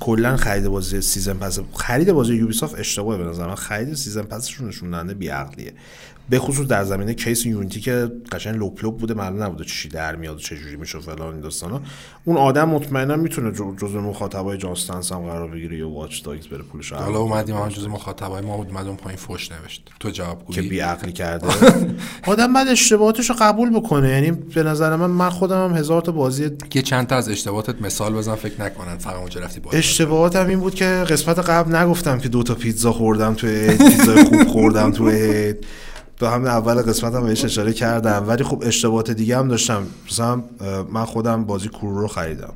کلا 0.00 0.36
خرید 0.36 0.68
بازی 0.68 1.00
season 1.00 1.34
pass 1.34 1.58
خرید 1.74 2.12
بازی 2.12 2.34
Ubisoft 2.34 2.78
اشتباهه 2.78 3.18
به 3.18 3.24
نظر 3.24 3.46
من. 3.46 3.54
خرید 3.54 3.94
season 3.94 4.22
pass 4.22 4.45
شون 4.45 4.68
نشون 4.68 4.90
دهنده 4.90 5.14
بی 5.14 5.28
عقلیه 5.28 5.72
به 6.30 6.38
خصوص 6.38 6.66
در 6.66 6.84
زمینه 6.84 7.14
case 7.14 7.46
Unity 7.46 7.80
که 7.80 8.12
قشنگ 8.32 8.56
لپ 8.56 8.84
لپ 8.84 8.96
بوده 8.96 9.14
معلوم 9.14 9.42
نبوده 9.42 9.64
چی 9.64 9.88
در 9.88 10.16
میاد 10.16 10.36
و 10.36 10.38
چه 10.38 10.56
جوری 10.56 10.76
میشه 10.76 10.98
فلان 10.98 11.32
این 11.32 11.40
داستانا. 11.40 11.80
اون 12.24 12.36
آدم 12.36 12.68
مطمئنا 12.68 13.16
می‌تونه 13.16 13.52
جزو 13.52 14.00
مخاطبای 14.00 14.58
Just 14.58 14.82
Dance 14.82 15.12
هم 15.12 15.18
قرار 15.18 15.50
بگیره 15.50 15.76
یا 15.76 15.88
Watch 15.88 16.22
Dogs 16.22 16.46
بره 16.46 16.62
پولش 16.62 16.92
حالا 16.92 17.18
اومدیم 17.18 17.56
هم 17.56 17.68
جز 17.68 17.86
مخاطبای 17.86 18.42
ما 18.42 18.56
بود 18.56 18.68
اومد 18.68 18.96
پایین 18.96 19.18
فوش 19.18 19.52
نوشت. 19.52 19.90
تو 20.00 20.10
جواب 20.10 20.38
که 20.38 20.44
گویی 20.60 20.68
بی 20.68 20.80
عقلی 20.80 21.12
کرده. 21.12 21.46
آدم 22.26 22.52
باید 22.52 22.68
اشتباهاتش 22.68 23.30
رو 23.30 23.36
قبول 23.40 23.70
بکنه. 23.70 24.08
یعنی 24.08 24.30
به 24.30 24.62
نظر 24.62 24.96
من 24.96 25.10
من 25.10 25.30
خودم 25.30 25.64
هم 25.64 25.76
هزار 25.76 26.02
تا 26.02 26.12
بازی 26.12 26.50
یه 26.74 26.82
چند 26.82 27.06
تا 27.06 27.16
از 27.16 27.28
اشتباهاتت 27.28 27.82
مثال 27.82 28.14
بزن 28.14 28.34
فکر 28.34 28.62
نکنن. 28.62 28.98
فقط 28.98 29.16
اونجا 29.16 29.40
رفتی 29.40 29.60
باید 29.60 29.76
اشتباهاتم 29.76 30.46
این 30.46 30.60
بود 30.60 30.74
که 30.74 30.84
قسمت 30.84 31.38
قبل 31.38 31.76
نگفتم 31.76 32.18
که 32.18 32.28
دو 32.28 32.42
تا 32.42 32.54
پیتزا 32.54 32.92
خوردم 32.92 33.34
توی 33.34 33.50
عید، 33.50 33.78
پیتزای 33.78 34.24
خوب 34.24 34.48
خوردم 34.48 34.92
توی 34.92 35.54
تو 36.18 36.26
همین 36.26 36.48
اول 36.48 36.74
قسمت 36.74 37.14
هم 37.14 37.26
بهش 37.26 37.44
اشاره 37.44 37.72
کردم. 37.72 38.24
ولی 38.28 38.44
خب 38.44 38.62
اشتباهات 38.66 39.10
دیگه 39.10 39.38
هم 39.38 39.48
داشتم. 39.48 39.86
مثلا 40.10 40.42
من 40.92 41.04
خودم 41.04 41.44
بازی 41.44 41.68
کرو 41.68 42.00
رو 42.00 42.08
خریدم. 42.08 42.52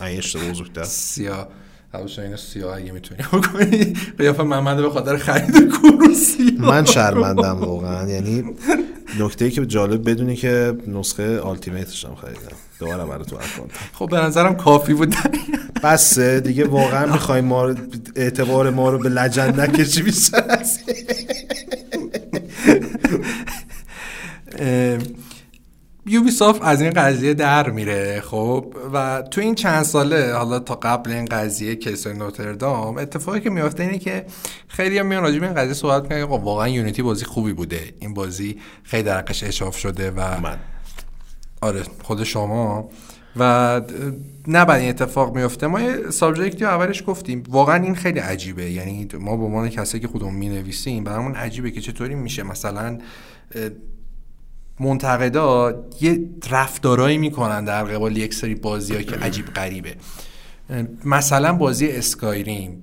این 0.00 0.18
اشتباه 0.18 0.50
بزرگتر. 0.50 0.84
سیاه. 0.84 1.48
حواش 1.94 2.18
اینو 2.18 2.36
سیاه 2.36 2.76
اگه 2.76 2.92
می‌تونی 2.92 3.22
بکنی. 3.22 3.94
قیافه 4.18 4.42
محمد 4.42 4.76
به 4.76 4.90
خاطر 4.90 5.16
خرید 5.16 5.72
کروسی 5.72 6.56
من 6.58 6.84
شرمندم 6.84 7.60
واقعا. 7.60 8.08
یعنی 8.08 8.44
نکته 9.20 9.44
ای 9.44 9.50
که 9.50 9.66
جالب 9.66 10.10
بدونی 10.10 10.36
که 10.36 10.76
نسخه 10.86 11.40
ultimate 11.40 11.91
ش 11.91 12.04
هم 12.04 12.14
خریدم. 12.14 12.56
دوباره 12.80 13.04
برای 13.04 13.24
تو 13.24 13.36
account 13.36 13.70
خب 13.92 14.10
به 14.10 14.16
نظرم 14.16 14.56
کافی 14.56 14.94
بود. 14.94 15.14
بسه. 15.82 16.40
دیگه 16.40 16.64
واقعا 16.64 17.12
می‌خوای 17.12 17.40
ما 17.40 17.74
اعتبار 18.16 18.70
ما 18.70 18.90
رو 18.90 18.98
به 18.98 19.08
لجن 19.08 19.60
نکشی 19.60 20.02
بیشتر 20.02 20.44
از 20.48 20.78
این. 24.60 24.98
Ubisoft 26.06 26.62
از 26.62 26.82
این 26.82 26.90
قضیه 26.90 27.34
در 27.34 27.70
میره 27.70 28.20
خب؟ 28.20 28.74
و 28.92 29.22
تو 29.22 29.40
این 29.40 29.54
چند 29.54 29.82
ساله 29.82 30.32
حالا 30.32 30.58
تا 30.58 30.74
قبل 30.74 31.10
این 31.10 31.24
قضیه 31.24 31.74
case 31.74 32.06
Notre-Dame 32.06 32.98
اتفاقی 32.98 33.40
که 33.40 33.50
میفته 33.50 33.82
اینه 33.82 33.98
که 33.98 34.24
خیلی 34.68 34.98
هم 34.98 35.06
میان 35.06 35.22
راجع 35.22 35.38
به 35.38 35.46
این 35.46 35.54
قضیه 35.54 35.74
صحبت 35.74 36.02
می‌کنن 36.02 36.18
که 36.18 36.24
آقا 36.24 36.38
واقعا 36.38 36.68
یونیتی 36.68 37.02
بازی 37.02 37.24
خوبی 37.24 37.52
بوده. 37.52 37.80
این 37.98 38.14
بازی 38.14 38.58
خیلی 38.82 39.02
درقش 39.02 39.44
اشاف 39.44 39.78
شده 39.78 40.10
و 40.10 40.40
من. 40.40 40.58
آره 41.60 41.82
خود 42.02 42.24
شما. 42.24 42.90
و 43.36 43.80
نباید 44.48 44.80
این 44.80 44.90
اتفاق 44.90 45.36
میفته 45.36 45.66
ما 45.66 45.80
یه 45.80 46.10
سابجکتی 46.10 46.64
اولش 46.64 47.02
گفتیم. 47.06 47.42
واقعا 47.48 47.82
این 47.82 47.94
خیلی 47.94 48.18
عجیبه. 48.18 48.70
یعنی 48.70 49.08
ما 49.20 49.36
به 49.36 49.44
عنوان 49.44 49.68
کسایی 49.68 50.00
که 50.00 50.08
خودمون 50.08 50.34
می 50.34 50.48
نویسیم 50.48 51.04
برامون 51.04 51.34
عجیبه 51.34 51.70
که 51.70 51.80
چطوری 51.80 52.14
میشه 52.14 52.42
مثلا 52.42 52.98
منتقدا 54.80 55.84
یه 56.00 56.20
رفتارایی 56.50 57.18
می‌کنن 57.18 57.64
در 57.64 57.84
قبال 57.84 58.16
یک 58.16 58.34
سری 58.34 58.54
بازی 58.54 59.04
که 59.04 59.16
عجیب 59.16 59.46
غریبه. 59.46 59.94
مثلا 61.04 61.52
بازی 61.52 61.88
اسکایریم. 61.88 62.82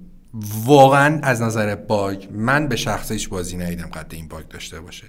واقعا 0.65 1.19
از 1.23 1.41
نظر 1.41 1.75
باگ 1.75 2.27
من 2.31 2.67
به 2.67 2.75
شخص 2.75 3.11
هیچ 3.11 3.29
بازی 3.29 3.57
ندیدم 3.57 3.87
قد 3.87 4.13
این 4.13 4.27
باگ 4.27 4.47
داشته 4.47 4.81
باشه. 4.81 5.07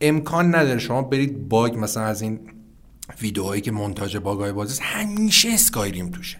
امکان 0.00 0.54
نداره 0.54 0.78
شما 0.78 1.02
برید 1.02 1.48
باگ 1.48 1.78
مثلا 1.78 2.04
از 2.04 2.22
این 2.22 2.40
ویدئوهایی 3.20 3.60
که 3.60 3.70
مونتاژ 3.72 4.16
باگای 4.16 4.52
بازی 4.52 4.72
است 4.72 4.82
همیشه 4.82 5.48
اسکایریم 5.48 6.10
توشه. 6.10 6.36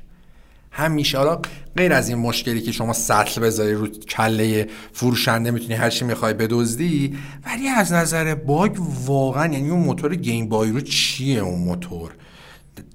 همیشه. 0.70 1.18
حالا 1.18 1.40
غیر 1.76 1.92
از 1.92 2.08
این 2.08 2.18
مشکلی 2.18 2.60
که 2.60 2.72
شما 2.72 2.92
سطل 2.92 3.40
بذاری 3.40 3.72
رو 3.72 3.86
کله 3.86 4.68
فروشنده 4.92 5.50
می‌تونی 5.50 5.74
هر 5.74 5.90
چی 5.90 6.04
می‌خوای 6.04 6.34
بدزدی 6.34 7.18
ولی 7.46 7.68
از 7.68 7.92
نظر 7.92 8.34
باگ 8.34 8.76
واقعا 9.04 9.52
یعنی 9.52 9.70
اون 9.70 9.80
موتور 9.80 10.14
گیم 10.14 10.48
بای 10.48 10.70
رو 10.70 10.80
چیه 10.80 11.40
اون 11.40 11.58
موتور؟ 11.58 12.14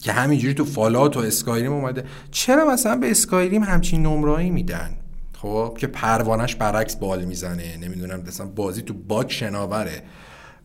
که 0.01 0.11
همینجوری 0.11 0.53
تو 0.53 0.65
Fallout 0.65 1.17
و 1.17 1.19
Skyrim 1.19 1.71
اومده. 1.71 2.03
چرا 2.31 2.65
مثلا 2.65 2.95
به 2.95 3.11
Skyrim 3.11 3.63
همچین 3.63 4.03
نمرایی 4.03 4.49
میدن؟ 4.49 4.97
خب 5.33 5.77
که 5.79 5.87
پروانش 5.87 6.55
برعکس 6.55 6.95
بال 6.95 7.25
می‌زنه. 7.25 7.77
نمی‌دونم 7.77 8.23
مثلا 8.27 8.45
بازی 8.45 8.81
تو 8.81 8.93
bug 8.93 9.29
شناوره. 9.29 10.03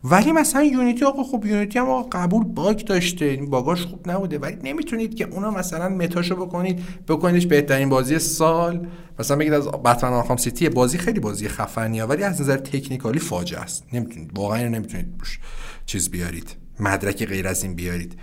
ولی 0.03 0.31
مثلا 0.31 0.63
Unity 0.63 1.05
آقا 1.05 1.23
خب 1.23 1.45
Unity 1.45 1.79
هم 1.79 1.89
آقا 1.89 2.09
قبول 2.11 2.43
bug 2.43 2.77
داشته. 2.77 3.25
این 3.25 3.49
bug 3.49 3.71
اش 3.71 3.85
خوب 3.85 4.09
نبوده. 4.11 4.37
ولی 4.37 4.57
نمی‌تونید 4.63 5.15
که 5.15 5.27
اونا 5.31 5.51
مثلا 5.51 5.89
meta 5.89 6.15
شو 6.15 6.35
بکنید. 6.35 6.79
بکنیدش 7.07 7.45
بهترین 7.45 7.89
بازی 7.89 8.19
سال. 8.19 8.87
مثلا 9.19 9.37
بگید 9.37 9.53
از 9.53 9.67
Batman 9.67 10.13
Arkham 10.13 10.37
City 10.37 10.69
بازی 10.69 10.97
خیلی 10.97 11.19
بازی 11.19 11.47
خفنیه 11.47 12.03
ولی 12.03 12.23
از 12.23 12.41
نظر 12.41 12.57
technically 12.57 13.19
فاجعه 13.19 13.59
است. 13.59 13.83
نمی‌تونید 13.93 14.31
واقعا 14.35 14.67
نمی‌تونید 14.67 15.17
بوش 15.17 15.39
چیز 15.85 16.09
بیارید. 16.09 16.55
مدرک 16.79 17.25
غیر 17.25 17.47
از 17.47 17.63
این 17.63 17.73
بیارید. 17.73 18.15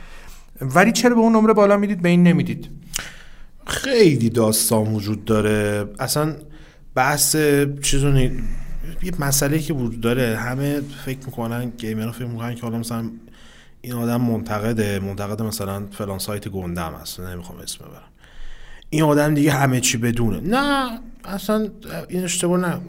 ولی 0.60 0.92
چرا 0.92 1.14
به 1.14 1.20
اون 1.20 1.32
نمره 1.36 1.52
بالا 1.52 1.76
می‌دید؟ 1.76 2.02
به 2.02 2.08
این 2.08 2.22
نمی‌دید. 2.22 2.70
خیلی 3.66 4.30
داستان 4.30 4.94
وجود 4.94 5.24
داره. 5.24 5.88
اصلا 5.98 6.36
بحث 6.94 7.36
چیزو 7.82 8.12
نی... 8.12 8.30
یه 9.02 9.12
مسئله 9.18 9.58
که 9.58 9.74
وجود 9.74 10.00
داره. 10.00 10.36
همه 10.36 10.80
فکر 11.04 11.18
می‌کنن 11.26 11.70
گیمرها 11.70 12.12
فکر 12.12 12.26
می‌کنن 12.26 12.54
که 12.54 12.62
حالا 12.62 12.78
مثلا 12.78 13.10
این 13.80 13.92
آدم 13.92 14.20
منتقده 14.20 14.98
منتقد 14.98 15.42
مثلا 15.42 15.86
فلان 15.90 16.18
سایت 16.18 16.48
گندم 16.48 16.92
هست 17.02 17.20
نمی‌خوام 17.20 17.58
اسم 17.58 17.84
ببرم. 17.84 18.08
این 18.90 19.02
آدم 19.02 19.34
دیگه 19.34 19.52
همه 19.52 19.80
چی 19.80 19.98
بدونه. 19.98 20.40
نه 20.40 21.00
اصلا 21.24 21.68
این 22.08 22.24
اشتباه 22.24 22.60
نه. 22.60 22.80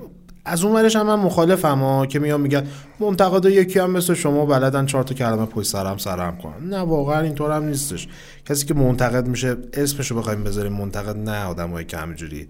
از 0.46 0.64
اون 0.64 0.76
ورش 0.76 0.96
هم 0.96 1.06
من 1.06 1.16
مخالفم 1.16 1.80
ها 1.80 2.06
که 2.06 2.20
میام 2.20 2.42
میگن 2.42 2.68
منتقد 3.00 3.46
یکی 3.46 3.80
هم 3.80 3.92
مثل 3.92 4.14
شما 4.14 4.46
بلدن 4.46 4.86
چهار 4.86 5.04
تا 5.04 5.16
کلمه 5.16 5.46
پشت 5.46 5.68
سرم 5.68 5.98
سرم 5.98 6.38
کنن. 6.38 6.70
نه 6.70 6.78
واقعا 6.78 7.22
اینطور 7.22 7.52
هم 7.52 7.64
نیستش. 7.64 8.08
کسی 8.46 8.66
که 8.66 8.74
منتقد 8.74 9.28
میشه 9.28 9.58
اسمشو 9.74 10.16
بخوایم 10.16 10.44
بذاریم 10.44 10.74
منتقد 10.74 11.18
نه 11.18 11.44
آدمایی 11.44 11.86
که 11.86 11.98
همینجوری 11.98 12.48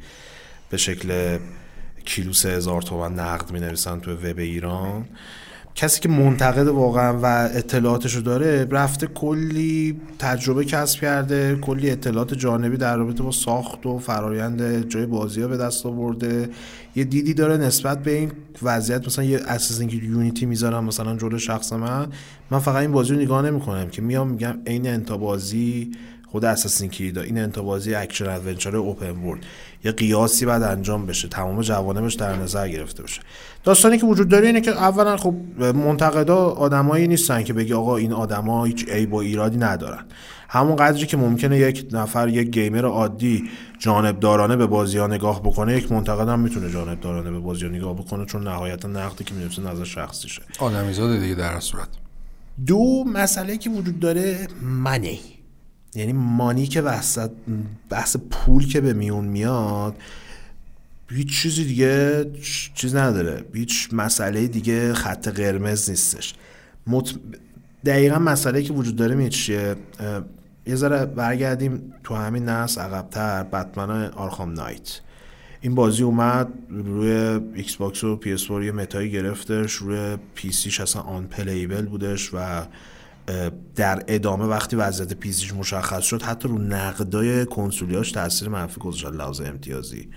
به 0.69 0.77
شکل 0.77 1.37
کیلو 2.07 2.33
سه 2.33 2.49
هزار 2.49 2.81
تومن 2.81 3.13
نقد 3.13 3.51
می 3.51 3.59
نویسن 3.59 3.99
تو 3.99 4.11
وب 4.11 4.37
ایران. 4.37 5.05
کسی 5.75 5.99
که 5.99 6.09
منتقد 6.09 6.67
واقعا 6.67 7.19
و 7.23 7.49
اطلاعاتشو 7.53 8.19
داره 8.19 8.67
رفته 8.71 9.07
کلی 9.07 10.01
تجربه 10.19 10.65
کسب 10.65 10.99
کرده 10.99 11.55
کلی 11.55 11.91
اطلاعات 11.91 12.33
جانبی 12.33 12.77
در 12.77 12.97
رابطه 12.97 13.23
با 13.23 13.31
ساخت 13.31 13.85
و 13.85 13.99
فرایند 13.99 14.89
جای 14.89 15.05
بازی 15.05 15.41
ها 15.41 15.47
به 15.47 15.57
دست 15.57 15.85
آورده. 15.85 16.49
یه 16.95 17.03
دیدی 17.03 17.33
داره 17.33 17.57
نسبت 17.57 18.03
به 18.03 18.11
این 18.11 18.31
وضعیت 18.63 19.05
مثلا 19.07 19.25
یه 19.25 19.39
Assassin's 19.47 19.87
Creed 19.87 19.95
Unity 19.97 20.45
می‌ذارم 20.45 20.83
مثلا 20.83 21.17
جلو 21.17 21.37
شخص 21.37 21.73
من 21.73 22.07
من 22.51 22.59
فقط 22.59 22.75
این 22.75 22.91
بازی 22.91 23.13
رو 23.13 23.21
نگاه 23.21 23.41
نمی‌کنم 23.41 23.89
که 23.89 24.01
میام 24.01 24.27
میگم 24.27 24.57
عین 24.67 24.87
n 24.87 25.02
تا 25.02 25.17
بازی 25.17 25.91
خود 26.31 26.45
Assassin's 26.45 26.89
Creed 26.89 27.16
ا 27.16 27.21
این 27.21 27.37
n 27.37 27.49
تا 27.49 27.61
بازی 27.61 27.95
action 27.95 28.29
adventure 28.29 28.75
open 28.75 29.11
world. 29.11 29.43
یه 29.83 29.91
قیاسی 29.91 30.45
باید 30.45 30.63
انجام 30.63 31.05
بشه. 31.05 31.27
تمام 31.27 31.61
جوانبش 31.61 32.13
در 32.13 32.35
نظر 32.35 32.69
گرفته 32.69 33.03
بشه. 33.03 33.21
داستانی 33.63 33.97
که 33.97 34.05
وجود 34.05 34.29
داره 34.29 34.47
اینه 34.47 34.61
که 34.61 34.71
اولا 34.71 35.17
خب 35.17 35.35
منتقدا 35.59 36.37
آدمایی 36.37 37.07
نیستن 37.07 37.43
که 37.43 37.53
بگی 37.53 37.73
آقا 37.73 37.97
این 37.97 38.13
آدما 38.13 38.65
هیچ 38.65 38.89
عیب 38.89 39.13
و 39.13 39.17
ایرادی 39.17 39.57
ندارن. 39.57 40.05
همون 40.49 40.75
قدری 40.75 41.05
که 41.05 41.17
ممکنه 41.17 41.59
یک 41.59 41.87
نفر 41.91 42.27
یک 42.27 42.47
gamer 42.47 42.85
عادی 42.85 43.49
جانبدارانه 43.79 44.55
به 44.55 44.67
بازی 44.67 44.97
ها 44.97 45.07
نگاه 45.07 45.41
بکنه 45.41 45.77
یک 45.77 45.91
منتقد 45.91 46.29
هم 46.29 46.39
می‌تونه 46.39 46.71
جانبدارانه 46.71 47.31
به 47.31 47.39
بازی 47.39 47.65
ها 47.65 47.71
نگاه 47.71 47.93
بکنه 47.93 48.25
چون 48.25 48.43
نهایتا 48.43 48.87
نقدی 48.87 49.23
که 49.23 49.33
می‌رسه 49.33 49.61
نظر 49.61 49.83
شخصیشه. 49.83 50.41
آدمیزاده 50.59 51.19
دیگه 51.19 51.35
در 51.35 51.59
صورت. 51.59 51.87
دو 52.65 53.03
مسئله 53.13 53.57
که 53.57 53.69
وجود 53.69 53.99
داره 53.99 54.47
منی 54.61 55.19
یعنی 55.95 56.13
مانی 56.13 56.67
که 56.67 56.81
وسط 56.81 57.31
بحث 57.89 58.17
پول 58.29 58.67
که 58.67 58.81
به 58.81 58.93
میون 58.93 59.25
میاد 59.25 59.95
هیچ 61.09 61.41
چیزی 61.41 61.65
دیگه 61.65 62.25
چیز 62.75 62.95
نداره. 62.95 63.45
هیچ 63.53 63.89
مسئله 63.91 64.47
دیگه 64.47 64.93
خط 64.93 65.27
قرمز 65.27 65.89
نیستش. 65.89 66.33
مط... 66.87 67.11
دقیقا 67.85 68.19
مسئله 68.19 68.63
که 68.63 68.73
وجود 68.73 68.95
داره 68.95 69.15
می 69.15 69.29
چیه؟ 69.29 69.75
یه 70.65 70.75
ذره 70.75 71.05
برگردیم 71.05 71.93
تو 72.03 72.15
همین 72.15 72.45
نسل 72.45 72.81
عقبتر. 72.81 73.43
Batman 73.43 74.05
Arkham 74.05 74.51
Knight. 74.53 74.99
این 75.61 75.75
بازی 75.75 76.03
اومد 76.03 76.47
روی 76.69 77.11
Xbox 77.55 78.03
و 78.03 78.15
PS 78.15 78.49
یه 78.49 78.71
meta 78.71 78.98
یی 78.98 79.11
گرفتش 79.11 79.73
روی 79.73 80.17
PC 80.35 80.51
ش 80.51 80.81
اصلا 80.81 81.01
unplayable 81.01 81.85
بودش 81.85 82.33
و 82.33 82.37
در 83.75 84.03
ادامه 84.07 84.45
وقتی 84.45 84.75
وضعیت 84.75 85.13
PC 85.13 85.33
ش 85.33 85.53
مشخص 85.53 86.03
شد 86.03 86.21
حتی 86.21 86.47
رو 86.47 86.57
نقدای 86.57 87.45
کنسولیاش 87.45 88.11
تاثیر 88.11 88.49
منفی 88.49 88.79
گذاشت 88.79 89.05
لحاظ 89.05 89.41
امتیازی. 89.41 90.09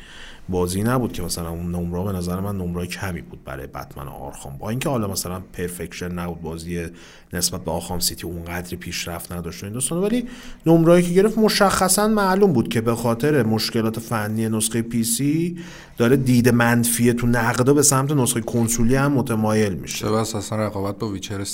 بازی 0.49 0.83
نبود 0.83 1.13
که 1.13 1.23
مثلا 1.23 1.51
اون 1.51 1.75
نمره 1.75 2.05
به 2.05 2.13
نظر 2.13 2.41
من 2.41 2.59
نمره 2.59 2.87
کمی 2.87 3.23
بود 3.23 3.45
برای 3.45 3.67
Batman 3.67 4.09
Arkham. 4.09 4.59
با 4.59 4.71
اینکه 4.71 4.89
حالا 4.89 5.09
مثلا 5.09 5.41
perfection 5.53 6.13
نبود 6.13 6.41
بازی 6.41 6.87
نسبت 7.33 7.65
به 7.65 7.71
Arkham 7.71 8.01
City 8.01 8.27
اونقدری 8.27 8.77
پیشرفت 8.77 9.33
نداشت 9.33 9.65
این 9.65 9.73
دوستان 9.73 9.99
ولی 9.99 10.29
نمرهایی 10.67 11.03
که 11.03 11.15
گرفت 11.15 11.39
مشخصا 11.39 12.09
معلوم 12.09 12.53
بود 12.53 12.69
که 12.69 12.81
به 12.81 12.95
خاطر 12.95 13.43
مشکلات 13.43 14.01
فنی 14.01 14.49
نسخه 14.49 14.83
PC 14.83 15.59
داره 15.99 16.17
دید 16.17 16.49
منفی 16.49 17.13
تو 17.13 17.27
نقدا 17.27 17.75
به 17.75 17.83
سمت 17.83 18.13
نسخه 18.13 18.41
کنسولی 18.41 18.95
هم 18.95 19.13
متمایل 19.13 19.75
میشه. 19.75 19.99
چه 19.99 20.13
اصلا 20.13 20.59
رقابت 20.67 20.99
با 20.99 21.09
Witcher 21.09 21.45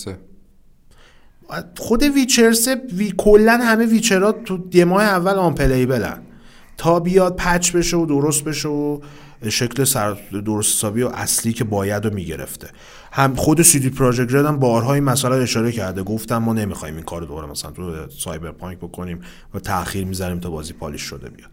خود 1.76 2.02
Witcher 2.02 2.68
Three 2.92 3.14
کلا 3.16 3.58
همه 3.62 3.86
Witcher 3.86 4.26
ها 4.26 4.32
تو 4.32 4.58
ماه 4.86 5.02
اول 5.02 5.34
unplayable 5.34 5.54
ن. 5.54 6.22
تا 6.76 7.00
بیاد 7.00 7.36
patch 7.36 7.72
بشه 7.72 7.96
و 7.96 8.06
درست 8.06 8.44
بشه 8.44 8.68
و 8.68 9.00
شکل 9.48 9.84
سر 9.84 10.16
درست 10.44 10.74
حسابی 10.74 11.02
و 11.02 11.08
اصلی 11.08 11.52
که 11.52 11.64
باید 11.64 12.04
رو 12.04 12.14
می‌گرفته. 12.14 12.68
هم 13.12 13.34
خود 13.34 13.62
سیدی 13.62 13.90
پراجکت 13.90 14.34
رد 14.34 14.46
هم 14.46 14.58
بارها 14.58 14.94
این 14.94 15.04
مسئله 15.04 15.34
اشاره 15.34 15.72
کرده. 15.72 16.02
گفتم 16.02 16.38
ما 16.38 16.52
نمی‌خوایم 16.52 16.94
این 16.94 17.04
کار 17.04 17.22
دوباره 17.22 17.50
مثلا 17.50 17.70
تو 17.70 17.92
سایبر 18.18 18.50
پانک 18.52 18.78
بکنیم 18.78 19.20
و 19.54 19.58
تاخیر 19.58 20.04
می‌ذاریم 20.04 20.40
تا 20.40 20.50
بازی 20.50 20.72
پالیش 20.72 21.02
شده 21.02 21.28
بیاد. 21.28 21.50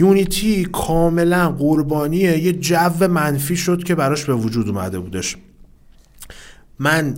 یونیتی 0.00 0.64
کاملا 0.64 1.50
قربانیه. 1.50 2.38
یه 2.38 2.52
جو 2.52 3.06
منفی 3.08 3.56
شد 3.56 3.84
که 3.84 3.94
براش 3.94 4.24
به 4.24 4.34
وجود 4.34 4.68
اومده 4.68 4.98
بودش. 4.98 5.36
من 6.78 7.14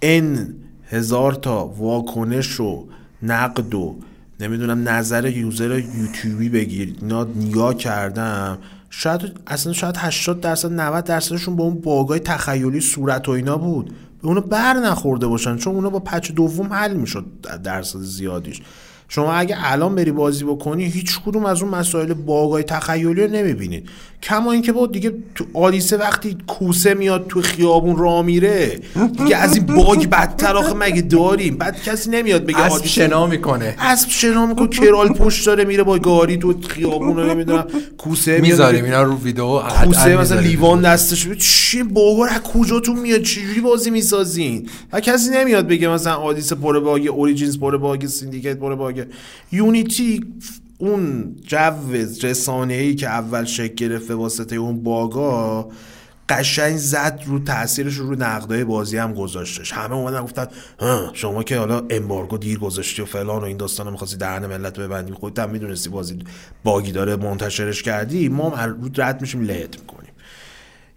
این 0.00 0.54
هزار 0.92 1.32
تا 1.32 1.66
واکنش 1.66 2.60
و 2.60 2.84
نقد 3.22 3.74
و 3.74 3.96
نمی‌دونم 4.40 4.88
نظر 4.88 5.26
یوزر 5.26 5.78
یوتیوبی 5.78 6.48
بگیر. 6.48 6.96
اینا 7.00 7.24
نگاه 7.24 7.74
کردم. 7.74 8.58
شاید 8.90 9.20
اصلا 9.46 9.72
شاید 9.72 9.96
80 9.98 10.40
درصد 10.40 10.72
90 10.72 11.04
درصدشون 11.04 11.56
با 11.56 11.64
اون 11.64 11.74
باگای 11.74 12.18
تخیلی 12.18 12.80
صورت 12.80 13.28
و 13.28 13.32
اینا 13.32 13.56
بود. 13.58 13.94
به 14.22 14.28
اونو 14.28 14.40
بر 14.40 14.74
نخورده 14.74 15.26
باشن 15.26 15.56
چون 15.56 15.74
اونا 15.74 15.90
با 15.90 15.98
پچ 15.98 16.32
دوم 16.32 16.72
حل 16.72 16.96
می‌شد 16.96 17.24
درصد 17.64 17.98
زیادیش. 17.98 18.60
شما 19.14 19.32
اگه 19.32 19.56
الان 19.58 19.94
بری 19.94 20.12
بازی 20.12 20.44
بکنی 20.44 20.84
هیچ 20.84 21.20
کدوم 21.26 21.44
از 21.44 21.62
اون 21.62 21.74
مسائل 21.74 22.14
باگای 22.14 22.62
تخیلی 22.62 23.24
رو 23.24 23.30
نمی‌بینید. 23.30 23.88
کما 24.22 24.52
اینکه 24.52 24.72
با 24.72 24.86
دیگه 24.86 25.12
تو 25.34 25.44
آلیسه 25.54 25.96
وقتی 25.96 26.36
کوسه 26.46 26.94
میاد 26.94 27.26
تو 27.28 27.42
خیابون 27.42 27.96
را 27.96 28.22
میره 28.22 28.80
دیگه 29.18 29.36
از 29.36 29.56
این 29.56 29.66
باگ 29.66 30.06
بدتر 30.06 30.56
آخه 30.56 30.74
مگه 30.74 31.02
داریم؟ 31.02 31.56
بعد 31.56 31.82
کسی 31.82 32.10
نمیاد 32.10 32.46
بگه 32.46 32.60
اسب 32.60 32.84
شنا 32.86 33.26
می‌کنه. 33.26 33.76
اسب 33.78 34.08
شنا 34.10 34.46
می‌کنه 34.46 34.68
کرال 34.68 35.08
پشت 35.08 35.46
داره 35.46 35.64
میره 35.64 35.82
با 35.82 35.98
گاری 35.98 36.36
تو 36.36 36.54
خیابون 36.68 37.16
رو 37.16 37.26
نمی‌دونم 37.26 37.66
کوسه 37.98 38.40
می‌ذاریم 38.40 38.84
اینا 38.84 39.02
رو 39.02 39.18
ویدیو 39.18 39.58
کوسه 39.58 40.16
مثلا 40.16 40.40
لیوان 40.40 40.82
دستش 40.82 41.28
چی 41.38 41.82
bug 41.82 42.15
ا 42.15 42.26
از 42.26 42.42
کجاتون 42.42 42.98
میاد؟ 42.98 43.22
چجوری 43.22 43.60
بازی 43.60 43.90
می‌سازین؟ 43.90 44.68
و 44.92 45.00
کسی 45.00 45.30
نمیاد 45.30 45.66
بگه 45.68 45.88
مثلا 45.88 46.14
آلیس 46.14 46.52
پر 46.52 46.80
bug 46.80 47.08
Origins 47.12 47.58
پر 47.58 47.76
bug 47.76 48.06
Syndicate 48.06 48.56
پر 48.56 48.74
bug. 48.74 49.01
Unity 49.52 50.24
اون 50.78 51.36
جو 51.46 51.92
رسانه 52.22 52.74
ای 52.74 52.94
که 52.94 53.08
اول 53.08 53.44
شکل 53.44 53.74
گرفت 53.74 54.08
به 54.08 54.14
واسطه 54.14 54.56
اون 54.56 54.82
bug 54.82 55.48
ا 55.48 55.70
قشنگ 56.28 56.76
زد 56.76 57.22
رو 57.26 57.38
تاثیرش 57.38 57.94
رو 57.94 58.14
نقدای 58.14 58.64
بازی 58.64 58.96
هم 58.96 59.14
گذاشتش. 59.14 59.72
همه 59.72 59.94
اومدن 59.94 60.22
گفتن 60.22 60.46
شما 61.12 61.42
که 61.42 61.58
حالا 61.58 61.82
embargo 61.90 62.38
دیر 62.38 62.58
گذاشتی 62.58 63.02
و 63.02 63.04
فلان 63.04 63.42
و 63.42 63.44
این 63.44 63.56
داستان 63.56 63.90
می‌خواستی 63.90 64.16
دهن 64.16 64.46
ملت 64.46 64.78
ببندی 64.78 65.12
خودت 65.12 65.38
هم 65.38 65.50
می‌دونستی 65.50 65.90
بازی 65.90 66.18
باگی 66.64 66.92
داره 66.92 67.16
منتشرش 67.16 67.82
کردی. 67.82 68.28
ما 68.28 68.54
رد 68.96 69.20
میشیم 69.20 69.40
لهت 69.40 69.80
می‌کنیم. 69.80 70.01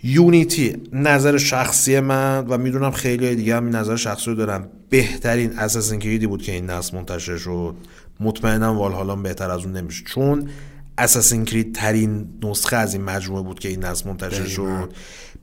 یونیتی 0.08 0.78
نظر 0.94 1.38
شخصی 1.38 2.00
من 2.00 2.46
و 2.48 2.58
می‌دونم 2.58 2.92
خیلی 2.92 3.36
دیگه 3.36 3.56
هم 3.56 3.76
نظر 3.76 3.96
شخصی 3.96 4.26
رو 4.26 4.36
دارم 4.36 4.68
بهترین 4.90 5.60
اساسین 5.60 6.00
کریدی 6.00 6.28
بود 6.28 6.42
که 6.42 6.52
این 6.52 6.70
نسل 6.70 6.98
منتشر 6.98 7.38
شد. 7.38 7.76
مطمئنم 8.20 8.78
والهالان 8.78 9.24
بهتر 9.24 9.52
از 9.52 9.66
اون 9.66 9.78
نمیشه. 9.78 10.04
چون 10.06 10.50
اساسین 10.98 11.46
کرید 11.46 11.76
ترین 11.76 12.28
نسخه 12.44 12.76
از 12.76 12.94
این 12.94 13.04
مجموعه 13.04 13.44
بود 13.44 13.60
که 13.60 13.70
این 13.70 13.86
نسل 13.86 14.10
منتشر 14.10 14.46
شد. 14.46 14.94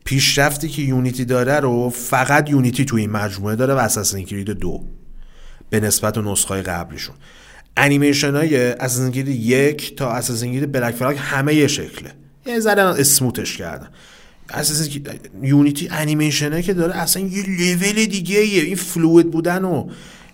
پیشرفتی 0.05 0.69
که 0.69 0.81
یونیتی 0.81 1.25
داره 1.25 1.59
رو 1.59 1.89
فقط 1.89 2.49
یونیتی 2.49 2.85
تو 2.85 2.95
این 2.95 3.09
مجموعه 3.09 3.55
داره 3.55 3.73
و 3.73 3.77
اساسین 3.77 4.25
کرید 4.25 4.49
دو. 4.49 4.83
به 5.69 5.79
نسبت 5.79 6.17
نسخه 6.17 6.61
قبلیشون. 6.61 7.15
انیمیشن 7.77 8.35
های 8.35 8.57
Assassin's 8.57 9.11
Creed 9.11 9.27
یک 9.27 9.95
تا 9.95 10.11
Assassin's 10.11 10.47
Creed 10.47 10.71
Black 10.71 10.95
Flag 10.95 11.17
همه 11.19 11.55
یه 11.55 11.67
شکله. 11.67 12.11
یه 12.45 12.59
ذره 12.59 12.83
smooth 12.83 13.38
ش 13.38 13.57
کردن. 13.57 13.89
Assassin 14.49 15.01
Unity 15.41 15.87
انیمیشنه 15.91 16.61
که 16.61 16.73
داره 16.73 16.95
اصلا 16.95 17.23
یه 17.23 17.43
لول 17.47 18.05
دیگه 18.05 18.39
ایه. 18.39 18.63
این 18.63 18.75
fluid 18.75 19.31
بودن 19.31 19.65
و 19.65 19.89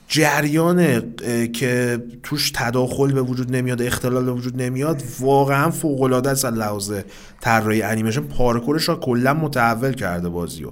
جریان 0.08 1.04
که 1.52 2.04
توش 2.24 2.52
تداخل 2.56 3.12
به 3.12 3.22
وجود 3.22 3.56
نمیاد 3.56 3.82
اختلال 3.82 4.26
به 4.26 4.32
وجود 4.32 4.62
نمیاد 4.62 5.04
واقعا 5.20 5.72
فوق 5.72 6.02
العاده 6.02 6.30
است 6.30 6.46
لحاظ 6.46 6.94
طراحی 7.42 7.82
انیمیشن. 7.82 8.22
پارکورش 8.22 8.90
را 8.90 8.96
کلا 8.96 9.34
متحول 9.34 9.94
کرده 9.94 10.30
بازیو 10.30 10.72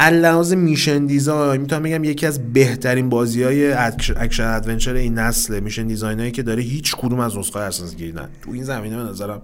لحاظ 0.00 0.52
mission 0.52 1.06
design 1.06 1.60
می‌تونم 1.60 1.82
بگم 1.82 2.04
یکی 2.04 2.26
از 2.26 2.52
بهترین 2.52 3.08
بازی 3.08 3.42
های 3.42 3.72
action 3.72 4.44
adventure 4.44 4.94
این 4.94 5.14
نسل 5.14 5.60
mission 5.60 5.86
design 5.86 6.20
هایی 6.20 6.32
که 6.32 6.42
داره 6.42 6.62
هیچ 6.62 6.96
کدوم 6.96 7.20
از 7.20 7.38
نسخه 7.38 7.58
Assassin 7.58 7.94
نه. 8.00 8.28
تو 8.42 8.50
این 8.52 8.64
زمینه 8.64 8.96
به 8.96 9.02
نظرم 9.02 9.42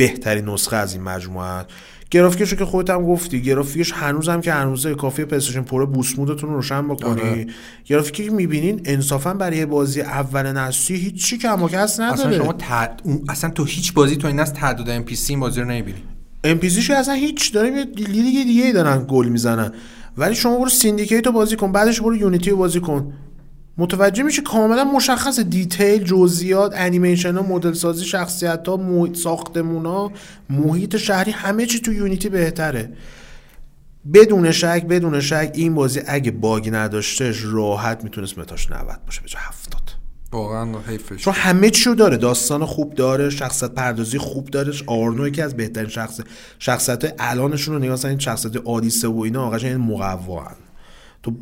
بهترین 0.00 0.48
نسخه 0.48 0.76
از 0.76 0.94
این 0.94 1.02
مجموعه 1.02 1.64
گرافیکش 2.10 2.54
که 2.54 2.64
خودت 2.64 2.90
هم 2.90 3.06
گفتی 3.06 3.42
گرافیکش 3.42 3.92
هنوزم 3.92 4.40
که 4.40 4.52
هنوزه 4.52 4.94
کافیه 4.94 5.24
PlayStation 5.24 5.62
Pro 5.62 5.86
boost 5.86 6.13
mode 6.13 6.34
تون 6.34 6.50
رو 6.50 6.56
روشن 6.56 6.88
بکنی. 6.88 7.20
آره. 7.20 7.46
گرافیکی 7.84 8.24
که 8.24 8.30
می‌بینین 8.30 8.80
انصافا 8.84 9.34
برای 9.34 9.66
بازی 9.66 10.00
اول 10.00 10.52
نسلی 10.52 10.96
هیچ 10.96 11.26
چی 11.26 11.38
کم 11.38 11.62
و 11.62 11.68
کسر 11.68 12.00
نداره. 12.00 12.20
اصلا 12.20 12.38
شما 12.38 12.52
تد... 12.52 13.00
اصلا 13.28 13.50
تو 13.50 13.64
هیچ 13.64 13.92
بازی 13.92 14.16
تو 14.16 14.26
این 14.26 14.40
نسل 14.40 14.52
تعداد 14.54 14.90
NPC 14.90 15.36
بازی 15.36 15.60
رو 15.60 15.66
نمی‌بینی. 15.66 16.02
NPC 16.44 16.92
اصلا 16.92 17.14
هیچ 17.14 17.52
داریم 17.52 17.76
یه 17.76 17.84
لیگ 17.84 18.46
دیگه 18.46 18.72
دارن 18.72 19.04
گل 19.08 19.28
می‌زنن. 19.28 19.72
ولی 20.16 20.34
شما 20.34 20.58
برو 20.58 20.68
Syndicate 20.68 21.26
رو 21.26 21.32
بازی 21.32 21.56
کن 21.56 21.72
بعدش 21.72 22.00
برو 22.00 22.16
Unity 22.16 22.50
رو 22.50 22.56
بازی 22.56 22.80
کن. 22.80 23.12
متوجه 23.80 24.22
میشه 24.22 24.42
کاملا 24.42 24.84
مشخص 24.84 25.40
detail 25.40 26.04
جزئیات 26.04 26.72
انیمیشن 26.74 27.36
ها 27.36 27.42
مدل 27.42 27.72
سازی 27.72 28.04
شخصیت 28.04 28.68
ها 28.68 28.76
محیط 28.76 29.16
ساختمون 29.16 29.86
ها 29.86 30.12
محیط 30.50 30.96
شهری 30.96 31.30
همه 31.30 31.66
چی 31.66 31.80
تو 31.80 31.92
Unity 31.92 32.28
بهتره. 32.28 32.92
بدون 34.14 34.52
شک 34.52 34.84
بدون 34.88 35.20
شک 35.20 35.52
این 35.54 35.74
بازی 35.74 36.00
اگه 36.06 36.30
باگ 36.30 36.70
نداشتهش 36.72 37.42
راحت 37.44 38.04
می‌تونست 38.04 38.38
meta 38.38 38.59
ش 38.59 38.70
90 38.70 39.00
باشه 39.06 39.20
به 39.20 39.28
جای 39.28 39.42
70 39.44 39.80
واقعا 40.32 40.80
حیفش. 40.86 41.22
چون 41.22 41.34
همه 41.34 41.70
چیو 41.70 41.94
داره. 41.94 42.16
داستان 42.16 42.64
خوب 42.64 42.94
داره 42.94 43.30
شخصیت 43.30 43.70
پردازی 43.70 44.18
خوب 44.18 44.46
داره. 44.46 44.72
آرنو 44.86 45.28
یکی 45.28 45.42
از 45.42 45.56
بهترین 45.56 45.88
شخص 45.88 46.20
شخصیت 46.58 47.14
الانشون 47.18 47.74
رو 47.74 47.80
نگاه 47.80 48.04
این 48.04 48.18
شخصیت 48.18 48.56
آدیسه 48.56 49.08
و 49.08 49.20
اینا 49.20 49.46
آقا 49.46 49.56
این 49.56 49.76
مقوا 49.76 50.46
تو 51.22 51.32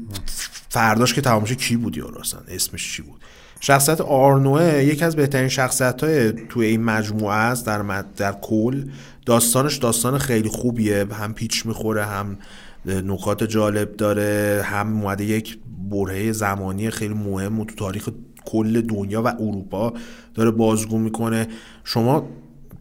فرداش 0.69 1.15
که 1.15 1.21
تمامش 1.21 1.53
کی 1.53 1.77
بود 1.77 1.97
یارو 1.97 2.21
اصلا؟ 2.21 2.41
اسمش 2.49 2.93
چی 2.93 3.03
بود؟ 3.03 3.21
شخصیت 3.61 4.01
آرنوه 4.01 4.85
یکی 4.85 5.05
از 5.05 5.17
بهترین 5.17 5.49
شخصیت 5.49 6.05
های 6.05 6.33
توی 6.33 6.67
این 6.67 6.85
مجموعه 6.85 7.35
است 7.35 7.67
در, 7.67 8.05
در 8.17 8.33
کل. 8.33 8.85
داستانش 9.27 9.77
داستان 9.77 10.19
خیلی 10.19 10.49
خوبیه. 10.49 11.07
هم 11.13 11.35
پیچ 11.35 11.67
می‌خوره 11.67 12.05
هم 12.05 12.39
نکات 12.87 13.45
جالب 13.45 13.97
داره 13.97 14.63
هم 14.65 15.03
اومده 15.03 15.25
یک 15.25 15.59
برهه 15.91 16.33
زمانی 16.33 16.91
خیلی 16.91 17.15
مهم 17.15 17.61
و 17.61 17.65
تو 17.65 17.75
تاریخ 17.75 18.09
کل 18.45 18.81
دنیا 18.81 19.23
و 19.23 19.29
اروپا 19.29 19.93
داره 20.35 20.51
بازگو 20.51 20.99
می‌کنه. 20.99 21.49
شما 21.85 22.29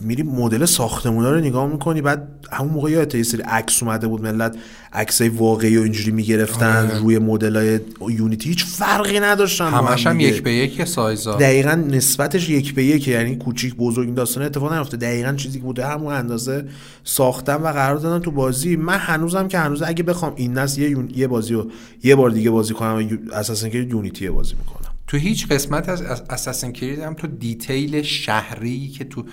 میری 0.01 0.23
مدل 0.23 0.65
ساختمونا 0.65 1.31
رو 1.31 1.39
نگاه 1.39 1.67
می‌کنی 1.67 2.01
بعد 2.01 2.27
همون 2.51 2.73
موقع 2.73 2.91
یادت 2.91 3.15
یه 3.15 3.23
سری 3.23 3.41
عکس 3.41 3.83
اومده 3.83 4.07
بود 4.07 4.21
ملت 4.21 4.57
عکسای 4.93 5.29
واقعی 5.29 5.77
و 5.77 5.81
اینجوری 5.81 6.11
می‌گرفتن 6.11 6.85
آره. 6.85 6.99
روی 6.99 7.19
مدل 7.19 7.55
های 7.55 7.79
یونیتی 8.09 8.49
هیچ 8.49 8.65
فرقی 8.65 9.19
نداشتن 9.19 9.69
همش 9.69 10.07
هم 10.07 10.19
یک 10.19 10.43
به 10.43 10.53
یک 10.53 10.85
سایزا؟ 10.85 11.35
دقیقا 11.35 11.71
نسبتش 11.71 12.49
یک 12.49 12.75
به 12.75 12.83
یک 12.83 13.07
یعنی 13.07 13.35
کوچیک 13.35 13.75
بزرگ 13.75 14.05
این 14.05 14.15
داستان 14.15 14.43
اتفاق 14.43 14.73
نیفته 14.73 14.97
دقیقا 14.97 15.33
چیزی 15.33 15.59
که 15.59 15.65
بوده 15.65 15.87
همون 15.87 16.13
اندازه 16.13 16.65
ساختن 17.03 17.55
و 17.55 17.67
قرار 17.67 17.95
دادن 17.95 18.19
تو 18.19 18.31
بازی. 18.31 18.75
من 18.75 18.97
هنوزم 18.97 19.47
که 19.47 19.59
هنوز 19.59 19.81
اگه 19.81 20.03
بخوام 20.03 20.33
این 20.35 20.53
نسل 20.53 20.81
یه, 20.81 20.97
یه 21.15 21.27
بازی 21.27 21.53
رو 21.53 21.71
یه 22.03 22.15
بار 22.15 22.29
دیگه 22.29 22.49
بازی 22.49 22.73
کنم 22.73 23.19
اساسا 23.33 23.69
که 23.69 23.77
یونیتی 23.77 24.29
بازی 24.29 24.55
می‌کنم. 24.55 24.93
تو 25.07 25.17
هیچ 25.17 25.47
قسمت 25.47 25.89
از 25.89 26.01
اساسن 26.29 26.71
کرید 26.71 26.99
هم 26.99 27.13
تو 27.13 27.27
دیتیل 27.27 28.01
شهری 28.01 28.87
که 28.87 29.03
تو 29.03 29.25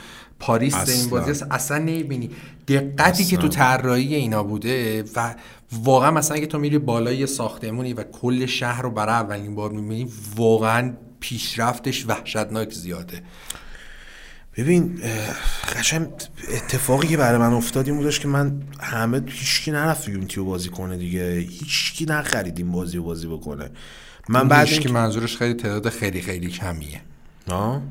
پاریس 0.47 0.75
اصلا. 0.75 0.95
این 0.95 1.11
بازی 1.11 1.31
است. 1.31 1.47
اصلا 1.51 1.79
نمی‌بینی. 1.79 2.31
دقتی 2.69 3.25
که 3.25 3.37
تو 3.37 3.49
طراحی 3.49 4.15
اینا 4.15 4.43
بوده 4.43 5.05
و 5.17 5.35
واقعا 5.73 6.11
مثلا 6.11 6.37
اگه 6.37 6.47
تو 6.47 6.59
میری 6.59 6.79
بالای 6.79 7.27
ساختمونی 7.27 7.93
و 7.93 8.03
کل 8.03 8.47
شهر 8.47 8.83
رو 8.83 8.91
برای 8.91 9.15
اولین 9.15 9.55
بار 9.55 9.71
می‌بینی 9.71 10.09
واقعا 10.37 10.93
پیشرفتش 11.21 12.07
وحشتناک 12.09 12.73
زیاده. 12.73 13.23
ببین 14.57 15.01
قشنگ 15.77 16.09
اتفاقی 16.53 17.09
که 17.09 17.17
برای 17.17 17.39
من 17.39 17.53
افتاد 17.53 17.87
این 17.89 17.97
بودش 17.97 18.21
که 18.21 18.29
من 18.29 18.63
همه 18.81 19.23
هیچکی 19.27 19.71
نرفت 19.71 20.09
یونیتی 20.09 20.37
رو 20.37 20.45
بازی 20.45 20.69
کنه 20.69 20.97
دیگه. 20.97 21.39
هیچکی 21.39 22.05
نخرید 22.05 22.59
این 22.59 22.73
بازی 22.73 22.97
رو 22.97 23.03
بازی 23.03 23.27
بکنه. 23.27 23.71
من 24.29 24.49
بعد 24.49 24.69
که 24.69 24.89
منظورش 24.89 25.37
خیلی 25.37 25.55
تعداد 25.55 25.89
خیلی 25.89 26.23
خیلی 26.23 26.51
کمیه. 26.51 27.01
آه؟ 27.49 27.83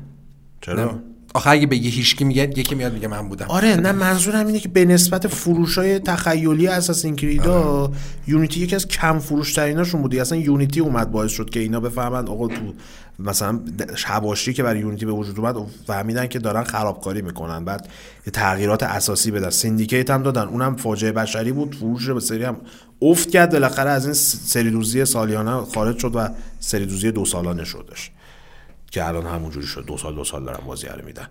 چرا؟ 0.60 0.98
آخه 1.34 1.50
اگه 1.50 1.66
بگی 1.66 1.88
هیچکی 1.88 2.24
میگه 2.24 2.42
یکی 2.42 2.74
میاد 2.74 2.92
میگه 2.92 3.08
من 3.08 3.28
بودم. 3.28 3.46
آره 3.48 3.76
نه 3.76 3.92
منظورم 3.92 4.46
اینه 4.46 4.60
که 4.60 4.68
به 4.68 4.84
نسبت 4.84 5.28
فروش 5.28 5.78
های 5.78 5.98
تخیلی 5.98 6.66
اساسین 6.66 7.16
کریدا 7.16 7.62
آره. 7.62 7.94
یونیتی 8.26 8.60
یکی 8.60 8.74
از 8.74 8.88
کم 8.88 9.18
فروش 9.18 9.52
تریناشون 9.52 10.02
بودی 10.02 10.20
اصلا 10.20 10.38
یونیتی 10.38 10.80
اومد 10.80 11.10
باعث 11.12 11.30
شد 11.30 11.50
که 11.50 11.60
اینا 11.60 11.80
بفهمند 11.80 12.28
آقا 12.28 12.48
تو 12.48 12.74
مثلا 13.18 13.60
حواشی 14.04 14.52
که 14.52 14.62
برای 14.62 14.80
یونیتی 14.80 15.06
به 15.06 15.12
وجود 15.12 15.40
اومد 15.40 15.56
فهمیدن 15.86 16.26
که 16.26 16.38
دارن 16.38 16.64
خرابکاری 16.64 17.22
می‌کنن. 17.22 17.64
بعد 17.64 17.88
یه 18.26 18.30
تغییرات 18.30 18.82
اساسی 18.82 19.30
بدن 19.30 19.50
سیندیکیت 19.50 20.10
هم 20.10 20.22
دادن. 20.22 20.42
اونم 20.42 20.76
فاجعه 20.76 21.12
بشری 21.12 21.52
بود. 21.52 21.74
فروش 21.74 22.08
به 22.08 22.20
سری 22.20 22.44
هم 22.44 22.56
افت 23.02 23.30
کرد. 23.30 23.52
بالاخره 23.52 23.90
از 23.90 24.04
این 24.04 24.14
سری 24.14 24.70
دوزی 24.70 25.04
سالیانه 25.04 25.64
خارج 25.74 25.98
شد 25.98 26.12
و 26.14 26.28
سری 26.60 26.86
دوزی 26.86 27.12
دو 27.12 27.24
سالانه 27.24 27.64
شدش. 27.64 28.10
که 28.94 29.08
الان 29.08 29.26
همونجوری 29.26 29.66
شد. 29.66 29.84
دو 29.86 29.96
سال 29.96 30.14
دو 30.14 30.24
سال 30.24 30.44
دارم 30.44 30.66
بازی 30.66 30.86
رو 30.86 31.04
میدن 31.04 31.26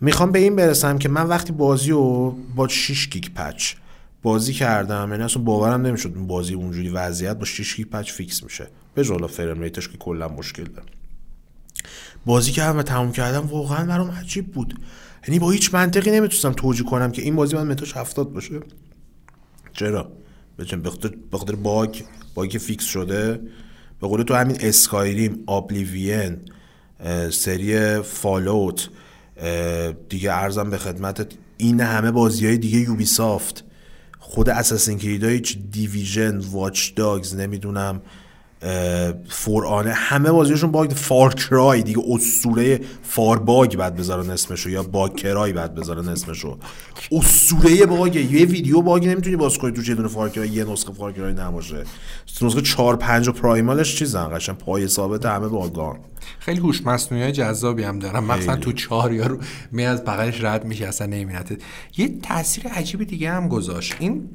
می‌خوام 0.00 0.32
به 0.32 0.38
این 0.38 0.56
برسم 0.56 0.98
که 0.98 1.08
من 1.08 1.26
وقتی 1.26 1.52
بازی 1.52 1.90
رو 1.90 2.30
با 2.56 2.68
6 2.68 3.08
گیگ 3.08 3.24
patch 3.34 3.74
بازی 4.22 4.52
کردم 4.52 5.08
یعنی 5.10 5.22
اصلا 5.22 5.42
باورم 5.42 5.86
نمی‌شد 5.86 6.14
بازی 6.14 6.54
اونجوری 6.54 6.88
وضعیت 6.88 7.36
با 7.36 7.44
6 7.44 7.76
گیگ 7.76 7.86
patch 7.86 8.12
fix 8.12 8.42
میشه. 8.42 8.68
به 8.94 9.04
جلو 9.04 9.26
frame 9.26 9.60
rate 9.60 9.79
ش 9.79 9.88
که 9.88 9.98
کلا 9.98 10.28
مشکل 10.28 10.64
داره. 10.64 10.88
بازی 12.26 12.52
کردم 12.52 12.78
و 12.78 12.82
تموم 12.82 13.12
کردم 13.12 13.46
واقعا 13.46 13.86
برام 13.86 14.10
عجیب 14.10 14.52
بود. 14.52 14.80
یعنی 15.28 15.38
با 15.38 15.50
هیچ 15.50 15.74
منطقی 15.74 16.10
نمی‌تونستم 16.10 16.52
توجیه 16.52 16.86
کنم 16.86 17.12
که 17.12 17.22
این 17.22 17.36
بازی 17.36 17.56
من 17.56 17.66
meta 17.66 17.86
ش 17.86 17.96
70 17.96 18.32
باشه. 18.32 18.60
چرا؟ 19.72 20.12
به 21.30 21.38
خاطر 21.38 21.54
باگ. 21.54 22.00
باگ 22.34 22.50
fix 22.50 22.84
شده. 22.84 23.40
به 24.00 24.06
قول 24.06 24.22
تو 24.22 24.34
همین 24.34 24.56
Skyrim 24.60 25.42
Oblivion 25.46 26.40
سری 27.30 28.02
Fallout. 28.02 28.88
دیگه 30.08 30.32
عرضم 30.32 30.70
به 30.70 30.78
خدمت 30.78 31.26
این 31.56 31.80
همه 31.80 32.10
بازی 32.10 32.46
های 32.46 32.58
دیگه 32.58 32.78
Ubisoft 32.78 33.64
خود 34.18 34.48
Assassin's 34.48 34.98
Creed 34.98 35.40
The 35.70 35.88
Division 35.88 36.38
Watch 36.38 36.94
Dogs 36.94 37.34
نمی‌دونم. 37.36 38.02
For 39.28 39.52
Honor 39.52 39.92
همه 39.92 40.30
بازیشون 40.30 40.72
باگ 40.72 40.90
Far 40.90 41.36
Cry 41.36 41.82
دیگه 41.82 42.02
اسطوره 42.10 42.80
Far 43.02 43.38
باگ 43.38 43.76
بعد 43.76 43.96
بذارن 43.96 44.30
اسمشو 44.30 44.70
یا 44.70 44.82
باگ 44.82 45.14
Cry 45.14 45.52
بعد 45.52 45.74
بذارن 45.74 46.08
اسمشو. 46.08 46.58
اسطوره 47.12 47.86
باگ. 47.86 48.14
یه 48.14 48.46
ویدیو 48.46 48.80
باگ 48.80 49.08
نمی‌تونی 49.08 49.36
باز 49.36 49.58
کنی 49.58 49.72
تو 49.72 49.82
چه 49.82 49.94
دونه 49.94 50.08
Far 50.08 50.28
Cry 50.28 50.48
یه 50.48 50.64
نسخه 50.64 50.92
Far 50.92 51.12
Cry 51.12 51.32
نباشه. 51.32 51.84
نسخه 52.42 52.62
4 52.62 52.96
5 52.96 53.28
و 53.28 53.32
Primal 53.32 53.80
ش 53.80 53.96
چیزن 53.96 54.36
قشنگ 54.36 54.56
پای 54.56 54.88
ثابت 54.88 55.26
همه 55.26 55.48
باگان. 55.48 55.96
خیلی 56.38 56.60
هوش 56.60 56.86
مصنوعی 56.86 57.32
جذابی 57.32 57.82
هم 57.82 57.98
دارن. 57.98 58.24
مثلا 58.24 58.56
تو 58.56 58.72
چهار 58.72 59.12
یارو 59.12 59.38
می 59.72 59.84
از 59.84 60.04
بغلش 60.04 60.44
رد 60.44 60.64
میشه 60.64 60.86
اصلا 60.86 61.06
نمی‌بینه. 61.06 61.44
یه 61.96 62.08
تاثیر 62.22 62.68
عجیب 62.68 63.04
دیگه 63.04 63.30
هم 63.30 63.48
گذاشت. 63.48 63.94
این 63.98 64.30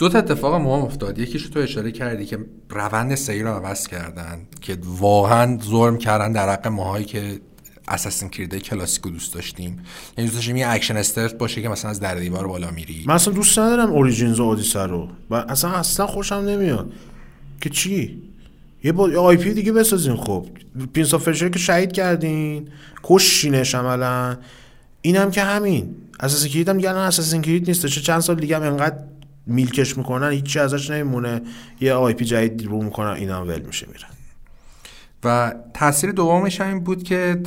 دو 0.00 0.08
تا 0.08 0.18
اتفاق 0.18 0.54
مهم 0.54 0.82
افتاد. 0.82 1.18
یکیش 1.18 1.48
تو 1.48 1.60
اشاره 1.60 1.92
کردی 1.92 2.26
که 2.26 2.38
روند 2.70 3.14
سری 3.14 3.42
رو 3.42 3.50
عوض 3.50 3.86
کردن 3.86 4.38
که 4.60 4.78
واقعا 4.84 5.58
ظلم 5.62 5.98
کردن 5.98 6.32
در 6.32 6.52
حق 6.52 6.66
ماهایی 6.66 7.04
که 7.04 7.40
Assassin's 7.88 8.28
Creed 8.28 8.55
ه 8.55 8.60
کلاسیکو 8.60 9.10
دوست 9.10 9.34
داشتیم. 9.34 9.82
یعنی 10.18 10.28
دوست 10.28 10.34
داشتیم 10.34 10.56
یه 10.56 10.68
action 10.68 10.96
stealth 10.96 11.38
باشه 11.38 11.62
که 11.62 11.68
مثلا 11.68 11.90
از 11.90 12.00
در 12.00 12.14
دیوار 12.14 12.46
بالا 12.46 12.70
میری. 12.70 13.04
من 13.06 13.14
اصلا 13.14 13.34
دوست 13.34 13.58
ندارم 13.58 13.90
Origins 13.90 14.40
و 14.40 14.42
اودیسه 14.42 14.82
رو. 14.82 15.08
و 15.30 15.34
اصلا 15.34 15.70
اصلا 15.70 16.06
خوشم 16.06 16.34
نمیاد. 16.34 16.92
که 17.60 17.70
چی؟ 17.70 18.22
یه 18.84 18.92
با 18.92 19.20
IP 19.20 19.54
دیگه 19.54 19.72
بسازین 19.72 20.16
خب. 20.16 20.46
Prince 20.92 21.14
of 21.14 21.28
که 21.28 21.58
شهید 21.58 21.92
کردین. 21.92 22.68
کشتینش 23.04 23.74
عملا. 23.74 24.36
اینم 25.02 25.30
که 25.30 25.42
همین. 25.42 25.94
Assassin's 26.20 26.50
Creed 26.50 26.68
هم 26.68 26.76
دیگه 26.76 26.90
Assassin's 26.90 27.42
Creed 27.42 27.68
نیست. 27.68 27.86
چه 27.86 28.00
چند 28.00 28.20
سال 28.20 28.36
دیگه 28.36 28.56
هم 28.56 28.62
انقدر 28.62 28.96
milk 29.46 29.81
ش 29.81 29.98
می‌کنن 29.98 30.30
هیچی 30.30 30.58
ازش 30.58 30.90
نمیمونه. 30.90 31.42
یه 31.80 31.92
IP 31.92 32.24
جدید 32.24 32.66
رو 32.66 32.82
می‌کنن 32.82 33.10
اینا 33.10 33.36
هم 33.36 33.48
ول 33.48 33.60
میشه 33.60 33.86
میره 33.86 34.06
و 35.24 35.54
تاثیر 35.74 36.12
دومش 36.12 36.60
هم 36.60 36.68
این 36.68 36.80
بود 36.80 37.02
که 37.02 37.42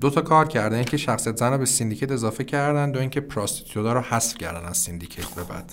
دو 0.00 0.10
تا 0.10 0.20
کار 0.20 0.48
کردن. 0.48 0.76
اینکه 0.76 0.96
شخصیت 0.96 1.36
زن 1.36 1.52
رو 1.52 1.58
به 1.58 1.66
Syndicate 1.66 2.12
اضافه 2.12 2.44
کردن. 2.44 2.90
دو 2.90 3.00
اینکه 3.00 3.20
prostitute 3.20 3.85
ا 3.85 3.92
رو 3.92 4.00
حذف 4.00 4.38
کردن 4.38 4.68
از 4.68 4.76
Syndicate 4.76 5.26
به 5.34 5.42
بعد. 5.44 5.72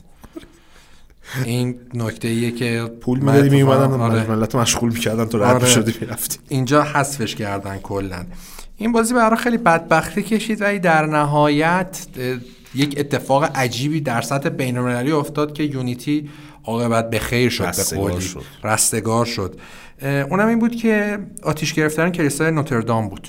این 1.45 1.79
نکته 1.93 2.27
ایه 2.27 2.51
که 2.51 2.91
پول 3.01 3.19
می‌دادی 3.19 3.49
میومدن 3.49 4.01
آره. 4.01 4.27
ملت 4.27 4.55
مشغول 4.55 4.93
می‌کردن 4.93 5.25
تو 5.25 5.37
رد 5.37 5.55
آره. 5.55 5.67
شدی 5.67 5.93
می‌رفتی. 6.01 6.39
اینجا 6.49 6.83
حذفش 6.83 7.35
کردن 7.35 7.77
کلا. 7.77 8.25
این 8.77 8.91
بازی 8.91 9.13
برای 9.13 9.37
خیلی 9.37 9.57
بدبختی 9.57 10.23
کشید 10.23 10.61
ولی 10.61 10.79
در 10.79 11.05
نهایت 11.05 12.05
یک 12.75 12.95
اتفاق 12.99 13.43
عجیبی 13.55 14.01
در 14.01 14.21
سطح 14.21 14.49
بین‌المللی 14.49 15.11
افتاد 15.11 15.53
که 15.53 15.63
Unity 15.63 16.29
عاقبت 16.63 17.09
به 17.09 17.19
خیر 17.19 17.49
شد 17.49 17.63
به 17.63 17.69
رستگار 17.69 18.11
قولی 18.11 18.21
شد. 18.21 18.43
رستگار 18.63 19.25
شد 19.25 19.59
اونم 20.01 20.47
این 20.47 20.59
بود 20.59 20.75
که 20.75 21.19
آتیش 21.43 21.73
گرفتن 21.73 22.09
کلیسای 22.09 22.51
نوتردام 22.51 23.09
بود 23.09 23.27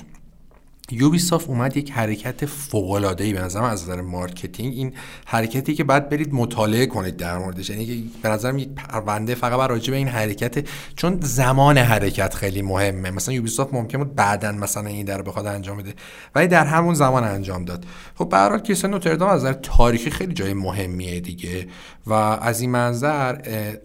Ubisoft 0.93 1.49
اومد 1.49 1.77
یک 1.77 1.91
حرکت 1.91 2.45
فوق‌العاده‌ای 2.45 3.33
به 3.33 3.41
نظرم 3.41 3.63
از 3.63 3.83
نظر 3.83 4.01
marketing. 4.01 4.73
این 4.73 4.93
حرکتی 5.25 5.75
که 5.75 5.83
بعد 5.83 6.09
برید 6.09 6.33
مطالعه 6.33 6.85
کنید 6.85 7.17
در 7.17 7.37
موردش. 7.37 7.69
یعنی 7.69 8.11
به 8.21 8.29
نظرم 8.29 8.57
یک 8.57 8.69
پرونده 8.69 9.35
فقط 9.35 9.59
بر 9.59 9.67
راجع 9.67 9.91
به 9.91 9.97
این 9.97 10.07
حرکت 10.07 10.67
چون 10.95 11.19
زمان 11.21 11.77
حرکت 11.77 12.33
خیلی 12.33 12.61
مهمه. 12.61 13.11
مثلا 13.11 13.33
Ubisoft 13.33 13.73
ممکن 13.73 13.97
بود 13.97 14.15
بعدا 14.15 14.51
مثلا 14.51 14.89
این 14.89 15.05
در 15.05 15.21
بخواد 15.21 15.45
انجام 15.45 15.77
بده 15.77 15.93
ولی 16.35 16.47
در 16.47 16.65
همون 16.65 16.95
زمان 16.95 17.23
انجام 17.23 17.65
داد. 17.65 17.85
خب 18.15 18.29
به 18.29 18.37
هر 18.37 18.49
حال 18.49 18.59
کلیسای 18.59 18.91
نوتردام 18.91 19.29
از 19.29 19.41
نظر 19.41 19.53
تاریخی 19.53 20.09
خیلی 20.09 20.33
جای 20.33 20.53
مهمیه 20.53 21.19
دیگه. 21.19 21.67
و 22.07 22.13
از 22.13 22.61
این 22.61 22.69
منظر 22.69 23.35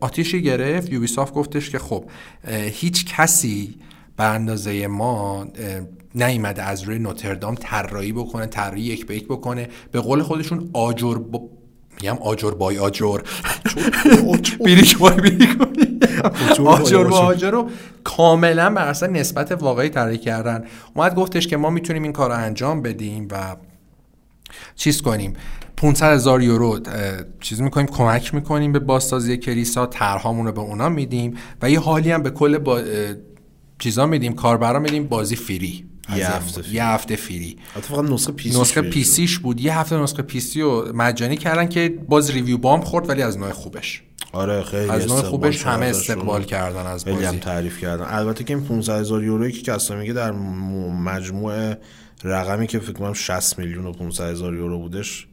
آتیشی 0.00 0.42
گرفت. 0.42 0.92
یوبیسافت 0.92 1.34
گفتش 1.34 1.70
که 1.70 1.78
خب 1.78 2.04
هیچ 2.48 3.06
کسی 3.06 3.74
به 4.16 4.24
اندازه 4.24 4.86
ما 4.86 5.46
نیومده 6.14 6.62
از 6.62 6.82
روی 6.82 6.98
نوتردام 6.98 7.54
طراحی 7.54 8.12
بکنه 8.12 8.46
طراحی 8.46 8.82
یک 8.82 9.06
به 9.06 9.16
یک 9.16 9.24
بکنه. 9.24 9.68
به 9.92 10.00
قول 10.00 10.22
خودشون 10.22 10.70
آجر 10.72 11.14
با... 11.14 11.40
میگم 12.00 12.18
آجر 12.18 12.50
بای 12.50 12.78
آجر. 12.78 13.18
بیریک 14.64 14.98
بای 14.98 15.16
بیریک 15.20 15.56
آجر 16.66 17.04
با 17.04 17.18
آجر 17.18 17.50
رو 17.50 17.70
کاملا 18.04 18.70
بر 18.70 18.88
اساس 18.88 19.10
نسبت 19.10 19.52
واقعی 19.52 19.88
طراحی 19.88 20.18
کردن. 20.18 20.64
اومد 20.94 21.14
گفتش 21.14 21.46
که 21.46 21.56
ما 21.56 21.70
می‌تونیم 21.70 22.02
این 22.02 22.12
کار 22.12 22.30
رو 22.30 22.36
انجام 22.36 22.82
بدیم 22.82 23.28
و 23.30 23.56
چیز 24.76 25.02
کنیم. 25.02 25.32
500 25.76 26.12
هزار 26.12 26.42
یورو 26.42 26.80
چیز 27.40 27.60
می‌کنیم 27.60 27.86
کمک 27.86 28.34
می‌کنیم 28.34 28.72
به 28.72 28.78
بازسازی 28.78 29.36
کلیسا 29.36 29.86
طرحامون 29.86 30.46
رو 30.46 30.52
به 30.52 30.60
اونا 30.60 30.88
میدیم 30.88 31.36
و 31.62 31.70
یه 31.70 31.80
حالی 31.80 32.10
هم 32.10 32.22
به 32.22 32.30
کل 32.30 32.58
با 32.58 32.80
چیزا 33.78 34.06
میدیم 34.06 34.34
کاربرا 34.34 34.78
میدیم 34.78 35.06
بازی 35.06 35.36
free. 35.36 35.87
یه 36.16 36.26
هفته 36.26 36.62
free. 36.62 36.74
یه 36.74 36.84
هفته 36.84 37.16
free 37.16 37.56
حتی 37.74 37.94
فقط 37.94 38.10
نسخه 38.10 38.32
PC 38.32 38.60
نسخه 38.60 38.82
PC 38.82 39.10
ش 39.10 39.38
بود. 39.38 39.60
یه 39.60 39.78
هفته 39.78 39.96
نسخه 39.96 40.22
PC 40.22 40.60
رو 40.60 40.92
مجانی 40.94 41.36
کردن 41.36 41.68
که 41.68 41.98
باز 42.08 42.30
review 42.30 42.58
bomb 42.58 42.80
خورد 42.80 43.08
ولی 43.08 43.22
از 43.22 43.38
نوع 43.38 43.50
خوبش. 43.50 44.02
آره 44.32 44.62
خیلی 44.62 44.90
از 44.90 45.06
نوع 45.06 45.22
خوبش 45.22 45.66
همه. 45.66 45.86
استقبال 45.86 46.44
کردن 46.44 46.86
از 46.86 47.04
خیلی 47.04 47.16
هم 47.16 47.24
بازی. 47.24 47.38
تعریف 47.38 47.80
کردن. 47.80 48.06
البته 48.08 48.44
که 48.44 48.54
این 48.54 48.64
500 48.64 49.00
هزار 49.00 49.24
یورویی 49.24 49.52
که 49.52 49.72
کسا 49.72 49.96
میگه 49.96 50.12
در 50.12 50.32
مجموع 50.32 51.74
رقمی 52.24 52.66
که 52.66 52.78
فکر 52.78 52.92
کنم 52.92 53.12
60 53.12 53.58
میلیون 53.58 53.86
و 53.86 53.92
500 53.92 54.30
هزار 54.30 54.54
یورو 54.54 54.78
بودش 54.78 55.26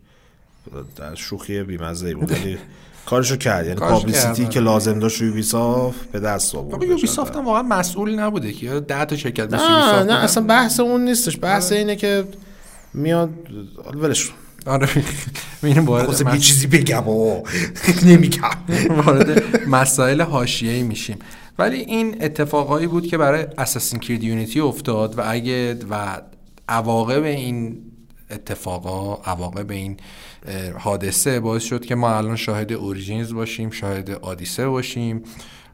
در 0.95 1.15
شوخی 1.15 1.63
بیمزه 1.63 2.15
بود. 2.15 2.31
ولی 2.31 2.57
کارشو 3.05 3.35
کرد. 3.35 3.65
یعنی 3.65 3.79
پابلیسیتی 3.79 4.45
که 4.45 4.59
آره. 4.59 4.65
لازم 4.65 4.99
داشت 4.99 5.21
یوبیسافت 5.21 6.11
به 6.11 6.19
دست 6.19 6.55
آورد. 6.55 6.71
بابا 6.71 6.85
یوبیسافت 6.85 7.35
هم 7.35 7.45
واقعا 7.45 7.61
مسئول 7.61 8.19
نبوده 8.19 8.53
که 8.53 8.79
10 8.79 9.05
تا 9.05 9.15
شرکت 9.15 9.53
نه 9.53 9.57
نه 9.57 9.99
بودن. 9.99 10.15
اصلا 10.15 10.43
بحث 10.43 10.79
اون 10.79 11.05
نیستش. 11.05 11.39
بحث 11.41 11.71
اینه 11.71 11.95
که 11.95 12.23
میاد 12.93 13.29
ولش. 13.95 14.31
آره. 14.65 14.89
میریم 15.61 15.85
وارد 15.85 16.05
خواستم 16.05 16.33
یه 16.33 16.39
چیزی 16.39 16.67
بگم 16.67 17.07
و 17.07 17.43
نمیگم. 18.05 18.49
وارد 18.89 19.43
مسائل 19.67 20.21
حاشیه‌ای 20.21 20.83
میشیم. 20.83 21.17
ولی 21.59 21.77
این 21.77 22.17
اتفاقایی 22.21 22.87
بود 22.87 23.07
که 23.07 23.17
برای 23.17 23.45
اساسین 23.57 23.99
کرید 23.99 24.23
یونیتی 24.23 24.59
افتاد 24.59 25.17
و 25.17 25.21
اگه 25.25 25.77
و 25.89 26.21
عواقب 26.69 27.23
این 27.23 27.77
اتفاقا 28.31 29.15
عواقب 29.31 29.71
این 29.71 29.97
حادثه 30.79 31.39
باعث 31.39 31.63
شد 31.63 31.85
که 31.85 31.95
ما 31.95 32.17
الان 32.17 32.35
شاهد 32.35 32.73
Origins 32.73 33.33
باشیم 33.33 33.69
شاهد 33.69 34.09
آدیسه 34.09 34.67
باشیم 34.67 35.23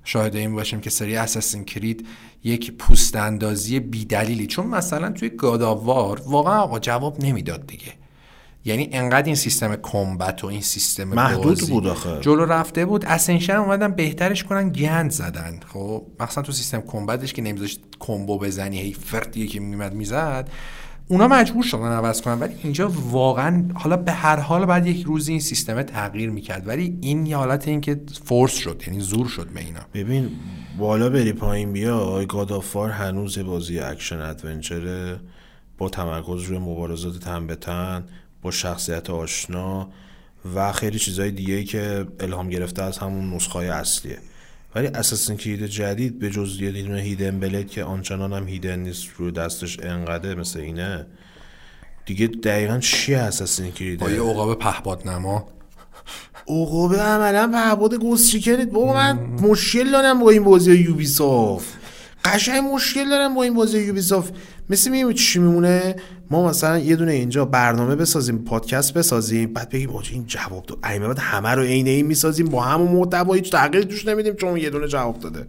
شاهد 0.03 0.35
این 0.35 0.55
باشیم 0.55 0.81
که 0.81 0.89
سری 0.89 1.15
Assassin's 1.15 1.65
Creed 1.65 2.07
یک 2.43 2.71
پوست 2.71 3.15
اندازی 3.15 3.79
بیدلیلی. 3.79 4.47
چون 4.47 4.67
مثلا 4.67 5.11
توی 5.11 5.29
God 5.29 5.64
of 5.64 5.87
War 5.87 6.21
واقعا 6.25 6.59
آقا 6.59 6.79
جواب 6.79 7.23
نمی‌داد 7.23 7.67
دیگه. 7.67 7.93
یعنی 8.65 8.89
انقدر 8.91 9.25
این 9.25 9.35
سیستم 9.35 9.75
combat 9.75 10.43
و 10.43 10.47
این 10.47 10.61
سیستم 10.61 11.03
محدود 11.03 11.43
بازی 11.43 11.71
بود 11.71 11.87
آخه. 11.87 12.19
جلو 12.21 12.45
رفته 12.45 12.85
بود. 12.85 13.05
Ascension 13.05 13.55
اومدن 13.55 13.91
بهترش 13.91 14.43
کنن 14.43 14.69
گند 14.69 15.11
زدن. 15.11 15.59
خب 15.73 16.03
مثلا 16.19 16.43
تو 16.43 16.51
سیستم 16.51 16.81
combat 16.81 17.20
ش 17.20 17.33
که 17.33 17.41
نمیذاشت 17.41 17.81
combo 17.99 18.39
بزنی 18.39 18.81
هی 18.81 18.93
فردیه 18.93 19.47
که 19.47 19.59
میومد 19.59 19.93
می‌زد. 19.93 20.49
اونا 21.11 21.27
مجبور 21.27 21.63
شدن 21.63 21.91
عوض 21.91 22.21
کنن 22.21 22.39
ولی 22.39 22.53
اینجا 22.63 22.89
واقعا 22.89 23.65
حالا 23.73 23.97
به 23.97 24.11
هر 24.11 24.39
حال 24.39 24.65
بعد 24.65 24.87
یک 24.87 25.05
روزی 25.05 25.31
این 25.31 25.41
سیستم 25.41 25.81
تغییر 25.81 26.29
می‌کرد. 26.29 26.67
ولی 26.67 26.97
این 27.01 27.25
یه 27.25 27.37
حالت 27.37 27.67
این 27.67 27.81
که 27.81 28.01
force 28.25 28.55
شد 28.57 28.83
یعنی 28.87 28.99
زور 28.99 29.27
شد 29.27 29.47
به 29.47 29.59
اینا. 29.59 29.79
ببین 29.93 30.29
بالا 30.77 31.09
بری 31.09 31.33
پایین 31.33 31.73
بیا 31.73 32.25
God 32.25 32.49
of 32.49 32.65
War 32.65 32.89
هنوز 32.89 33.39
بازی 33.39 33.79
action 33.79 34.19
adventure 34.19 35.09
ه 35.09 35.19
با 35.77 35.89
تمرکز 35.89 36.43
روی 36.43 36.57
مبارزات 36.57 37.19
تن 37.19 37.47
به 37.47 37.55
تن 37.55 38.03
با 38.41 38.51
شخصیت 38.51 39.09
آشنا 39.09 39.89
و 40.55 40.71
خیلی 40.71 40.99
چیزهای 40.99 41.31
دیگه 41.31 41.63
که 41.63 42.07
الهام 42.19 42.49
گرفته 42.49 42.83
از 42.83 42.97
همون 42.97 43.33
نسخه 43.33 43.59
اصلیه. 43.59 44.17
ولی 44.75 44.87
Assassin's 44.87 45.37
Creed 45.37 45.65
جدید 45.65 46.19
به 46.19 46.29
جز 46.29 46.61
یه 46.61 46.71
دونه 46.71 47.01
hidden 47.01 47.39
blade 47.39 47.67
که 47.67 47.83
آنچنان 47.83 48.33
هم 48.33 48.47
hidden 48.47 48.79
نیست 48.79 49.07
روی 49.17 49.31
دستش 49.31 49.79
انقدر 49.79 50.35
مثل 50.35 50.59
اینه 50.59 51.05
دیگه 52.05 52.27
دقیقا 52.27 52.79
چیه 52.79 53.17
اساسین 53.17 53.71
کرید 53.71 53.99
با 53.99 54.11
یه 54.11 54.21
عقاب 54.21 54.59
پهباد 54.59 55.07
نما 55.07 55.47
عقوبه 56.47 56.97
عملا 56.97 57.51
پهباد 57.53 57.93
گوز 57.93 58.29
چیکنید 58.31 58.71
بابا 58.71 58.93
من 58.93 59.19
مشکل 59.19 59.91
دارم 59.91 60.19
با 60.19 60.29
این 60.29 60.43
بازی 60.43 60.75
یوبیسافت. 60.75 61.77
قشنگ 62.25 62.63
مشکل 62.73 63.09
دارم 63.09 63.35
با 63.35 63.43
این 63.43 63.53
بازی 63.53 63.79
یوبیسافت. 63.79 64.33
مثل 64.71 64.91
میگیم 64.91 65.13
چی 65.13 65.39
میمونه؟ 65.39 65.95
ما 66.29 66.47
مثلا 66.47 66.79
یه 66.79 66.95
دونه 66.95 67.11
اینجا 67.11 67.45
برنامه 67.45 67.95
بسازیم 67.95 68.37
پادکست 68.37 68.93
بسازیم 68.93 69.53
بعد 69.53 69.69
بگیم 69.69 69.89
آجی 69.89 70.13
این 70.13 70.25
جواب 70.27 70.65
داد. 70.65 70.85
ایمه 70.91 71.07
بعد 71.07 71.19
همه 71.19 71.49
رو 71.49 71.61
عین 71.61 71.87
این 71.87 72.05
می‌سازیم 72.05 72.49
با 72.49 72.61
همون 72.61 72.91
محتوا 72.91 73.33
هیچ 73.33 73.51
تغییر 73.51 73.83
توش 73.83 74.05
نمیدیم 74.05 74.33
چون 74.33 74.57
یه 74.57 74.69
دونه 74.69 74.87
جواب 74.87 75.19
داده. 75.19 75.47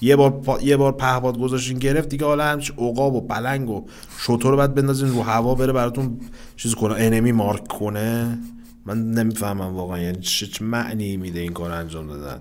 یه 0.00 0.16
بار 0.16 0.30
پا... 0.30 0.58
یه 0.62 0.76
بار 0.76 0.92
پهپاد 0.92 1.38
گذاشتین 1.38 1.78
گرفت 1.78 2.08
دیگه 2.08 2.26
حالا 2.26 2.44
همش 2.44 2.70
عقاب 2.70 3.14
و 3.14 3.20
پلنگ 3.20 3.70
و 3.70 3.86
شطور 4.18 4.50
رو 4.50 4.56
بعد 4.56 4.74
بندازین 4.74 5.08
رو 5.08 5.22
هوا 5.22 5.54
بره 5.54 5.72
براتون 5.72 6.20
چیز 6.56 6.74
کنه 6.74 6.94
انمی 6.94 7.32
مارک 7.32 7.68
کنه. 7.68 8.38
من 8.86 9.10
نمی‌فهمم 9.10 9.74
واقعا 9.74 9.98
یعنی 9.98 10.18
چه 10.20 10.64
معنی 10.64 11.16
میده 11.16 11.40
این 11.40 11.52
کار 11.52 11.70
انجام 11.70 12.06
دادن. 12.06 12.40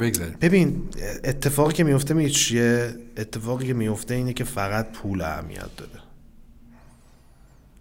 بگذاریم. 0.00 0.36
ببین 0.40 0.82
اتفاقی 1.24 1.72
که 1.72 1.84
میفته 1.84 2.14
می 2.14 2.30
چیه؟ 2.30 2.94
اتفاقی 3.16 3.66
که 3.66 3.74
میفته 3.74 4.14
اینه 4.14 4.32
که 4.32 4.44
فقط 4.44 4.92
پول 4.92 5.22
اهمیت 5.22 5.76
داره 5.76 5.90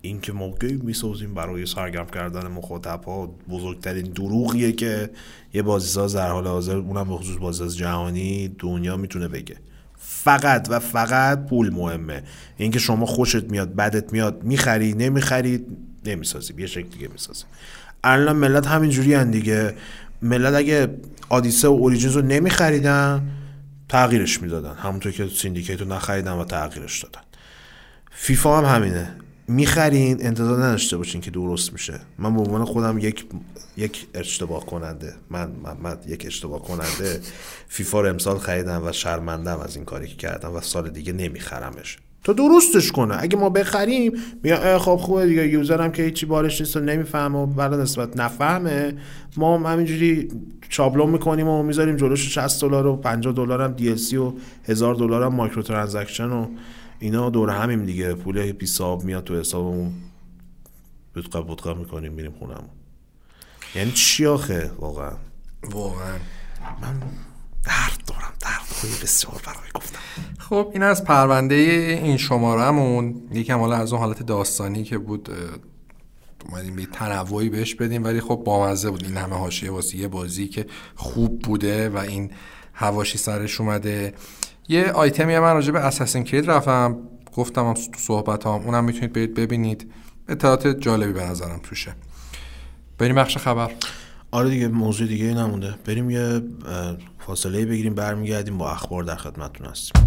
این 0.02 0.22
که 0.22 0.34
ما 0.34 0.52
گیم 0.62 0.82
می‌سازیم 0.84 1.34
برای 1.34 1.66
سرگرم 1.66 2.06
کردن 2.06 2.48
مخاطبها؟ 2.48 3.36
بزرگترین 3.50 4.06
دروغیه 4.06 4.72
که 4.72 5.10
یه 5.54 5.62
بازیساز 5.62 6.16
در 6.16 6.30
حال 6.30 6.48
حاضر 6.48 6.78
اونم 6.78 7.08
به 7.08 7.16
خصوص 7.16 7.38
بازیساز 7.38 7.78
جهانی 7.78 8.56
دنیا 8.60 8.98
می‌تونه 8.98 9.28
بگه. 9.28 9.56
فقط 9.98 10.68
و 10.70 10.80
فقط 10.80 11.46
پول 11.46 11.70
مهمه. 11.70 12.24
اینکه 12.58 12.80
شما 12.80 13.06
خوشت 13.06 13.44
میاد 13.44 13.76
بدت 13.76 14.14
میاد 14.14 14.44
می‌خری 14.44 14.94
نمی‌خری 14.94 15.66
نمی‌سازیم. 16.06 16.60
یه 16.60 16.68
شکل 16.68 16.88
دیگه 16.88 17.08
می‌سازیم. 17.08 17.48
الان 18.04 18.36
ملت 18.36 18.68
همینجوری 18.68 19.26
دیگه. 19.26 19.76
ملت 20.26 20.54
اگه 20.54 20.98
آدیسه 21.30 21.68
و 21.68 21.72
Origins 21.72 22.16
رو 22.16 22.22
نمیخریدن 22.22 23.30
تغییرش 23.90 24.42
می‌دادن. 24.42 24.74
همونطور 24.74 25.12
که 25.12 25.28
Syndicate 25.28 25.82
رو 25.82 25.88
نخریدن 25.88 26.32
و 26.32 26.46
تغییرش 26.46 27.04
دادن. 27.04 27.22
فیفا 28.12 28.58
هم 28.58 28.76
همینه. 28.76 29.16
می‌خرین 29.48 30.26
انتظار 30.26 30.64
نداشته 30.64 30.98
باشین 30.98 31.22
که 31.22 31.32
درست 31.32 31.74
میشه. 31.74 32.00
من 32.20 32.36
به 32.36 32.42
عنوان 32.42 32.66
خودم 32.66 32.98
یک 32.98 33.26
یک 33.78 34.08
اشتباه 34.14 34.66
کننده 34.66 35.14
من 35.30 35.52
محمد 35.64 36.06
یک 36.08 36.26
اشتباه 36.26 36.62
کننده 36.62 37.22
فیفا 37.68 38.02
رو 38.02 38.10
امسال 38.10 38.38
خریدم 38.38 38.82
و 38.86 38.92
شرمندم 38.92 39.60
از 39.60 39.76
این 39.76 39.86
کاری 39.86 40.08
که 40.08 40.16
کردم 40.16 40.56
و 40.56 40.62
سال 40.62 40.90
دیگه 40.90 41.14
نمیخرمش. 41.14 41.98
تا 42.26 42.34
درستش 42.34 42.92
کنه. 42.92 43.16
اگه 43.20 43.38
ما 43.38 43.50
بخریم 43.50 44.14
میگه 44.44 44.78
خب 44.78 44.96
خوبه 44.96 45.28
دیگه. 45.28 45.48
user 45.48 45.82
هم 45.82 45.92
که 45.92 46.04
هیچی 46.04 46.26
بارش 46.26 46.62
نیست 46.62 46.78
و 46.78 46.80
نمی‌فهمه 46.80 47.40
و 47.40 47.82
نسبت 47.82 48.18
نفهمه. 48.18 48.94
ما 49.38 49.58
هم 49.58 49.66
همینجوری 49.74 50.30
شابلون 50.70 51.10
می‌کنیم 51.10 51.48
و 51.48 51.64
می‌ذاریم 51.64 51.96
جلوش 51.96 52.34
60 52.34 52.62
دلار 52.62 52.88
و 52.88 52.96
50 52.96 53.34
دلار 53.34 53.62
هم 53.62 53.76
DLC 53.78 54.14
و 54.14 54.34
1000 54.64 54.96
دلار 54.96 55.24
هم 55.24 55.36
micro 55.36 55.62
transaction 55.62 56.30
و 56.30 56.48
اینا. 57.00 57.30
دور 57.30 57.50
همیم 57.50 57.86
دیگه. 57.86 58.14
پول 58.14 58.54
حساب 58.62 59.04
میاد 59.04 59.24
تو 59.24 59.40
حسابمون. 59.40 59.94
بودقه 61.14 61.42
بودقه 61.42 61.74
می‌کنیم 61.74 62.14
میریم 62.14 62.32
خونمون 62.40 62.70
یعنی 63.76 63.92
چی 63.92 64.26
آخه؟ 64.26 64.72
واقعا. 64.80 65.12
واقعا. 65.72 66.18
من 66.82 67.02
درد 67.66 68.04
دارم 68.08 68.34
درد 68.40 68.62
خوی 68.70 68.90
بسیار 69.04 69.42
برای 69.46 69.70
گفتم 69.74 70.00
خب 70.40 70.70
این 70.74 70.84
از 70.84 71.04
پرونده 71.04 71.56
این 72.04 72.18
شمارهمون. 72.18 73.22
یکم 73.32 73.60
حالا 73.60 73.76
از 73.76 73.94
اون 73.94 74.02
حالت 74.02 74.24
داستانی 74.24 74.84
که 74.84 74.98
بود 74.98 75.30
اومدیم 76.50 76.76
به 76.76 76.86
تنوعی 76.86 77.50
بهش 77.50 77.76
بدیم 77.76 78.04
ولی 78.04 78.22
خب 78.22 78.42
بامزه 78.46 78.90
بود. 78.90 79.04
این 79.04 79.18
همه 79.18 79.36
حاشیه 79.36 79.72
واسه 79.72 79.98
یه 79.98 80.08
بازی 80.08 80.48
که 80.48 80.66
خوب 80.96 81.42
بوده 81.42 81.90
و 81.90 81.98
این 81.98 82.32
هواشی 82.74 83.18
سرش 83.18 83.62
اومده. 83.62 84.14
یه 84.68 84.92
آیتمی 84.92 85.40
من 85.40 85.54
راجع 85.54 85.72
به 85.72 85.80
اساسین 85.80 86.24
کرید 86.24 86.52
رفتم. 86.52 86.98
گفتم 87.36 87.66
هم 87.66 87.74
تو 87.74 87.82
صحبت 87.98 88.46
هم 88.46 88.52
اونم 88.52 88.84
می‌تونید 88.84 89.14
برید 89.14 89.34
ببینید. 89.34 89.92
اطلاعات 90.28 90.68
جالبی 90.68 91.14
به 91.14 91.24
نظرم 91.24 91.60
توشه. 91.64 91.96
بریم 92.98 93.16
بخش 93.16 93.38
خبر. 93.38 93.72
آره 94.32 94.50
دیگه 94.50 94.68
موضوع 94.68 95.08
دیگه 95.08 95.34
نمونده 95.34 95.76
بریم 95.86 96.10
یه 96.10 96.42
فاصله 97.20 97.66
بگیریم 97.66 97.96
برمیگردیم 97.96 98.58
با 98.58 98.72
اخبار 98.72 99.04
در 99.04 99.16
خدمتتون 99.16 99.68
هستیم 99.68 100.02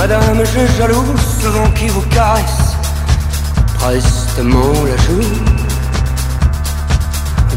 Madame, 0.00 0.42
je 0.44 0.78
jaloux 0.78 1.04
ce 1.42 1.48
vent 1.48 1.70
qui 1.72 1.88
vous 1.88 2.00
caresse 2.08 2.74
prestement 3.74 4.72
la 4.84 4.96
joue. 4.96 5.49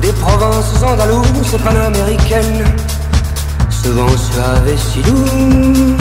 Des 0.04 0.12
provinces 0.12 0.84
andalouses 0.84 1.58
panaméricaines, 1.64 2.66
ce 3.70 3.88
vent 3.88 4.18
suave 4.18 4.68
et 4.68 4.76
si 4.76 5.02
doux. 5.02 5.96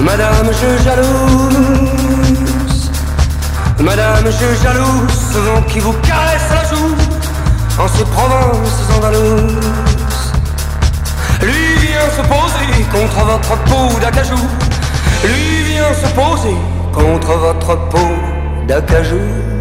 Madame, 0.00 0.52
je 0.52 0.78
jalouse, 0.84 2.92
Madame, 3.80 4.26
je 4.26 4.54
jalouse 4.62 5.18
ce 5.32 5.38
vent 5.38 5.62
qui 5.62 5.80
vous 5.80 5.94
caresse 6.04 6.48
la 6.54 6.64
joue 6.70 6.94
en 7.82 7.88
ces 7.88 8.04
provinces 8.04 8.90
andalouses. 8.96 10.32
Lui 11.42 11.74
vient 11.84 12.10
se 12.16 12.22
poser 12.28 12.84
contre 12.92 13.24
votre 13.24 13.56
peau 13.64 13.88
d'acajou. 14.00 14.46
Lui 15.24 15.64
vient 15.72 15.94
se 15.94 16.06
poser 16.14 16.56
contre 16.92 17.32
votre 17.38 17.76
peau 17.88 18.14
d'acajou. 18.68 19.55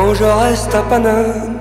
Quand 0.00 0.14
je 0.14 0.24
reste 0.24 0.74
à 0.74 0.82
Paname, 0.90 1.56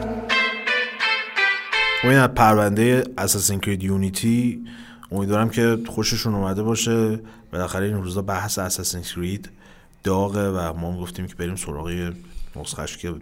و 2.03 2.07
این 2.07 2.27
پرونده 2.27 3.03
اساسین 3.17 3.59
کرید 3.59 3.83
یونیتی 3.83 4.65
امیدوارم 5.11 5.49
که 5.49 5.77
خوششون 5.87 6.35
اومده 6.35 6.63
باشه. 6.63 7.19
بالاخره 7.51 7.85
این 7.85 8.03
روزا 8.03 8.21
بحث 8.21 8.59
اساسین 8.59 9.01
کرید 9.01 9.49
داغه 10.03 10.49
و 10.49 10.73
ما 10.73 10.91
هم 10.91 10.99
گفتیم 10.99 11.27
که 11.27 11.35
بریم 11.35 11.55
سراغ 11.55 12.11
نسخش 12.55 12.97
که 12.97 13.13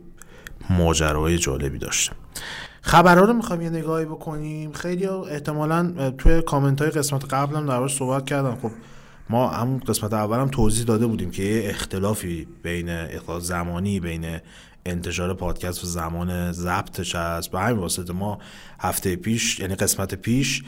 ماجراهای 0.69 1.37
جالبی 1.37 1.77
داشته. 1.77 2.13
خبرها 2.81 3.25
رو 3.25 3.33
می‌خوایم 3.33 3.61
یه 3.61 3.69
نگاهی 3.69 4.05
بکنیم. 4.05 4.71
خیلی 4.71 5.07
احتمالا 5.07 6.11
توی 6.17 6.41
کامنت 6.41 6.81
های 6.81 6.91
قسمت 6.91 7.33
قبلم 7.33 7.65
دربارش 7.65 7.97
صحبت 7.97 8.25
کردم 8.25 8.57
خب 8.61 8.71
ما 9.29 9.47
همون 9.47 9.79
قسمت 9.79 10.13
اولم 10.13 10.47
توضیح 10.47 10.85
داده 10.85 11.07
بودیم 11.07 11.31
که 11.31 11.43
یه 11.43 11.69
اختلافی 11.69 12.47
بین 12.63 12.89
اختلاف 12.89 13.41
زمانی 13.41 13.99
بین 13.99 14.39
انتشار 14.87 15.33
پادکست 15.33 15.83
و 15.83 15.87
زمان 15.87 16.51
ضبطش 16.51 17.15
هست 17.15 17.51
به 17.51 17.59
همین 17.59 17.77
واسطه 17.77 18.13
ما 18.13 18.39
هفته 18.79 19.15
پیش 19.15 19.59
یعنی 19.59 19.75
قسمت 19.75 20.15
پیش 20.15 20.63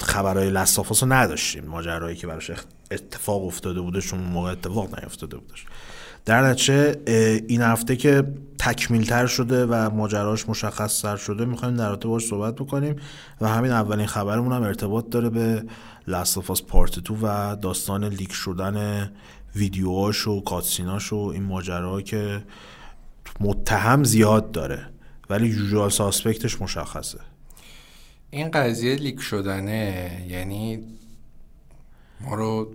خبرهای 0.00 0.50
لستافاس 0.50 1.02
رو 1.02 1.12
نداشتیم. 1.12 1.64
ماجرایی 1.64 2.16
که 2.16 2.26
براش 2.26 2.50
اتفاق 2.90 3.46
افتاده 3.46 3.80
بودش 3.80 4.14
اون 4.14 4.22
موقع 4.22 4.50
اتفاق 4.50 5.00
نیفتاده 5.00 5.36
بودش. 5.36 5.66
در 6.24 6.42
نتیجه 6.42 6.96
این 7.48 7.62
هفته 7.62 7.96
که 7.96 8.24
تکمیل 8.58 9.06
تر 9.06 9.26
شده 9.26 9.66
و 9.66 9.90
ماجراش 9.90 10.48
مشخص 10.48 11.02
تر 11.02 11.16
شده 11.16 11.44
می‌خوایم 11.44 11.76
در 11.76 11.88
رابطه 11.88 12.08
باش 12.08 12.26
صحبت 12.26 12.54
بکنیم 12.54 12.96
و 13.40 13.48
همین 13.48 13.70
اولین 13.70 14.06
خبرمون 14.06 14.52
هم 14.52 14.62
ارتباط 14.62 15.08
داره 15.10 15.30
به 15.30 15.64
Last 16.08 16.35
of 16.35 16.48
Us 16.48 16.62
Part 16.62 16.98
Two 17.00 17.16
و 17.22 17.56
داستان 17.56 18.04
leak 18.04 18.32
شدن 18.32 19.10
ویدیوهاش 19.56 20.26
و 20.26 20.40
cutscene 20.40 20.98
اش 20.98 21.12
و 21.12 21.16
این 21.16 21.42
ماجرا 21.42 22.00
که 22.00 22.42
متهم 23.40 24.04
زیاد 24.04 24.52
داره 24.52 24.86
ولی 25.30 25.48
usual 25.48 25.90
suspect 25.90 26.44
ش 26.44 26.60
مشخصه. 26.60 27.18
این 28.30 28.50
قضیه 28.50 28.94
leak 28.94 29.20
شدنه 29.20 30.10
یعنی 30.28 30.78
ما 32.20 32.34
رو 32.34 32.68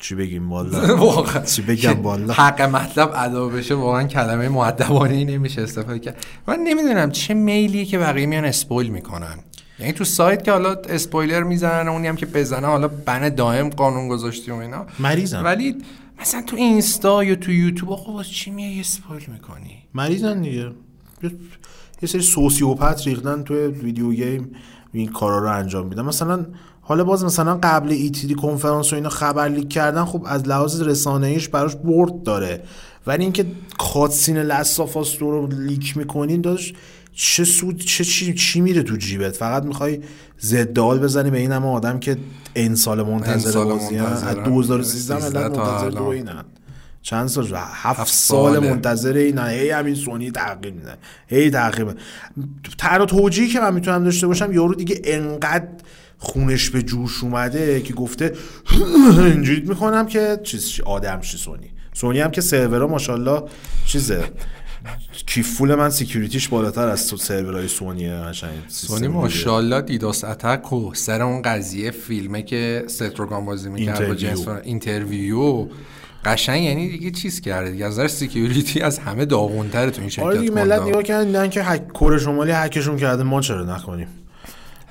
چی 0.00 0.14
بگیم 0.14 0.52
والا؟ 0.52 0.96
واقعا. 1.06 1.44
چی 1.44 1.62
بگم 1.62 2.02
والا؟ 2.02 2.32
حق 2.34 2.62
مطلب 2.62 3.12
ادا 3.14 3.48
بشه 3.48 3.74
واقعا 3.74 4.04
کلمه 4.04 4.48
مودبانه 4.48 5.14
ای 5.14 5.24
نمیشه 5.24 5.62
استفاده 5.62 5.98
کرد. 5.98 6.24
من 6.46 6.58
نمی‌دونم 6.58 7.10
چه 7.10 7.34
میلیه 7.34 7.84
که 7.84 7.98
بقیه 7.98 8.26
میان 8.26 8.44
spoil 8.44 8.88
می‌کنن. 8.88 9.38
یعنی 9.78 9.92
تو 9.92 10.04
سایت 10.04 10.44
که 10.44 10.52
حالا 10.52 10.74
اسپویلر 10.88 11.42
می‌زنن 11.42 11.88
اونی 11.88 12.06
هم 12.08 12.16
که 12.16 12.26
بزنه 12.26 12.66
حالا 12.66 12.88
ban 12.88 13.28
دائم 13.28 13.68
قانون 13.68 14.08
گذاشتی 14.08 14.50
و 14.50 14.54
اینا. 14.54 14.86
مریضن. 14.98 15.42
ولی 15.42 15.76
مثلا 16.20 16.42
تو 16.42 16.56
اینستا 16.56 17.24
یا 17.24 17.34
تو 17.34 17.52
یوتیوب 17.52 17.92
آقا 17.92 18.12
واسه 18.12 18.30
چی 18.30 18.50
میای 18.50 18.80
spoil 18.80 19.22
می‌کنی؟ 19.32 19.78
مریضن 19.94 20.42
دیگه. 20.42 20.72
یه- 21.22 21.30
یه 22.02 22.08
سری 22.08 22.22
sociopath 22.22 23.06
ریختن 23.06 23.42
توی 23.42 23.66
video 23.66 24.12
game 24.12 24.50
این 24.92 25.08
کارا 25.08 25.38
رو 25.38 25.50
انجام 25.58 25.86
میدن. 25.86 26.02
مثلا 26.02 26.46
حالا 26.80 27.04
باز 27.04 27.24
مثلا 27.24 27.58
قبل 27.62 27.90
ایتیدی 27.92 28.34
کنفرانس 28.34 28.92
و 28.92 28.96
اینا 28.96 29.08
خبر 29.08 29.48
لیک 29.48 29.68
کردن 29.68 30.04
خب 30.04 30.22
از 30.26 30.48
لحاظ 30.48 30.82
رسانه 30.82 31.26
ایش 31.26 31.48
براش 31.48 31.76
برد 31.76 32.22
داره. 32.22 32.62
ولی 33.06 33.22
اینکه 33.22 33.46
کاتسین 33.78 34.36
لستافاس 34.36 35.22
رو 35.22 35.46
لیک 35.46 35.96
می‌کنین 35.96 36.40
داشت 36.40 36.74
چه 37.12 37.44
سود 37.44 37.80
چه 37.80 38.04
چی, 38.04 38.34
چی 38.34 38.60
میره 38.60 38.82
تو 38.82 38.96
جیبت؟ 38.96 39.36
فقط 39.36 39.62
می‌خوای 39.64 40.00
زدال 40.38 40.98
بزنی 40.98 41.30
به 41.30 41.38
این 41.38 41.52
همه 41.52 41.66
آدم 41.66 41.98
که 41.98 42.16
این 42.54 42.74
سال 42.74 43.02
منتظر 43.02 43.64
بازی. 43.64 43.98
از 43.98 44.24
منتظرن. 44.24 44.44
2013 44.44 45.20
13 45.20 45.38
ملت 45.40 45.58
منتظر. 45.58 45.90
دو 45.90 46.04
اینن 46.04 46.44
چند 47.02 47.28
سال 47.28 47.46
شد؟ 47.46 47.54
هفت, 47.56 48.06
سال. 48.06 48.58
منتظر 48.58 49.12
این 49.12 49.38
هی 49.38 49.70
همین 49.70 49.94
سونی 49.94 50.30
تغییر 50.30 50.74
میدن 50.74 50.96
هی 51.28 51.50
میدن 51.84 51.94
تر 52.78 53.04
توجیهی 53.04 53.48
که 53.48 53.60
من 53.60 53.74
می‌تونم 53.74 54.04
داشته 54.04 54.26
باشم 54.26 54.52
یارو 54.52 54.74
دیگه 54.74 55.00
انقدر 55.04 55.68
خونش 56.18 56.70
به 56.70 56.82
جوش 56.82 57.22
اومده 57.24 57.80
که 57.80 57.94
گفته 57.94 58.32
اینجوری 59.24 59.60
می‌کنم 59.60 60.06
که 60.06 60.40
چیز 60.42 60.68
چی- 60.68 60.82
آدم 60.82 61.20
چی 61.20 61.36
سونی 61.38 61.70
سونی 61.92 62.20
هم 62.20 62.30
که 62.30 62.40
سرورها 62.40 62.86
ماشاءالله 62.86 63.42
چیزه 63.86 64.24
کیفول 65.26 65.74
من 65.74 65.90
سیکیوریتیش 65.90 66.48
بالاتر 66.48 66.88
از 66.88 67.08
تو 67.08 67.16
سرورهای 67.16 67.68
سونیه 67.68 68.14
قشنگ. 68.14 68.50
سونی 68.68 69.08
ماشاءالله 69.08 69.80
دیداس 69.80 70.24
اتک 70.24 70.72
و 70.72 70.94
سر 70.94 71.22
اون 71.22 71.42
قضیه 71.42 71.90
فیلمه 71.90 72.42
که 72.42 72.84
ستروگان 72.86 73.44
بازی 73.44 73.70
می‌کرد 73.70 74.08
با. 74.08 74.14
جنس 74.14 74.48
اینترویو 74.48 75.68
قشنگ 76.24 76.62
یعنی 76.62 76.88
دیگه 76.88 77.10
چیز 77.10 77.40
کرده 77.40 77.70
دیگه. 77.70 77.86
از 77.86 77.92
نظر 77.92 78.08
سیکیوریتی 78.08 78.80
از 78.80 78.98
همه 78.98 79.24
داغونتره 79.24 79.90
تو 79.90 80.00
این 80.00 80.10
شرکت 80.10 80.26
آره 80.26 80.38
دیگه 80.38 80.50
ملت. 80.50 80.82
نگاه 80.82 81.02
کردن 81.02 81.50
که 81.50 81.62
هک 81.62 81.88
کره 81.88 82.18
شمالی 82.18 82.52
هکشون 82.52 82.96
کرده. 82.96 83.22
ما 83.22 83.40
چرا 83.40 83.76
نکنیم؟ 83.76 84.08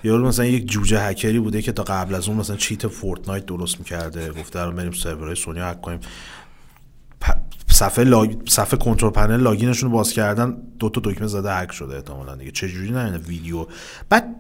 یارو 0.04 0.28
مثلا 0.28 0.46
یک 0.46 0.72
جوجه 0.72 1.02
هکری 1.02 1.40
بوده 1.40 1.62
که 1.62 1.72
تا 1.72 1.84
قبل 1.84 2.16
از 2.16 2.28
اون 2.28 2.38
مثلا 2.38 2.56
cheat 2.56 2.88
Fortnite 2.88 3.46
درست 3.46 3.80
می‌کرده. 3.80 4.32
گفته 4.32 4.60
الان 4.60 4.76
بریم 4.76 4.92
سرورهای 4.92 5.36
سونی 5.36 5.60
هک 5.60 5.82
کنیم. 5.82 6.00
صفحه 7.74 8.06
log... 8.06 8.36
صفحه 8.50 8.80
control 8.80 9.10
panel 9.10 9.42
login 9.42 9.70
شون 9.70 9.92
رو 9.92 9.98
باز 9.98 10.12
کردن 10.12 10.58
دو 10.80 10.90
تا 10.90 11.02
دکمه 11.04 11.28
زده 11.28 11.54
هک 11.54 11.72
شده 11.72 11.96
احتمالاً 11.96 12.36
دیگه. 12.36 12.52
چه 12.52 12.68
جوری 12.68 12.92
نه 12.92 13.18
ویدیو. 13.18 13.66
بعد 14.10 14.36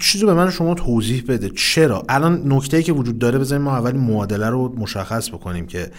چیزو 0.00 0.26
به 0.26 0.34
من 0.34 0.50
شما 0.50 0.74
توضیح 0.74 1.24
بده. 1.28 1.50
چرا؟ 1.50 2.02
الان 2.08 2.52
نکته 2.52 2.82
که 2.82 2.92
وجود 2.92 3.18
داره 3.18 3.38
بذاریم 3.38 3.64
ما 3.64 3.76
اول 3.76 3.96
معادله 3.96 4.50
رو 4.50 4.74
مشخص 4.78 5.28
بکنیم 5.28 5.66
که 5.66 5.90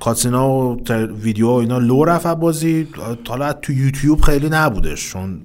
cutscene 0.00 0.44
ا 0.44 0.50
و 0.50 0.82
ویدیو 1.22 1.48
و 1.48 1.54
اینا 1.54 1.78
لو 1.78 2.04
رفت 2.04 2.26
بازی. 2.26 2.88
حالا 3.28 3.52
تو 3.52 3.72
یوتیوب 3.72 4.20
خیلی 4.20 4.48
نبودش 4.48 5.10
چون 5.10 5.40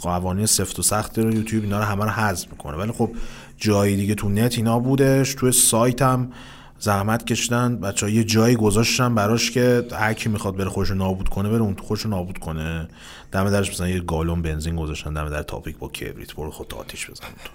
قوانین 0.00 0.46
سفت 0.46 0.78
و 0.78 0.82
سخت 0.82 1.18
رو 1.18 1.34
یوتیوب 1.34 1.64
اینا 1.64 1.78
رو 1.78 1.84
همه 1.84 2.04
رو 2.04 2.10
حذف 2.10 2.50
می‌کنه. 2.50 2.76
ولی 2.76 2.92
خب 2.92 3.10
جایی 3.56 3.96
دیگه 3.96 4.14
تو 4.14 4.28
نت 4.28 4.58
اینا 4.58 4.78
بودش 4.78 5.34
توی 5.34 5.52
سایت 5.52 6.02
هم 6.02 6.32
زحمت 6.80 7.26
کشیدن 7.26 7.76
بچه 7.76 8.10
یه 8.10 8.24
جایی 8.24 8.56
گذاشتن 8.56 9.14
براش 9.14 9.50
که 9.50 9.86
هر 9.92 10.12
کی 10.12 10.28
می‌خواد 10.28 10.56
بره 10.56 10.68
خودش 10.68 10.90
نابود 10.90 11.28
کنه 11.28 11.48
بره 11.48 11.60
اون 11.60 11.76
خودش 11.82 12.06
نابود 12.06 12.38
کنه. 12.38 12.88
دم 13.32 13.50
درش 13.50 13.70
مثلا 13.70 13.88
یه 13.88 14.00
گالون 14.00 14.42
بنزین 14.42 14.76
گذاشتن 14.76 15.14
دم 15.14 15.28
در 15.28 15.42
topic 15.42 15.78
با 15.78 15.88
کبریت. 15.88 16.34
برو 16.34 16.50
خود 16.50 16.74
آتیش 16.74 17.10
بزن 17.10 17.26
تو. 17.44 17.50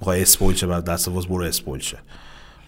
می‌خوای 0.00 0.22
spoil 0.22 0.56
شه 0.56 0.66
بعد 0.66 0.84
دست 0.84 1.08
باز 1.08 1.26
برو 1.26 1.44
spoil 1.44 1.80
شه 1.80 1.96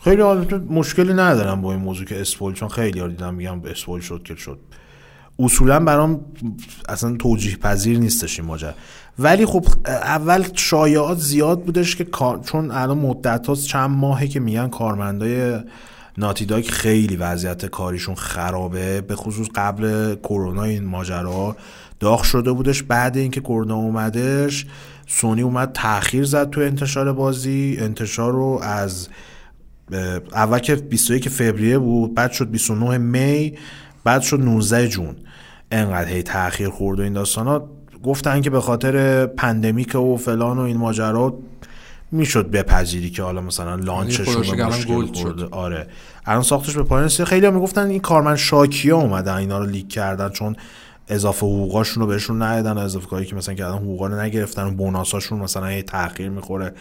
خیلی 0.05 0.23
مشکلی 0.71 1.13
ندارم 1.13 1.61
با 1.61 1.73
این 1.73 1.81
موضوع 1.81 2.07
که 2.07 2.21
اسپویل 2.21 2.55
چون 2.55 2.69
خیلی 2.69 3.01
ها 3.01 3.09
دیدم 3.09 3.35
میگم 3.35 3.61
اسپویل 3.65 4.03
شد 4.03 4.23
که 4.23 4.35
شد. 4.35 4.59
اصولا 5.39 5.81
برام 5.81 6.21
اصلا 6.89 7.17
توجیه 7.17 7.57
پذیر 7.57 7.99
نیستش 7.99 8.39
این 8.39 8.49
ماجرا. 8.49 8.75
ولی 9.19 9.47
خب 9.47 9.67
اول 9.87 10.45
شایعات 10.55 11.19
زیاد 11.19 11.63
بودش 11.63 11.97
که. 11.97 12.07
چون 12.45 12.71
الان 12.71 12.99
مدت 12.99 13.53
چند 13.53 13.91
ماهه 13.91 14.29
که 14.29 14.41
میگن 14.41 14.69
کارمندای 14.69 15.61
ناتی 16.19 16.45
داگ 16.45 16.67
خیلی 16.67 17.17
وضعیت 17.17 17.67
کاریشون 17.67 18.15
خرابه. 18.15 19.01
به 19.01 19.17
خصوص 19.17 19.49
قبل 19.55 20.15
کرونا 20.15 20.63
این 20.63 20.85
ماجرا 20.85 21.57
داغ 22.01 22.23
شده 22.23 22.53
بودش. 22.53 22.83
بعد 22.83 23.17
اینکه 23.17 23.41
کرونا 23.41 23.77
اومدش 23.77 24.67
سونی 25.07 25.43
اومد 25.43 25.73
تاخیر 25.73 26.25
زد 26.25 26.51
تو 26.51 26.61
انتشار 26.61 27.13
بازی. 27.13 27.77
انتشار 27.81 28.33
رو 28.33 28.61
از 28.63 29.09
اول 30.33 30.59
که 30.59 30.75
21 30.75 31.29
فوریه 31.29 31.79
بود 31.79 32.15
بعد 32.15 32.33
شد 32.33 32.51
29 32.51 32.99
می 32.99 33.55
بعد 34.05 34.23
شد 34.23 34.41
19 34.41 34.89
جون. 34.89 35.17
انقدر 35.71 36.09
هی 36.09 36.23
تاخیر 36.23 36.69
خورد 36.69 37.01
و 37.01 37.03
این 37.03 37.13
داستانا. 37.13 37.69
گفتن 38.03 38.41
که 38.41 38.51
به 38.51 38.61
خاطر 38.61 39.27
pandemic 39.27 39.95
و 39.95 40.17
فلان 40.17 40.59
و 40.59 40.61
این 40.61 40.77
ماجرا 40.77 41.39
می‌شد 42.15 42.51
بپذیری 42.51 43.11
که 43.11 43.23
حالا 43.23 43.41
مثلا 43.41 43.75
launch 43.75 44.11
شون 44.11 44.35
خودش 44.35 44.51
به 44.51 44.65
الان 44.65 44.79
مشکل 44.79 44.95
gold 44.95 45.15
شد. 45.15 45.49
آره. 45.51 45.87
الان 46.27 46.43
ساختش 46.43 46.77
به 46.77 46.83
پایان 46.83 47.05
رسید 47.05 47.27
خیلی 47.27 47.47
هم 47.47 47.55
می‌گفتن 47.55 47.87
این 47.87 48.01
کارمند 48.01 48.37
شاکیا 48.37 48.97
اومدن 48.97 49.35
اینا 49.35 49.59
رو 49.59 49.67
leak 49.67 49.89
کردن 49.89 50.29
چون 50.29 50.57
اضافه 51.09 51.47
حقوقاشون 51.47 52.03
رو 52.03 52.07
بهشون 52.07 52.43
ندادن. 52.43 52.79
اضافه 52.79 53.07
کاری 53.07 53.27
که 53.27 53.37
مثلا 53.37 53.55
کردن 53.55 53.77
حقوقا 53.77 54.07
رو 54.07 54.21
نگرفتن. 54.21 54.67
و 54.67 54.71
بوناساشون 54.71 55.39
مثلا 55.39 55.73
یه 55.73 55.83
تاخیر 55.83 56.29
می‌خوره. 56.29 56.73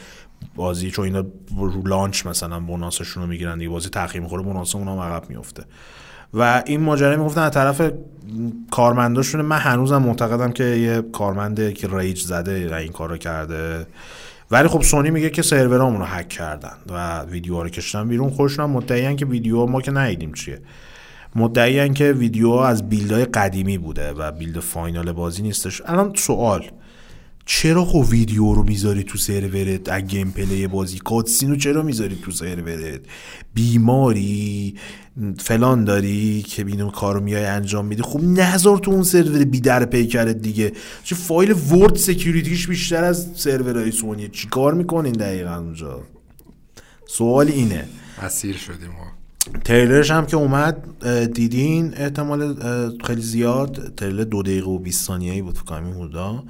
بازی 0.55 0.91
چون 0.91 1.05
اینا 1.05 1.25
رو 1.57 1.87
لانچ 1.87 2.25
مثلا 2.25 2.59
بوناسشون 2.59 3.23
رو 3.23 3.29
می‌گیرن 3.29 3.57
دیگه. 3.57 3.69
بازی 3.69 3.89
تاخیر 3.89 4.21
می‌خوره 4.21 4.43
بوناس 4.43 4.75
اونم 4.75 4.99
عقب 4.99 5.29
میفته 5.29 5.63
و 6.33 6.63
این 6.65 6.81
ماجرا 6.81 7.17
می‌گفتن 7.17 7.41
از 7.41 7.51
طرف 7.51 7.91
کارمنداشون. 8.71 9.41
من 9.41 9.57
هنوزم 9.57 9.97
معتقدم 9.97 10.51
که 10.51 10.63
یه 10.63 11.01
کارمنده 11.01 11.73
که 11.73 11.87
ریج 11.91 12.21
زده 12.21 12.77
این 12.77 12.91
کار 12.91 13.09
رو 13.09 13.17
کرده. 13.17 13.87
ولی 14.53 14.67
خب 14.67 14.81
سونی 14.81 15.09
میگه 15.09 15.29
که 15.29 15.41
سرورامون 15.41 15.99
رو 15.99 16.05
هک 16.05 16.29
کردن 16.29 16.77
و 16.89 17.21
ویدیوها 17.21 17.61
رو 17.61 17.69
کشتن 17.69 18.07
بیرون. 18.07 18.29
خودشون 18.29 18.65
هم 18.65 18.71
مدعیان 18.71 19.15
که 19.15 19.25
ویدیو 19.25 19.65
ما 19.65 19.81
که 19.81 19.91
ندیدیم 19.91 20.33
چیه. 20.33 20.59
مدعیان 21.35 21.93
که 21.93 22.11
ویدیو 22.11 22.49
از 22.49 22.89
build 22.89 23.15
های 23.15 23.25
قدیمی 23.25 23.77
بوده 23.77 24.11
و 24.11 24.31
build 24.31 24.59
final 24.59 25.11
بازی 25.11 25.41
نیستش. 25.41 25.81
الان 25.85 26.13
سوال 26.15 26.71
چرا 27.45 27.85
خب 27.85 28.05
ویدیو 28.09 28.53
رو 28.53 28.63
می‌ذاری 28.63 29.03
تو 29.03 29.17
سرورت؟ 29.17 29.89
از 29.89 30.01
gameplay 30.01 30.67
بازی 30.67 30.99
cutscene 30.99 31.49
رو 31.49 31.55
چرا 31.55 31.81
می‌ذاری 31.81 32.15
تو 32.15 32.31
سرورت؟ 32.31 33.01
بیماری؟ 33.53 34.75
فلان 35.39 35.83
داری 35.83 36.41
که 36.41 36.65
اینو 36.65 36.91
کارو 36.91 37.19
میای 37.19 37.45
انجام 37.45 37.85
میدی؟ 37.85 38.01
خب 38.01 38.23
نذار 38.23 38.77
تو 38.77 38.91
اون 38.91 39.03
سرور 39.03 39.43
بی 39.43 39.61
در 39.61 39.85
پیکرت 39.85 40.37
دیگه. 40.37 40.71
چه 41.03 41.15
فایل 41.15 41.51
Word 41.51 41.95
security 41.95 42.53
ش 42.53 42.67
بیشتر 42.67 43.03
از 43.03 43.27
سرورهای 43.35 43.91
سونیه. 43.91 44.27
چیکار 44.27 44.73
می‌کنین 44.73 45.13
دقیقا 45.13 45.55
اونجا؟ 45.55 46.01
سوال 47.07 47.47
اینه. 47.47 47.85
اسیر 48.21 48.57
شدیم 48.57 48.87
ما 48.87 49.11
تریلرش 49.65 50.11
هم 50.11 50.25
که 50.25 50.37
اومد 50.37 51.03
دیدین؟ 51.33 51.93
احتمال 51.97 52.55
خیلی 53.03 53.21
زیاد. 53.21 53.93
تریلر 53.97 54.23
دو 54.23 54.43
دقیقه 54.43 54.69
و 54.69 54.79
20 54.79 55.05
ثانیه‌ای 55.05 55.41
بود 55.41 55.57
فکر 55.57 55.65
کنم 55.65 56.43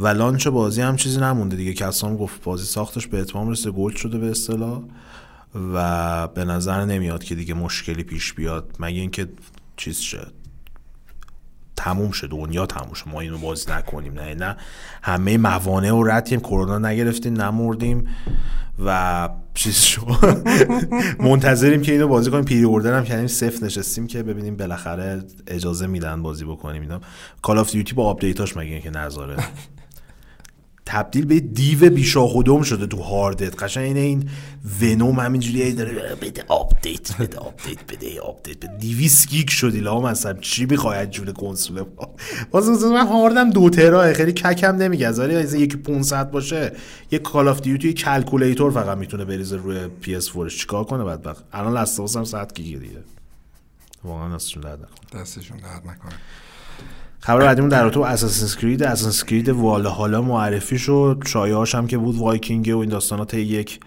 و 0.00 0.08
لانچ 0.08 0.48
بازی 0.48 0.80
هم 0.80 0.96
چیزی 0.96 1.20
نمونده 1.20 1.56
دیگه. 1.56 1.72
کسام 1.72 2.16
گفت 2.16 2.42
بازی 2.42 2.66
ساختش 2.66 3.06
به 3.06 3.20
اتمام 3.20 3.50
رسیده 3.50 3.70
گل 3.70 3.94
شده 3.94 4.18
به 4.18 4.30
اصطلاح. 4.30 4.82
و 5.74 6.28
به 6.28 6.44
نظر 6.44 6.84
نمیاد 6.84 7.24
که 7.24 7.34
دیگه 7.34 7.54
مشکلی 7.54 8.02
پیش 8.02 8.32
بیاد. 8.32 8.76
مگه 8.80 9.00
اینکه 9.00 9.28
چیز 9.76 9.98
شد 9.98 10.32
تموم 11.76 12.10
شد 12.10 12.28
دنیا 12.28 12.66
تموم 12.66 12.92
شد 12.92 13.08
ما 13.08 13.20
اینو 13.20 13.38
بازی 13.38 13.72
نکنیم. 13.72 14.12
نه 14.12 14.34
نه. 14.34 14.56
همه 15.02 15.38
موانع 15.38 15.92
و 15.92 16.02
ردیم 16.04 16.40
کرونا 16.40 16.78
نگرفتیم 16.78 17.42
نمردیم 17.42 18.08
و 18.84 19.28
چیز 19.54 19.76
شد. 19.76 20.00
منتظریم 21.28 21.82
که 21.82 21.92
اینو 21.92 22.08
بازی 22.08 22.30
کنیم. 22.30 22.44
پیری 22.44 22.64
اوردر 22.64 22.94
هم 22.98 23.04
کردیم. 23.04 23.26
صفر 23.26 23.64
نشستیم 23.64 24.06
که 24.06 24.22
ببینیم 24.22 24.56
بالاخره 24.56 25.22
اجازه 25.46 25.86
میدن 25.86 26.22
بازی 26.22 26.44
بکنیم. 26.44 26.82
اینا. 26.82 27.00
کال 27.42 27.58
آف 27.58 27.70
دیوتی 27.72 27.94
با 27.94 28.10
آپدیتاش 28.10 28.56
مگه 28.56 28.80
که 28.80 28.90
نذاره. 28.90 29.36
تبدیل 30.86 31.24
به 31.24 31.40
دیو 31.40 31.90
بیشاخودم 31.90 32.62
شده 32.62 32.86
تو 32.86 33.02
هاردت. 33.02 33.62
قشنگ 33.62 33.84
اینه 33.84 34.00
این 34.00 34.30
ونوم 34.80 35.20
همینجوری 35.20 35.72
داره 35.72 36.14
بده 36.14 36.44
آپدیت 36.48 37.16
بده 37.16 37.38
آپدیت 37.38 37.78
بده 37.92 38.20
آپدیت 38.20 38.56
بده. 38.56 38.76
200 38.76 39.28
گیگ 39.28 39.48
شدی 39.48 39.80
لام 39.80 40.04
اصلا 40.04 40.32
چی 40.32 40.66
می‌خواد 40.66 41.10
جون 41.10 41.32
کنسول 41.32 41.84
باز 42.50 42.68
مثلا 42.68 42.88
من 42.88 43.06
هاردم 43.06 43.50
دو 43.50 43.70
تراه 43.70 44.12
خیلی 44.12 44.32
ککم 44.32 44.76
نمیگه 44.76 45.10
ولی 45.10 45.34
از 45.34 45.54
یکی 45.54 45.76
500 45.76 46.30
باشه 46.30 46.72
یه 47.10 47.18
Call 47.18 47.48
of 47.48 47.60
Duty 47.60 47.92
calculator 47.92 48.70
فقط 48.70 48.98
می‌تونه 48.98 49.24
بریزه 49.24 49.56
روی 49.56 49.88
پی 49.88 50.14
اس 50.14 50.32
4 50.32 50.50
چیکار 50.50 50.84
کنه 50.84 51.04
بدبخت؟ 51.04 51.44
الان 51.52 51.72
Last 51.72 52.16
هم 52.16 52.24
100 52.24 52.52
گیگ 52.54 52.80
دیگه. 52.80 53.04
واقعا 54.04 54.34
دستشون 54.34 54.62
درد 54.62 54.78
نکنه. 54.78 55.22
دستشون 55.22 55.56
درد 55.56 55.82
نکنه. 55.82 56.12
خبر 57.24 57.40
بعدیمون 57.40 57.70
در 57.70 57.82
رابطه 57.82 57.98
با 57.98 58.06
Assassin's 58.06 58.60
Creed 58.60 58.82
Assassin's 58.82 59.26
Creed 59.26 59.48
Valhalla 59.48 60.22
معرفی 60.22 60.78
شد. 60.78 61.22
شایعاش 61.26 61.74
هم 61.74 61.86
که 61.86 61.98
بود 61.98 62.16
وایکینگ 62.16 62.68
و 62.74 62.78
این 62.78 62.90
داستانات 62.90 63.34
یک 63.34 63.80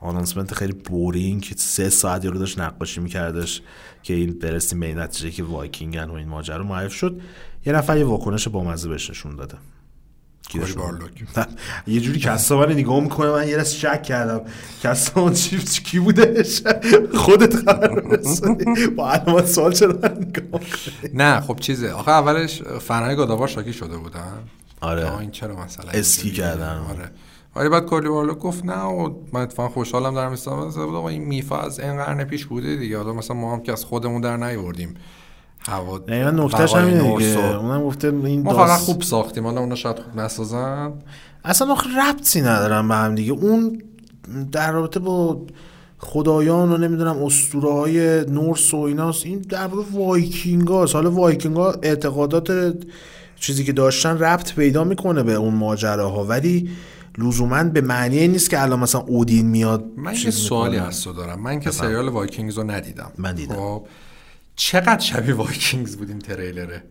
announcement 0.00 0.54
خیلی 0.54 0.72
boring 0.72 1.42
که 1.42 1.54
سه 1.58 1.90
ساعت 1.90 2.26
رو 2.26 2.38
داشت 2.38 2.58
نقاشی 2.58 3.00
میکردش 3.00 3.62
که 4.02 4.14
این 4.14 4.38
برسیم 4.38 4.80
به 4.80 4.86
این 4.86 4.98
نتیجه 4.98 5.30
که 5.30 5.44
وایکینگن 5.44 6.04
و 6.04 6.12
این 6.12 6.28
ماجرا 6.28 6.64
معرفی 6.64 6.98
شد. 6.98 7.20
یه 7.66 7.72
نفر 7.72 7.96
یه 7.98 8.04
واکنش 8.04 8.48
بامزه 8.48 8.88
بهش 8.88 9.10
نشون 9.10 9.36
داده. 9.36 9.54
کوری؟ 10.52 10.72
بارلوک 10.72 11.10
یه 11.86 12.00
جوری 12.00 12.20
کسا 12.20 12.58
من 12.58 12.72
نگاه 12.72 13.00
می‌کنه 13.00 13.30
من 13.30 13.48
یه 13.48 13.56
رس 13.56 13.72
شک 13.72 14.02
کردم. 14.02 14.40
کسا 14.82 15.20
اون 15.20 15.32
چی 15.32 15.58
چی- 15.58 15.82
کی 15.82 15.98
بودش؟ 15.98 16.62
خودت 17.24 17.54
رسونی 18.12 18.86
با 18.86 19.10
علامت 19.12 19.46
سوال 19.46 19.72
چرا 19.72 19.92
نگاه؟ 19.92 20.60
نه 21.14 21.40
خب 21.40 21.56
چیزه. 21.60 21.92
آخه 21.92 22.10
اولش 22.10 22.62
فنای 22.62 23.16
گاداوار 23.16 23.48
شاکی 23.48 23.72
شده 23.72 23.96
بودن. 23.96 24.38
آره. 24.80 25.18
این 25.18 25.30
چرا 25.30 25.56
مثلا 25.64 25.90
اسکی؟ 25.90 26.30
کردن. 26.30 26.78
آره. 26.90 27.10
ولی 27.56 27.68
بعد 27.68 27.86
کلی 27.86 28.08
بارلوک 28.08 28.38
گفت 28.38 28.64
نه 28.64 28.82
و 28.82 29.14
من 29.32 29.40
اتفاقا 29.40 29.68
خوشحالم 29.68 30.14
در 30.14 30.28
مثلا 30.28 31.08
این 31.08 31.24
میفا 31.24 31.60
از 31.60 31.80
این 31.80 31.96
قرن 31.96 32.24
پیش 32.24 32.46
بوده 32.46 32.76
دیگه. 32.76 32.96
حالا 32.98 33.12
مثلا 33.12 33.36
ما 33.36 33.52
هم 33.52 33.62
که 33.62 33.72
از 33.72 33.84
خودمون 33.84 34.20
در 34.20 34.36
نیوردیم. 34.36 34.94
هوا 35.66 35.98
دقیقا 35.98 36.30
نکتهش 36.30 36.74
همینه 36.74 37.16
دیگه. 37.16 37.36
و- 37.38 37.58
اونم 37.60 37.82
گفته 37.84 38.08
این 38.24 38.42
ما 38.42 38.52
داست- 38.52 38.66
فقط 38.66 38.80
خوب 38.80 39.02
ساختیم 39.02 39.44
حالا 39.46 39.60
اونا 39.60 39.74
شاید 39.74 39.98
خوب 39.98 40.20
نسازن. 40.20 40.92
اصلا 41.44 41.72
آخه 41.72 41.86
ربطی 42.08 42.40
ندارم 42.40 42.88
به 42.88 42.94
هم 42.94 43.14
دیگه. 43.14 43.32
اون 43.32 43.82
در 44.52 44.72
رابطه 44.72 45.00
با 45.00 45.42
خدایان 45.98 46.72
و 46.72 46.76
نمی‌دونم 46.76 47.22
اسطوره 47.24 47.72
های 47.72 48.24
Norse 48.30 48.74
و 48.74 48.76
ایناست 48.76 49.26
این 49.26 49.38
در 49.38 49.68
رابطه 49.68 49.98
وایکینگ 49.98 50.68
هاست 50.68 50.94
حالا 50.94 51.10
وایکینگ 51.10 51.56
ها 51.56 51.74
اعتقادات 51.82 52.74
چیزی 53.36 53.64
که 53.64 53.72
داشتن 53.72 54.18
ربط 54.18 54.54
پیدا 54.54 54.84
می‌کنه 54.84 55.22
به 55.22 55.34
اون 55.34 55.54
ماجراها. 55.54 56.24
ولی 56.24 56.70
لزوما 57.18 57.64
به 57.64 57.80
معنی 57.80 58.28
نیست 58.28 58.50
که 58.50 58.62
الان 58.62 58.78
مثلا 58.80 59.00
اودین 59.00 59.46
میاد 59.46 59.84
من 59.96 60.14
یه 60.14 60.30
سوالی. 60.30 60.76
از 60.76 61.04
تو 61.04 61.12
دارم. 61.12 61.42
من 61.42 61.60
که 61.60 61.70
سریال 61.70 62.08
وایکینگز 62.08 62.58
رو 62.58 62.70
ندیدم. 62.70 63.10
من 63.18 63.34
دیدم. 63.34 63.54
خب. 63.54 63.82
چقدر 64.58 64.98
شبیه 64.98 65.34
وایکینگز 65.34 65.96
بود 65.96 66.08
این 66.08 66.18
تریلره 66.18 66.82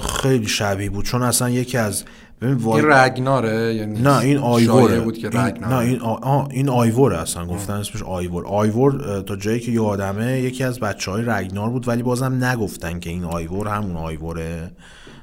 خیلی 0.00 0.48
شبیه 0.48 0.90
بود 0.90 1.04
چون 1.04 1.22
اصلا 1.22 1.50
یکی 1.50 1.78
از 1.78 2.04
ببین 2.40 2.54
وای... 2.54 2.80
این 2.80 2.92
رگناره 2.92 3.74
یعنی 3.74 4.00
نه 4.00 4.18
این 4.18 4.38
آیوره. 4.38 5.00
بود 5.00 5.18
که 5.18 5.28
این... 5.28 5.36
رگناره. 5.36 5.74
نه 5.74 5.78
این 5.78 6.00
آ... 6.00 6.46
این 6.50 6.68
آیوره 6.68 7.18
اصلا 7.18 7.46
گفتن 7.46 7.72
اسمش 7.72 8.02
آیور. 8.02 8.46
آیور 8.46 9.20
تا 9.22 9.36
جایی 9.36 9.60
که 9.60 9.72
یادمه 9.72 10.40
یکی 10.40 10.64
از 10.64 10.80
بچه 10.80 11.10
های 11.10 11.22
رگنار 11.26 11.70
بود 11.70 11.88
ولی 11.88 12.02
بازم 12.02 12.44
نگفتن 12.44 13.00
که 13.00 13.10
این 13.10 13.24
آیور 13.24 13.68
همون 13.68 13.96
آیوره. 13.96 14.70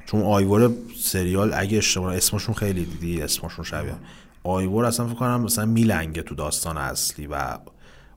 چون 0.05 0.21
آیور 0.21 0.71
سریال 0.99 1.53
اگه 1.53 1.77
اشتباه 1.77 2.15
اسمشون 2.15 2.55
خیلی 2.55 2.85
دیدی 2.85 3.21
اسمشون 3.21 3.65
شبیه. 3.65 3.95
آیور 4.43 4.85
اصلا 4.85 5.07
فکر 5.07 5.15
کنم 5.15 5.41
مثلا 5.41 5.65
میلنگه 5.65 6.21
تو 6.21 6.35
داستان 6.35 6.77
اصلی 6.77 7.27
و 7.27 7.57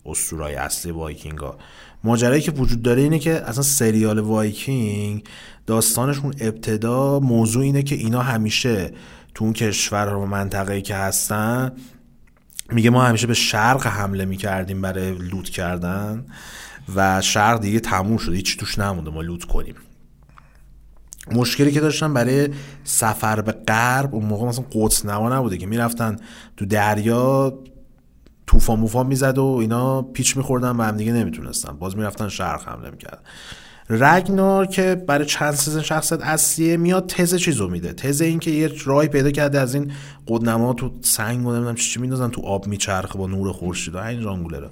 اسطورای 0.07 0.55
اصلی 0.55 0.93
وایکینگا. 0.93 1.57
ماجرایی 2.05 2.43
که 2.43 2.51
وجود 2.51 2.83
داره 2.83 3.03
اینه 3.03 3.19
که 3.19 3.33
اصلا 3.33 3.63
سریال 3.63 4.19
وایکینگ 4.19 5.25
داستانشون 5.67 6.35
ابتدا 6.41 7.21
موضوع 7.21 7.63
اینه 7.63 7.83
که 7.83 7.95
اینا 7.95 8.23
همیشه 8.23 8.93
تو 9.35 9.45
اون 9.45 9.53
کشور 9.53 10.15
و 10.15 10.27
منطقه‌ای 10.27 10.83
که 10.83 10.95
هستن 10.95 11.73
میگه 12.73 12.91
ما 12.91 13.03
همیشه 13.03 13.27
به 13.27 13.35
شرق 13.35 13.87
حمله 13.87 14.25
می‌کردیم 14.25 14.81
برای 14.81 15.11
لوت 15.11 15.49
کردن 15.49 16.27
و 16.97 17.21
شهر 17.21 17.55
دیگه 17.55 17.81
تموم 17.81 18.17
شده 18.17 18.37
هیچ 18.37 18.59
توش 18.59 18.79
نمونده 18.79 19.11
ما 19.11 19.23
لوت 19.23 19.45
کنیم. 19.45 19.75
مشکلی 21.33 21.73
که 21.73 21.81
داشتن 21.81 22.15
برای 22.15 22.49
سفر 22.85 23.41
به 23.41 23.53
غرب 23.53 24.15
اون 24.15 24.25
موقع 24.25 24.47
مثلا 24.47 24.65
قدس 24.73 25.07
نما 25.07 25.35
نبوده 25.37 25.59
که 25.59 25.67
می‌رفتن 25.67 26.17
تو 26.57 26.67
دریا 26.67 27.59
توفان 28.51 28.79
موفان 28.79 29.07
می‌زد 29.07 29.39
و 29.39 29.45
اینا 29.61 30.03
پیچ 30.03 30.37
میخوردن 30.37 30.77
و 30.77 30.83
هم 30.83 30.97
دیگه 30.97 31.13
نمی‌تونستن. 31.13 31.73
باز 31.73 31.97
می‌رفتن 31.97 32.29
شرق 32.29 32.69
حمله 32.69 32.91
می‌کردن. 32.91 33.19
رگنار 33.91 34.67
که 34.67 34.95
برای 34.95 35.27
چند 35.27 35.55
سیزن 35.55 35.83
شخصیت 35.83 36.21
اصلیه 36.23 36.77
میاد 36.77 37.07
تز 37.07 37.35
چیزو 37.35 37.69
میده. 37.69 37.93
تز 37.93 38.21
این 38.21 38.39
که 38.39 38.51
یه 38.51 38.73
راهی 38.85 39.09
پیدا 39.09 39.31
کرده 39.31 39.61
از 39.61 39.75
این 39.75 39.93
قدنما 40.27 40.73
تو 40.73 40.93
سنگ 41.01 41.47
و 41.47 41.53
نمی‌دونم 41.53 41.75
چی 41.75 42.01
میندازن 42.01 42.29
تو 42.29 42.43
آب 42.43 42.67
میچرخه 42.67 43.19
با 43.19 43.27
نور 43.27 43.53
خورشید 43.53 43.95
و 43.95 43.99
این 43.99 44.23
رانگوله 44.23 44.59
رو. 44.59 44.69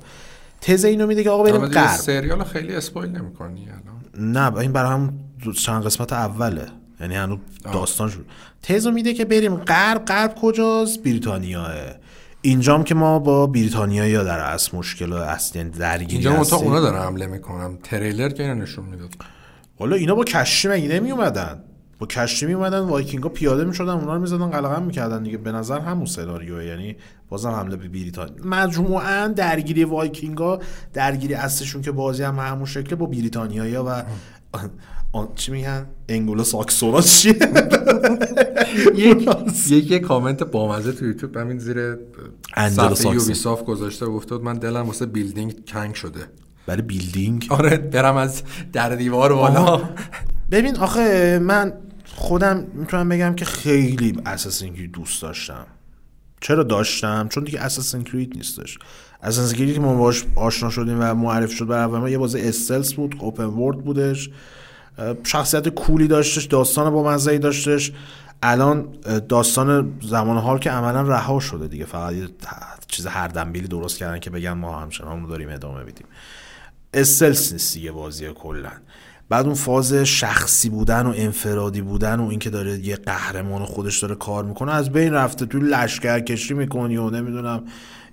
تز 0.60 0.84
اینو 0.84 1.06
میده 1.06 1.22
که 1.22 1.30
آقا 1.30 1.42
بریم 1.42 1.66
غرب. 1.66 1.96
سریال 1.96 2.44
خیلی 2.44 2.74
اسپویل 2.74 3.10
نمی‌کنی 3.10 3.68
الان؟ 3.68 4.32
نه 4.32 4.58
این 4.58 4.72
برای 4.72 4.90
هم 4.90 5.18
چند 5.64 5.84
قسمت 5.84 6.12
اوله. 6.12 6.66
یعنی 7.00 7.14
هنوز 7.14 7.38
داستان 7.72 8.10
شد 8.10 8.24
تزو 8.62 8.90
میده 8.90 9.14
که 9.14 9.24
بریم. 9.24 9.56
غرب 9.56 10.04
غرب 10.04 10.34
کجاست؟ 10.34 11.02
بریتانیاه. 11.02 11.74
اینجام 12.42 12.84
که 12.84 12.94
ما 12.94 13.18
با 13.18 13.46
بریتانیا 13.46 14.06
یا 14.06 14.24
در 14.24 14.38
اصل 14.38 14.76
مشکل 14.76 15.12
اصلی 15.12 15.60
یعنی 15.60 15.70
درگیری 15.70 16.12
اینجا 16.12 16.30
منتها 16.30 16.56
هستیم. 16.56 16.68
اونا 16.68 16.80
دارن 16.80 17.02
حمله 17.02 17.26
می‌کنم 17.26 17.78
تریلر 17.82 18.28
که 18.28 18.42
اینو 18.42 18.54
نشون 18.54 18.84
می‌داد. 18.84 19.10
حالا 19.78 19.96
اینا 19.96 20.14
با 20.14 20.24
کشتی 20.24 20.68
مگه 20.68 20.88
نمی 20.88 21.10
اومدن 21.10 21.64
با 21.98 22.06
کشتی 22.06 22.46
می 22.46 22.52
اومدن 22.52 22.78
وایکینگا 22.78 23.28
پیاده 23.28 23.64
می‌شدن 23.64 23.92
اونا 23.92 24.14
رو 24.14 24.20
می‌زدن 24.20 24.50
قلقم 24.50 24.82
می‌کردن 24.82 25.22
دیگه. 25.22 25.38
به 25.38 25.52
نظر 25.52 25.80
همون 25.80 26.06
سناریوه. 26.06 26.64
یعنی 26.64 26.96
بازم 27.28 27.50
حمله 27.50 27.76
به 27.76 27.88
بریتانیا. 27.88 28.44
مجموعا 28.44 29.32
درگیری 29.36 29.84
وایکینگا 29.84 30.60
درگیری 30.94 31.34
اصلشون 31.34 31.82
که 31.82 31.92
بازی 31.92 32.22
هم 32.22 32.38
همون 32.38 32.66
شکل 32.66 32.96
با 32.96 33.06
بریتانیایی 33.06 33.76
و 33.76 34.02
آن 35.12 35.28
چی 35.34 35.52
میگن؟ 35.52 35.86
انگلو 36.08 36.44
ساکسونا 36.44 37.00
چیه؟ 37.00 37.34
یک 38.96 39.28
یک 39.70 40.02
کامنت 40.02 40.42
بامزه 40.42 40.92
تو 40.92 41.04
یوتیوب 41.06 41.36
همین 41.36 41.58
زیر 41.58 41.96
صفحه 42.70 43.14
یوبیسافت 43.14 43.64
گذاشته 43.64 44.06
و 44.06 44.12
گفته 44.12 44.38
من 44.38 44.54
دلم 44.54 44.86
واسه 44.86 45.06
building 45.06 45.64
تنگ 45.64 45.94
شده. 45.94 46.20
برای 46.66 46.82
building؟ 46.82 47.46
آره 47.50 47.76
برم 47.76 48.16
از 48.16 48.42
در 48.72 48.94
دیوار 48.94 49.34
بالا. 49.34 49.88
ببین 50.50 50.76
آخه 50.76 51.38
من 51.42 51.72
خودم 52.14 52.66
می‌تونم 52.74 53.08
بگم 53.08 53.34
که 53.34 53.44
خیلی 53.44 54.20
Assassin's 54.26 54.74
Creed 54.74 54.92
دوست 54.92 55.22
داشتم. 55.22 55.66
چرا 56.40 56.62
داشتم؟ 56.62 57.28
چون 57.30 57.44
دیگه 57.44 57.60
اساسین 57.60 58.02
کرید 58.02 58.36
نیستش. 58.36 58.78
اساسین 59.22 59.58
کرید 59.58 59.74
که 59.74 59.80
ما 59.80 59.94
باش 59.94 60.24
آشنا 60.36 60.70
شدیم 60.70 60.96
و 61.00 61.14
معرفی 61.14 61.56
شد 61.56 61.66
برای 61.66 61.84
اول 61.84 61.98
ما 61.98 62.08
یه 62.08 62.18
بازی 62.18 62.40
استلس 62.40 62.94
بود 62.94 63.16
اوپن 63.20 63.44
ورد 63.44 63.78
بودش. 63.78 64.30
شخصیت 65.24 65.68
کولی 65.68 66.08
داشتش 66.08 66.44
داستان 66.44 66.90
با 66.90 67.02
مزه‌ای 67.02 67.38
داشتش. 67.38 67.92
الان 68.42 68.88
داستان 69.28 69.98
زمان 70.02 70.38
حال 70.38 70.58
که 70.58 70.70
عملا 70.70 71.02
رها 71.02 71.40
شده 71.40 71.68
دیگه. 71.68 71.84
فقط 71.84 72.12
یه 72.12 72.28
چیز 72.88 73.06
هر 73.06 73.28
دنبیلی 73.28 73.68
درست 73.68 73.98
کردن 73.98 74.18
که 74.18 74.30
بگن 74.30 74.52
ما 74.52 74.80
همچنان 74.80 75.22
رو 75.22 75.28
داریم 75.28 75.48
ادامه 75.48 75.82
میدیم. 75.82 76.06
استلس 76.94 77.52
نیست 77.52 77.74
دیگه 77.74 77.92
بازی 77.92 78.28
کلا. 78.32 78.70
بعد 79.28 79.46
اون 79.46 79.54
فاز 79.54 79.94
شخصی 79.94 80.68
بودن 80.68 81.06
و 81.06 81.12
انفرادی 81.16 81.80
بودن 81.80 82.20
و 82.20 82.28
اینکه 82.28 82.50
داره 82.50 82.78
یه 82.78 82.96
قهرمان 82.96 83.64
خودش 83.64 83.98
داره 83.98 84.14
کار 84.14 84.44
می‌کنه 84.44 84.74
از 84.74 84.92
بین 84.92 85.12
رفته. 85.12 85.46
تو 85.46 85.58
لشکر 85.58 86.20
کشی 86.20 86.54
می‌کنی 86.54 86.96
و 86.96 87.10
نمی‌دونم 87.10 87.62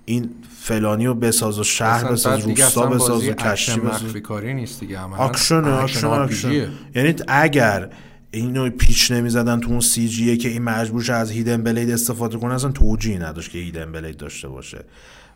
این 0.04 0.30
فلانی 0.58 1.06
رو 1.06 1.14
بساز 1.14 1.58
و 1.58 1.64
شهر 1.64 2.12
بساز 2.12 2.40
روستا 2.40 2.86
بساز 2.86 3.28
و 3.28 3.32
کشتی 3.32 3.80
بساز. 3.80 4.02
مخفی 4.02 4.20
کاری 4.20 4.54
نیست 4.54 4.80
دیگه. 4.80 4.98
عملاً 4.98 5.24
اکشن 5.24 5.64
اکشن 5.64 6.06
اکشن. 6.06 6.70
یعنی 6.94 7.14
اگر 7.28 7.90
اینو 8.30 8.70
پیچ 8.70 9.10
نمی‌زدن 9.10 9.60
تو 9.60 9.70
اون 9.70 9.80
CG 9.80 10.08
یه 10.08 10.36
که 10.36 10.48
این 10.48 10.62
مجبور 10.62 11.02
شه 11.02 11.12
از 11.12 11.30
hidden 11.30 11.62
blade 11.62 11.90
استفاده 11.90 12.38
کنه 12.38 12.54
اصلا 12.54 12.70
توجیهی 12.70 13.18
نداشت 13.18 13.50
که 13.50 13.58
hidden 13.58 13.92
blade 13.92 14.16
داشته 14.16 14.48
باشه. 14.48 14.84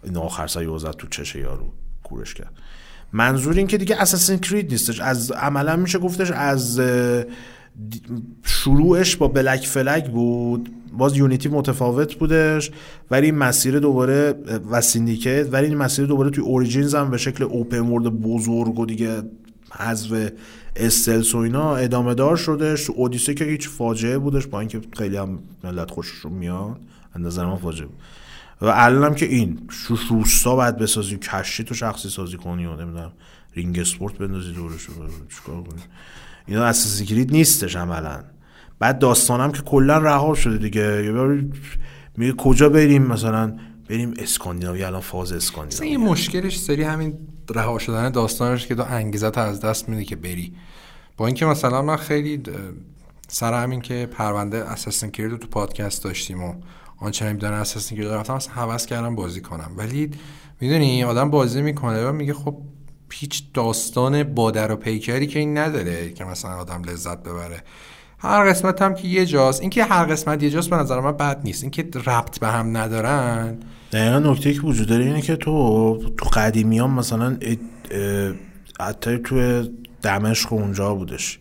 این 0.05 0.17
آخر 0.17 0.47
سایه 0.47 0.69
وزد 0.69 0.91
تو 0.91 1.07
چشه 1.07 1.39
یارو 1.39 1.73
کورش 2.03 2.35
کرد. 2.35 2.53
منظور 3.13 3.55
این 3.55 3.67
که 3.67 3.79
دیگه 3.79 3.97
Assassin's 3.97 4.39
Creed 4.39 4.71
نیستش. 4.71 5.01
از 5.01 5.31
عملا 5.31 5.77
میشه 5.77 5.99
گفتش 5.99 6.31
از 6.31 6.81
شروعش 8.43 9.17
با 9.17 9.29
Black 9.29 9.67
Flag 9.67 10.11
بود. 10.11 10.71
باز 10.99 11.17
Unity 11.17 11.49
متفاوت 11.49 12.15
بودش. 12.15 12.71
ولی 13.11 13.27
این 13.27 13.35
مسیر 13.35 13.79
دوباره 13.79 14.35
و 14.71 14.81
Syndicate 14.81 15.49
ولی 15.53 15.67
این 15.67 15.77
مسیر 15.77 16.07
دوباره 16.07 16.31
توی 16.31 16.45
Origins 16.45 16.95
هم 16.95 17.11
به 17.11 17.19
شکل 17.19 17.45
open 17.45 17.81
world 17.81 18.05
بزرگ 18.05 18.79
و 18.79 18.87
دیگه 18.87 19.23
حذف 19.79 20.31
stealth 20.77 21.35
و 21.35 21.39
اینا 21.39 21.77
ادامه 21.77 22.15
دار 22.15 22.37
شدش. 22.37 22.85
تو 22.85 22.93
اودیسه 22.97 23.35
که 23.35 23.45
هیچ 23.45 23.69
فاجعه 23.69 24.19
بودش 24.19 24.47
با 24.47 24.61
اینکه 24.61 24.81
خیلی 24.99 25.17
هم 25.17 25.39
ملت 25.65 25.91
خوششون 25.91 26.33
میاد. 26.33 26.77
از 27.15 27.21
نظر 27.21 27.47
من 27.47 27.57
فاجعه 27.57 27.87
بود. 27.87 27.97
و 28.61 28.67
الان 28.67 29.05
هم 29.05 29.15
که 29.15 29.27
این 29.27 29.69
روستا 30.09 30.57
باید 30.57 30.77
بسازی 30.77 31.17
کشتی 31.17 31.65
تو 31.65 31.75
شخصی 31.75 32.09
سازی 32.09 32.37
کنی 32.37 32.67
و 32.67 32.77
نمی‌دونم 32.77 33.13
رینگ 33.55 33.79
اسپرت 33.79 34.19
بندازی 34.19 34.53
دورش 34.53 34.83
رو 34.83 34.95
چیکار 35.29 35.63
کنی؟ 35.63 35.83
اینا 36.47 36.65
اساسی 36.65 37.07
کلید 37.07 37.33
نیستش 37.33 37.77
عملا. 37.77 38.25
بعد 38.79 38.99
داستانم 38.99 39.53
که 39.53 39.63
کلا 39.63 39.99
رها 39.99 40.35
شده 40.35 40.59
دیگه. 40.59 41.15
میگه 42.17 42.33
کجا 42.33 42.69
بریم؟ 42.69 43.03
مثلا 43.03 43.57
بریم 43.89 44.15
اسکاندیناوی 44.19 44.85
الان 44.85 45.01
فاز 45.01 45.33
اسکاندیناوی. 45.33 45.89
این 45.89 46.01
مشکلش 46.01 46.61
سری 46.61 46.83
همین 46.83 47.19
رها 47.55 47.79
شدن 47.79 48.11
داستانش 48.11 48.67
که 48.67 48.75
تو 48.75 48.83
انگیزت 48.83 49.39
از 49.39 49.61
دست 49.61 49.89
میدی 49.89 50.05
که 50.05 50.17
بری. 50.17 50.55
با 51.17 51.27
اینکه 51.27 51.47
مثلا 51.47 51.83
من 51.83 51.97
خیلی 51.97 52.43
سر 53.29 53.63
همین 53.63 53.81
که 53.81 54.09
پرونده 54.13 54.57
اساسین 54.57 55.11
کرید 55.11 55.37
تو 55.37 55.49
پادکست 55.49 56.05
داشتیم 56.05 56.43
و 56.43 56.55
آنچنان 57.01 57.33
می‌دونن 57.33 57.53
اساسین 57.53 57.99
کرید 57.99 58.11
رفتم 58.11 58.35
اصلا 58.35 58.55
حوض 58.55 58.87
کردم 58.87 59.15
بازی 59.15 59.41
کنم. 59.41 59.71
ولی 59.77 60.11
می‌دونی 60.61 61.05
آدم 61.05 61.31
بازی 61.31 61.63
می‌کنه 61.63 62.09
و 62.09 62.13
میگه 62.13 62.35
خب 62.35 62.57
هیچ 63.13 63.45
داستان 63.55 64.23
بادر 64.23 64.73
و 64.73 64.77
پیکری 64.77 65.27
که 65.27 65.39
این 65.39 65.59
نداره 65.59 66.11
که 66.11 66.25
مثلا 66.25 66.51
آدم 66.51 66.83
لذت 66.83 67.23
ببره. 67.23 67.63
هر 68.19 68.51
قسمت 68.51 68.83
هم 68.83 68.95
که 68.95 69.09
یه 69.09 69.27
جاست 69.27 69.61
اینکه 69.61 69.85
هر 69.85 70.05
قسمت 70.05 70.43
یه 70.43 70.51
جاست 70.51 70.71
به 70.71 70.77
نظر 70.77 71.01
من 71.01 71.13
بد 71.13 71.41
نیست. 71.45 71.63
اینکه 71.63 71.83
ربط 72.07 72.39
به 72.39 72.49
هم 72.49 72.77
ندارن. 72.77 73.59
دقیقا 73.93 74.19
نکته 74.19 74.55
که 74.55 74.61
وجود 74.61 74.89
داره 74.89 75.05
اینه 75.05 75.23
که 75.23 75.37
تو 75.37 75.99
تو 76.19 76.29
قدیمیان 76.33 76.91
مثلا 76.91 77.39
حتی 78.81 79.19
تو 79.19 79.65
دمشق 80.03 80.53
اونجا 80.53 80.95
بودش. 80.95 81.39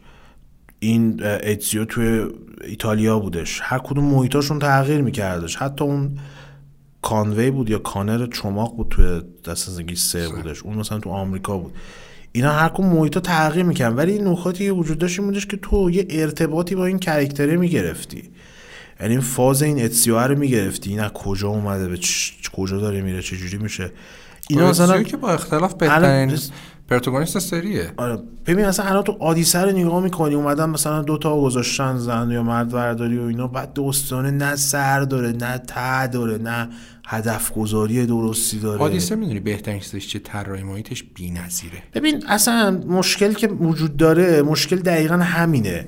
این 0.79 1.19
اه، 1.23 1.39
اتزیو 1.43 1.85
توی 1.85 2.27
ایتالیا 2.63 3.19
بودش. 3.19 3.59
هر 3.63 3.79
کدوم 3.79 4.03
محیطاشون 4.03 4.59
تغییر 4.59 5.01
میکردش. 5.01 5.55
حتی 5.55 5.83
اون 5.83 6.17
کانوی 7.01 7.51
بود 7.51 7.69
یا 7.69 7.79
کانر 7.79 8.25
چماق 8.25 8.75
بود 8.75 8.87
توی 8.89 9.21
دست 9.45 9.69
زنگی 9.69 9.95
سه 9.95 10.29
بودش. 10.29 10.63
اون 10.63 10.77
مثلا 10.77 10.99
تو 10.99 11.09
آمریکا 11.09 11.57
بود. 11.57 11.73
اینا 12.31 12.51
هر 12.51 12.69
کدوم 12.69 12.85
محیطا 12.85 13.19
تغییر 13.19 13.65
می‌کنن 13.65 13.95
ولی 13.95 14.11
این 14.11 14.27
نکاتی 14.27 14.65
که 14.65 14.71
وجود 14.71 14.97
داشت 14.97 15.19
این 15.19 15.27
بودش 15.27 15.45
که 15.45 15.57
تو 15.57 15.89
یه 15.89 16.07
ارتباطی 16.09 16.75
با 16.75 16.85
این 16.85 16.99
کرکتره 16.99 17.57
می‌گرفتی. 17.57 18.23
یعنی 18.99 19.13
این 19.13 19.21
فاز 19.21 19.61
این 19.61 19.85
اتسیو 19.85 20.19
رو 20.19 20.39
می‌گرفتی. 20.39 20.89
این 20.89 20.99
از 20.99 21.11
کجا 21.11 21.47
اومده؟ 21.47 21.87
به 21.87 21.97
چ- 21.97 22.49
کجا 22.53 22.77
داره 22.77 23.01
میره؟ 23.01 23.21
چه 23.21 23.37
جوری 23.37 23.57
میشه؟ 23.57 23.91
اینا 24.49 24.69
مثلا 24.69 25.03
که 25.03 25.17
با 25.17 25.29
اختلاف 25.29 25.73
بهترین 25.73 26.39
پرتوگونیست 26.89 27.39
سریه. 27.39 27.91
آره. 27.97 28.19
ببین 28.45 28.65
مثلا 28.65 28.85
الان 28.85 29.03
تو 29.03 29.17
آدیسه 29.19 29.59
رو 29.59 29.71
نگاه 29.71 30.03
می‌کنی 30.03 30.35
اومدن 30.35 30.69
مثلا 30.69 31.01
دو 31.01 31.17
تا 31.17 31.41
گذاشتن 31.41 31.97
زن 31.97 32.31
یا 32.31 32.43
مرد 32.43 32.73
ورداری 32.73 33.17
و 33.17 33.21
اینا 33.21 33.47
بعد 33.47 33.73
داستانه 33.73 34.31
نه 34.31 34.55
سر 34.55 35.01
داره 35.01 35.31
نه 35.31 35.57
ته 35.57 36.07
داره 36.07 36.37
نه 36.37 36.69
هدف 37.05 37.51
گذاری 37.53 38.05
درستی 38.05 38.59
داره. 38.59 38.79
حادیثه 38.79 39.15
می‌دونی 39.15 39.39
بهترین 39.39 39.79
چیزش 39.79 40.07
چه 40.07 40.19
طراحی 40.19 40.63
محیطش 40.63 41.03
بی‌نظیره. 41.03 41.83
ببین 41.93 42.23
اصلا 42.27 42.71
مشکل 42.87 43.33
که 43.33 43.47
وجود 43.47 43.97
داره 43.97 44.41
مشکل 44.41 44.75
دقیقا 44.75 45.15
همینه. 45.17 45.87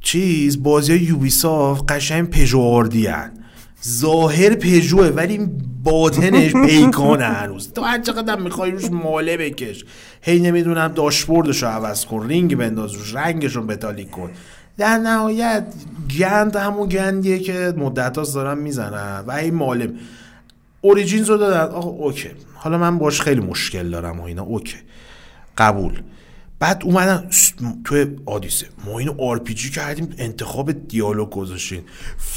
چیز 0.00 0.62
بازی 0.62 0.92
های 0.92 1.00
یوبیسافت 1.00 1.92
قشنگ 1.92 2.30
پژواردی 2.30 3.06
هن. 3.06 3.43
ظاهر 3.88 4.54
پژوه 4.54 5.06
ولی 5.06 5.50
باطنش 5.82 6.52
پیکانه 6.52 7.24
هنوز. 7.24 7.72
تو 7.72 7.82
هر 7.82 8.00
چقدر 8.00 8.36
می‌خوای 8.36 8.70
روش 8.70 8.90
ماله 8.90 9.36
بکش. 9.36 9.84
هی 10.22 10.40
نمی‌دونم 10.40 10.88
داشبوردش 10.88 11.62
رو 11.62 11.68
عوض 11.68 12.04
کن 12.04 12.26
رینگ 12.26 12.56
بنداز 12.56 12.92
روش 12.92 13.14
رنگش 13.14 13.56
رو 13.56 13.62
بتالیک 13.62 14.10
کن. 14.10 14.30
در 14.78 14.98
نهایت 14.98 15.66
گند 16.18 16.56
همون 16.56 16.88
گندیه 16.88 17.38
که 17.38 17.74
مدت 17.76 18.18
هاست 18.18 18.34
دارن 18.34 18.58
می‌زنن 18.58 19.24
و 19.26 19.36
هی 19.36 19.50
ماله 19.50 19.92
Origins 20.80 21.30
رو 21.30 21.36
دادن. 21.36 21.74
آقا 21.74 21.88
اوکی. 21.90 22.30
حالا 22.54 22.78
من 22.78 22.98
باش 22.98 23.20
خیلی 23.20 23.40
مشکل 23.40 23.90
دارم 23.90 24.20
و 24.20 24.22
اینا. 24.22 24.42
اوکی. 24.42 24.76
قبول. 25.58 26.02
بعد 26.64 26.82
اومدن 26.84 27.28
توی 27.84 28.06
آدیسه. 28.26 28.66
ما 28.86 28.98
اینو 28.98 29.14
RPG 29.22 29.70
کردیم 29.70 30.08
انتخاب 30.18 30.88
دیالوگ 30.88 31.30
گذاشتین. 31.30 31.80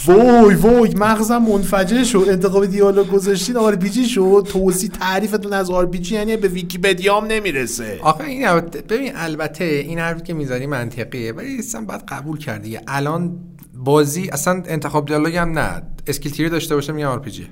وای 0.06 0.56
وای 0.56 0.94
مغزم 0.95 1.38
منفجر 1.38 2.04
شد. 2.04 2.26
انتخاب 2.30 2.66
دیالوگ 2.66 3.08
گذاشتین 3.08 3.58
RPG 3.57 4.06
شد. 4.06 4.48
توضیح 4.49 4.90
تعریفتون 4.90 5.54
از 5.54 5.70
RPG 5.69 6.15
یعنی 6.16 6.38
به 6.38 6.48
ویکی‌پدیا 6.48 7.18
هم 7.22 7.28
نمی‌رسه. 7.28 7.99
آخه 8.02 8.24
این 8.24 8.48
البته- 8.48 8.82
ببین 8.82 9.12
البته 9.16 9.64
این 9.64 9.99
حرفی 9.99 10.22
که 10.24 10.34
می‌زنی 10.34 10.66
منطقیه 10.66 11.32
ولی 11.34 11.58
اصلا 11.60 11.82
باید 11.82 12.02
قبول 12.08 12.38
کردی 12.38 12.80
الان 12.88 13.36
بازی 13.76 14.30
اصلا 14.32 14.64
انتخاب 14.66 15.06
دیالوگ 15.06 15.36
هم 15.36 15.60
نه. 15.60 15.82
skill 16.07 16.32
tree 16.32 16.46
ای 16.46 16.49
داشته 16.49 16.76
باشه 16.76 16.94
میگم 16.94 17.08
RPG. 17.07 17.48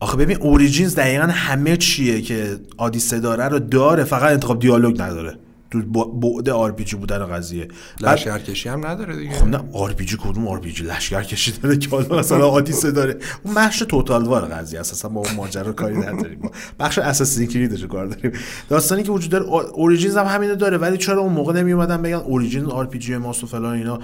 آخه 0.00 0.16
ببین 0.16 0.36
Origins 0.36 0.94
دقیقا 0.94 1.26
همه 1.26 1.76
چیه 1.76 2.20
که 2.20 2.56
آدیسه 2.76 3.20
داره 3.20 3.44
رو 3.44 3.58
داره 3.58 4.04
فقط 4.04 4.32
انتخاب 4.32 4.58
دیالوگ 4.58 5.02
نداره. 5.02 5.38
تو 5.82 6.04
بعد 6.04 6.48
RPG 6.48 6.96
بودن 6.96 7.26
قضیه. 7.26 7.68
بعد- 8.02 8.14
لشکرکشی 8.14 8.68
هم 8.68 8.86
نداره 8.86 9.16
دیگه. 9.16 9.32
خب 9.34 9.46
نه 9.46 9.60
آر 9.72 9.92
پی 9.92 10.04
جی 10.04 10.16
کدوم 10.20 10.48
آر 10.48 10.58
پی 10.60 10.72
جی؟ 10.72 10.84
لشکر 10.84 11.22
کشی 11.22 11.52
داره 11.52 11.76
که 11.76 11.90
حالا 11.90 12.18
مثلا 12.18 12.48
آدیسه 12.48 12.90
داره. 12.90 13.18
اون 13.44 13.54
بخش 13.54 13.78
Total 13.78 14.24
War 14.24 14.44
قضیه 14.44 14.80
است. 14.80 14.92
اصلا 14.92 15.10
با 15.10 15.20
اون 15.20 15.34
ماجرا 15.36 15.72
کاری 15.72 15.96
نداریم. 15.96 16.50
بخش 16.80 16.98
Assassin's 16.98 17.46
Creed 17.46 17.73
ش 17.73 17.84
کار 17.84 18.06
داریم. 18.06 18.32
داستانی 18.68 19.02
که 19.02 19.12
وجود 19.12 19.30
داره 19.30 19.44
Origins 19.44 20.16
هم 20.16 20.26
همینو 20.26 20.54
داره 20.54 20.78
ولی 20.78 20.96
چرا 20.96 21.20
اون 21.20 21.32
موقع 21.32 21.52
نمی 21.52 21.72
اومدن 21.72 22.02
بگن 22.02 22.14
Origins 22.14 22.64
RPG 22.66 23.16
ماست 23.16 23.44
و 23.44 23.46
فلان 23.46 23.74
اینا؟ 23.74 23.98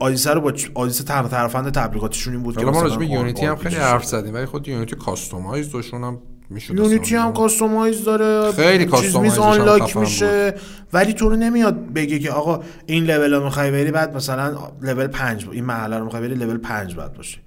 آدیسه 0.00 0.30
رو 0.30 0.40
با 0.40 0.52
آدیسه 0.74 1.04
تنها 1.04 1.28
ترفند 1.28 1.70
تبلیغاتیشون 1.72 2.34
این 2.34 2.42
بود 2.42 2.56
که 2.58 2.64
ما 2.64 2.82
راجع 2.82 2.96
به 2.96 3.06
Unity 3.06 3.46
هم 3.46 3.56
خیلی. 3.56 3.76
حرف 3.76 4.04
زدیم 4.04 4.34
ولی 4.34 4.46
خود 4.46 4.68
Unity 4.68 4.96
customize 4.96 5.74
هم 5.92 6.18
Unity 6.50 7.16
هم 7.16 7.32
customize 7.32 8.04
داره 8.04 8.52
خیلی 8.52 8.84
هم 8.84 9.40
unlock 9.40 9.96
میشه. 9.96 10.54
ولی 10.92 11.12
تو 11.12 11.28
رو 11.28 11.36
نمیاد 11.36 11.92
بگه 11.92 12.18
که 12.18 12.30
آقا 12.30 12.60
این 12.86 13.04
لول 13.04 13.34
رو 13.34 13.44
می‌خوای 13.44 13.70
بری 13.70 13.90
بعد 13.90 14.16
مثلا 14.16 14.54
لول 14.82 15.06
5 15.06 15.48
این 15.52 15.64
محله 15.64 15.98
رو 15.98 16.04
می‌خوای 16.04 16.22
بری 16.22 16.34
لول 16.34 16.58
5 16.58 16.94
بعد 16.94 17.14
باشه. 17.14 17.38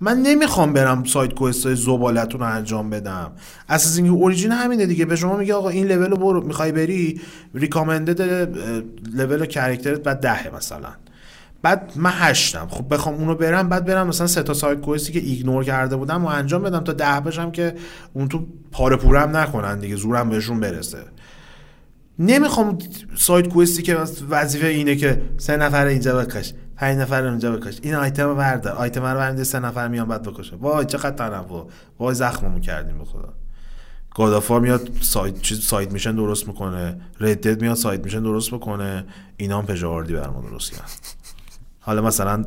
من 0.00 0.18
نمی‌خوام 0.18 0.72
برم 0.72 1.04
side 1.04 1.34
quest 1.34 1.66
های 1.66 1.74
زبالتون 1.74 2.40
رو 2.40 2.46
انجام 2.46 2.90
بدم. 2.90 3.32
اساس 3.68 3.96
اینکه 3.96 4.12
Origins 4.12 4.52
همینه 4.52 4.86
دیگه. 4.86 5.04
به 5.04 5.16
شما 5.16 5.36
میگه 5.36 5.54
آقا 5.54 5.68
این 5.68 5.86
لول 5.86 6.10
رو 6.10 6.16
برو 6.16 6.46
می‌خوای 6.46 6.72
بری 6.72 7.20
recommended 7.54 8.20
level 9.14 9.46
کرکترت 9.46 10.02
بعد 10.02 10.20
دهه 10.20 10.56
مثلا. 10.56 10.88
بعد 11.64 11.92
من 11.96 12.12
هشتم. 12.14 12.68
خب 12.70 12.94
بخوام 12.94 13.14
اونو 13.14 13.34
برم 13.34 13.68
بعد 13.68 13.84
برم 13.84 14.06
مثلا 14.06 14.26
سه 14.26 14.42
تا 14.42 14.54
side 14.54 14.80
quest 14.80 15.07
ی 15.07 15.12
که 15.12 15.18
ignore 15.18 15.64
کرده 15.64 15.96
بودم 15.96 16.24
و 16.24 16.28
انجام 16.28 16.62
بدم 16.62 16.80
تا 16.80 16.92
ده 16.92 17.20
بشم 17.20 17.50
که 17.50 17.74
اون 18.12 18.28
تو 18.28 18.46
پاره 18.72 18.96
پورم 18.96 19.36
نکنن 19.36 19.78
دیگه 19.78 19.96
زورم 19.96 20.30
بهشون 20.30 20.60
برسه. 20.60 20.98
نمی‌خوام 22.18 22.78
side 23.16 23.48
quest 23.48 23.76
ی 23.76 23.82
که 23.82 23.96
وظیفه 24.30 24.66
اینه 24.66 24.96
که 24.96 25.22
سه 25.36 25.56
نفر 25.56 25.86
اینجا 25.86 26.16
بکش 26.16 26.54
پنج 26.76 26.98
نفر 26.98 27.26
اونجا 27.26 27.56
بکش. 27.56 27.78
این 27.82 27.94
آیتم 27.94 28.34
بردار 28.34 28.72
آیتم 28.72 29.00
رو 29.04 29.18
برنده 29.18 29.44
سه 29.44 29.58
نفر 29.58 29.88
میان 29.88 30.08
بعد 30.08 30.22
بکشه. 30.22 30.56
وای 30.56 30.84
چقدر 30.84 31.10
تنوع. 31.10 31.68
وای 31.98 32.14
زخممون 32.14 32.60
کردیم 32.60 32.98
به 32.98 33.04
خدا. 33.04 33.34
گادافار 34.14 34.60
میاد 34.60 34.90
سایت 35.00 35.40
چیز 35.40 35.60
سایت 35.60 35.92
میشن 35.92 36.16
درست 36.16 36.48
می‌کنه. 36.48 37.00
ردد 37.20 37.62
میاد 37.62 37.76
سایت 37.76 38.04
میشن 38.04 38.22
درست 38.22 38.52
می‌کنه. 38.52 39.04
اینا 39.36 39.58
هم 39.58 39.66
پژاردی 39.66 40.12
برام 40.12 40.46
درست 40.50 40.72
کرد 40.72 41.23
حالا 41.84 42.02
مثلا 42.02 42.44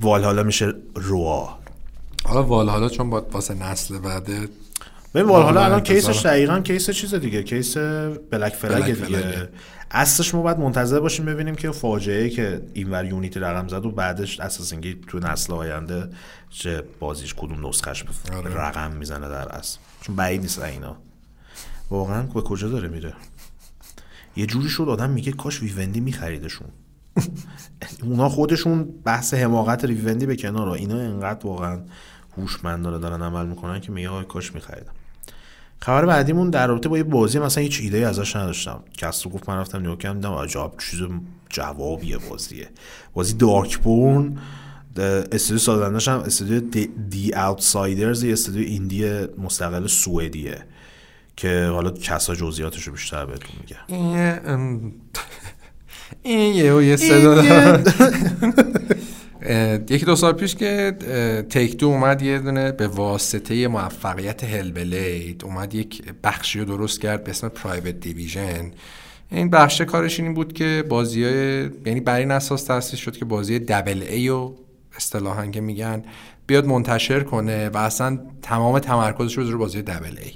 وال 0.00 0.24
حالا 0.24 0.42
میشه 0.42 0.74
روا. 0.94 1.58
حالا 2.24 2.42
وال 2.42 2.68
حالا 2.68 2.88
چون 2.88 3.10
با 3.10 3.26
واسه 3.32 3.54
نسل 3.54 3.98
بعده 3.98 4.48
ببین 5.14 5.28
وال 5.28 5.42
حالا 5.42 5.54
واقعا 5.54 5.64
الان 5.64 5.80
کیسش 5.80 6.26
دقیقا 6.26 6.60
کیس 6.60 6.90
چیز 6.90 7.14
دیگه 7.14 7.42
کیس 7.42 7.76
بلک 8.30 8.52
فلگ 8.52 8.84
دیگه. 8.84 8.94
فلگه. 8.94 9.48
اصلش 9.90 10.34
ما 10.34 10.42
باید 10.42 10.58
منتظر 10.58 11.00
باشیم 11.00 11.24
ببینیم 11.24 11.54
که 11.54 11.70
فاجعه 11.70 12.30
که 12.30 12.62
اینور 12.74 13.04
یونیتی 13.04 13.40
رقم 13.40 13.68
زد 13.68 13.86
و 13.86 13.90
بعدش 13.90 14.40
اساس 14.40 14.74
تو 15.08 15.18
نسل 15.18 15.52
آینده 15.52 16.08
چه 16.50 16.82
بازیش 17.00 17.34
کدوم 17.34 17.66
نسخش 17.66 18.04
آره. 18.34 18.54
رقم 18.54 18.92
می‌زنه 18.92 19.28
در 19.28 19.48
اصل. 19.48 19.78
چون 20.00 20.16
بعید 20.16 20.40
نیست 20.40 20.58
اینا. 20.58 20.96
واقعا 21.90 22.22
به 22.22 22.40
کجا 22.40 22.68
داره 22.68 22.88
میره؟ 22.88 23.12
یه 24.36 24.46
جوری 24.46 24.68
شد 24.68 24.88
آدم 24.88 25.10
میگه 25.10 25.32
کاش 25.32 25.62
ویوندی 25.62 26.00
میخریدشون. 26.00 26.68
اونا 28.02 28.28
خودشون 28.28 28.88
بحث 29.04 29.34
حماقت 29.34 29.84
ویوندی 29.84 30.26
به 30.26 30.36
کنار. 30.36 30.68
اینا 30.68 30.98
انقدر 30.98 31.46
واقعا 31.46 31.80
هوشمندانه 32.36 32.98
دارن 32.98 33.22
عمل 33.22 33.46
می‌کنن 33.46 33.80
که 33.80 33.92
میگه 33.92 34.08
آقای 34.08 34.24
کاش 34.24 34.54
میخریدم. 34.54 34.92
خبر 35.80 36.06
بعدیمون 36.06 36.50
در 36.50 36.66
رابطه 36.66 36.88
با 36.88 36.96
یه 36.98 37.04
بازی 37.04 37.38
مثلا 37.38 37.62
هیچ 37.62 37.80
ایده 37.80 38.06
ازش 38.06 38.36
نداشتم. 38.36 38.82
کسو 38.98 39.30
گفت 39.30 39.48
من 39.48 39.56
رفتم 39.58 39.78
نگاه 39.78 39.98
کردم 39.98 40.14
دیدم 40.14 40.32
عجب 40.32 40.72
چیز 40.78 41.00
جوابیه 41.48 42.18
بازیه. 42.18 42.68
بازی 43.14 43.34
دارک 43.34 43.78
بورن 43.78 44.38
استودیو 45.32 45.58
سازندش 45.58 46.08
هم 46.08 46.18
استودیو 46.18 46.60
دی, 46.60 46.86
دی 47.10 47.34
اوتسایدرز 47.34 48.22
یه 48.22 48.32
استودیو 48.32 48.62
ایندی 48.68 49.26
مستقل 49.38 49.86
سوئدیه 49.86 50.64
که 51.36 51.66
حالا 51.72 51.90
کسا 51.90 52.34
جزئیاتش 52.34 52.82
رو 52.82 52.92
بیشتر 52.92 53.26
بهتون 53.26 53.50
میگه. 53.60 53.76
این 56.22 56.54
یه، 56.54 56.72
ام، 56.72 56.78
این 56.78 56.88
یه 56.88 56.96
صدا 56.96 57.42
یکی 59.90 60.04
دو 60.04 60.16
سال 60.16 60.32
پیش 60.32 60.54
که 60.54 60.96
تیک 61.48 61.76
دو 61.76 61.86
اومد 61.86 62.22
یه 62.22 62.38
دونه 62.38 62.72
به 62.72 62.88
واسطه 62.88 63.68
موفقیت 63.68 64.44
هلبلید 64.44 65.44
اومد 65.44 65.74
یک 65.74 66.02
بخشی 66.24 66.58
رو 66.58 66.64
درست 66.64 67.00
کرد 67.00 67.24
به 67.24 67.30
اسم 67.30 67.48
پرایوت 67.48 68.00
دیویژن 68.00 68.70
این 69.30 69.50
بخش 69.50 69.80
کارش 69.80 70.20
این 70.20 70.34
بود 70.34 70.52
که 70.52 70.84
بازی 70.88 71.24
های 71.24 71.70
یعنی 71.86 72.00
بر 72.00 72.18
این 72.18 72.30
اساس 72.30 72.64
تأسیس 72.64 72.98
شد 72.98 73.16
که 73.16 73.24
بازی 73.24 73.58
دبل 73.58 74.02
ای 74.02 74.28
رو 74.28 74.56
اصطلاحا 74.96 75.46
که 75.46 75.60
میگن 75.60 76.02
بیاد 76.46 76.66
منتشر 76.66 77.20
کنه 77.20 77.68
و 77.68 77.76
اصلا 77.76 78.18
تمام 78.42 78.78
تمرکزش 78.78 79.38
رو 79.38 79.44
روی 79.44 79.56
بازی 79.56 79.82
دبل 79.82 80.18
ای 80.22 80.32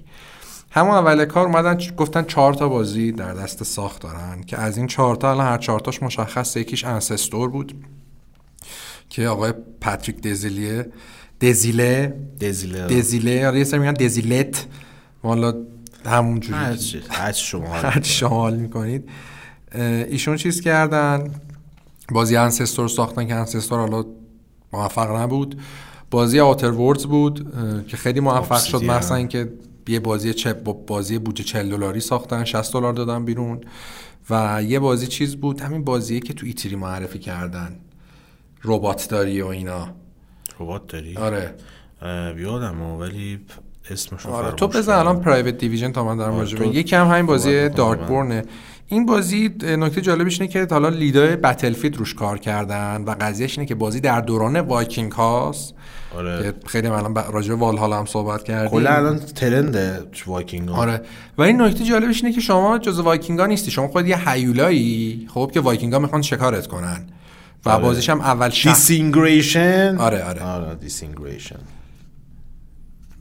همون 0.76 0.94
اول 0.94 1.24
کار 1.24 1.46
اومدن 1.46 1.78
گفتن 1.96 2.24
چهار 2.24 2.54
تا 2.54 2.68
بازی 2.68 3.12
در 3.12 3.34
دست 3.34 3.62
ساخت 3.62 4.02
دارن 4.02 4.42
که 4.42 4.58
از 4.58 4.78
این 4.78 4.86
چهار 4.86 5.16
تا 5.16 5.30
الان 5.30 5.46
هر 5.46 5.58
چهار 5.58 5.80
تاش 5.80 6.02
مشخص 6.02 6.56
یکیش 6.56 6.84
انسستور 6.84 7.50
بود 7.50 7.84
که 9.08 9.28
آقای 9.28 9.52
پاتریک 9.80 10.20
دزیلیه 10.20 10.86
دزیله 11.40 12.16
دزیله. 12.40 12.86
دزیله 12.86 13.46
آره 13.46 13.58
یه 13.58 13.64
سری 13.64 13.80
میگن 13.80 13.92
دزیلت. 13.92 14.66
والا 15.24 15.54
همون 16.06 16.40
جوری. 16.40 16.58
هر 16.58 16.76
چی 16.76 17.02
هر 17.08 17.32
چی 17.32 17.46
شما 17.46 17.66
حال 17.66 17.84
هر 17.84 18.00
چی 18.00 18.12
شما 18.12 18.28
حال 18.28 18.56
می‌کنید. 18.56 19.08
ایشون 20.08 20.36
چیز 20.36 20.60
کردن؟ 20.60 21.30
بازی 22.12 22.36
انسستور 22.36 22.88
ساختن 22.88 23.26
که 23.26 23.34
انسستور 23.34 23.78
حالا 23.78 24.04
موفق 24.72 25.16
نبود. 25.16 25.60
بازی 26.10 26.40
آتر 26.40 26.70
وردز 26.70 27.06
بود 27.06 27.52
که 27.88 27.96
خیلی 27.96 28.20
موفق 28.20 28.64
شد. 28.64 28.84
مثلا 28.84 29.16
اینکه 29.16 29.48
یه 29.88 30.00
بازی 30.00 30.34
چه 30.34 30.52
با 30.52 30.72
بازی 30.72 31.18
بودجه 31.18 31.44
40 31.44 31.70
دلاری 31.70 32.00
ساختن 32.00 32.44
60 32.44 32.72
دلار 32.72 32.92
دادن 32.92 33.24
بیرون. 33.24 33.60
و 34.30 34.62
یه 34.62 34.78
بازی 34.78 35.06
چیز 35.06 35.36
بود 35.36 35.60
همین 35.60 35.84
بازیه 35.84 36.20
که 36.20 36.34
تو 36.34 36.46
ایتری 36.46 36.76
معرفی 36.76 37.18
کردن. 37.18 37.76
ربات 38.64 39.08
داری 39.08 39.40
و 39.42 39.46
اینا. 39.46 39.88
ربات 40.60 40.86
داری؟ 40.86 41.16
آره. 41.16 41.54
اه، 42.02 42.40
یادم 42.40 42.74
ها، 42.74 42.98
ولی 42.98 43.40
اسمش 43.90 44.26
آره 44.26 44.52
تو 44.52 44.68
بزن. 44.68 44.94
الان 44.94 45.20
پرایوت 45.20 45.58
دیویژن 45.58 45.92
تا 45.92 46.04
من 46.04 46.16
دارم 46.16 46.32
آره، 46.32 46.40
راجع 46.40 46.58
به 46.58 46.64
تو 46.64 46.74
یکم 46.74 47.10
همین 47.10 47.26
بازی 47.26 47.68
دارک. 47.68 48.00
بورنه 48.00 48.44
این 48.88 49.06
بازی 49.06 49.48
نکته 49.62 50.00
جالبش 50.00 50.40
اینه 50.40 50.52
که 50.52 50.66
حالا 50.70 50.88
لیدای 50.88 51.36
بتلفیلد 51.36 51.96
روش 51.96 52.14
کار 52.14 52.38
کردن 52.38 53.04
و 53.06 53.14
قضیهش 53.20 53.58
اینه 53.58 53.68
که 53.68 53.74
بازی 53.74 54.00
در 54.00 54.20
دوران 54.20 54.60
وایکینگ 54.60 55.12
هاست. 55.12 55.74
آره. 56.16 56.42
که 56.42 56.54
خیلی 56.66 56.86
الان 56.86 57.14
راجع 57.14 57.48
به 57.48 57.54
والهالا 57.54 57.98
هم 57.98 58.06
صحبت 58.06 58.44
کردیم. 58.44 58.70
کلا 58.70 58.90
الان 58.90 59.18
ترند 59.18 59.76
وایکینگ 60.26 60.68
ها. 60.68 60.76
آره. 60.76 61.00
و 61.38 61.42
این 61.42 61.60
نکته 61.60 61.84
جالبش 61.84 62.24
اینه 62.24 62.34
که 62.34 62.40
شما 62.40 62.78
جز 62.78 63.00
وایکینگ 63.00 63.40
ها 63.40 63.46
نیستی. 63.46 63.70
شما 63.70 63.88
خود 63.88 64.06
یه 64.06 64.30
هیولایی 64.30 65.28
خب 65.34 65.50
که 65.54 65.60
وایکینگ 65.60 65.92
ها 65.92 65.98
می‌خوان 65.98 66.22
شکارت 66.22 66.66
کنن. 66.66 67.06
و 67.64 67.70
آره. 67.70 67.82
بازیش 67.82 68.10
هم 68.10 68.20
اول 68.20 68.50
شخص. 68.50 68.74
دیسینگریشن 68.74 69.96
آره، 69.98 70.24
آره. 70.24 70.42
آره 70.42 70.74
دیسینگریشن 70.74 71.60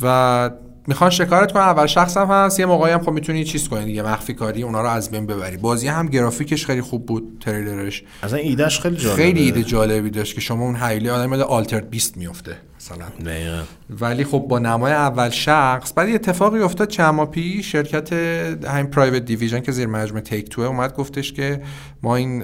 و 0.02 0.50
می‌خوان 0.88 1.10
شکارت 1.10 1.52
کنن 1.52 1.64
اول 1.64 1.86
شخص 1.86 2.18
هم 2.18 2.28
هست 2.28 2.60
یه 2.60 2.66
موقعی 2.66 2.94
هم 2.94 3.00
خب 3.00 3.12
می‌تونی 3.12 3.44
چیز 3.44 3.68
کنی 3.68 3.86
دیگه 3.86 4.04
مخفی 4.04 4.34
کاری 4.34 4.64
اونا 4.64 4.82
رو 4.82 4.88
از 4.88 5.12
بین 5.12 5.26
ببری. 5.26 5.58
بازی 5.58 5.88
هم 5.88 6.08
گرافیکش 6.08 6.66
خیلی 6.66 6.82
خوب 6.82 7.06
بود 7.06 7.38
تریلرش. 7.42 8.04
اصلا 8.24 8.38
ایدهش 8.38 8.80
خیلی 8.80 8.96
جالبه. 8.96 9.24
خیلی 9.24 9.42
ایده 9.42 9.64
جالبی 9.64 10.10
داشت 10.10 10.36
که 10.36 10.42
شما 10.42 10.64
اون 10.64 10.76
حیله 10.76 11.12
آدم 11.12 11.34
یاد 11.34 11.42
Altered 11.42 11.90
Beast 11.90 12.18
میفته 12.18 12.58
مثلا. 12.80 13.06
دقیقاً. 13.26 13.62
ولی 13.90 14.24
خب 14.24 14.40
با 14.40 14.60
نمای 14.60 14.94
اول 14.94 15.30
شخص 15.30 15.94
بعد 15.96 16.10
یه 16.10 16.16
اتفاقی 16.16 16.60
افتاد 16.60 16.88
چند 16.88 17.30
پیش 17.30 17.72
شرکت 17.72 18.14
همین 18.14 18.86
Private 18.86 19.26
Division 19.26 19.60
که 19.60 19.72
زیر 19.72 19.88
مجموعه 19.88 20.24
Take-Two 20.24 20.50
ه 20.50 20.66
اومد 20.66 20.96
گفتش 20.96 21.34
که 21.34 21.62
ما 22.04 22.16
این 22.16 22.44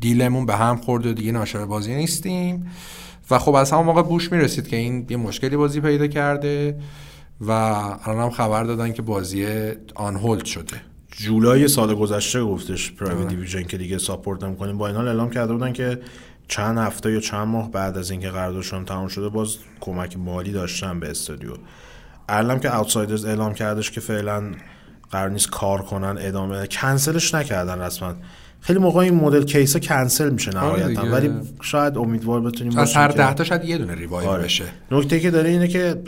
دیلمون 0.00 0.46
به 0.46 0.56
هم 0.56 0.76
خورد 0.76 1.06
و 1.06 1.12
دیگه 1.12 1.32
ناشر 1.32 1.64
بازی 1.64 1.94
نیستیم. 1.94 2.70
و 3.30 3.38
خب 3.38 3.54
از 3.54 3.72
همون 3.72 3.86
موقع 3.86 4.02
بوش 4.02 4.32
می‌رسید 4.32 4.68
که 4.68 4.76
این 4.76 5.06
یه 5.10 5.16
مشکلی 5.16 5.56
بازی 5.56 5.80
پیدا 5.80 6.06
کرده. 6.06 6.78
و 7.40 7.50
الان 7.50 8.18
هم 8.18 8.30
خبر 8.30 8.64
دادن 8.64 8.92
که 8.92 9.02
بازی 9.02 9.46
آن 9.94 10.16
هولد 10.16 10.44
شده. 10.44 10.76
جولای 11.10 11.68
سال 11.68 11.94
گذشته 11.94 12.44
گفتش 12.44 12.92
پرایوت 12.92 13.28
دیویژن 13.28 13.62
که 13.62 13.78
دیگه 13.78 13.98
ساپورت 13.98 14.44
نمی‌کنیم 14.44 14.78
با 14.78 14.86
این 14.86 14.96
حال 14.96 15.08
اعلام 15.08 15.30
کرده 15.30 15.52
بودن 15.52 15.72
که 15.72 16.00
چند 16.48 16.78
هفته 16.78 17.12
یا 17.12 17.20
چند 17.20 17.48
ماه 17.48 17.70
بعد 17.70 17.98
از 17.98 18.10
اینکه 18.10 18.28
قراردادشون 18.28 18.84
تمام 18.84 19.08
شده 19.08 19.28
باز 19.28 19.56
کمک 19.80 20.16
مالی 20.16 20.52
داشتن 20.52 21.00
به 21.00 21.10
استودیو. 21.10 21.50
الان 22.28 22.60
که 22.60 22.76
اوتسایدرز 22.76 23.24
اعلام 23.24 23.54
کردش 23.54 23.90
که 23.90 24.00
فعلا 24.00 24.52
قرار 25.10 25.30
نیست 25.30 25.50
کار 25.50 25.82
کنن 25.82 26.16
ادامه 26.20 26.66
کنسلش 26.66 27.34
نکردن 27.34 27.80
رسما. 27.80 28.14
خیلی 28.60 28.78
موقع 28.78 29.00
این 29.00 29.14
مدل 29.14 29.44
case 29.44 29.76
کنسل 29.76 30.30
میشه 30.30 30.50
نهایتا. 30.50 30.88
دیگه. 30.88 31.02
ولی 31.02 31.30
شاید 31.62 31.98
امیدوار 31.98 32.40
بتونیم 32.40 32.78
از 32.78 32.94
هر 32.94 33.08
ده 33.08 33.34
تا 33.34 33.44
شاید 33.44 33.64
یه 33.64 33.78
دونه 33.78 33.94
revive 33.94 34.28
آره. 34.28 34.44
بشه. 34.44 34.64
نکته 34.90 35.20
که 35.20 35.30
داره 35.30 35.50
اینه 35.50 35.68
که 35.68 36.02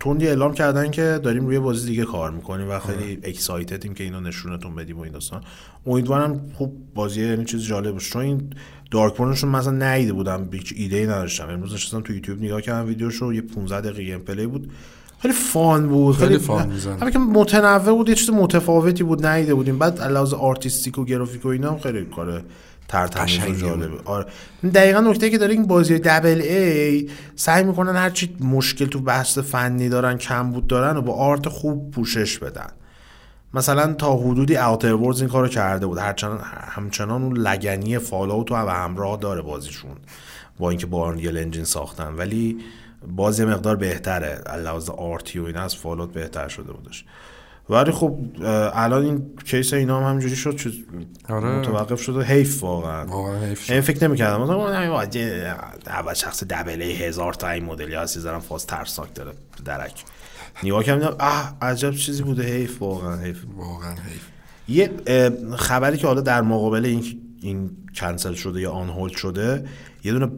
تندی 0.00 0.28
اعلام 0.28 0.54
کردن 0.54 0.90
که 0.90 1.20
داریم 1.22 1.46
روی 1.46 1.58
بازی 1.58 1.88
دیگه 1.88 2.04
کار 2.04 2.30
می‌کنیم 2.30 2.70
و 2.70 2.78
خیلی 2.78 3.18
excited 3.22 3.78
یم 3.78 3.94
که 3.94 4.04
اینو 4.04 4.20
نشونتون 4.20 4.74
بدیم 4.74 4.98
و 4.98 5.00
این 5.00 5.12
داستان. 5.12 5.42
امیدوارم 5.86 6.50
خوب 6.54 6.76
بازی 6.94 7.28
یعنی 7.28 7.44
چیز 7.44 7.62
جالب 7.62 7.92
باشه. 7.92 8.10
چون 8.10 8.22
این 8.22 8.50
Darkborn 8.90 9.14
شون 9.14 9.50
مثلا 9.50 9.94
ندیده 9.94 10.12
بودم 10.12 10.48
هیچ 10.52 10.74
ایده 10.76 10.96
ای 10.96 11.06
نداشتم. 11.06 11.48
امروز 11.48 11.74
نشستم 11.74 12.00
تو 12.00 12.12
یوتیوب 12.12 12.42
نگاه 12.42 12.60
کردم 12.60 12.88
ویدیوشو 12.88 13.32
یه 13.32 13.40
15 13.40 13.80
دقیقه 13.80 14.02
gameplay 14.02 14.46
بود. 14.46 14.70
خیلی 15.18 15.34
fun 15.34 15.88
بود 15.88 16.16
خیلی 16.16 16.38
fun 16.38 16.68
می‌زنه. 16.68 16.96
همین 16.96 17.10
که 17.10 17.18
متنوع 17.18 17.96
بود 17.96 18.08
یه 18.08 18.14
چیز 18.14 18.30
متفاوتی 18.30 19.02
بود 19.02 19.26
ندیده 19.26 19.54
بودیم. 19.54 19.78
بعد 19.78 20.00
علاوه 20.00 20.38
artistic 20.38 20.98
و 20.98 21.04
گرافیک 21.04 21.44
و 21.44 21.48
اینا 21.48 21.70
هم 21.70 21.78
خیلی 21.78 22.04
کار 22.04 22.42
ترتمیز 22.90 23.62
و 23.62 23.66
جالبه. 23.66 23.98
آره. 24.04 24.26
دقیقا 24.74 25.00
نکته 25.00 25.30
که 25.30 25.38
داره 25.38 25.52
این 25.52 25.66
بازی 25.66 25.98
double 25.98 26.40
A 26.42 27.10
سعی 27.36 27.64
می‌کنن 27.64 27.96
هرچی 27.96 28.36
مشکل 28.40 28.86
تو 28.86 29.00
بحث 29.00 29.38
فنی 29.38 29.88
دارن 29.88 30.18
کمبود 30.18 30.66
دارن 30.66 30.96
و 30.96 31.02
با 31.02 31.14
art 31.14 31.48
خوب 31.48 31.90
پوشش 31.90 32.38
بدن. 32.38 32.68
مثلا 33.54 33.92
تا 33.92 34.16
حدودی 34.16 34.56
Outer 34.56 34.94
این 34.94 35.28
کارو 35.28 35.48
کرده 35.48 35.86
بود. 35.86 35.98
هرچند 35.98 36.40
همچنان 36.68 37.22
اون 37.22 37.36
لگنی 37.36 37.98
Fallout 37.98 38.50
رو 38.50 38.64
به 38.64 38.72
همراه 38.72 39.16
داره 39.16 39.42
بازیشون 39.42 39.96
با 40.58 40.70
اینکه 40.70 40.86
با 40.86 41.08
Unreal 41.08 41.38
Engine 41.38 41.64
ساختن. 41.64 42.14
ولی 42.14 42.58
باز 43.16 43.40
یه 43.40 43.46
مقدار 43.46 43.76
بهتره. 43.76 44.42
لحاظ 44.64 44.90
art 44.90 45.26
ی 45.26 45.38
و 45.38 45.44
اینا 45.44 45.62
از 45.62 45.76
Fallout 45.76 46.12
بهتر 46.12 46.48
شده 46.48 46.72
بودش. 46.72 47.04
ولی 47.70 47.90
خب 47.90 48.18
الان 48.74 49.04
این 49.04 49.22
case 49.44 49.72
اینا 49.72 50.00
هم 50.00 50.08
همینجوری 50.08 50.36
شد 50.36 50.56
چیز 50.56 50.72
آره. 51.28 51.58
متوقف 51.58 52.02
شد 52.02 52.16
و 52.16 52.22
حیف 52.22 52.62
واقعا. 52.62 53.46
حیف. 53.46 53.70
این 53.70 53.80
فکر 53.80 54.08
نمی‌کردم. 54.08 54.42
مثلا 54.42 55.00
اول 55.86 56.14
شخص 56.14 56.44
double 56.44 56.82
A 56.82 56.92
هزار 56.92 57.34
تا 57.34 57.50
این 57.50 57.64
مدلی 57.64 57.94
هستی 57.94 58.20
زدم 58.20 58.38
فاز 58.38 58.66
ترسناک 58.66 59.14
داره 59.14 59.32
dark. 59.64 60.04
نگاه 60.62 60.84
کردم 60.84 61.16
اه 61.20 61.56
عجب 61.62 61.90
چیزی 61.90 62.22
بوده. 62.22 62.42
حیف 62.42 62.82
واقعا 62.82 63.16
حیف. 63.16 63.44
واقعا 63.56 63.90
حیف. 63.94 64.22
یه 64.68 64.90
خبری 65.56 65.96
که 65.96 66.06
حالا 66.06 66.20
در 66.20 66.42
مقابل 66.42 66.84
این 66.84 67.04
این 67.42 67.70
کنسل 67.94 68.34
شده 68.34 68.60
یا 68.60 68.70
آن 68.70 68.88
هولد 68.88 69.12
شده 69.12 69.68
یه 70.04 70.12
دونه 70.12 70.28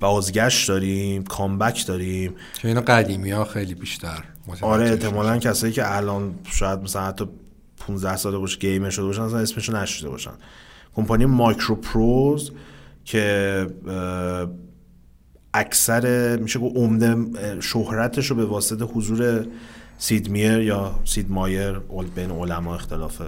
بازگشت 0.00 0.68
داریم 0.68 1.24
کامبک 1.24 1.86
داریم. 1.86 2.34
که 2.54 2.68
اینا 2.68 2.80
قدیمی 2.80 3.30
ها 3.30 3.44
خیلی 3.44 3.74
بیشتر. 3.74 4.24
آره. 4.60 4.90
احتمالا 4.90 5.38
کسایی 5.38 5.72
که 5.72 5.96
الان 5.96 6.34
شاید 6.44 6.78
مثلا 6.78 7.02
حتی 7.02 7.28
15 7.78 8.16
ساله 8.16 8.38
باشه 8.38 8.58
گیمر 8.58 8.90
شده 8.90 9.04
باشن 9.04 9.22
اصلا 9.22 9.38
اسمشو 9.38 9.76
نشیده 9.76 10.08
باشن. 10.08 10.30
کمپانی 10.94 11.26
مایکرو 11.26 11.74
پروز 11.74 12.52
که 13.04 13.66
اکثر 15.54 16.36
میشه 16.36 16.58
گفت 16.58 16.76
عمده 16.76 17.16
شهرتش 17.60 18.26
رو 18.26 18.36
به 18.36 18.44
واسطه 18.44 18.84
حضور 18.84 19.46
سید 19.98 20.30
میر 20.30 20.58
یا 20.58 21.00
سید 21.04 21.30
مایر 21.30 21.80
اول 21.88 22.06
بین 22.06 22.30
علما 22.30 22.74
اختلافه 22.74 23.24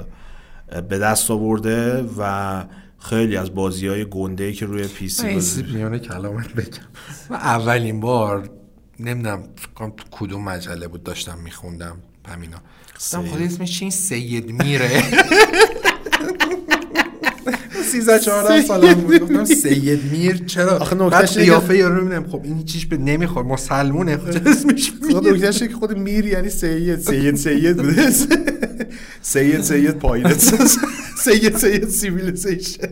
به 0.88 0.98
دست 0.98 1.30
آورده 1.30 2.04
و 2.18 2.64
خیلی 2.98 3.36
از 3.36 3.54
بازی 3.54 3.86
های 3.86 4.04
گنده 4.04 4.52
که 4.52 4.66
روی 4.66 4.86
پی 4.86 5.08
سی 5.08 5.26
این 5.26 5.34
بازی 5.34 5.62
سیب 5.62 5.74
میانه 5.74 5.98
کلامت 5.98 6.52
بگم. 6.54 6.78
من 7.30 7.36
اولین 7.36 8.00
بار 8.00 8.50
نمی‌دونم 9.04 9.48
فکر 9.56 9.70
کنم 9.70 9.90
تو 9.90 10.04
کدوم 10.10 10.44
مجله 10.44 10.88
بود 10.88 11.02
داشتم 11.02 11.38
میخوندم 11.38 12.02
همینا. 12.28 12.56
گفتم 12.96 13.22
سید. 13.22 13.30
خود 13.30 13.42
اسمش 13.42 13.78
چی؟ 13.78 13.90
سید 13.90 14.62
میره. 14.62 14.90
13 17.90 18.18
14 18.18 18.62
سالم 18.62 18.94
بود. 18.94 19.18
گفتم 19.18 19.44
سید 19.44 20.00
میر 20.12 20.42
چرا؟ 20.46 20.78
آخه 20.78 20.96
نکتهش 20.96 21.38
قیافه 21.38 21.76
یارو 21.76 22.04
می‌بینم. 22.04 22.26
خب 22.30 22.40
این 22.44 22.64
چیش 22.64 22.86
به 22.86 22.96
نمیخور 22.96 23.44
مسلمونه 23.44 24.16
خب 24.16 24.48
اسمش 24.48 24.92
خود 25.12 25.24
میر؟ 25.24 25.34
نکتهش 25.34 25.58
که 25.58 25.74
خود 25.74 25.98
میر 25.98 26.26
یعنی 26.26 26.48
سید. 26.50 26.98
سید 26.98 27.36
سید 27.36 27.76
بوده. 27.76 28.10
سید 29.22 29.60
سید 29.60 29.90
Pirates 29.98 30.54
سید 31.24 31.56
سید 31.56 31.88
Civilization. 31.88 32.88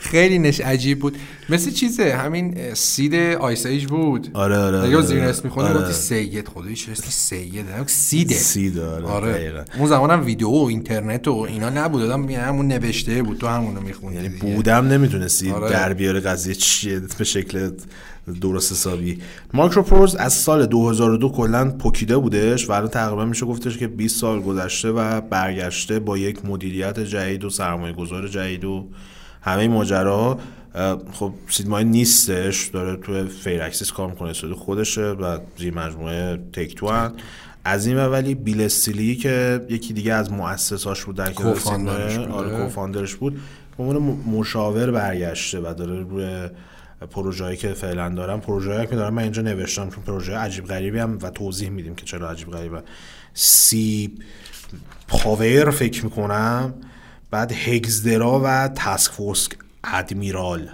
خیلی 0.00 0.38
نش 0.38 0.60
عجیب 0.60 0.98
بود. 0.98 1.16
مثل 1.48 1.70
چیزه؟ 1.70 2.14
همین 2.14 2.74
سید 2.74 3.14
Ice 3.14 3.66
Age 3.66 3.86
بود. 3.86 4.28
آره، 4.34 4.56
آره، 4.56 4.78
اگه 4.78 4.96
آره. 4.96 5.06
زیر 5.06 5.22
اسم 5.22 5.40
می‌خونی 5.44 5.68
آره. 5.68 5.78
گفتی 5.78 5.92
سید. 5.92 6.48
چه 6.74 6.92
اسمی 6.92 7.10
سیده؟ 7.10 7.62
نه، 7.62 7.86
سیده. 7.86 8.34
سید 8.34 8.78
آره 8.78 9.06
آره. 9.06 9.64
اون 9.78 9.88
زمانم 9.88 10.24
ویدیو 10.24 10.48
و 10.48 10.64
اینترنت 10.64 11.28
و 11.28 11.32
اینا 11.32 11.70
نبود. 11.70 12.02
آدم 12.02 12.30
یه 12.30 12.38
همون 12.38 12.66
نوشته 12.68 13.22
بود. 13.22 13.38
تو 13.38 13.46
همونو 13.46 13.80
میخوندی. 13.80 14.11
یعنی 14.14 14.28
دیگه. 14.28 14.54
بودم 14.54 14.88
نمی‌تونستی 14.88 15.50
آره. 15.50 15.70
در 15.70 15.92
بیاره 15.92 16.20
قضیه 16.20 16.54
چیه 16.54 17.00
به 17.18 17.24
شکل 17.24 17.70
درست 18.40 18.72
حسابی 18.72 19.18
MicroProse 19.54 20.14
از 20.14 20.32
سال 20.32 20.66
2002 20.66 21.28
کلا 21.28 21.70
پوکیده 21.70 22.16
بودش 22.16 22.68
و 22.68 22.72
الان 22.72 22.88
تقریبا 22.88 23.24
میشه 23.24 23.46
گفتش 23.46 23.78
که 23.78 23.88
20 23.88 24.20
سال 24.20 24.40
گذشته 24.40 24.90
و 24.90 25.20
برگشته 25.20 25.98
با 25.98 26.18
یک 26.18 26.44
مدیریت 26.44 27.00
جدید 27.00 27.44
و 27.44 27.50
سرمایه 27.50 27.92
گذار 27.92 28.28
جدید 28.28 28.64
و 28.64 28.88
همه 29.42 29.68
ماجرا 29.68 30.38
خب 31.12 31.32
سید 31.48 31.66
مایر 31.66 31.84
نیستش 31.84 32.66
داره 32.66 32.96
توی 32.96 33.24
Firaxis 33.24 33.92
کار 33.92 34.10
می‌کنه 34.10 34.28
استودیو 34.28 34.56
خودشه 34.56 35.02
و 35.02 35.38
زیر 35.58 35.74
مجموعه 35.74 36.36
Take-Two 36.52 36.88
هن. 36.88 37.12
از 37.64 37.86
این 37.86 37.96
ولی 37.96 38.34
بیل 38.34 38.60
استیلی 38.60 39.16
که 39.16 39.66
یکی 39.68 39.92
دیگه 39.92 40.12
از 40.12 40.32
مؤسساش 40.32 41.04
بود 41.04 41.16
در. 41.16 41.32
آره 42.30 42.64
co-founder 42.64 43.06
ش 43.06 43.14
بود 43.14 43.40
به 43.78 43.84
عنوان 43.84 44.02
مشاور 44.38 44.90
برگشته 44.90 45.60
و 45.60 45.74
داره 45.74 46.00
روی 46.00 46.48
پروژه‌ای 47.10 47.56
که 47.56 47.68
فعلا 47.68 48.08
دارم 48.08 48.40
پروژه‌ای 48.40 48.86
که 48.86 48.96
دارم 48.96 49.14
من 49.14 49.22
اینجا 49.22 49.42
نوشتم 49.42 49.90
چون 49.90 50.04
پروژه 50.04 50.36
عجیب 50.36 50.64
غریبی 50.64 50.98
هم 50.98 51.18
و 51.22 51.30
توضیح 51.30 51.68
میدیم 51.68 51.94
که 51.94 52.04
چرا 52.04 52.30
عجیب 52.30 52.50
غریبه. 52.50 52.82
Sea 53.34 54.14
Power 55.08 55.70
فکر 55.70 56.04
می‌کنم 56.04 56.74
بعد 57.30 57.52
هگزدرا 57.52 58.40
و 58.44 58.68
Task 58.68 59.12
Force 59.12 59.48
Admiral 59.84 60.68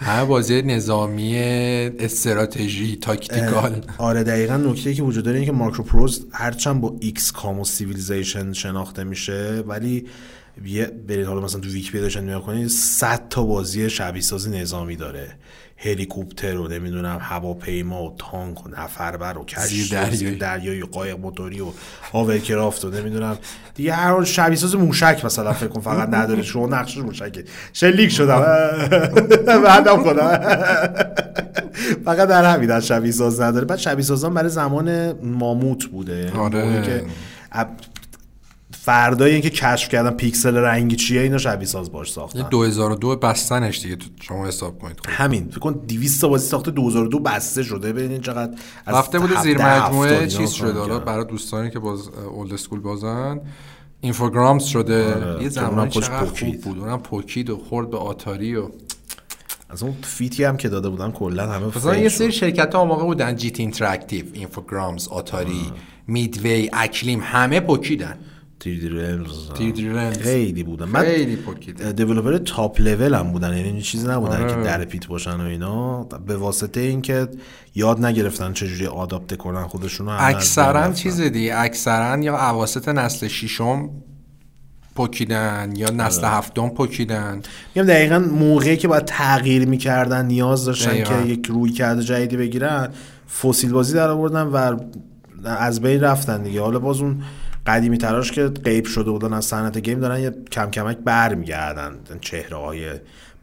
همه 0.00 0.24
بازی 0.24 0.62
نظامی 0.62 1.38
استراتژی 1.98 2.96
تاکتیکال. 2.96 3.84
آره 3.98 4.22
دقیقا 4.22 4.56
نکته 4.56 4.94
که 4.94 5.02
وجود 5.02 5.24
داره 5.24 5.36
اینه 5.36 5.46
که 5.46 5.52
MicroProse 5.52 6.26
هرچند 6.32 6.80
با 6.80 6.96
XCOM 7.00 7.60
و 7.60 7.64
Civilization 7.64 8.52
شناخته 8.52 9.04
میشه 9.04 9.64
ولی 9.66 10.06
یه 10.64 10.86
برید 10.86 11.26
حالا 11.26 11.40
مثلا 11.40 11.60
تو 11.60 11.68
ویکی‌پدیاش 11.68 12.16
نگاه 12.16 12.42
کنید 12.42 12.68
100 12.68 13.28
تا 13.30 13.42
بازی 13.42 13.90
شبیه 13.90 14.22
سازی 14.22 14.50
نظامی 14.50 14.96
داره. 14.96 15.32
هلیکوپتر 15.76 16.56
و 16.56 16.68
نمی‌دونم 16.68 17.18
هواپیما 17.20 18.04
و 18.04 18.14
تانک 18.18 18.66
و 18.66 18.68
نفربر 18.68 19.38
و 19.38 19.44
کشتی 19.44 19.88
دریایی. 19.88 20.36
دریایی 20.36 20.82
و 20.82 20.86
قایق 20.86 21.18
موتوری 21.18 21.60
و 21.60 21.66
هاورکرافت 22.12 22.84
و 22.84 22.90
نمی‌دونم. 22.90 23.38
دیگه 23.74 23.92
هر 23.92 24.24
شبیه 24.24 24.56
ساز 24.56 24.74
موشک 24.74 25.24
مثلا 25.24 25.52
فکر 25.52 25.68
کن 25.68 25.80
فقط 25.80 26.08
نداره. 26.08 26.42
شما 26.42 26.66
نقشش 26.66 26.98
موشکه 26.98 27.44
شلیک 27.72 28.10
شدم. 28.10 28.40
بعدم 29.46 30.02
خودم. 30.02 30.28
فقط 32.04 32.28
در 32.28 32.54
همین 32.54 32.70
از 32.70 32.86
شبیه 32.86 33.12
ساز 33.12 33.40
نداره. 33.40 33.64
بعد 33.64 33.78
شبیه 33.78 34.04
سازان 34.04 34.34
برای 34.34 34.48
زمان 34.48 35.12
ماموت 35.12 35.84
بوده. 35.84 36.32
آره. 36.32 36.82
که 36.82 37.04
فردای 38.88 39.32
اینکه 39.32 39.50
کشف 39.50 39.88
کردن 39.88 40.10
پیکسل 40.10 40.56
رنگی 40.56 40.96
چیه 40.96 41.20
اینا 41.20 41.38
شبیه 41.38 41.66
ساز 41.66 41.92
باش 41.92 42.12
ساختن. 42.12 42.38
یه 42.38 42.44
2002 42.44 43.16
بستنش 43.16 43.80
دیگه 43.80 43.96
تو 43.96 44.06
شما 44.20 44.46
حساب 44.46 44.78
کنید. 44.78 45.00
خب. 45.00 45.06
همین. 45.08 45.48
فکر 45.48 45.58
کن 45.58 45.72
200 45.72 46.20
تا 46.20 46.28
بازی 46.28 46.48
ساخته 46.48 46.70
2002 46.70 47.18
بسته 47.18 47.62
شده. 47.62 47.92
ببینید 47.92 48.22
چقدر 48.22 48.54
از 48.86 48.94
رفته 48.94 49.18
بوده 49.18 49.42
زیر 49.42 49.62
هفته 49.62 49.86
مجموعه 49.88 50.26
چیز 50.26 50.50
شده. 50.50 50.72
حالا 50.72 50.94
کردن. 50.94 51.04
برای 51.04 51.24
دوستانی 51.24 51.70
که 51.70 51.78
باز 51.78 52.08
old 52.08 52.52
school 52.52 52.80
بازن 52.80 53.40
Infogrames 54.00 54.64
شده. 54.64 55.14
آره، 55.14 55.42
یه 55.42 55.50
که 55.50 55.60
اونم 55.60 55.74
زمان 55.74 55.90
خوش 55.90 56.06
چقدر 56.06 56.24
خوب. 56.24 56.60
بود. 56.60 56.78
اونم 56.78 56.98
پوکید 56.98 57.50
و 57.50 57.56
خورد 57.56 57.90
به 57.90 57.98
آتاری 57.98 58.56
و 58.56 58.68
از 59.70 59.82
اون 59.82 59.94
فیتی 60.02 60.44
هم 60.44 60.56
که 60.56 60.68
داده 60.68 60.88
بودن 60.88 61.10
کلا 61.10 61.52
همه 61.52 61.66
مثلا 61.66 61.96
یه. 61.96 62.08
سری 62.08 62.32
شرکت 62.32 62.74
ها 62.74 62.84
موقع 62.84 63.04
بودن. 63.04 63.36
GT 63.36 63.60
Interactive 63.60 64.24
Infogrames 64.32 65.08
آتاری 65.08 65.72
Midway 66.06 66.70
Acclaim 66.72 67.20
همه 67.22 67.60
پوکیدن. 67.60 68.18
3D 68.60 68.88
Realms 68.88 69.50
3D 69.54 69.88
Realms. 69.88 70.18
خیلی 70.18 70.62
بودن 70.62 70.92
بعد 70.92 71.06
خیلی 71.06 71.38
developer 71.96 72.38
top 72.38 72.80
level 72.80 73.14
هم 73.14 73.32
بودن 73.32 73.56
یعنی 73.56 73.82
چیزی 73.82 74.08
نبودن 74.08 74.42
آره. 74.42 74.54
که 74.54 74.60
در 74.60 74.84
پیت 74.84 75.06
باشن 75.06 75.40
و 75.40 75.44
اینا 75.44 76.04
به 76.04 76.36
واسطه 76.36 76.80
اینکه 76.80 77.28
یاد 77.74 78.04
نگرفتن 78.04 78.52
چجوری 78.52 78.86
آداپته 78.86 79.36
کنن 79.36 79.66
خودشونو 79.66 80.16
اکثرا. 80.18 80.92
چیز 80.92 81.20
دیگه 81.20 81.54
اکثرا 81.56 82.22
یا 82.22 82.50
اواسط 82.50 82.88
نسل 82.88 83.28
ششم 83.28 83.90
پکیدن 84.96 85.72
یا 85.76 85.90
نسل 85.90 86.24
آره. 86.24 86.34
هفتم 86.34 86.68
پکیدن 86.68 87.42
میگم 87.74 87.88
دقیقا 87.88 88.18
موقعی 88.18 88.76
که 88.76 88.88
باید 88.88 89.04
تغییر 89.04 89.68
می‌کردن 89.68 90.26
نیاز 90.26 90.64
داشتن 90.64 90.90
دقیقاً. 90.90 91.22
که 91.22 91.28
یک 91.28 91.46
روی 91.46 91.72
کرده 91.72 92.02
جدیدی 92.02 92.36
بگیرن 92.36 92.88
فسیل 93.42 93.72
بازی 93.72 93.94
در 93.94 94.08
آوردن 94.08 94.42
و 94.42 94.76
از 95.44 95.80
بین 95.80 96.00
رفتن 96.00 96.42
دیگه 96.42 96.60
حالا 96.60 96.78
باز 96.78 97.00
اون 97.00 97.22
قدیمی 97.68 97.98
تراش 97.98 98.32
که 98.32 98.46
غیب 98.48 98.84
شده 98.84 99.10
بودن 99.10 99.32
از 99.32 99.44
صنعت 99.44 99.78
گیم 99.78 100.00
دارن 100.00 100.20
یه 100.20 100.34
کم 100.52 100.70
کمک 100.70 100.96
برمیگردن. 100.96 101.92
چهره 102.20 102.56
های 102.56 102.90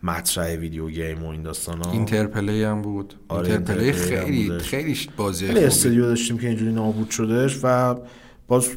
مطرح 0.04 0.56
video 0.56 0.90
game 0.90 1.24
و 1.24 1.30
این 1.30 1.42
داستان 1.42 1.82
ها 1.82 1.92
Interplay 1.92 2.64
هم 2.64 2.82
بود. 2.82 3.14
آره، 3.28 3.52
Interplay 3.52 3.92
خیلی. 3.92 4.60
خیلی 4.60 4.98
بازی 5.18 5.48
خیلی 5.48 5.60
استودیو 5.60 6.02
داشتیم 6.06 6.38
که 6.38 6.48
اینجوری 6.48 6.74
نابود 6.74 7.10
شدش 7.10 7.60
و 7.64 7.96
باز 8.48 8.70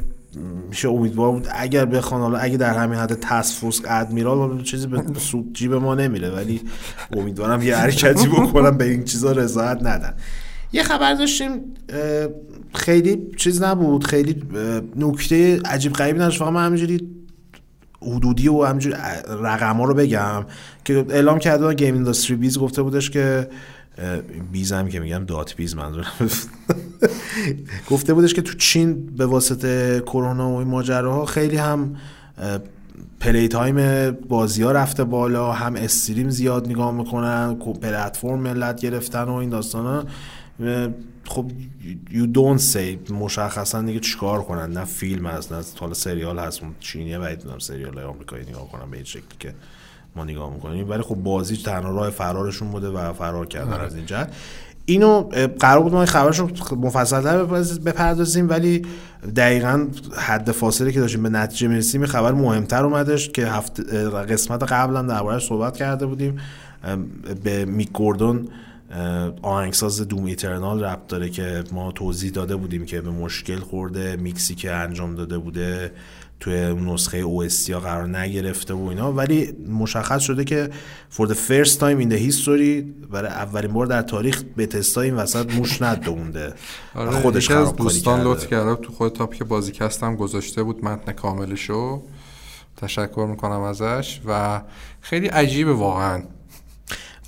میشه 0.69 0.89
امیدوار 0.89 1.31
بود 1.31 1.47
اگر 1.51 1.85
بخوان 1.85 2.21
حالا 2.21 2.37
اگه 2.37 2.57
در 2.57 2.77
همین 2.77 2.99
حد 2.99 3.13
Task 3.13 3.43
Force 3.43 3.81
Admiral 3.85 4.63
چیزی 4.63 4.87
به 4.87 5.19
سود 5.19 5.53
جیب 5.53 5.73
ما 5.73 5.95
نمیره 5.95 6.29
ولی 6.29 6.61
امیدوارم 7.11 7.61
یه 7.61 7.75
حرکتی 7.75 8.27
بکنم 8.27 8.77
به 8.77 8.85
این 8.85 9.03
چیزا 9.03 9.31
رضایت 9.31 9.77
ندن. 9.81 10.13
یه 10.73 10.83
خبر 10.83 11.13
داشتیم 11.13 11.61
خیلی 12.73 13.27
چیز 13.37 13.61
نبود 13.61 14.07
خیلی 14.07 14.43
نکته 14.95 15.61
عجیب 15.65 15.93
غریبی 15.93 16.19
نداشت. 16.19 16.39
فقط 16.39 16.53
من 16.53 16.65
همینجوری 16.65 17.09
حدودی 18.01 18.47
و 18.47 18.63
همینجوری 18.63 18.95
رقم 19.27 19.75
ها 19.75 19.83
رو 19.83 19.93
بگم 19.93 20.45
که 20.85 21.05
اعلام 21.09 21.39
کرده 21.39 21.73
GamesIndustry.biz 21.73 22.59
گفته 22.59 22.81
بودش 22.81 23.09
که 23.09 23.49
biz 24.51 24.71
هم 24.71 24.87
که 24.87 24.99
میگم 24.99 25.25
dot 25.25 25.55
biz 25.55 25.75
منظورم. 25.75 26.11
گفته 27.89 28.13
بودش 28.13 28.33
که 28.33 28.41
تو 28.41 28.53
چین 28.53 29.05
به 29.05 29.25
واسطه 29.25 30.03
کرونا 30.05 30.49
و 30.49 30.55
این 30.55 30.67
ماجراها 30.67 31.25
خیلی 31.25 31.57
هم 31.57 31.95
playtime 33.19 34.11
بازی 34.11 34.63
ها 34.63 34.71
رفته 34.71 35.03
بالا 35.03 35.51
هم 35.51 35.75
stream 35.75 36.29
زیاد 36.29 36.69
نگاه 36.69 36.91
می‌کنن 36.91 37.55
پلتفرم 37.55 38.39
ملت 38.39 38.81
گرفتن 38.81 39.23
و 39.23 39.33
این 39.33 39.49
داستان 39.49 39.85
ها 39.85 40.03
خب 41.25 41.51
you 42.09 42.37
don't 42.37 42.61
say 42.73 43.11
مشخصا 43.11 43.81
دیگه 43.81 43.99
چیکار 43.99 44.41
کنن؟ 44.41 44.71
نه 44.71 44.85
فیلم 44.85 45.27
هست 45.27 45.53
نه 45.53 45.63
حالا 45.79 45.93
سریال 45.93 46.39
هست. 46.39 46.61
چینیه 46.79 47.19
باید 47.19 47.37
می‌دونم 47.37 47.59
سریال 47.59 47.93
های 47.93 48.03
آمریکایی 48.03 48.45
نگاه 48.45 48.71
کنن 48.71 48.91
به 48.91 48.97
این 48.97 49.05
شکلی 49.05 49.23
که 49.39 49.53
ما 50.15 50.23
نگاه 50.23 50.53
می‌کنیم. 50.53 50.89
ولی 50.89 51.01
خب 51.01 51.15
بازی 51.15 51.57
تنها 51.57 51.91
راه 51.91 52.09
فرارشون 52.09 52.71
بوده 52.71 52.89
و 52.89 53.13
فرار 53.13 53.45
کردن 53.45 53.81
از 53.81 53.95
این 53.95 54.05
جهت. 54.05 54.33
اینو 54.85 55.21
قرار 55.59 55.83
بود 55.83 55.93
ما 55.93 56.05
خبرش 56.05 56.39
رو 56.39 56.49
مفصلتر 56.75 57.43
بپردازیم 57.85 58.49
ولی 58.49 58.81
دقیقا 59.35 59.87
حد 60.17 60.51
فاصله 60.51 60.91
که 60.91 60.99
داشتیم 60.99 61.23
به 61.23 61.29
نتیجه 61.29 61.67
می‌رسیم 61.67 62.05
خبر 62.05 62.31
مهمتر 62.31 62.83
اومدش 62.85 63.29
که 63.29 63.47
هفت 63.47 63.79
قسمت 64.29 64.63
قبلا 64.63 65.01
دربارهش 65.01 65.47
صحبت 65.47 65.77
کرده 65.77 66.05
بودیم 66.05 66.39
به 67.43 67.65
میک 67.65 67.91
گوردون 67.91 68.47
آهنگساز 69.41 70.07
دوم 70.07 70.25
ایترنال 70.25 70.83
ربط 70.83 71.07
داره 71.07 71.29
که 71.29 71.63
ما 71.71 71.91
توضیح 71.91 72.31
داده 72.31 72.55
بودیم 72.55 72.85
که 72.85 73.01
به 73.01 73.09
مشکل 73.09 73.59
خورده 73.59 74.15
میکسی 74.15 74.55
که 74.55 74.71
انجام 74.71 75.15
داده 75.15 75.37
بوده 75.37 75.91
توی 76.39 76.73
نسخه 76.73 77.17
او 77.17 77.43
قرار 77.83 78.17
نگرفته 78.17 78.73
و 78.73 78.87
اینا. 78.87 79.13
ولی 79.13 79.51
مشخص 79.69 80.21
شده 80.21 80.43
که 80.43 80.69
for 81.11 81.25
the 81.25 81.35
first 81.49 81.73
time 81.79 82.01
in 82.01 82.11
the 82.11 82.29
history 82.29 82.83
برای 83.11 83.31
اولین 83.31 83.73
بار 83.73 83.85
در 83.85 84.01
تاریخ 84.01 84.43
به 84.55 84.65
تستا 84.65 85.01
این 85.01 85.13
وسط 85.13 85.53
موش 85.53 85.81
ندونده. 85.81 86.53
آره 86.95 87.11
خودش 87.11 87.51
از 87.51 87.75
دوستان. 87.75 88.21
لطف 88.21 88.47
کرده. 88.47 88.75
تو 88.75 88.93
خود 88.93 89.13
تاپیک 89.13 89.43
بازیکست 89.43 90.03
هم 90.03 90.15
گذاشته 90.15 90.63
بود 90.63 90.85
متن 90.85 91.11
کاملشو. 91.11 92.01
تشکر 92.77 93.27
می‌کنم 93.29 93.61
ازش. 93.61 94.21
و 94.25 94.61
خیلی 95.01 95.27
عجیبه 95.27 95.73
واقعا. 95.73 96.23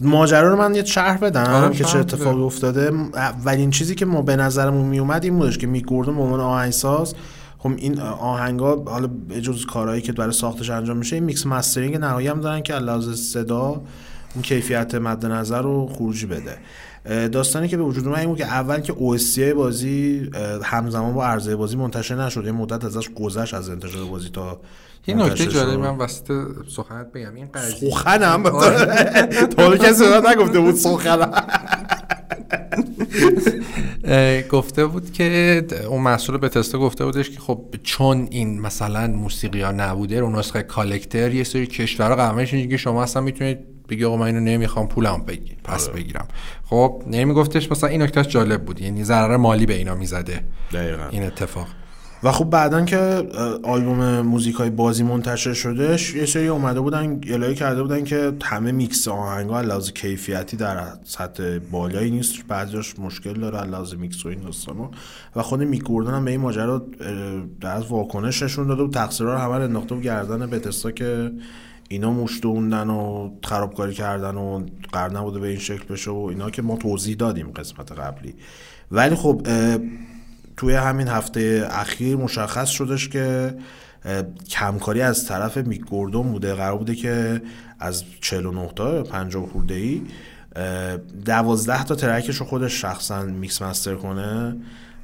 ماجرا 0.01 0.49
رو 0.49 0.55
من 0.55 0.75
یه 0.75 0.85
شرح 0.85 1.17
بدم 1.17 1.43
آره، 1.43 1.75
که 1.75 1.83
چه 1.83 1.99
اتفاقی. 1.99 2.41
افتاده. 2.41 2.91
اولین 3.13 3.69
چیزی 3.69 3.95
که 3.95 4.05
ما 4.05 4.21
به 4.21 4.35
نظرمون 4.35 4.85
میومد 4.85 5.23
این 5.23 5.37
بودش 5.37 5.57
که 5.57 5.67
میک 5.67 5.85
گوردون 5.85 6.15
به 6.15 6.21
عنوان 6.21 6.39
آهنگساز. 6.39 7.15
خب 7.57 7.71
این 7.77 7.99
آهنگا 8.01 8.83
حالا 8.87 9.07
به 9.07 9.41
جز 9.41 9.65
کارهایی 9.65 10.01
که 10.01 10.11
برای 10.11 10.31
ساختش 10.31 10.69
انجام 10.69 10.97
میشه 10.97 11.15
این 11.15 11.23
mix 11.23 11.45
mastering 11.45 11.95
نهایی 11.95 12.27
هم 12.27 12.41
دارن 12.41 12.61
که 12.61 12.73
علاوه 12.73 13.15
صدا 13.15 13.81
اون 14.35 14.41
کیفیت 14.41 14.95
مد 14.95 15.25
نظر 15.25 15.61
رو 15.61 15.87
خروجی 15.87 16.25
بده. 16.25 16.57
داستانی 17.05 17.67
که 17.67 17.77
به 17.77 17.83
وجود 17.83 18.07
اومد 18.07 18.19
این 18.19 18.29
بود 18.29 18.37
که 18.37 18.45
اول 18.45 18.79
که 18.79 18.93
OST 18.93 19.39
بازی 19.39 20.29
همزمان 20.63 21.13
با 21.13 21.25
عرضه 21.25 21.55
بازی 21.55 21.77
منتشر 21.77 22.15
نشد 22.15 22.45
یه 22.45 22.51
مدت 22.51 22.85
ازش 22.85 23.09
گذشت 23.09 23.53
از 23.53 23.69
انتشار 23.69 24.05
بازی 24.05 24.29
تا 24.29 24.61
یه 25.07 25.15
نکته 25.15 25.49
شد. 25.49 25.67
من 25.67 25.97
وسط 25.97 26.31
سخنت 26.75 27.11
بگم 27.11 27.35
این 27.35 27.49
قضیه 27.53 27.89
سخنم 27.89 28.45
آره. 28.45 29.25
تا 29.45 29.63
حالا 29.63 29.77
کسی 29.77 30.03
نگفته 30.31 30.59
بود 30.59 30.75
سخنم 30.75 31.31
گفته 34.51 34.85
بود 34.85 35.11
که 35.11 35.63
اون 35.87 36.01
مسئول 36.01 36.37
بتسدا 36.37 36.79
گفته 36.79 37.05
بودش 37.05 37.29
که 37.29 37.39
خب 37.39 37.65
چون 37.83 38.27
این 38.31 38.61
مثلا 38.61 39.07
موسیقی 39.07 39.61
ها 39.61 39.71
نبوده 39.71 40.19
رو 40.19 40.39
نسخه 40.39 40.63
collector 40.63 41.33
یه 41.33 41.43
سری 41.43 41.67
کشورها 41.67 42.15
قانونش 42.15 42.53
اینه 42.53 42.67
که 42.67 42.77
شما 42.77 43.03
اصلا 43.03 43.21
می‌تونید 43.21 43.70
بگی 43.91 44.05
آقا 44.05 44.17
من 44.17 44.25
اینو 44.25 44.39
نمی‌خوام 44.39 44.87
پولم 44.87 45.23
بگیر 45.27 45.55
پس 45.63 45.89
بگیرم. 45.89 46.27
خب 46.65 47.03
نمیگفتش 47.07 47.71
مثلا 47.71 47.89
این 47.89 48.01
نکتهش 48.01 48.27
جالب 48.27 48.65
بود 48.65 48.81
یعنی 48.81 49.03
ضرر 49.03 49.37
مالی 49.37 49.65
به 49.65 49.73
اینا 49.73 49.95
می‌زده. 49.95 50.43
دقیقا. 50.73 51.07
این 51.11 51.23
اتفاق. 51.23 51.67
و 52.23 52.31
خب 52.31 52.45
بعدا 52.45 52.85
که 52.85 52.97
آلبوم 53.63 54.21
موزیک 54.21 54.55
های 54.55 54.69
بازی 54.69 55.03
منتشر 55.03 55.53
شدش 55.53 56.15
یه 56.15 56.25
سری 56.25 56.47
اومده 56.47 56.79
بودن 56.79 57.21
اعلام 57.27 57.55
کرده 57.55 57.81
بودن 57.81 58.03
که 58.03 58.33
همه 58.43 58.71
میکس 58.71 59.07
آهنگا 59.07 59.57
از 59.57 59.65
لحاظ 59.65 59.91
کیفیتی 59.91 60.57
در 60.57 60.83
سطح 61.03 61.57
بالایی 61.71 62.11
نیست. 62.11 62.47
بعضیش 62.47 62.99
مشکل 62.99 63.33
داره 63.33 63.63
لحاظ 63.63 63.93
میکس 63.93 64.25
و 64.25 64.29
این 64.29 64.39
و 65.35 65.41
خود 65.41 65.61
میک 65.61 65.89
هم 65.89 66.25
به 66.25 66.31
این 66.31 66.39
ماجرا 66.39 66.85
در 67.61 67.75
از 67.75 67.87
واکنش 67.87 68.43
نشون 68.43 68.67
داده 68.67 68.83
بود. 68.83 68.93
تقصیرها 68.93 69.33
رو 69.33 69.39
همه 69.39 69.51
انداخته 69.51 69.95
بود 69.95 70.03
گردن 70.03 70.49
بتستا 70.49 70.91
که 70.91 71.31
اینا 71.91 72.11
موش 72.11 72.41
دوندن 72.41 72.89
و 72.89 73.31
خرابکاری 73.43 73.93
کردن 73.93 74.35
و 74.35 74.65
قرار 74.91 75.17
نبوده 75.17 75.39
به 75.39 75.47
این 75.47 75.59
شکل 75.59 75.83
بشه 75.93 76.11
و 76.11 76.27
اینا 76.29 76.49
که 76.49 76.61
ما 76.61 76.77
توضیح 76.77 77.15
دادیم 77.15 77.51
قسمت 77.51 77.91
قبلی. 77.91 78.35
ولی 78.91 79.15
خب 79.15 79.47
توی 80.57 80.73
همین 80.73 81.07
هفته 81.07 81.67
اخیر 81.71 82.15
مشخص 82.15 82.69
شدش 82.69 83.09
که 83.09 83.55
کمکاری 84.49 85.01
از 85.01 85.25
طرف 85.25 85.57
میک 85.57 85.81
گوردون 85.81 86.31
بوده. 86.31 86.53
قرار 86.53 86.77
بوده 86.77 86.95
که 86.95 87.41
از 87.79 88.03
49 88.21 88.69
تا 88.75 89.03
50 89.03 89.45
خورده 89.45 89.73
ای 89.73 90.01
12 91.25 91.83
تا 91.83 91.95
track 91.95 92.24
ش 92.24 92.35
رو 92.35 92.45
خودش 92.45 92.81
شخصا 92.81 93.23
mix 93.23 93.61
master 93.61 93.95
کنه 93.95 94.55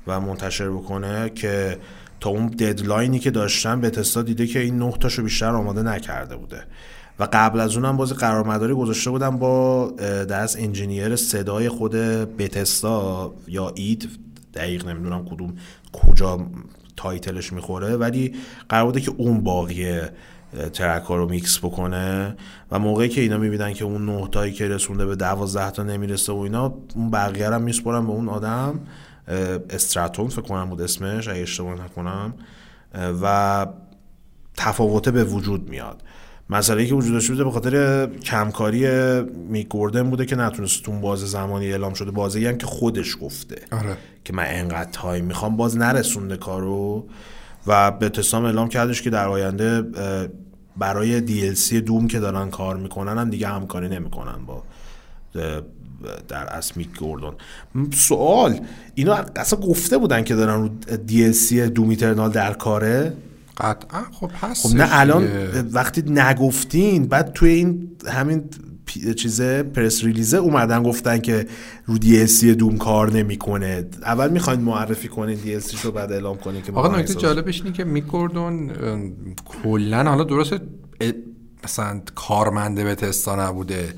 و 0.07 0.19
منتشر 0.19 0.69
بکنه 0.69 1.30
که 1.30 1.77
تا 2.19 2.30
اون 2.30 2.48
deadline 2.48 3.11
ی 3.11 3.19
که 3.19 3.31
داشتن 3.31 3.81
Bethesda 3.81 4.22
دیده 4.22 4.48
که 4.48 4.60
این 4.60 4.77
9 4.77 4.91
تاشو 4.91 5.23
بیشتر 5.23 5.49
آماده 5.49 5.84
نکرده 5.84 6.35
بوده. 6.35 6.64
و 7.19 7.27
قبل 7.34 7.60
از 7.60 7.76
اونم 7.76 7.98
باز 7.98 8.14
قرارمداری 8.14 8.73
گذاشته 8.73 9.10
بودن 9.10 9.38
با 9.38 9.91
دست 10.30 10.57
engineer 10.60 11.15
صدای 11.15 11.69
خود 11.69 11.95
Bethesda 12.38 13.34
یا 13.48 13.72
id 13.76 14.10
دقیق 14.53 14.88
نمی‌دونم 14.88 15.26
کدوم 15.26 15.53
کجا 15.94 16.48
title 16.98 17.38
ش 17.38 17.53
می‌خوره 17.53 17.95
ولی 17.95 18.35
قرار 18.69 18.85
بوده 18.85 19.02
که 19.02 19.11
اون 19.18 19.44
باقی 19.44 19.99
track 20.73 21.03
ها 21.03 21.15
رو 21.15 21.30
میکس 21.30 21.60
بکنه. 21.60 22.35
و 22.72 22.80
موقعی 22.80 23.10
که 23.10 23.22
اینا 23.22 23.38
می‌بینن 23.38 23.73
که 23.73 23.85
اون 23.85 24.06
نه 24.06 24.27
تایی 24.27 24.53
که 24.53 24.68
رسونده 24.68 25.06
به 25.06 25.15
دوازده 25.15 25.72
تا 25.72 25.84
نمی‌رسه 25.84 26.34
و 26.34 26.38
اینا 26.38 26.73
اون 26.95 27.11
بقیه 27.11 27.49
هم 27.49 27.61
میسپرن 27.61 28.07
به 28.07 28.11
اون 28.11 28.30
آدم. 28.30 28.80
استراتون 29.70 30.28
فکر 30.28 30.41
کنم 30.41 30.70
بود 30.70 30.82
اسمش 30.82 31.28
اگه 31.28 31.41
اشتباه 31.41 31.84
نکنم 31.84 32.34
و 33.22 33.68
تفاوته 34.58 35.12
به 35.12 35.24
وجود 35.24 35.70
میاد. 35.70 36.04
مسئله 36.49 36.86
که 36.86 36.95
وجود 36.95 37.14
داشته 37.14 37.34
بوده 37.34 37.44
به 37.44 37.52
خاطر 37.52 38.06
کمکاری 38.08 38.88
میک 39.49 39.68
گوردن 39.68 40.10
بوده 40.10 40.26
که 40.26 40.36
نتونست 40.36 40.84
تو 40.84 40.91
اون 40.91 41.02
باز 41.02 41.20
زمانی 41.20 41.72
اعلام 41.72 41.94
شده 41.94 42.12
بازی 42.12 42.45
هم 42.45 42.58
که 42.58 42.66
خودش 42.66 43.18
گفته 43.22 43.62
آره. 43.72 43.98
که 44.26 44.34
من 44.34 44.45
انقدر 44.48 44.90
تایم 44.91 45.26
می‌خوام 45.26 45.58
باز 45.58 45.78
نرسونده 45.78 46.38
کارو. 46.38 47.08
و 47.68 47.91
به 47.91 48.10
تسام 48.10 48.45
اعلام 48.45 48.70
کردش 48.70 49.02
که 49.02 49.10
در 49.10 49.28
آینده 49.28 49.84
برای 50.78 51.28
DLC 51.28 51.74
دوم 51.74 52.08
که 52.08 52.20
دارن 52.20 52.49
کار 52.49 52.78
می‌کنن 52.78 53.18
هم 53.18 53.30
دیگه 53.30 53.48
همکاری 53.48 53.90
نمی‌کنن 53.90 54.45
با 54.45 54.64
در 56.28 56.45
اسمیک 56.45 56.98
گوردون. 56.98 57.34
سوال 57.94 58.60
اینا 58.95 59.26
اصلا 59.36 59.60
گفته 59.60 59.98
بودن 59.98 60.24
که 60.24 60.36
دارن 60.36 60.61
رو 60.61 60.69
DLC 61.07 61.53
دوم 61.53 61.90
ایترنال 61.90 62.32
در 62.32 62.53
کاره؟ 62.53 63.14
قطعا 63.57 64.03
خب 64.11 64.32
هست 64.41 64.68
خب 64.68 64.76
نه 64.76 64.88
الان 64.91 65.28
وقتی 65.72 66.03
نگفتین 66.07 67.07
بعد 67.07 67.34
توی 67.34 67.49
این 67.49 67.91
همین 68.07 68.44
چیزه 69.15 69.64
پرس 69.64 70.03
ریلیزه 70.03 70.38
اومدن 70.38 70.84
گفتن 70.84 71.19
که 71.19 71.48
رو 71.86 71.98
دی 71.98 72.56
دوم 72.56 72.78
کار 72.78 73.11
نمی‌کنه. 73.11 73.86
اول 74.03 74.30
می‌خواین 74.30 74.61
معرفی 74.61 75.07
کنین 75.07 75.36
دی 75.36 75.57
رو 75.84 75.91
بعد 75.91 76.11
اعلام 76.11 76.38
کنین 76.38 76.61
که 76.61 76.72
آقا 76.72 76.98
نکته 76.98 77.14
جالبش 77.14 77.61
اینه 77.61 77.74
که 77.74 77.84
میکردون 77.84 78.72
کلا 79.64 80.03
حالا 80.03 80.24
درست 80.24 80.53
مثلا 81.64 82.02
کارمنده 82.15 82.84
به 82.84 82.95
تستا 82.95 83.49
نبوده. 83.49 83.94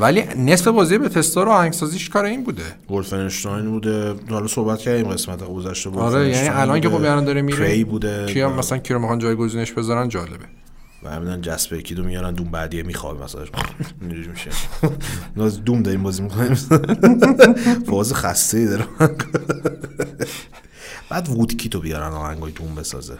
ولی 0.00 0.24
نصف 0.36 0.68
بازی 0.68 0.98
به 0.98 1.08
تستا 1.08 1.42
رو 1.42 1.50
آهنگسازیش 1.50 2.08
کار 2.08 2.24
این 2.24 2.44
بوده. 2.44 2.62
ولفنشتاین 2.90 3.70
بوده. 3.70 4.14
حالا 4.30 4.46
صحبت 4.46 4.78
کردیم 4.78 5.08
قسمت 5.08 5.44
گذشته 5.44 5.90
آره 5.90 6.28
یعنی 6.28 6.48
الان 6.48 6.80
که 6.80 6.88
خب 6.88 6.94
الان 6.94 7.24
داره 7.24 7.42
میره 7.42 7.84
بوده. 7.84 8.26
کیا 8.26 8.50
و- 8.50 8.52
مثلا 8.52 8.78
کی 8.78 8.94
رو 8.94 9.00
می‌خوان 9.00 9.18
جایگزینش 9.18 9.72
بذارن 9.72 10.08
جالبه. 10.08 10.44
و 11.02 11.10
همین 11.10 11.40
جسپر 11.40 11.80
کیدو 11.80 12.04
میارن 12.04 12.34
دوم 12.34 12.50
بعدیه 12.50 12.82
میخواب 12.82 13.22
مثلا. 13.22 13.44
اینجوری 14.00 14.28
میشه. 14.28 14.50
ناز 15.36 15.64
دوم 15.64 15.82
داریم 15.82 16.02
بازی 16.02 16.22
می‌کنیم. 16.22 16.54
فاز 17.86 18.14
خسته 18.14 18.58
ای 18.58 18.66
داره. 18.66 18.84
بعد 21.10 21.28
Woodkid 21.28 21.56
و 21.56 21.80
بیارن 21.80 22.12
آهنگای 22.12 22.52
Doom 22.52 22.74
بسازه. 22.74 23.14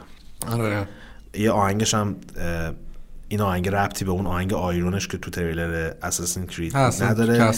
آره. 0.53 0.89
یه 1.35 1.51
آهنگش 1.51 1.95
هم 1.95 2.17
این 3.33 3.41
آهنگ 3.41 3.69
ربطی 3.69 4.05
به 4.05 4.11
اون 4.11 4.27
آهنگ 4.27 4.53
Iron 4.53 4.90
ش 4.90 5.09
که 5.09 5.19
تو 5.19 5.31
تریلر 5.31 5.93
Assassin's 6.03 6.47
Creed 6.47 6.77
نداره. 6.77 7.53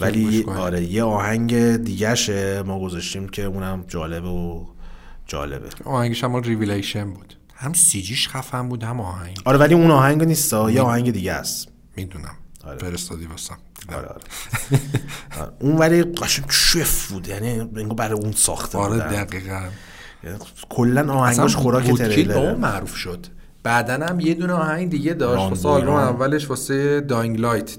ولی. 0.00 0.44
آره 0.44 0.82
یه 0.82 1.02
آهنگ 1.02 1.76
دیگهشه. 1.76 2.62
ما 2.62 2.80
گذاشتیم 2.80 3.28
که 3.28 3.44
اونم 3.44 3.84
جالبه 3.88 4.28
و 4.28 4.64
جالبه. 5.26 5.68
آهنگش 5.84 6.24
هم 6.24 6.36
ریویلیشن 6.36 7.10
بود. 7.10 7.34
هم 7.54 7.72
CG 7.72 8.00
ش 8.00 8.28
خفن 8.28 8.68
بود 8.68 8.82
هم 8.82 9.00
آهنگ. 9.00 9.40
آره 9.44 9.58
ولی 9.58 9.74
اون 9.74 9.90
آهنگ 9.90 10.22
نیست. 10.22 10.52
یه 10.52 10.80
آهنگ 10.80 11.12
دیگه 11.12 11.32
است. 11.32 11.68
می‌دونم. 11.96 12.36
آره. 12.64 12.78
فرستادی 12.78 13.26
واسم. 13.26 13.58
آره 13.88 13.98
آره. 13.98 14.20
آره. 15.40 15.52
اون 15.60 15.76
ولی 15.76 16.02
قشنگ 16.02 16.46
شف 16.50 17.12
بود. 17.12 17.28
یعنی 17.28 17.60
انگار 17.60 17.94
برای 17.94 18.20
اون 18.20 18.32
ساخته 18.32 18.78
آره. 18.78 18.98
دقیقا. 18.98 19.62
یعنی 20.24 20.38
کلا 20.68 21.12
آهنگاش 21.12 21.56
خوراک 21.56 21.94
تریلر 21.94 22.54
معروف 22.54 22.94
شد. 22.94 23.26
بعدا 23.62 24.06
هم 24.06 24.20
یه 24.20 24.34
دونه 24.34 24.52
آهنگ 24.52 24.90
دیگه 24.90 25.14
داشت 25.14 25.42
واسه 25.42 25.68
آلبوم. 25.68 25.94
اولش 25.94 26.50
واسه 26.50 27.00
Dying 27.00 27.40
Light. 27.40 27.78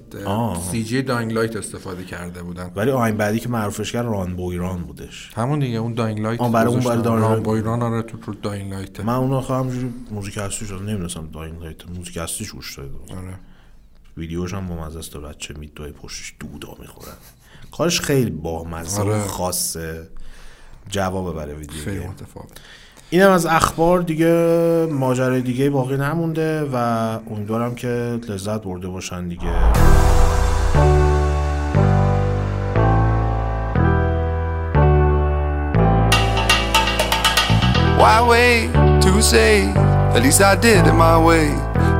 CG 0.71 1.01
Dying 1.01 1.33
Light 1.33 1.55
استفاده 1.55 2.03
کرده 2.03 2.43
بودن 2.43 2.71
ولی 2.75 2.91
آهنگ 2.91 3.17
بعدی 3.17 3.39
که 3.39 3.49
معروفش 3.49 3.91
کرد 3.91 4.05
Run 4.05 4.35
Boy 4.35 4.58
Run 4.58 4.81
بودش 4.83 5.31
همون 5.35 5.59
دیگه 5.59 5.77
اون 5.77 5.93
Dying 5.93 6.19
Light 6.19 6.41
آه، 6.41 6.51
برای 6.51 6.73
اون. 6.73 6.83
برای 6.83 7.01
Dying 7.01 7.21
Run. 7.21 7.43
Boy 7.43 7.62
Run 7.62 7.81
آره 7.81 8.01
تو 8.01 8.17
تو 8.17 8.33
Dying 8.33 8.73
Light 8.73 8.99
من 8.99 9.13
اون 9.13 9.33
آخه 9.33 9.53
همجوری 9.53 9.93
موزیک 10.11 10.37
هستیش 10.37 10.69
رو 10.69 10.79
نمی‌دونستم 10.79 11.29
Dying 11.33 11.61
Light 11.61 11.89
موزیک 11.89 12.17
هستیش 12.17 12.51
گوش 12.51 12.77
داده. 12.79 12.89
آره 13.17 13.33
ویدیوش 14.17 14.53
هم 14.53 14.67
با 14.67 14.85
است 14.85 15.17
بچه 15.17 15.53
میدوی 15.53 15.91
پشتش 15.91 16.33
دودا 16.39 16.75
می‌خورن 16.79 17.13
کارش 17.71 18.01
خیلی 18.01 18.31
با 18.31 18.63
مزه 18.63 19.01
آره. 19.01 19.27
خاصه 19.27 20.07
جواب 20.89 21.35
برای 21.35 21.55
ویدیو 21.55 21.83
خیلی. 21.83 21.99
متفاوت 22.07 22.51
اینم 23.13 23.29
از 23.29 23.45
اخبار 23.45 24.01
دیگه 24.01 24.27
ماجرای 24.91 25.41
دیگه 25.41 25.69
باقی 25.69 25.97
نمونده 25.97 26.63
و 26.73 26.75
امیدوارم 27.31 27.75
که 27.75 28.19
لذت 28.29 28.61
برده 28.61 28.87
باشن 28.87 29.27
دیگه 29.27 29.47
Why 37.99 38.17
wait 38.31 38.67
to 39.03 39.21
say? 39.21 39.55
At 40.15 40.21
least 40.23 40.41
I 40.41 40.55
did 40.55 40.87
it 40.87 40.95
my 41.07 41.17
way. 41.29 41.47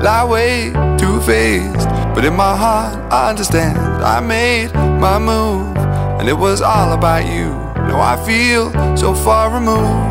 Lie 0.06 0.26
way 0.34 0.54
too 1.02 1.18
faced, 1.30 1.90
but 2.14 2.24
in 2.30 2.36
my 2.46 2.54
heart 2.64 2.94
I 3.20 3.22
understand. 3.32 3.78
I 4.16 4.18
made 4.36 4.70
my 5.06 5.18
move, 5.32 5.76
and 6.20 6.26
it 6.34 6.38
was 6.46 6.60
all 6.74 6.90
about 7.00 7.26
you. 7.36 7.50
Now 7.88 8.00
I 8.14 8.16
feel 8.30 8.64
so 9.04 9.10
far 9.26 9.46
removed. 9.60 10.11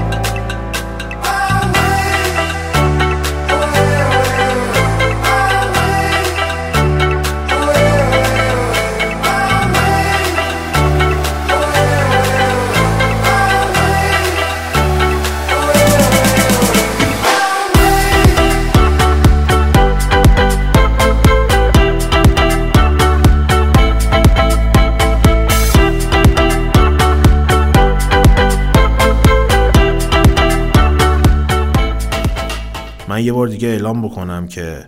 من 33.21 33.27
یه 33.27 33.33
بار 33.33 33.47
دیگه 33.47 33.67
اعلام 33.67 34.01
بکنم 34.01 34.47
که 34.47 34.85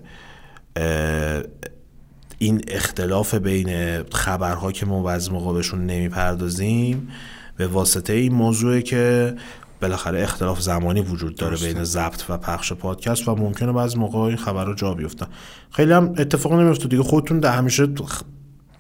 این 2.38 2.62
اختلاف 2.68 3.36
بین 3.36 4.04
خبرها 4.04 4.72
که 4.72 4.86
ما 4.86 5.04
بعضی 5.04 5.32
موقع 5.32 5.54
بهشون 5.54 5.86
نمی‌پردازیم 5.86 7.08
به 7.58 7.68
واسطه 7.68 8.14
این 8.14 8.34
موضوعه 8.34 8.82
که 8.82 9.36
بالاخره 9.82 10.24
اختلاف 10.24 10.62
زمانی 10.62 11.02
وجود 11.02 11.36
داره 11.36 11.58
بین 11.58 11.84
ضبط 11.84 12.24
و 12.30 12.38
پخش 12.38 12.74
پادکست 12.74 13.28
و 13.28 13.36
ممکنه 13.36 13.72
بعضی 13.72 13.98
موقع 13.98 14.20
این 14.20 14.38
خبرها 14.38 14.74
جا 14.74 14.94
بیفتن. 14.94 15.28
خیلی 15.72 15.92
هم 15.92 16.14
اتفاق 16.18 16.54
نمیفته 16.54 16.88
دیگه. 16.88 17.04
خودتون 17.04 17.40
در 17.40 17.52
همیشه 17.52 17.88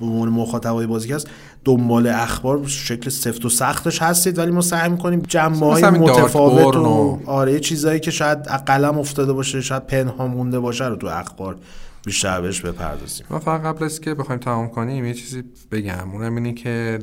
به 0.04 0.10
عنوان 0.12 0.30
مخاطبای 0.30 0.88
بازیکست 0.88 1.28
دنبال 1.66 2.08
اخبار 2.08 2.68
شکل 2.68 3.10
سفت 3.10 3.46
و 3.46 3.50
سختش 3.50 4.02
هستید 4.02 4.38
ولی 4.38 4.52
ما 4.52 4.62
سعی 4.62 4.90
می‌کنیم 4.90 5.22
جنبه 5.28 5.66
های 5.66 5.84
متفاوت 5.84 6.76
و 6.76 7.20
آره 7.26 7.54
یه 7.54 7.60
چیزایی 7.60 8.00
که 8.00 8.12
شاید 8.12 8.40
قلم 8.44 9.00
افتاده 9.00 9.34
باشه 9.34 9.62
شاید 9.62 9.88
پنهان 9.88 10.32
مونده 10.32 10.60
باشه 10.60 10.88
رو 10.88 10.96
تو 10.96 11.08
اخبار 11.08 11.58
بیشتر 12.06 12.42
بهش 12.42 12.62
بپردازیم. 12.62 13.26
ما 13.30 13.40
فقط 13.40 13.62
قبل 13.62 13.86
از 13.86 14.02
که 14.02 14.14
بخوایم 14.14 14.42
تمام 14.42 14.70
کنیم 14.70 15.06
یه 15.06 15.14
چیزی 15.14 15.44
بگم. 15.72 16.12
اونم 16.14 16.36
اینه 16.36 16.54
که 16.54 17.00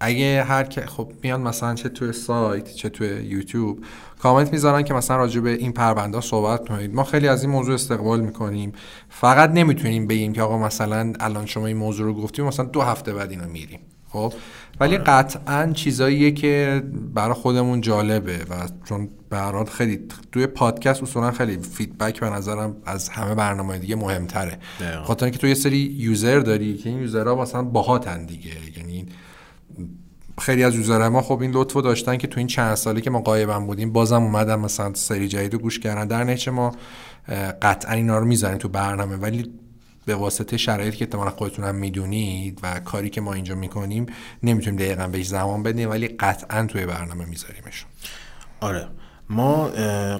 اگه 0.00 0.44
هر 0.44 0.64
که 0.64 0.80
خب 0.80 1.12
میان 1.22 1.40
مثلا 1.40 1.74
چه 1.74 1.88
توی 1.88 2.12
سایت 2.12 2.72
چه 2.74 2.88
توی 2.88 3.08
یوتیوب 3.08 3.84
کامنت 4.22 4.52
می‌ذارن 4.52 4.82
که 4.82 4.94
مثلا 4.94 5.16
راجع 5.16 5.40
به 5.40 5.50
این 5.50 5.72
پرونده 5.72 6.20
صحبت 6.20 6.68
کنید. 6.68 6.94
ما 6.94 7.04
خیلی 7.04 7.28
از 7.28 7.42
این 7.42 7.52
موضوع 7.52 7.74
استقبال 7.74 8.20
می‌کنیم. 8.20 8.72
فقط 9.08 9.50
نمی‌تونیم 9.50 10.06
بگیم 10.06 10.32
که 10.32 10.42
آقا 10.42 10.58
مثلا 10.58 11.12
الان 11.20 11.46
شما 11.46 11.66
این 11.66 11.76
موضوع 11.76 12.06
رو 12.06 12.14
گفتیم 12.14 12.44
مثلا 12.44 12.66
دو 12.66 12.80
هفته 12.80 13.12
بعد 13.12 13.30
اینا 13.30 13.46
میریم. 13.46 13.80
خب؟ 14.08 14.32
ولی 14.80 14.98
قطعا 14.98 15.72
چیزاییه 15.72 16.30
که 16.30 16.82
برای 17.14 17.34
خودمون 17.34 17.80
جالبه 17.80 18.38
و 18.38 18.68
چون 18.84 19.08
به 19.28 19.38
حال 19.38 19.64
خیلی 19.64 20.00
توی 20.32 20.46
پادکست 20.46 21.02
اصولا 21.02 21.30
خیلی 21.30 21.58
feedback 21.58 22.20
به 22.20 22.30
نظرم 22.30 22.76
از 22.86 23.08
همه 23.08 23.34
برنامه 23.34 23.78
دیگه 23.78 23.96
مهمتره. 23.96 24.58
خاطر 25.04 25.24
اینکه 25.24 25.38
تو 25.38 25.46
یه 25.46 25.54
سری 25.54 25.76
user 25.78 26.40
داری 26.40 26.76
که 26.76 26.88
این 26.88 26.98
user 26.98 27.27
ها 27.27 27.34
مثلا 27.34 27.62
باهاتن 27.62 28.26
دیگه. 28.26 28.50
یعنی 28.76 29.06
خیلی 30.40 30.64
از 30.64 30.74
user 30.74 30.97
های 30.97 31.08
ما 31.08 31.22
خب 31.22 31.40
این 31.40 31.50
لطفو 31.50 31.80
داشتن 31.80 32.16
که 32.16 32.26
تو 32.26 32.38
این 32.38 32.46
چند 32.46 32.74
سالی 32.74 33.00
که 33.00 33.10
ما 33.10 33.20
غایبم 33.20 33.66
بودیم 33.66 33.92
بازم 33.92 34.22
اومدن 34.22 34.54
مثلا 34.54 34.94
سری 34.94 35.28
جدید 35.28 35.54
گوش 35.54 35.78
کردن. 35.78 36.06
در 36.06 36.24
نتیجه 36.24 36.52
ما 36.52 36.72
قطعا 37.62 37.92
اینا 37.92 38.18
رو 38.18 38.24
می‌زنیم 38.24 38.58
تو 38.58 38.68
برنامه. 38.68 39.16
ولی 39.16 39.52
به 40.06 40.14
واسطه 40.14 40.56
شرایطی 40.56 40.96
که 40.96 41.04
احتمالا 41.04 41.30
خودتون 41.30 41.64
هم 41.64 41.74
می‌دونید 41.74 42.58
و 42.62 42.80
کاری 42.80 43.10
که 43.10 43.20
ما 43.20 43.32
اینجا 43.32 43.54
می‌کنیم 43.54 44.06
نمی‌تونیم 44.42 44.80
دقیقا 44.80 45.06
بهش 45.06 45.26
زمان 45.26 45.62
بدیم 45.62 45.90
ولی 45.90 46.08
قطعا 46.08 46.66
توی 46.66 46.86
برنامه 46.86 47.24
میذاریمشون. 47.24 47.90
آره. 48.60 48.88
ما 49.30 49.66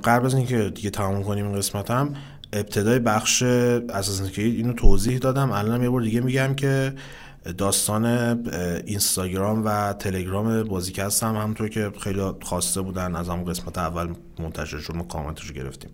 قبل 0.05 0.27
از 0.27 0.35
اینکه 0.35 0.73
دیگه 0.75 0.91
تموم 0.91 1.23
کنیم 1.23 1.47
این 1.47 1.57
قسمت 1.57 1.91
هم 1.91 2.15
ابتدای 2.53 2.99
بخش 2.99 3.43
اساسن 3.43 4.31
اینو 4.37 4.73
توضیح 4.73 5.19
دادم 5.19 5.51
الان 5.51 5.83
یه 5.83 5.91
بار 5.91 6.03
دیگه 6.03 6.21
میگم 6.21 6.55
که 6.55 6.93
داستان 7.59 8.07
اینستاگرام 8.87 9.63
و 9.65 9.93
تلگرام 9.93 10.63
بازیکست 10.63 11.23
هم 11.23 11.37
همونطور 11.37 11.69
که 11.69 11.93
خیلی 12.01 12.21
خواسته 12.43 12.81
بودن 12.81 13.17
از 13.17 13.29
همون 13.29 13.45
قسمت 13.45 13.79
اول 13.79 14.15
منتشر 14.39 14.79
شد 14.79 14.95
ما 14.95 15.03
کامنتش 15.03 15.47
رو 15.47 15.55
گرفتیم. 15.55 15.91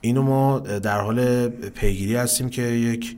اینو 0.00 0.22
ما 0.22 0.58
در 0.58 1.00
حال 1.00 1.48
پیگیری 1.48 2.16
هستیم 2.16 2.48
که 2.48 2.62
یک 2.62 3.16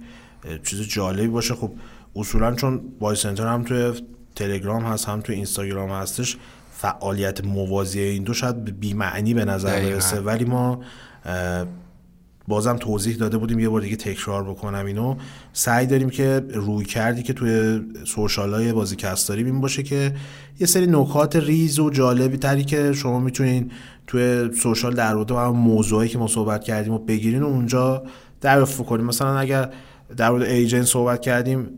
چیز 0.65 0.81
جالبی 0.81 1.29
باشه. 1.29 1.55
خب 1.55 1.71
اصولا 2.17 2.55
چون 2.55 2.81
بای 2.99 3.17
سنتر 3.17 3.47
هم 3.47 3.63
توی 3.65 3.93
تلگرام 4.37 4.85
هست 4.85 5.09
هم 5.09 5.21
توی 5.21 5.35
اینستاگرام 5.35 5.91
هستش 5.91 6.37
فعالیت 6.73 7.45
موازی 7.45 8.01
این 8.01 8.23
دو 8.23 8.35
شاید 8.35 8.81
بیمعنی 8.81 9.35
به 9.35 9.45
نظر. 9.45 9.81
برسه. 9.81 10.21
ولی 10.21 10.45
ما 10.45 10.83
بازم 12.49 12.77
توضیح 12.77 13.17
داده 13.17 13.39
بودیم 13.39 13.59
یه 13.59 13.69
بار 13.69 13.81
دیگه 13.81 13.97
تکرار 13.97 14.45
بکنم 14.45 14.87
اینو. 14.87 15.17
سعی 15.53 15.87
داریم 15.87 16.11
که 16.11 16.43
روی 16.55 16.85
کردی 16.85 17.23
که 17.23 17.33
توی 17.33 17.81
سوشال 18.05 18.55
های 18.55 18.73
بازیکست 18.73 19.29
داریم 19.29 19.47
این 19.47 19.61
باشه 19.61 19.83
که 19.83 20.15
یه 20.61 20.67
سری 20.67 20.87
نکات 20.87 21.37
ریز 21.37 21.79
و 21.79 21.91
جالبی 21.91 22.37
تری 22.37 22.65
که 22.65 22.93
شما 22.93 23.21
می‌تونین 23.21 23.71
توی 24.07 24.51
سوشال 24.63 24.95
در 24.95 25.15
مورد 25.15 25.33
موضوعی 25.33 26.09
که 26.09 26.19
ما 26.19 26.27
صحبت 26.29 26.65
کردیم 26.65 26.93
و 26.93 26.99
بگیرین 26.99 27.43
و 27.43 27.47
اونجا 27.47 28.03
دریافت 28.41 28.87
کنیم 28.87 29.07
مثلا 29.07 29.39
اگر 29.39 29.71
در 30.17 30.31
مورد 30.31 30.43
ایجنت 30.43 30.85
صحبت 30.85 31.21
کردیم 31.21 31.69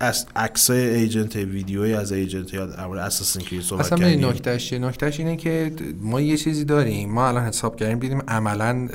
از 0.00 0.26
عکس 0.36 0.70
ایجنت 0.70 1.36
ویدیویی 1.36 1.94
از 1.94 2.12
ایجنت 2.12 2.54
یا 2.54 2.66
در 2.66 2.86
مورد 2.86 2.98
اساسین 2.98 3.42
کرید 3.42 3.62
صحبت 3.62 3.86
اصلا 3.86 3.98
کردیم. 3.98 4.26
نکتهش 4.28 4.72
نکتهش 4.72 5.20
اینه 5.20 5.36
که 5.36 5.72
ما 6.00 6.20
یه 6.20 6.36
چیزی 6.36 6.64
داریم. 6.64 7.12
ما 7.12 7.28
الان 7.28 7.44
حساب 7.44 7.76
کردیم 7.76 7.98
دیدیم 7.98 8.22
عملا 8.28 8.88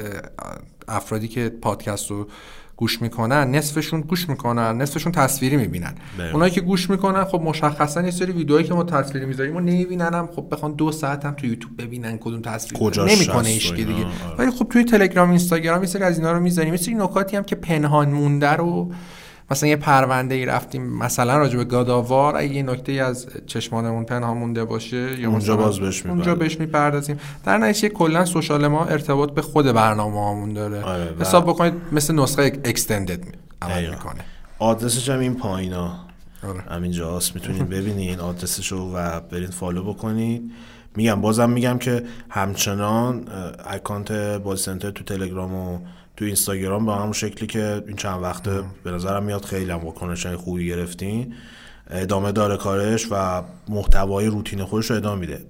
افرادی 0.88 1.28
که 1.28 1.50
پادکست 1.50 2.12
رو 2.12 2.28
گوش 2.78 3.02
می‌کنن 3.02 3.52
نصفشون 3.52 4.02
گوش 4.02 4.30
می‌کنن 4.30 4.78
نصفشون 4.78 5.12
تصویری 5.12 5.58
می‌بینن. 5.58 5.96
بله. 6.18 6.34
اونایی 6.34 6.52
که 6.52 6.62
گوش 6.62 6.90
می‌کنن 6.90 7.24
خب 7.24 7.42
مشخصا 7.42 8.02
یه 8.02 8.12
سری 8.12 8.32
ویدیوهایی 8.32 8.68
که 8.68 8.74
ما 8.74 8.84
تصویری 8.84 9.26
می‌ذاریم 9.26 9.56
و 9.56 9.60
نمی‌بینن 9.60 10.14
هم 10.14 10.30
خب 10.36 10.48
بخوان 10.52 10.74
دو 10.74 10.92
ساعت 10.92 11.26
هم 11.26 11.34
تو 11.34 11.48
یوتیوب 11.48 11.82
ببینن 11.82 12.18
کدوم 12.18 12.42
تصویر 12.42 13.04
نمی‌کنه 13.06 13.50
ایش 13.50 13.72
دیگه. 13.72 13.94
آره. 13.94 14.06
ولی 14.38 14.52
خب 14.52 14.68
توی 14.70 14.84
تلگرام 14.84 15.30
اینستاگرام 15.30 15.82
یه 15.82 15.88
سری 15.88 16.04
از 16.04 16.18
اینا 16.18 16.32
رو 16.32 16.40
می‌ذاریم. 16.40 16.74
یه 16.74 16.80
سری 16.80 16.96
نکاتی 16.96 17.38
هم 17.38 17.44
که 17.44 17.56
پنهان 17.56 18.10
مونده 18.10 18.50
رو 18.50 18.92
مثلا 19.52 19.70
یه 19.70 19.76
پرونده 19.76 20.36
ای 20.36 20.46
رفتیم 20.46 20.84
مثلا 20.98 21.38
راجع 21.38 21.58
به 21.58 21.64
گاداوار 21.64 22.38
اگه 22.38 22.54
یه 22.54 22.64
نکته 22.64 22.92
از 22.92 23.28
چشمانمون 23.48 24.06
پنهان 24.06 24.38
مونده 24.38 24.66
باشه 24.66 25.20
یا 25.20 25.30
اونجا 25.30 25.58
باز 25.58 25.80
بهش 25.80 26.06
اونجا 26.06 26.16
می‌پردازیم. 26.16 26.40
بهش 26.40 26.60
می‌پردازیم 26.60 27.20
در 27.46 27.58
نتیجه 27.58 27.90
کلا 27.90 28.26
سوشال 28.26 28.68
ما 28.68 28.86
ارتباط 28.86 29.32
به 29.32 29.42
خود 29.42 29.66
برنامه 29.66 30.20
هامون 30.20 30.54
داره 30.54 30.84
آره، 30.84 31.12
و- 31.12 31.22
حساب 31.22 31.46
بکنید 31.46 31.74
مثل 31.92 32.16
نسخه 32.16 32.44
اکستندد 32.44 33.20
عمل. 33.62 33.90
می‌کنه 33.90 34.22
آدرسش 34.60 35.10
هم 35.10 35.20
این 35.20 35.36
پایینا 35.36 36.00
آره. 36.48 36.62
همینجاست 36.62 37.36
می‌تونید 37.36 37.70
ببینین 37.76 38.20
آدرسش 38.20 38.68
رو 38.72 38.92
و 38.96 39.20
برین 39.20 39.50
فالو 39.50 39.94
بکنید 39.94 40.52
میگم 40.96 41.22
بازم 41.22 41.50
میگم 41.50 41.78
که 41.78 42.04
همچنان 42.30 43.28
اکانت 43.68 44.12
بازی 44.12 44.64
سنتر 44.64 44.92
تو 44.92 45.04
تلگرام 45.04 45.54
و 45.54 45.80
تو 46.18 46.26
اینستاگرام 46.26 46.86
به 46.86 46.94
همون 46.94 47.14
شکلی 47.14 47.48
که 47.48 47.84
این 47.88 47.96
چند 47.96 48.24
وقته 48.24 48.64
به 48.84 48.92
نظرم 48.92 49.24
میاد 49.24 49.46
خیلی 49.46 49.72
هم 49.72 49.86
واکنش 49.86 50.26
های 50.26 50.36
خوبی 50.36 50.68
گرفتین. 50.68 51.34
ادامه 51.90 52.32
داره 52.32 52.58
کارش 52.58 53.08
و 53.12 53.44
محتوای 53.70 54.26
روتین 54.26 54.64
خودش 54.64 54.92
رو 54.92 54.96
ادامه 54.96 55.20
میده. 55.20 55.46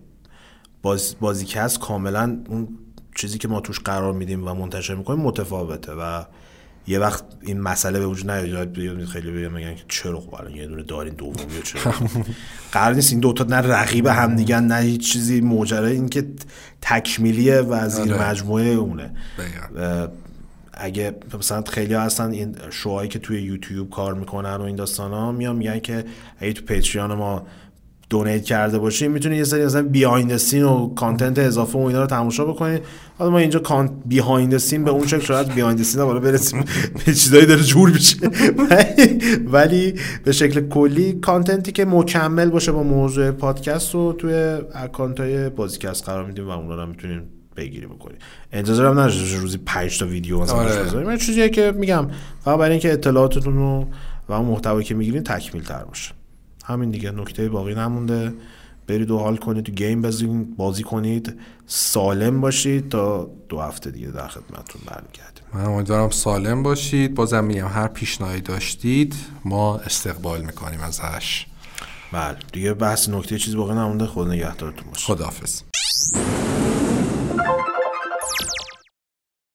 باز 0.82 1.16
بازیکست 1.20 1.80
کاملا 1.80 2.40
اون 2.50 2.68
چیزی 3.16 3.38
که 3.38 3.48
ما 3.48 3.60
توش 3.62 3.80
قرار 3.80 4.14
میدیم 4.14 4.48
و 4.48 4.54
منتشر 4.54 4.96
می‌کنیم 4.96 5.20
متفاوته 5.20 5.92
و 5.92 6.24
یه 6.88 7.00
وقت 7.00 7.24
این 7.42 7.62
مسئله 7.62 8.00
به 8.00 8.08
وجود 8.08 8.32
نیاد. 8.32 9.06
خیلی 9.06 9.32
بگم 9.32 9.54
میگن 9.54 9.76
که 9.76 9.84
چرا 9.88 10.20
خب 10.20 10.36
الان 10.36 10.56
یه 10.56 10.68
دونه 10.68 10.84
دارین 10.84 11.14
دومی 11.14 11.62
چرا؟ 11.64 11.94
قرار 12.72 12.96
نیست 12.96 13.12
این 13.12 13.20
دوتا 13.20 13.44
نه 13.44 13.56
رقیب 13.56 14.08
هم 14.08 14.36
دیگه 14.36 14.60
نه 14.60 14.76
هیچ 14.76 15.14
چیزی 15.14 15.42
موجره 15.42 15.90
این 15.90 16.10
که 16.10 16.28
تکمیلیه 16.82 17.62
و 17.62 17.90
زیر 17.90 18.14
آره. 18.14 18.30
مجموعه 18.30 18.66
اونه. 18.66 19.12
اگه 20.77 21.15
مثلا 21.39 21.61
خیلی 21.61 21.93
ها 21.93 22.02
هستن 22.02 22.31
این 22.31 22.56
شوهایی 22.69 23.10
که 23.10 23.19
توی 23.19 23.41
یوتیوب 23.41 23.89
کار 23.89 24.14
می‌کنن 24.14 24.56
و 24.56 24.61
این 24.61 24.76
داستان 24.76 25.11
ها 25.11 25.31
میان 25.31 25.56
میگن 25.56 25.80
که 25.80 26.06
اگه 26.39 26.53
تو 26.53 26.65
Patreon 26.66 27.14
ما 27.14 27.47
donate 28.10 28.44
کرده 28.43 28.80
باشیم 28.80 29.11
می‌تونید 29.11 29.38
یه 29.38 29.43
سری 29.43 29.65
مثلا 29.65 29.81
behind 29.84 30.38
scene 30.38 30.64
و 30.64 30.93
content 30.94 31.40
اضافه 31.39 31.80
و 31.80 31.81
اینا 31.81 32.02
رو 32.02 32.07
تماشا 32.07 32.45
بکنید 32.45 32.81
حالا 33.18 33.31
ما 33.31 33.38
اینجا 33.38 33.60
content 33.60 33.91
behind 34.06 34.57
scene 34.57 34.84
به 34.84 34.91
اون 34.91 35.07
شکل 35.07 35.19
شاید 35.19 35.53
behind 35.53 35.84
scene 35.84 36.06
بالا 36.06 36.19
برسیم. 36.19 36.60
به 37.06 37.14
چیزایی 37.14 37.45
داره 37.45 37.64
جور 37.64 37.89
میشه. 37.89 38.18
ولی- 38.69 39.19
ولی 39.52 39.93
به 40.23 40.31
شکل 40.31 40.68
کلی 40.68 41.14
content 41.14 41.64
ی 41.64 41.72
که 41.72 41.85
مکمل 41.85 42.49
باشه 42.49 42.72
با 42.72 42.84
موضوع 42.84 43.31
پادکست 43.31 43.93
رو 43.93 44.14
توی 44.14 44.34
account 44.74 45.20
های 45.19 45.49
بازیکست 45.49 46.06
قرار 46.06 46.26
میدیم 46.26 46.47
و 46.47 46.52
اونا 46.52 46.76
رو 46.76 46.85
می‌تونیم 46.85 47.22
پیگیری 47.56 47.86
بکنید 47.86 48.22
انتظار 48.52 48.86
هم 48.86 48.99
نداشته 48.99 49.38
روزی 49.38 49.57
5 49.57 49.99
تا 49.99 50.07
ویدیو 50.07 50.41
مثلا 50.41 50.57
آره. 50.57 51.11
یه 51.11 51.18
چیزیه 51.18 51.49
که 51.49 51.72
میگم 51.72 52.07
فقط 52.44 52.60
برای 52.60 52.72
اینکه 52.72 52.94
اطلاعاتتون 52.94 53.53
رو 53.53 53.88
و 54.30 54.34
اون 54.34 54.45
محتوایی 54.45 54.86
که 54.86 54.95
می‌گیرین 54.95 55.23
تکمیل 55.23 55.64
تر 55.64 55.84
باشه. 55.84 56.14
همین 56.65 56.91
دیگه 56.91 57.11
نکته 57.11 57.49
باقی 57.49 57.76
نمونده. 57.76 58.34
برید 58.88 59.11
و 59.11 59.18
حال 59.18 59.38
کنید 59.38 59.65
تو 59.65 59.72
game 59.72 60.02
بازی, 60.02 60.27
بازی 60.57 60.84
کنید 60.84 61.40
سالم 61.68 62.41
باشید 62.41 62.90
تا 62.90 63.30
دو 63.49 63.60
هفته 63.60 63.91
دیگه 63.91 64.07
در 64.07 64.27
خدمتتون 64.27 64.82
برمیگردیم. 64.86 65.44
من 65.53 65.65
امیدوارم 65.65 66.10
سالم 66.10 66.64
باشید. 66.64 67.15
بازم 67.15 67.44
میگم 67.44 67.68
هر 67.68 67.88
پیشنهادی 67.88 68.41
داشتید 68.41 69.15
ما 69.45 69.77
استقبال 69.77 70.41
می‌کنیم 70.41 70.80
ازش. 70.80 71.45
بله. 72.11 72.38
دیگه 72.52 72.73
بحث 72.73 73.10
نکته 73.10 73.38
چیز 73.38 73.56
باقی 73.56 73.73
نمونده. 73.73 74.06
خود 74.06 74.27
نگهدارتون 74.27 74.88
باشه. 74.90 75.06
خداحافظ. 75.06 75.61